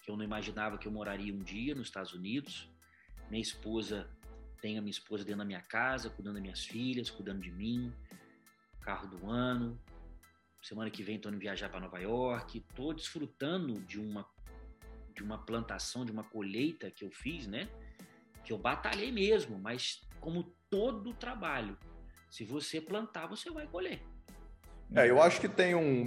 que 0.02 0.10
eu 0.10 0.16
não 0.16 0.24
imaginava 0.24 0.78
que 0.78 0.86
eu 0.86 0.92
moraria 0.92 1.32
um 1.32 1.42
dia 1.42 1.74
nos 1.74 1.86
Estados 1.86 2.12
Unidos. 2.12 2.68
Minha 3.30 3.42
esposa, 3.42 4.08
tenho 4.60 4.78
a 4.78 4.82
minha 4.82 4.90
esposa 4.90 5.24
dentro 5.24 5.38
da 5.38 5.44
minha 5.44 5.62
casa, 5.62 6.10
cuidando 6.10 6.34
das 6.34 6.42
minhas 6.42 6.64
filhas, 6.64 7.10
cuidando 7.10 7.40
de 7.40 7.50
mim. 7.50 7.92
Carro 8.80 9.08
do 9.08 9.30
ano. 9.30 9.80
Semana 10.62 10.90
que 10.90 11.02
vem 11.02 11.16
estou 11.16 11.30
indo 11.30 11.40
viajar 11.40 11.68
para 11.68 11.80
Nova 11.80 11.98
York. 11.98 12.58
Estou 12.58 12.92
desfrutando 12.92 13.80
de 13.82 14.00
uma 14.00 14.26
de 15.14 15.22
uma 15.22 15.38
plantação, 15.38 16.04
de 16.04 16.12
uma 16.12 16.22
colheita 16.22 16.90
que 16.90 17.02
eu 17.02 17.10
fiz, 17.10 17.46
né? 17.46 17.70
Que 18.44 18.52
eu 18.52 18.58
batalhei 18.58 19.10
mesmo, 19.10 19.58
mas 19.58 20.06
como 20.20 20.54
todo 20.68 21.14
trabalho, 21.14 21.78
se 22.30 22.44
você 22.44 22.80
plantar, 22.80 23.26
você 23.26 23.50
vai 23.50 23.66
colher. 23.66 24.00
É, 24.94 25.08
eu 25.10 25.20
acho 25.20 25.40
que 25.40 25.48
tem 25.48 25.74
um. 25.74 26.06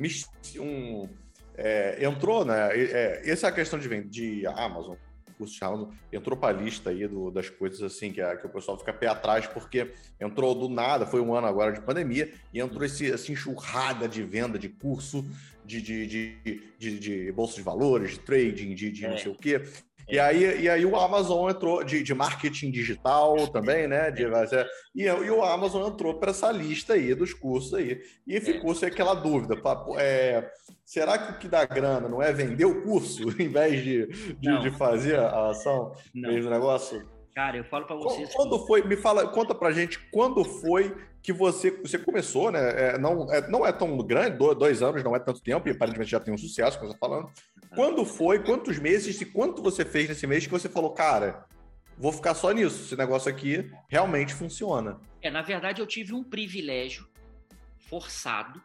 um 0.60 1.10
é, 1.56 2.06
entrou, 2.06 2.46
né? 2.46 2.70
É, 2.74 3.30
essa 3.30 3.48
é 3.48 3.50
a 3.50 3.54
questão 3.54 3.78
de, 3.78 4.04
de 4.06 4.48
Amazon, 4.48 4.96
curso 5.40 5.56
de 5.56 5.64
Amazon, 5.64 5.90
entrou 6.12 6.38
para 6.38 6.58
a 6.58 6.62
lista 6.62 6.90
aí 6.90 7.08
do, 7.08 7.32
das 7.32 7.50
coisas 7.50 7.82
assim 7.82 8.12
que, 8.12 8.22
que 8.38 8.46
o 8.46 8.50
pessoal 8.50 8.78
fica 8.78 8.94
pé 8.94 9.08
atrás, 9.08 9.48
porque 9.48 9.94
entrou 10.20 10.54
do 10.54 10.68
nada, 10.68 11.06
foi 11.06 11.22
um 11.22 11.34
ano 11.34 11.48
agora 11.48 11.72
de 11.72 11.82
pandemia, 11.82 12.34
e 12.54 12.60
entrou 12.60 12.84
esse, 12.84 13.10
essa 13.10 13.32
enxurrada 13.32 14.08
de 14.08 14.22
venda 14.22 14.60
de 14.60 14.68
curso, 14.68 15.26
de, 15.66 15.82
de, 15.82 16.08
de, 16.08 16.62
de, 16.78 17.00
de 17.00 17.32
bolsa 17.32 17.56
de 17.56 17.62
valores, 17.62 18.12
de 18.12 18.20
trading, 18.20 18.76
de, 18.76 18.92
de 18.92 19.06
é. 19.06 19.10
não 19.10 19.18
sei 19.18 19.32
o 19.32 19.36
quê. 19.36 19.64
E 20.10 20.20
aí, 20.20 20.64
e 20.64 20.70
aí 20.70 20.86
o 20.86 20.96
Amazon 20.96 21.50
entrou 21.50 21.84
de, 21.84 22.02
de 22.02 22.14
marketing 22.16 22.72
digital 22.72 23.48
também, 23.48 23.88
né? 23.88 24.10
De, 24.10 24.24
e, 24.96 25.04
e 25.04 25.32
o 25.32 25.44
Amazon 25.44 25.88
entrou 25.88 26.16
para 26.16 26.32
essa 26.32 26.52
lista 26.52 26.94
aí 26.94 27.14
dos 27.14 27.34
cursos 27.34 27.76
aí. 27.76 28.02
E 28.26 28.42
ficou-se 28.42 28.86
aquela 28.86 29.14
dúvida: 29.14 29.56
é, 29.98 30.50
será 30.84 31.18
que 31.18 31.32
o 31.34 31.38
que 31.38 31.48
dá 31.48 31.64
grana 31.66 32.10
não 32.10 32.22
é 32.22 32.34
vender 32.34 32.66
o 32.66 32.82
curso 32.82 33.30
em 33.40 33.50
vez 33.50 33.84
de, 33.84 34.08
de, 34.36 34.62
de 34.62 34.72
fazer 34.72 35.20
a 35.20 35.50
ação? 35.50 35.94
Não. 36.14 36.32
Fez 36.32 36.46
o 36.46 36.50
negócio? 36.50 37.08
Cara, 37.36 37.58
eu 37.58 37.64
falo 37.64 37.86
para 37.86 37.96
vocês. 37.96 38.34
Quando 38.34 38.66
foi? 38.66 38.82
Me 38.82 38.98
fala, 38.98 39.28
conta 39.28 39.54
pra 39.54 39.72
gente 39.72 40.00
quando 40.12 40.44
foi 40.44 40.94
que 41.22 41.34
você, 41.34 41.72
você 41.72 41.98
começou, 41.98 42.52
né? 42.52 42.60
É, 42.60 42.98
não, 42.98 43.32
é, 43.32 43.48
não 43.50 43.66
é 43.66 43.72
tão 43.72 43.98
grande, 43.98 44.38
dois 44.38 44.82
anos 44.82 45.04
não 45.04 45.16
é 45.16 45.20
tanto 45.20 45.42
tempo, 45.42 45.68
e 45.68 45.72
aparentemente 45.72 46.12
já 46.12 46.20
tem 46.20 46.34
um 46.34 46.38
sucesso, 46.38 46.78
como 46.78 46.92
você 46.92 46.98
tá 46.98 47.08
falando. 47.08 47.30
Quando 47.76 48.06
foi, 48.06 48.44
quantos 48.44 48.80
meses 48.80 49.20
e 49.22 49.26
quanto 49.26 49.62
você 49.62 49.86
fez 49.86 50.08
nesse 50.10 50.26
mês 50.26 50.46
que 50.46 50.52
você 50.52 50.70
falou, 50.70 50.92
cara, 50.92 51.46
vou 51.98 52.12
ficar 52.12 52.34
só 52.34 52.52
nisso, 52.52 52.84
esse 52.84 52.96
negócio 52.96 53.30
aqui 53.30 53.70
realmente 53.90 54.34
funciona? 54.34 55.00
É, 55.22 55.30
na 55.30 55.42
verdade, 55.42 55.82
eu 55.82 55.88
tive 55.88 56.14
um 56.14 56.24
privilégio 56.24 57.08
forçado 57.78 58.62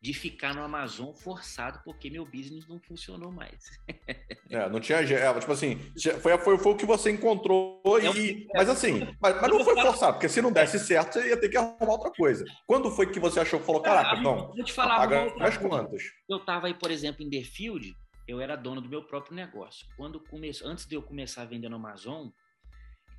de 0.00 0.14
ficar 0.14 0.54
no 0.54 0.62
Amazon 0.62 1.12
forçado 1.12 1.80
porque 1.84 2.08
meu 2.08 2.24
business 2.24 2.66
não 2.66 2.80
funcionou 2.80 3.30
mais. 3.30 3.70
é, 4.48 4.68
não 4.70 4.80
tinha. 4.80 4.98
É, 4.98 5.38
tipo 5.38 5.52
assim, 5.52 5.78
foi, 6.22 6.38
foi, 6.38 6.58
foi 6.58 6.72
o 6.72 6.76
que 6.76 6.86
você 6.86 7.10
encontrou 7.10 7.82
e. 8.16 8.46
Mas 8.54 8.70
assim, 8.70 9.00
mas, 9.20 9.38
mas 9.40 9.50
não 9.50 9.62
foi 9.62 9.74
forçado, 9.74 10.14
porque 10.14 10.28
se 10.28 10.40
não 10.40 10.50
desse 10.50 10.78
certo, 10.78 11.14
você 11.14 11.28
ia 11.28 11.38
ter 11.38 11.50
que 11.50 11.56
arrumar 11.56 11.92
outra 11.92 12.10
coisa. 12.10 12.44
Quando 12.66 12.90
foi 12.90 13.10
que 13.10 13.20
você 13.20 13.40
achou 13.40 13.60
que 13.60 13.66
falou, 13.66 13.82
caraca, 13.82 14.18
então. 14.18 14.52
Vou 14.54 14.64
te 14.64 14.72
falar 14.72 15.06
mais 15.36 15.56
quantas? 15.58 16.02
Eu 16.28 16.38
estava 16.38 16.66
aí, 16.66 16.74
por 16.74 16.90
exemplo, 16.90 17.22
em 17.22 17.28
Deerfield, 17.28 17.94
eu 18.26 18.40
era 18.40 18.56
dono 18.56 18.80
do 18.80 18.88
meu 18.88 19.04
próprio 19.04 19.34
negócio. 19.34 19.86
Quando 19.96 20.18
comece... 20.20 20.62
Antes 20.64 20.86
de 20.86 20.94
eu 20.94 21.02
começar 21.02 21.42
a 21.42 21.46
vender 21.46 21.68
no 21.68 21.76
Amazon, 21.76 22.28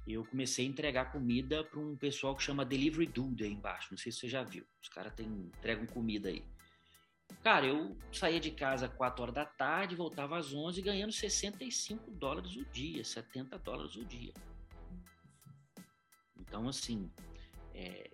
eu 0.07 0.25
comecei 0.25 0.65
a 0.65 0.69
entregar 0.69 1.11
comida 1.11 1.63
para 1.63 1.79
um 1.79 1.95
pessoal 1.95 2.35
que 2.35 2.41
chama 2.41 2.65
Delivery 2.65 3.05
Dude 3.05 3.43
aí 3.43 3.51
embaixo. 3.51 3.89
Não 3.91 3.97
sei 3.97 4.11
se 4.11 4.19
você 4.19 4.29
já 4.29 4.41
viu. 4.43 4.65
Os 4.81 4.89
caras 4.89 5.13
entregam 5.19 5.85
comida 5.85 6.29
aí. 6.29 6.43
Cara, 7.43 7.65
eu 7.65 7.97
saía 8.11 8.39
de 8.39 8.51
casa 8.51 8.85
às 8.85 8.93
4 8.93 9.21
horas 9.23 9.35
da 9.35 9.45
tarde, 9.45 9.95
voltava 9.95 10.37
às 10.37 10.53
11 10.53 10.81
ganhando 10.81 11.11
65 11.11 12.11
dólares 12.11 12.55
o 12.55 12.65
dia, 12.65 13.03
70 13.03 13.57
dólares 13.59 13.95
o 13.95 14.05
dia. 14.05 14.33
Então, 16.37 16.67
assim, 16.67 17.11
é, 17.73 18.11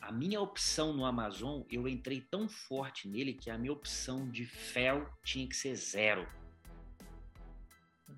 a 0.00 0.12
minha 0.12 0.40
opção 0.40 0.92
no 0.92 1.06
Amazon, 1.06 1.62
eu 1.70 1.88
entrei 1.88 2.20
tão 2.20 2.48
forte 2.48 3.08
nele 3.08 3.32
que 3.32 3.50
a 3.50 3.56
minha 3.56 3.72
opção 3.72 4.28
de 4.30 4.44
fel 4.44 5.10
tinha 5.24 5.48
que 5.48 5.56
ser 5.56 5.74
zero. 5.74 6.28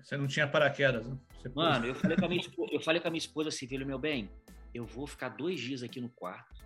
Você 0.03 0.17
não 0.17 0.27
tinha 0.27 0.47
paraquedas, 0.47 1.05
né? 1.07 1.17
Mano, 1.55 1.85
eu 1.85 1.95
falei, 1.95 2.17
com 2.17 2.25
a 2.25 2.29
minha 2.29 2.41
esposa, 2.41 2.73
eu 2.73 2.81
falei 2.81 3.01
com 3.01 3.07
a 3.07 3.11
minha 3.11 3.19
esposa 3.19 3.49
assim, 3.49 3.67
filho, 3.67 3.85
meu 3.85 3.97
bem, 3.97 4.29
eu 4.73 4.85
vou 4.85 5.07
ficar 5.07 5.29
dois 5.29 5.59
dias 5.59 5.83
aqui 5.83 6.01
no 6.01 6.09
quarto, 6.09 6.65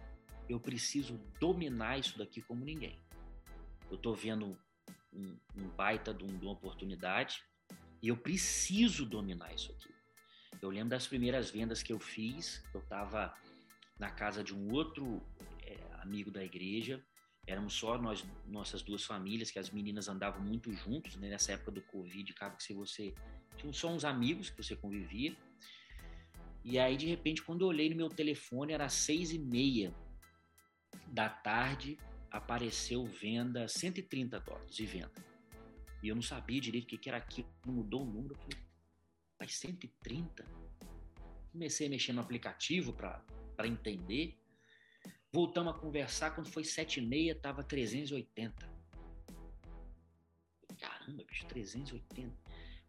eu 0.50 0.60
preciso 0.60 1.20
dominar 1.40 2.00
isso 2.00 2.18
daqui 2.18 2.42
como 2.42 2.66
ninguém 2.66 3.03
eu 3.90 3.96
estou 3.96 4.16
vendo 4.16 4.58
um, 5.12 5.38
um 5.56 5.68
baita 5.70 6.14
de, 6.14 6.24
um, 6.24 6.38
de 6.38 6.46
uma 6.46 6.54
oportunidade 6.54 7.44
e 8.02 8.08
eu 8.08 8.18
preciso 8.18 9.06
dominar 9.06 9.54
isso 9.54 9.72
aqui. 9.72 9.94
Eu 10.62 10.70
lembro 10.70 10.90
das 10.90 11.08
primeiras 11.08 11.50
vendas 11.50 11.84
que 11.84 11.92
eu 11.92 12.00
fiz, 12.00 12.64
eu 12.74 12.80
estava 12.80 13.34
na 14.00 14.10
casa 14.10 14.44
de 14.44 14.54
um 14.54 14.72
outro 14.72 15.22
é, 15.62 15.78
amigo 16.02 16.32
da 16.32 16.44
igreja, 16.44 17.04
éramos 17.46 17.74
só 17.74 17.98
nós, 17.98 18.26
nossas 18.48 18.82
duas 18.82 19.04
famílias, 19.04 19.52
que 19.52 19.60
as 19.60 19.70
meninas 19.70 20.08
andavam 20.08 20.42
muito 20.42 20.72
juntos, 20.74 21.16
né? 21.18 21.30
nessa 21.30 21.52
época 21.52 21.72
do 21.72 21.82
Covid, 21.82 22.32
acaba 22.32 22.56
que 22.56 22.64
se 22.64 22.74
você 22.74 23.14
tinha 23.58 23.74
só 23.74 23.90
uns 23.90 24.06
amigos 24.06 24.50
que 24.50 24.64
você 24.64 24.76
convivia. 24.76 25.36
E 26.64 26.80
aí, 26.80 26.96
de 26.96 27.08
repente, 27.08 27.44
quando 27.44 27.62
eu 27.62 27.68
olhei 27.68 27.90
no 27.90 27.96
meu 27.96 28.10
telefone, 28.10 28.72
era 28.72 28.88
seis 28.88 29.32
e 29.32 29.40
meia 29.40 29.94
da 31.08 31.28
tarde, 31.30 31.98
apareceu 32.34 33.06
venda 33.06 33.68
130 33.68 34.40
dólares 34.40 34.76
de 34.76 34.86
venda. 34.88 35.14
E 36.02 36.08
eu 36.08 36.16
não 36.16 36.22
sabia 36.24 36.60
direito 36.60 36.96
o 36.96 37.00
que 37.00 37.08
era 37.08 37.20
aquilo, 37.20 37.48
mudou 37.64 38.02
o 38.02 38.06
número. 38.06 38.36
Falei, 38.36 38.58
mas 39.40 39.56
130? 39.56 40.44
Comecei 41.52 41.86
a 41.86 41.90
mexer 41.92 42.12
no 42.12 42.22
aplicativo 42.22 42.92
para 42.92 43.68
entender. 43.68 44.36
Voltamos 45.32 45.76
a 45.76 45.78
conversar, 45.78 46.32
quando 46.32 46.50
foi 46.50 46.64
7,6 46.64 47.36
estava 47.36 47.64
380. 47.64 48.74
Caramba, 50.80 51.24
bicho, 51.24 51.46
380. 51.46 52.36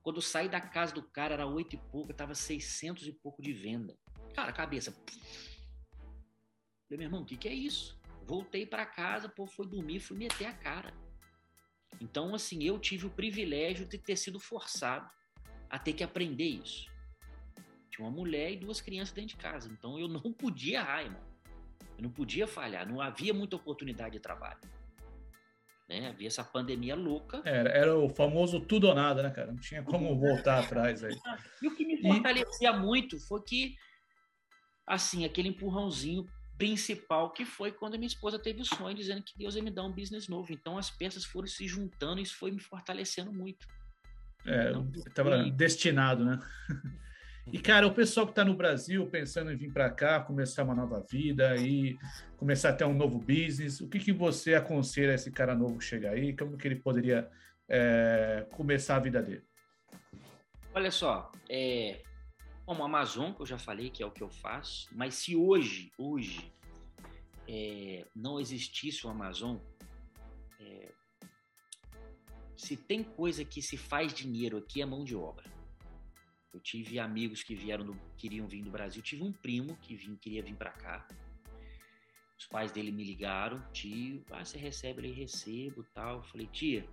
Quando 0.02 0.16
eu 0.16 0.22
saí 0.22 0.48
da 0.48 0.60
casa 0.60 0.94
do 0.94 1.02
cara 1.02 1.34
era 1.34 1.46
8 1.46 1.76
e 1.76 1.78
pouco, 1.90 2.12
estava 2.12 2.34
600 2.34 3.06
e 3.06 3.12
pouco 3.12 3.42
de 3.42 3.52
venda. 3.52 3.96
Cara, 4.34 4.52
cabeça. 4.52 4.90
Falei, 6.82 6.98
meu 6.98 7.02
irmão, 7.02 7.22
o 7.22 7.26
que, 7.26 7.36
que 7.36 7.48
é 7.48 7.54
isso? 7.54 7.98
Voltei 8.26 8.64
para 8.64 8.86
casa, 8.86 9.28
pô, 9.28 9.46
foi 9.46 9.66
dormir, 9.66 10.00
fui 10.00 10.16
meter 10.16 10.46
a 10.46 10.52
cara. 10.52 10.92
Então, 12.00 12.34
assim, 12.34 12.62
eu 12.62 12.78
tive 12.78 13.06
o 13.06 13.10
privilégio 13.10 13.86
de 13.86 13.98
ter 13.98 14.16
sido 14.16 14.40
forçado 14.40 15.08
a 15.68 15.78
ter 15.78 15.92
que 15.92 16.02
aprender 16.02 16.44
isso. 16.44 16.90
Tinha 17.90 18.06
uma 18.06 18.16
mulher 18.16 18.52
e 18.52 18.56
duas 18.56 18.80
crianças 18.80 19.14
dentro 19.14 19.36
de 19.36 19.36
casa, 19.36 19.70
então 19.70 19.98
eu 19.98 20.08
não 20.08 20.32
podia 20.32 20.78
errar, 20.78 21.02
irmão. 21.02 21.22
Eu 21.96 22.02
não 22.02 22.10
podia 22.10 22.46
falhar, 22.46 22.88
não 22.88 23.00
havia 23.00 23.32
muita 23.32 23.56
oportunidade 23.56 24.12
de 24.12 24.20
trabalho. 24.20 24.60
Né? 25.88 26.08
Havia 26.08 26.28
essa 26.28 26.42
pandemia 26.42 26.96
louca. 26.96 27.42
Era, 27.44 27.70
era 27.70 27.98
o 27.98 28.08
famoso 28.08 28.58
tudo 28.60 28.88
ou 28.88 28.94
nada, 28.94 29.22
né, 29.22 29.30
cara? 29.30 29.52
Não 29.52 29.60
tinha 29.60 29.82
como 29.82 30.14
voltar 30.18 30.64
atrás 30.64 31.04
aí. 31.04 31.16
E 31.62 31.68
o 31.68 31.76
que 31.76 31.84
me 31.84 32.00
fortalecia 32.00 32.70
e... 32.70 32.78
muito 32.78 33.20
foi 33.20 33.42
que, 33.42 33.76
assim, 34.86 35.24
aquele 35.24 35.50
empurrãozinho 35.50 36.26
principal 36.56 37.32
que 37.32 37.44
foi 37.44 37.72
quando 37.72 37.98
minha 37.98 38.06
esposa 38.06 38.38
teve 38.38 38.60
o 38.60 38.64
sonho 38.64 38.94
dizendo 38.94 39.22
que 39.22 39.36
Deus 39.36 39.54
ia 39.56 39.62
me 39.62 39.70
dar 39.70 39.84
um 39.84 39.92
business 39.92 40.28
novo. 40.28 40.52
Então 40.52 40.78
as 40.78 40.90
peças 40.90 41.24
foram 41.24 41.46
se 41.46 41.66
juntando 41.66 42.20
e 42.20 42.22
isso 42.22 42.36
foi 42.36 42.50
me 42.50 42.60
fortalecendo 42.60 43.32
muito. 43.32 43.66
É, 44.46 44.72
estava 45.06 45.38
então, 45.38 45.50
destinado, 45.56 46.24
né? 46.24 46.38
E, 47.52 47.58
cara, 47.58 47.86
o 47.86 47.92
pessoal 47.92 48.26
que 48.26 48.32
está 48.32 48.44
no 48.44 48.54
Brasil 48.54 49.06
pensando 49.06 49.52
em 49.52 49.56
vir 49.56 49.70
para 49.70 49.90
cá, 49.90 50.18
começar 50.20 50.64
uma 50.64 50.74
nova 50.74 51.04
vida 51.10 51.54
e 51.56 51.96
começar 52.38 52.70
a 52.70 52.72
ter 52.72 52.84
um 52.84 52.94
novo 52.94 53.18
business, 53.18 53.80
o 53.80 53.88
que, 53.88 53.98
que 53.98 54.12
você 54.12 54.54
aconselha 54.54 55.12
esse 55.12 55.30
cara 55.30 55.54
novo 55.54 55.78
que 55.78 55.84
chega 55.84 56.10
aí? 56.10 56.34
Como 56.34 56.56
que 56.56 56.66
ele 56.66 56.76
poderia 56.76 57.28
é, 57.68 58.46
começar 58.52 58.96
a 58.96 59.00
vida 59.00 59.22
dele? 59.22 59.44
Olha 60.72 60.90
só, 60.90 61.30
é, 61.48 62.00
como 62.64 62.82
Amazon, 62.82 63.32
que 63.32 63.42
eu 63.42 63.46
já 63.46 63.58
falei 63.58 63.90
que 63.90 64.02
é 64.02 64.06
o 64.06 64.10
que 64.10 64.22
eu 64.22 64.30
faço, 64.30 64.88
mas 64.92 65.14
se 65.14 65.36
hoje, 65.36 65.92
hoje, 65.98 66.52
é, 67.46 68.06
não 68.14 68.40
existisse 68.40 69.06
o 69.06 69.10
Amazon, 69.10 69.58
é, 70.58 70.92
se 72.56 72.76
tem 72.76 73.04
coisa 73.04 73.44
que 73.44 73.60
se 73.60 73.76
faz 73.76 74.14
dinheiro 74.14 74.56
aqui 74.56 74.80
é 74.80 74.86
mão 74.86 75.04
de 75.04 75.14
obra. 75.14 75.52
Eu 76.52 76.60
tive 76.60 76.98
amigos 76.98 77.42
que 77.42 77.54
vieram 77.54 77.84
do, 77.84 78.00
queriam 78.16 78.46
vir 78.46 78.62
do 78.62 78.70
Brasil, 78.70 79.02
tive 79.02 79.22
um 79.22 79.32
primo 79.32 79.76
que 79.82 79.94
vim, 79.94 80.16
queria 80.16 80.42
vir 80.42 80.54
para 80.54 80.70
cá. 80.70 81.06
Os 82.38 82.46
pais 82.46 82.72
dele 82.72 82.90
me 82.90 83.04
ligaram, 83.04 83.60
tio, 83.72 84.24
ah, 84.30 84.44
você 84.44 84.56
recebe, 84.56 85.02
ele 85.02 85.12
recebo, 85.12 85.84
tal. 85.92 86.18
Eu 86.18 86.22
falei, 86.22 86.46
tia, 86.46 86.88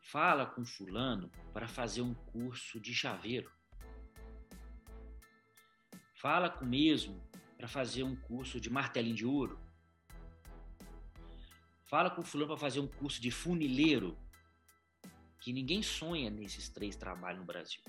fala 0.00 0.46
com 0.46 0.64
fulano 0.64 1.30
para 1.52 1.68
fazer 1.68 2.02
um 2.02 2.14
curso 2.14 2.80
de 2.80 2.92
chaveiro. 2.92 3.50
Fala 6.16 6.48
com 6.48 6.64
mesmo 6.64 7.22
para 7.58 7.68
fazer 7.68 8.02
um 8.02 8.16
curso 8.16 8.58
de 8.58 8.70
martelinho 8.70 9.14
de 9.14 9.26
ouro. 9.26 9.60
Fala 11.84 12.10
com 12.10 12.22
o 12.22 12.24
fulano 12.24 12.48
para 12.48 12.58
fazer 12.58 12.80
um 12.80 12.86
curso 12.86 13.20
de 13.20 13.30
funileiro, 13.30 14.16
que 15.40 15.52
ninguém 15.52 15.82
sonha 15.82 16.30
nesses 16.30 16.70
três 16.70 16.96
trabalhos 16.96 17.40
no 17.40 17.46
Brasil. 17.46 17.82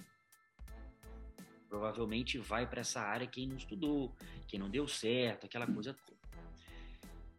Provavelmente 1.70 2.38
vai 2.38 2.70
para 2.70 2.82
essa 2.82 3.00
área 3.00 3.26
quem 3.26 3.48
não 3.48 3.56
estudou, 3.56 4.14
quem 4.46 4.60
não 4.60 4.70
deu 4.70 4.88
certo, 4.88 5.46
aquela 5.46 5.66
coisa 5.66 5.94
toda. 5.94 6.20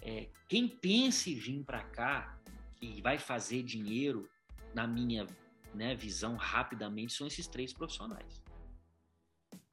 É, 0.00 0.30
quem 0.48 0.66
pensa 0.66 1.28
em 1.28 1.34
vir 1.34 1.62
para 1.64 1.84
cá 1.84 2.40
e 2.80 3.02
vai 3.02 3.18
fazer 3.18 3.62
dinheiro, 3.62 4.28
na 4.74 4.86
minha 4.86 5.26
né, 5.74 5.94
visão, 5.94 6.36
rapidamente, 6.36 7.12
são 7.12 7.26
esses 7.26 7.46
três 7.46 7.74
profissionais. 7.74 8.42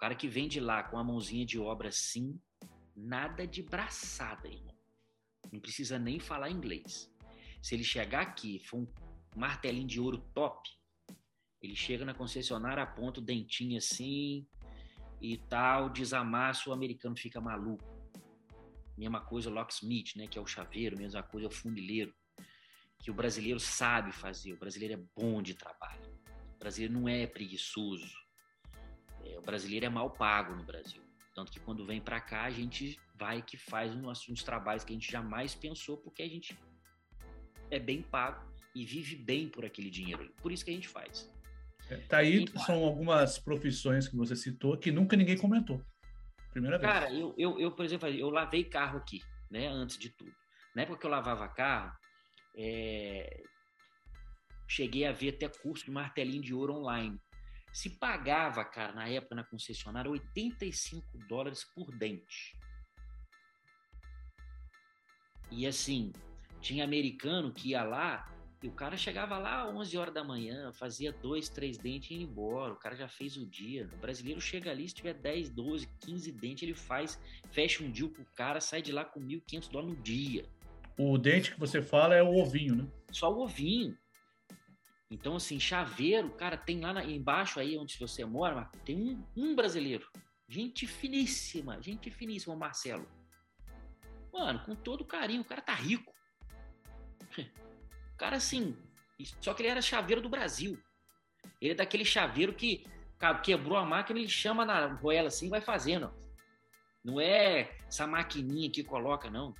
Cara 0.06 0.14
que 0.14 0.28
vem 0.28 0.48
de 0.48 0.60
lá 0.60 0.84
com 0.84 1.00
a 1.00 1.04
mãozinha 1.04 1.44
de 1.44 1.58
obra 1.58 1.90
assim, 1.90 2.40
nada 2.96 3.48
de 3.48 3.64
braçada, 3.64 4.48
irmão. 4.48 4.78
Não 5.52 5.60
precisa 5.60 5.98
nem 5.98 6.20
falar 6.20 6.52
inglês. 6.52 7.12
Se 7.60 7.74
ele 7.74 7.84
chegar 7.84 8.22
aqui, 8.22 8.60
for 8.60 8.82
um 8.82 8.88
martelinho 9.36 9.88
de 9.88 10.00
ouro 10.00 10.20
top, 10.32 10.70
ele 11.60 11.76
chega 11.76 12.06
na 12.06 12.14
concessionária, 12.14 12.84
aponta 12.84 13.20
o 13.20 13.24
dentinho 13.24 13.80
assim 13.80 14.48
e 15.20 15.38
tal, 15.50 15.90
desamassa, 15.90 16.70
o 16.70 16.74
americano 16.74 17.18
fica 17.18 17.42
maluco. 17.42 17.84
Mesma 18.96 19.22
coisa 19.22 19.50
o 19.50 19.54
locksmith, 19.54 20.16
né, 20.18 20.28
que 20.28 20.38
é 20.38 20.42
o 20.42 20.46
chaveiro, 20.46 20.96
mesma 20.96 21.24
coisa 21.24 21.48
o 21.48 21.52
fundileiro, 21.52 22.14
que 23.00 23.10
o 23.10 23.14
brasileiro 23.16 23.60
sabe 23.60 24.12
fazer, 24.12 24.54
o 24.54 24.60
brasileiro 24.60 24.94
é 25.02 25.04
bom 25.20 25.42
de 25.42 25.56
trabalho. 25.56 26.14
O 26.54 26.60
brasileiro 26.60 26.94
não 26.94 27.10
é 27.10 27.26
preguiçoso, 27.26 28.24
o 29.38 29.42
brasileiro 29.42 29.86
é 29.86 29.90
mal 29.90 30.10
pago 30.10 30.56
no 30.56 30.64
Brasil. 30.64 31.02
Tanto 31.34 31.52
que 31.52 31.60
quando 31.60 31.86
vem 31.86 32.00
para 32.00 32.22
cá, 32.22 32.44
a 32.44 32.50
gente 32.50 32.98
vai 33.16 33.42
que 33.42 33.58
faz 33.58 33.94
uns, 33.94 34.30
uns 34.30 34.44
trabalhos 34.44 34.84
que 34.84 34.94
a 34.94 34.96
gente 34.96 35.12
jamais 35.12 35.54
pensou, 35.54 35.98
porque 35.98 36.24
a 36.24 36.30
gente 36.30 36.58
é 37.70 37.80
bem 37.80 38.02
pago 38.02 38.46
e 38.74 38.86
vive 38.86 39.16
bem 39.16 39.50
por 39.50 39.66
aquele 39.66 39.90
dinheiro. 39.90 40.32
Por 40.42 40.52
isso 40.52 40.64
que 40.64 40.72
a 40.72 40.74
gente 40.74 40.88
faz. 40.88 41.30
É, 41.90 41.98
tá 41.98 42.18
aí, 42.18 42.46
e, 42.46 42.60
são 42.60 42.84
algumas 42.84 43.38
profissões 43.38 44.08
que 44.08 44.16
você 44.16 44.36
citou 44.36 44.78
que 44.78 44.92
nunca 44.92 45.16
ninguém 45.16 45.38
comentou. 45.38 45.82
Primeira 46.52 46.78
vez. 46.78 46.92
Cara, 46.92 47.14
eu, 47.14 47.36
eu, 47.38 47.60
eu, 47.60 47.72
por 47.72 47.86
exemplo, 47.86 48.08
eu 48.08 48.30
lavei 48.30 48.64
carro 48.64 48.98
aqui, 48.98 49.22
né? 49.52 49.68
Antes 49.68 49.98
de 49.98 50.10
tudo. 50.10 50.34
Na 50.74 50.84
época 50.84 51.00
que 51.00 51.06
eu 51.06 51.12
lavava 51.12 51.48
carro, 51.48 51.96
é... 52.58 53.44
cheguei 54.68 55.06
a 55.06 55.12
ver 55.12 55.30
até 55.30 55.48
curso 55.48 55.86
de 55.86 55.92
martelinho 55.92 56.42
de 56.42 56.54
ouro 56.54 56.76
online. 56.76 57.20
Se 57.76 57.90
pagava, 57.90 58.64
cara, 58.64 58.94
na 58.94 59.10
época 59.10 59.36
na 59.36 59.44
concessionária, 59.44 60.10
85 60.10 61.18
dólares 61.28 61.66
por 61.76 61.92
dente. 61.92 62.58
E 65.52 65.68
assim, 65.68 66.14
tinha 66.62 66.86
americano 66.86 67.52
que 67.52 67.72
ia 67.72 67.84
lá 67.84 68.34
e 68.64 68.68
o 68.70 68.72
cara 68.72 68.96
chegava 68.96 69.38
lá 69.38 69.64
às 69.64 69.76
11 69.76 69.98
horas 69.98 70.14
da 70.14 70.24
manhã, 70.24 70.72
fazia 70.72 71.12
dois, 71.12 71.50
três 71.50 71.78
dentes 71.78 72.12
e 72.12 72.14
ia 72.14 72.24
embora. 72.24 72.72
O 72.72 72.78
cara 72.78 72.96
já 72.96 73.10
fez 73.10 73.36
o 73.36 73.46
dia. 73.46 73.90
O 73.92 73.98
brasileiro 73.98 74.40
chega 74.40 74.72
ali, 74.72 74.88
se 74.88 74.96
tiver 74.96 75.16
10, 75.16 75.50
12, 75.50 75.86
15 76.00 76.32
dentes, 76.32 76.64
ele 76.64 76.74
faz, 76.74 77.20
fecha 77.52 77.84
um 77.84 77.92
deal 77.92 78.08
com 78.08 78.22
o 78.22 78.36
cara, 78.38 78.62
sai 78.62 78.82
de 78.82 78.94
lá 78.94 79.04
com 79.04 79.20
1.500 79.20 79.70
dólares 79.70 79.98
no 79.98 80.02
dia. 80.02 80.46
O 80.98 81.18
dente 81.18 81.52
que 81.52 81.60
você 81.60 81.82
fala 81.82 82.16
é 82.16 82.24
o 82.24 82.38
ovinho, 82.38 82.76
né? 82.76 82.88
Só 83.12 83.30
o 83.34 83.44
ovinho. 83.44 83.98
Então, 85.10 85.36
assim, 85.36 85.60
chaveiro, 85.60 86.32
cara, 86.32 86.58
tem 86.58 86.82
lá 86.82 86.94
na, 86.94 87.04
embaixo 87.04 87.60
aí 87.60 87.78
onde 87.78 87.98
você 87.98 88.26
mora, 88.26 88.70
tem 88.84 88.98
um, 88.98 89.26
um 89.36 89.56
brasileiro. 89.56 90.10
Gente 90.48 90.88
finíssima, 90.88 91.82
gente 91.82 92.10
finíssima, 92.10 92.56
Marcelo. 92.56 93.08
Mano, 94.34 94.60
com 94.66 94.76
todo 94.76 95.06
carinho, 95.06 95.42
o 95.42 95.46
cara 95.46 95.62
tá 95.62 95.74
rico. 95.74 96.14
O 98.14 98.18
cara, 98.18 98.38
assim, 98.38 98.78
só 99.42 99.54
que 99.54 99.62
ele 99.62 99.70
era 99.70 99.82
chaveiro 99.82 100.22
do 100.22 100.30
Brasil. 100.30 100.82
Ele 101.62 101.72
é 101.72 101.76
daquele 101.76 102.06
chaveiro 102.06 102.54
que 102.54 102.86
quebrou 103.44 103.78
a 103.78 103.86
máquina, 103.86 104.20
ele 104.20 104.30
chama 104.30 104.66
na 104.66 104.88
roela 104.88 105.28
assim 105.28 105.50
vai 105.50 105.62
fazendo. 105.62 106.14
Não 107.04 107.20
é 107.20 107.78
essa 107.88 108.06
maquininha 108.08 108.70
que 108.70 108.84
coloca, 108.84 109.30
não. 109.30 109.54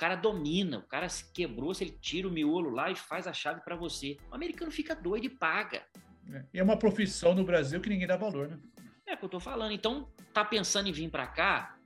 O 0.00 0.06
cara 0.08 0.16
domina, 0.16 0.78
o 0.78 0.82
cara 0.82 1.10
se 1.10 1.30
quebrou, 1.30 1.74
se 1.74 1.84
ele 1.84 1.90
tira 2.00 2.26
o 2.26 2.30
miolo 2.30 2.70
lá 2.70 2.90
e 2.90 2.96
faz 2.96 3.26
a 3.26 3.34
chave 3.34 3.60
para 3.60 3.76
você. 3.76 4.16
O 4.30 4.34
americano 4.34 4.70
fica 4.72 4.94
doido 4.94 5.26
e 5.26 5.28
paga. 5.28 5.84
É, 6.32 6.44
e 6.54 6.58
é 6.58 6.62
uma 6.62 6.78
profissão 6.78 7.34
no 7.34 7.44
Brasil 7.44 7.82
que 7.82 7.90
ninguém 7.90 8.06
dá 8.06 8.16
valor, 8.16 8.48
né? 8.48 8.58
É 9.06 9.12
o 9.12 9.18
que 9.18 9.26
eu 9.26 9.28
tô 9.28 9.38
falando. 9.38 9.72
Então, 9.72 10.10
tá 10.32 10.42
pensando 10.42 10.88
em 10.88 10.92
vir 10.92 11.10
para 11.10 11.26
cá, 11.26 11.76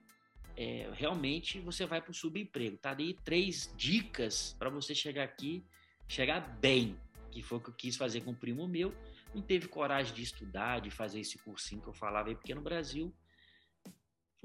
é, 0.57 0.89
realmente 0.93 1.59
você 1.59 1.87
vai 1.87 2.01
para 2.01 2.13
o 2.13 2.15
subemprego. 2.15 2.77
Tá 2.77 2.95
aí 2.97 3.15
três 3.25 3.75
dicas 3.77 4.55
para 4.61 4.71
você 4.71 4.95
chegar 4.95 5.25
aqui, 5.25 5.65
chegar 6.07 6.39
bem, 6.61 6.97
que 7.33 7.43
foi 7.43 7.59
o 7.59 7.61
que 7.61 7.71
eu 7.71 7.75
quis 7.75 7.97
fazer 7.97 8.21
com 8.21 8.31
o 8.31 8.37
primo 8.37 8.69
meu. 8.69 8.95
Não 9.35 9.43
teve 9.43 9.67
coragem 9.67 10.15
de 10.15 10.23
estudar, 10.23 10.81
de 10.81 10.89
fazer 10.89 11.19
esse 11.19 11.37
cursinho 11.39 11.83
que 11.83 11.89
eu 11.89 11.95
falava 11.95 12.29
aí, 12.29 12.37
porque 12.37 12.55
no 12.55 12.63
Brasil, 12.63 13.13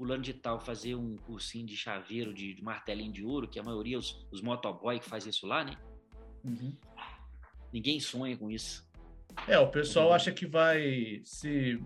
fulano 0.00 0.22
de 0.22 0.32
tal 0.32 0.58
fazer 0.58 0.94
um 0.94 1.14
cursinho 1.18 1.66
de 1.66 1.76
chaveiro, 1.76 2.32
de, 2.32 2.54
de 2.54 2.64
martelinho 2.64 3.12
de 3.12 3.22
ouro, 3.22 3.46
que 3.46 3.60
a 3.60 3.62
maioria 3.62 3.98
os, 3.98 4.26
os 4.32 4.40
motoboy 4.40 4.98
que 4.98 5.06
faz 5.06 5.26
isso 5.26 5.46
lá, 5.46 5.62
né? 5.62 5.76
Uhum. 6.42 6.74
Ninguém 7.70 8.00
sonha 8.00 8.34
com 8.34 8.50
isso. 8.50 8.88
É, 9.46 9.58
o 9.58 9.68
pessoal 9.68 10.08
uhum. 10.08 10.14
acha 10.14 10.32
que 10.32 10.46
vai 10.46 11.20
se 11.22 11.78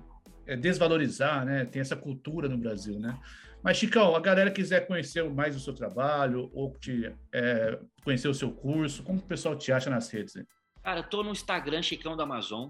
é, 0.47 0.57
desvalorizar, 0.57 1.45
né? 1.45 1.65
Tem 1.65 1.83
essa 1.83 1.97
cultura 1.97 2.49
no 2.49 2.57
Brasil, 2.57 3.01
né? 3.01 3.19
Mas, 3.61 3.79
Chicão, 3.79 4.15
a 4.15 4.21
galera 4.21 4.53
quiser 4.53 4.87
conhecer 4.87 5.29
mais 5.29 5.57
o 5.57 5.61
seu 5.61 5.75
trabalho 5.75 6.49
ou 6.55 6.71
te, 6.79 7.13
é, 7.33 7.81
conhecer 8.05 8.29
o 8.29 8.35
seu 8.35 8.53
curso, 8.53 9.03
como 9.03 9.19
o 9.19 9.23
pessoal 9.23 9.59
te 9.59 9.73
acha 9.73 9.91
nas 9.91 10.09
redes? 10.09 10.37
Hein? 10.37 10.47
Cara, 10.85 11.01
eu 11.01 11.05
tô 11.09 11.25
no 11.25 11.33
Instagram 11.33 11.83
Chicão 11.83 12.17
da 12.17 12.23
Amazon. 12.23 12.69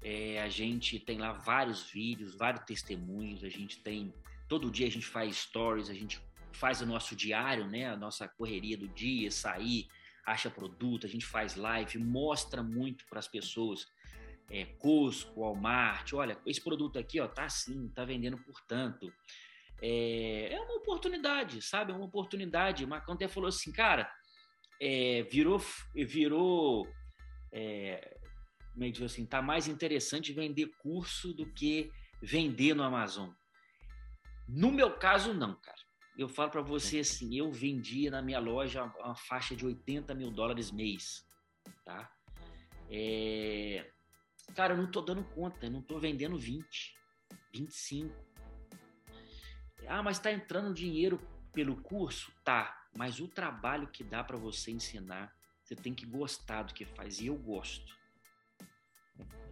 É, 0.00 0.40
a 0.40 0.48
gente 0.48 0.98
tem 0.98 1.18
lá 1.18 1.32
vários 1.32 1.90
vídeos, 1.90 2.34
vários 2.34 2.64
testemunhos. 2.64 3.44
A 3.44 3.50
gente 3.50 3.82
tem. 3.82 4.10
Todo 4.48 4.70
dia 4.70 4.86
a 4.86 4.90
gente 4.90 5.06
faz 5.06 5.36
stories, 5.36 5.90
a 5.90 5.94
gente 5.94 6.20
faz 6.52 6.80
o 6.80 6.86
nosso 6.86 7.14
diário, 7.14 7.66
né? 7.66 7.88
A 7.88 7.96
nossa 7.96 8.26
correria 8.26 8.76
do 8.76 8.88
dia, 8.88 9.30
sair, 9.30 9.86
acha 10.24 10.50
produto, 10.50 11.06
a 11.06 11.08
gente 11.08 11.26
faz 11.26 11.54
live, 11.56 11.98
mostra 11.98 12.62
muito 12.62 13.04
para 13.08 13.18
as 13.18 13.28
pessoas. 13.28 13.86
É, 14.50 14.64
Costco, 14.64 15.40
Walmart, 15.40 16.14
olha, 16.14 16.38
esse 16.46 16.62
produto 16.62 16.98
aqui, 16.98 17.20
ó, 17.20 17.28
tá 17.28 17.44
assim, 17.44 17.88
tá 17.90 18.02
vendendo 18.04 18.38
por 18.38 18.58
tanto 18.62 19.12
é, 19.80 20.52
é 20.52 20.60
uma 20.60 20.74
oportunidade, 20.76 21.62
sabe? 21.62 21.92
É 21.92 21.94
uma 21.94 22.04
oportunidade. 22.04 22.84
O 22.84 22.88
Marcão 22.88 23.14
até 23.14 23.28
falou 23.28 23.48
assim, 23.48 23.72
cara, 23.72 24.10
é, 24.80 25.22
virou, 25.30 25.62
virou, 25.94 26.88
é, 27.52 28.18
como 28.72 28.84
é 28.84 28.86
que 28.86 28.92
diz 28.92 29.02
assim, 29.02 29.24
tá 29.24 29.40
mais 29.40 29.68
interessante 29.68 30.32
vender 30.32 30.70
curso 30.78 31.32
do 31.32 31.46
que 31.46 31.90
vender 32.20 32.74
no 32.74 32.82
Amazon. 32.82 33.30
No 34.48 34.72
meu 34.72 34.96
caso, 34.96 35.34
não, 35.34 35.54
cara. 35.54 35.78
Eu 36.16 36.28
falo 36.28 36.50
para 36.50 36.62
você 36.62 37.00
assim, 37.00 37.36
eu 37.36 37.52
vendia 37.52 38.10
na 38.10 38.22
minha 38.22 38.40
loja 38.40 38.82
uma 38.82 39.14
faixa 39.14 39.54
de 39.54 39.64
80 39.64 40.14
mil 40.14 40.30
dólares 40.32 40.70
mês, 40.70 41.24
tá? 41.84 42.10
É... 42.90 43.92
Cara, 44.56 44.72
eu 44.72 44.78
não 44.78 44.90
tô 44.90 45.00
dando 45.00 45.22
conta, 45.22 45.66
eu 45.66 45.70
não 45.70 45.82
tô 45.82 45.98
vendendo 45.98 46.36
20, 46.36 46.96
25. 47.52 48.12
Ah, 49.86 50.02
mas 50.02 50.16
está 50.16 50.32
entrando 50.32 50.74
dinheiro 50.74 51.20
pelo 51.52 51.80
curso? 51.80 52.32
Tá, 52.42 52.88
mas 52.96 53.20
o 53.20 53.28
trabalho 53.28 53.86
que 53.88 54.02
dá 54.02 54.24
para 54.24 54.36
você 54.36 54.70
ensinar, 54.70 55.32
você 55.62 55.76
tem 55.76 55.94
que 55.94 56.06
gostar 56.06 56.62
do 56.62 56.74
que 56.74 56.84
faz. 56.84 57.20
E 57.20 57.26
eu 57.26 57.36
gosto. 57.36 57.96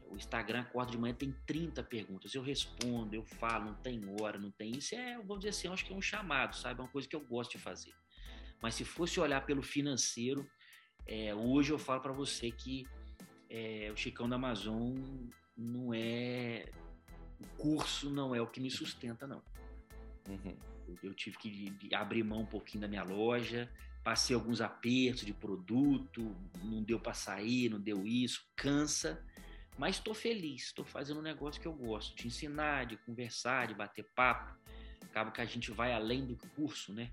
O 0.09 0.17
Instagram 0.17 0.61
acorda 0.61 0.93
de 0.93 0.99
manhã, 0.99 1.15
tem 1.15 1.35
30 1.47 1.83
perguntas. 1.83 2.35
Eu 2.35 2.43
respondo, 2.43 3.15
eu 3.15 3.25
falo, 3.25 3.67
não 3.67 3.75
tem 3.75 4.01
hora, 4.21 4.39
não 4.39 4.51
tem. 4.51 4.73
Isso 4.73 4.95
é, 4.95 5.17
vamos 5.17 5.39
dizer 5.39 5.51
assim, 5.51 5.69
acho 5.69 5.85
que 5.85 5.93
é 5.93 5.97
um 5.97 6.03
chamado, 6.03 6.57
sabe? 6.57 6.81
É 6.81 6.83
uma 6.83 6.91
coisa 6.91 7.09
que 7.09 7.17
eu 7.17 7.21
gosto 7.21 7.53
de 7.53 7.59
fazer. 7.59 7.93
Mas 8.63 8.75
se 8.75 8.85
fosse 8.85 9.21
olhar 9.21 9.45
pelo 9.45 9.63
financeiro, 9.63 10.49
é, 11.07 11.35
hoje 11.35 11.73
eu 11.73 11.79
falo 11.79 12.01
para 12.01 12.13
você 12.13 12.51
que 12.51 12.87
é, 13.49 13.91
o 13.93 13.97
Chicão 13.97 14.29
da 14.29 14.37
Amazon 14.37 14.97
não 15.57 15.93
é. 15.95 16.69
O 17.39 17.47
curso 17.59 18.11
não 18.11 18.35
é 18.35 18.41
o 18.41 18.47
que 18.47 18.61
me 18.61 18.71
sustenta, 18.71 19.27
não. 19.27 19.43
Uhum. 20.29 20.57
Eu 21.03 21.15
tive 21.15 21.37
que 21.37 21.95
abrir 21.95 22.23
mão 22.23 22.41
um 22.41 22.47
pouquinho 22.47 22.83
da 22.83 22.89
minha 22.89 23.03
loja, 23.03 23.71
passei 24.03 24.35
alguns 24.35 24.61
apertos 24.61 25.25
de 25.25 25.33
produto, 25.33 26.35
não 26.63 26.83
deu 26.83 26.99
para 26.99 27.13
sair, 27.13 27.69
não 27.69 27.81
deu 27.81 28.07
isso, 28.07 28.49
cansa, 28.57 29.23
mas 29.79 29.97
estou 29.97 30.15
feliz, 30.15 30.65
estou 30.65 30.85
fazendo 30.85 31.21
um 31.21 31.23
negócio 31.23 31.61
que 31.61 31.69
eu 31.69 31.73
gosto, 31.73 32.17
de 32.17 32.27
ensinar, 32.27 32.87
de 32.87 32.97
conversar, 32.97 33.67
de 33.67 33.75
bater 33.75 34.05
papo. 34.15 34.57
Acaba 35.03 35.31
que 35.31 35.41
a 35.41 35.45
gente 35.45 35.71
vai 35.71 35.93
além 35.93 36.25
do 36.27 36.37
curso, 36.55 36.93
né? 36.93 37.11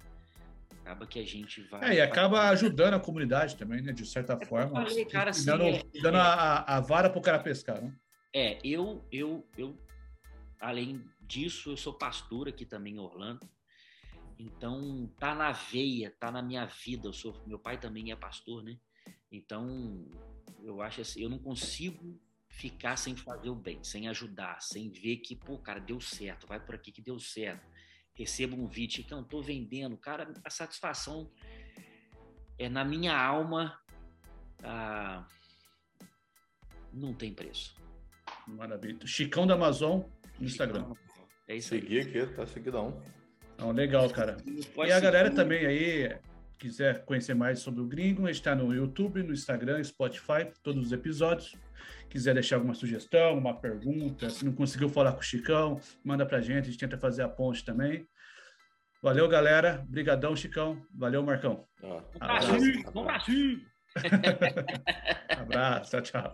Acaba 0.82 1.06
que 1.06 1.20
a 1.20 1.26
gente 1.26 1.62
vai. 1.64 1.92
É, 1.92 1.96
e 1.96 2.02
acaba 2.02 2.50
ajudando 2.50 2.94
a 2.94 3.00
comunidade 3.00 3.56
também, 3.56 3.82
né? 3.82 3.92
De 3.92 4.06
certa 4.06 4.34
é 4.34 4.46
forma. 4.46 4.86
Falei, 4.86 5.06
cara, 5.06 5.32
assim, 5.32 5.46
dando, 5.46 5.64
é, 5.64 5.84
dando 6.02 6.18
é, 6.18 6.22
a, 6.22 6.78
a 6.78 6.80
vara 6.80 7.10
para 7.10 7.20
o 7.20 7.22
cara 7.22 7.40
pescar, 7.40 7.82
né? 7.82 7.94
É, 8.34 8.60
eu, 8.64 9.06
eu, 9.12 9.48
eu, 9.58 9.78
além 10.60 11.06
disso, 11.22 11.72
eu 11.72 11.78
sou 11.78 11.94
pastor 11.94 12.48
aqui 12.48 12.66
também 12.66 12.96
em 12.96 13.00
Orlando. 13.00 13.48
Então, 14.40 15.10
tá 15.20 15.36
na 15.36 15.52
veia, 15.52 16.14
tá 16.20 16.32
na 16.32 16.42
minha 16.42 16.66
vida. 16.66 17.08
Eu 17.08 17.14
sou, 17.14 17.42
meu 17.46 17.60
pai 17.60 17.78
também 17.78 18.12
é 18.12 18.16
pastor, 18.16 18.64
né? 18.64 18.78
Então, 19.32 20.06
eu 20.64 20.82
acho 20.82 21.02
assim, 21.02 21.22
eu 21.22 21.30
não 21.30 21.40
consigo 21.40 22.20
ficar 22.54 22.96
sem 22.96 23.16
fazer 23.16 23.50
o 23.50 23.56
bem, 23.56 23.84
sem 23.84 24.08
ajudar, 24.08 24.62
sem 24.62 24.90
ver 24.90 25.18
que, 25.18 25.36
pô, 25.36 25.58
cara, 25.58 25.80
deu 25.80 26.00
certo, 26.00 26.48
vai 26.48 26.60
por 26.60 26.76
aqui 26.76 26.92
que 26.92 27.02
deu 27.02 27.20
certo. 27.20 27.68
Recebo 28.14 28.56
um 28.56 28.68
vídeo 28.68 29.04
que 29.04 29.14
eu 29.14 29.24
tô 29.24 29.42
vendendo, 29.42 29.98
cara, 29.98 30.32
a 30.46 30.50
satisfação 30.50 31.32
é 32.60 32.70
na 32.70 32.86
minha 32.86 33.18
alma, 33.18 33.78
ah, 34.64 35.28
não 36.94 37.14
tem 37.14 37.34
preço. 37.34 37.76
Maravilha. 38.48 39.06
Chicão 39.06 39.48
da 39.48 39.56
Amazon 39.56 40.02
no 40.40 40.46
Instagram. 40.46 40.94
É 41.48 41.56
isso 41.56 41.70
Seguir 41.70 42.02
aí. 42.02 42.22
aqui, 42.22 42.36
tá 42.36 42.46
seguidão. 42.46 43.02
Então, 43.56 43.72
legal, 43.72 44.10
cara. 44.12 44.38
E 44.46 44.92
a 44.92 45.00
galera 45.00 45.32
também 45.32 45.66
aí, 45.66 46.20
quiser 46.64 47.04
conhecer 47.04 47.34
mais 47.34 47.60
sobre 47.60 47.82
o 47.82 47.86
Gringo, 47.86 48.30
está 48.30 48.56
no 48.56 48.74
YouTube, 48.74 49.22
no 49.22 49.34
Instagram, 49.34 49.84
Spotify, 49.84 50.50
todos 50.64 50.86
os 50.86 50.94
episódios. 50.94 51.58
Quiser 52.10 52.34
deixar 52.34 52.56
alguma 52.56 52.74
sugestão, 52.74 53.38
uma 53.38 53.54
pergunta, 53.54 54.30
se 54.30 54.46
não 54.46 54.54
conseguiu 54.54 54.88
falar 54.88 55.12
com 55.12 55.20
o 55.20 55.24
Chicão, 55.24 55.82
manda 56.06 56.26
pra 56.26 56.40
gente, 56.40 56.62
a 56.62 56.72
gente 56.72 56.78
tenta 56.78 56.98
fazer 56.98 57.22
a 57.22 57.28
ponte 57.28 57.66
também. 57.66 58.08
Valeu, 59.02 59.28
galera. 59.28 59.84
Obrigadão, 59.86 60.34
Chicão. 60.38 60.82
Valeu, 60.96 61.22
Marcão. 61.22 61.66
Ah, 61.84 62.40
abraço. 62.40 62.56
Abraço. 62.88 63.32
abraço. 65.92 66.02
Tchau, 66.02 66.34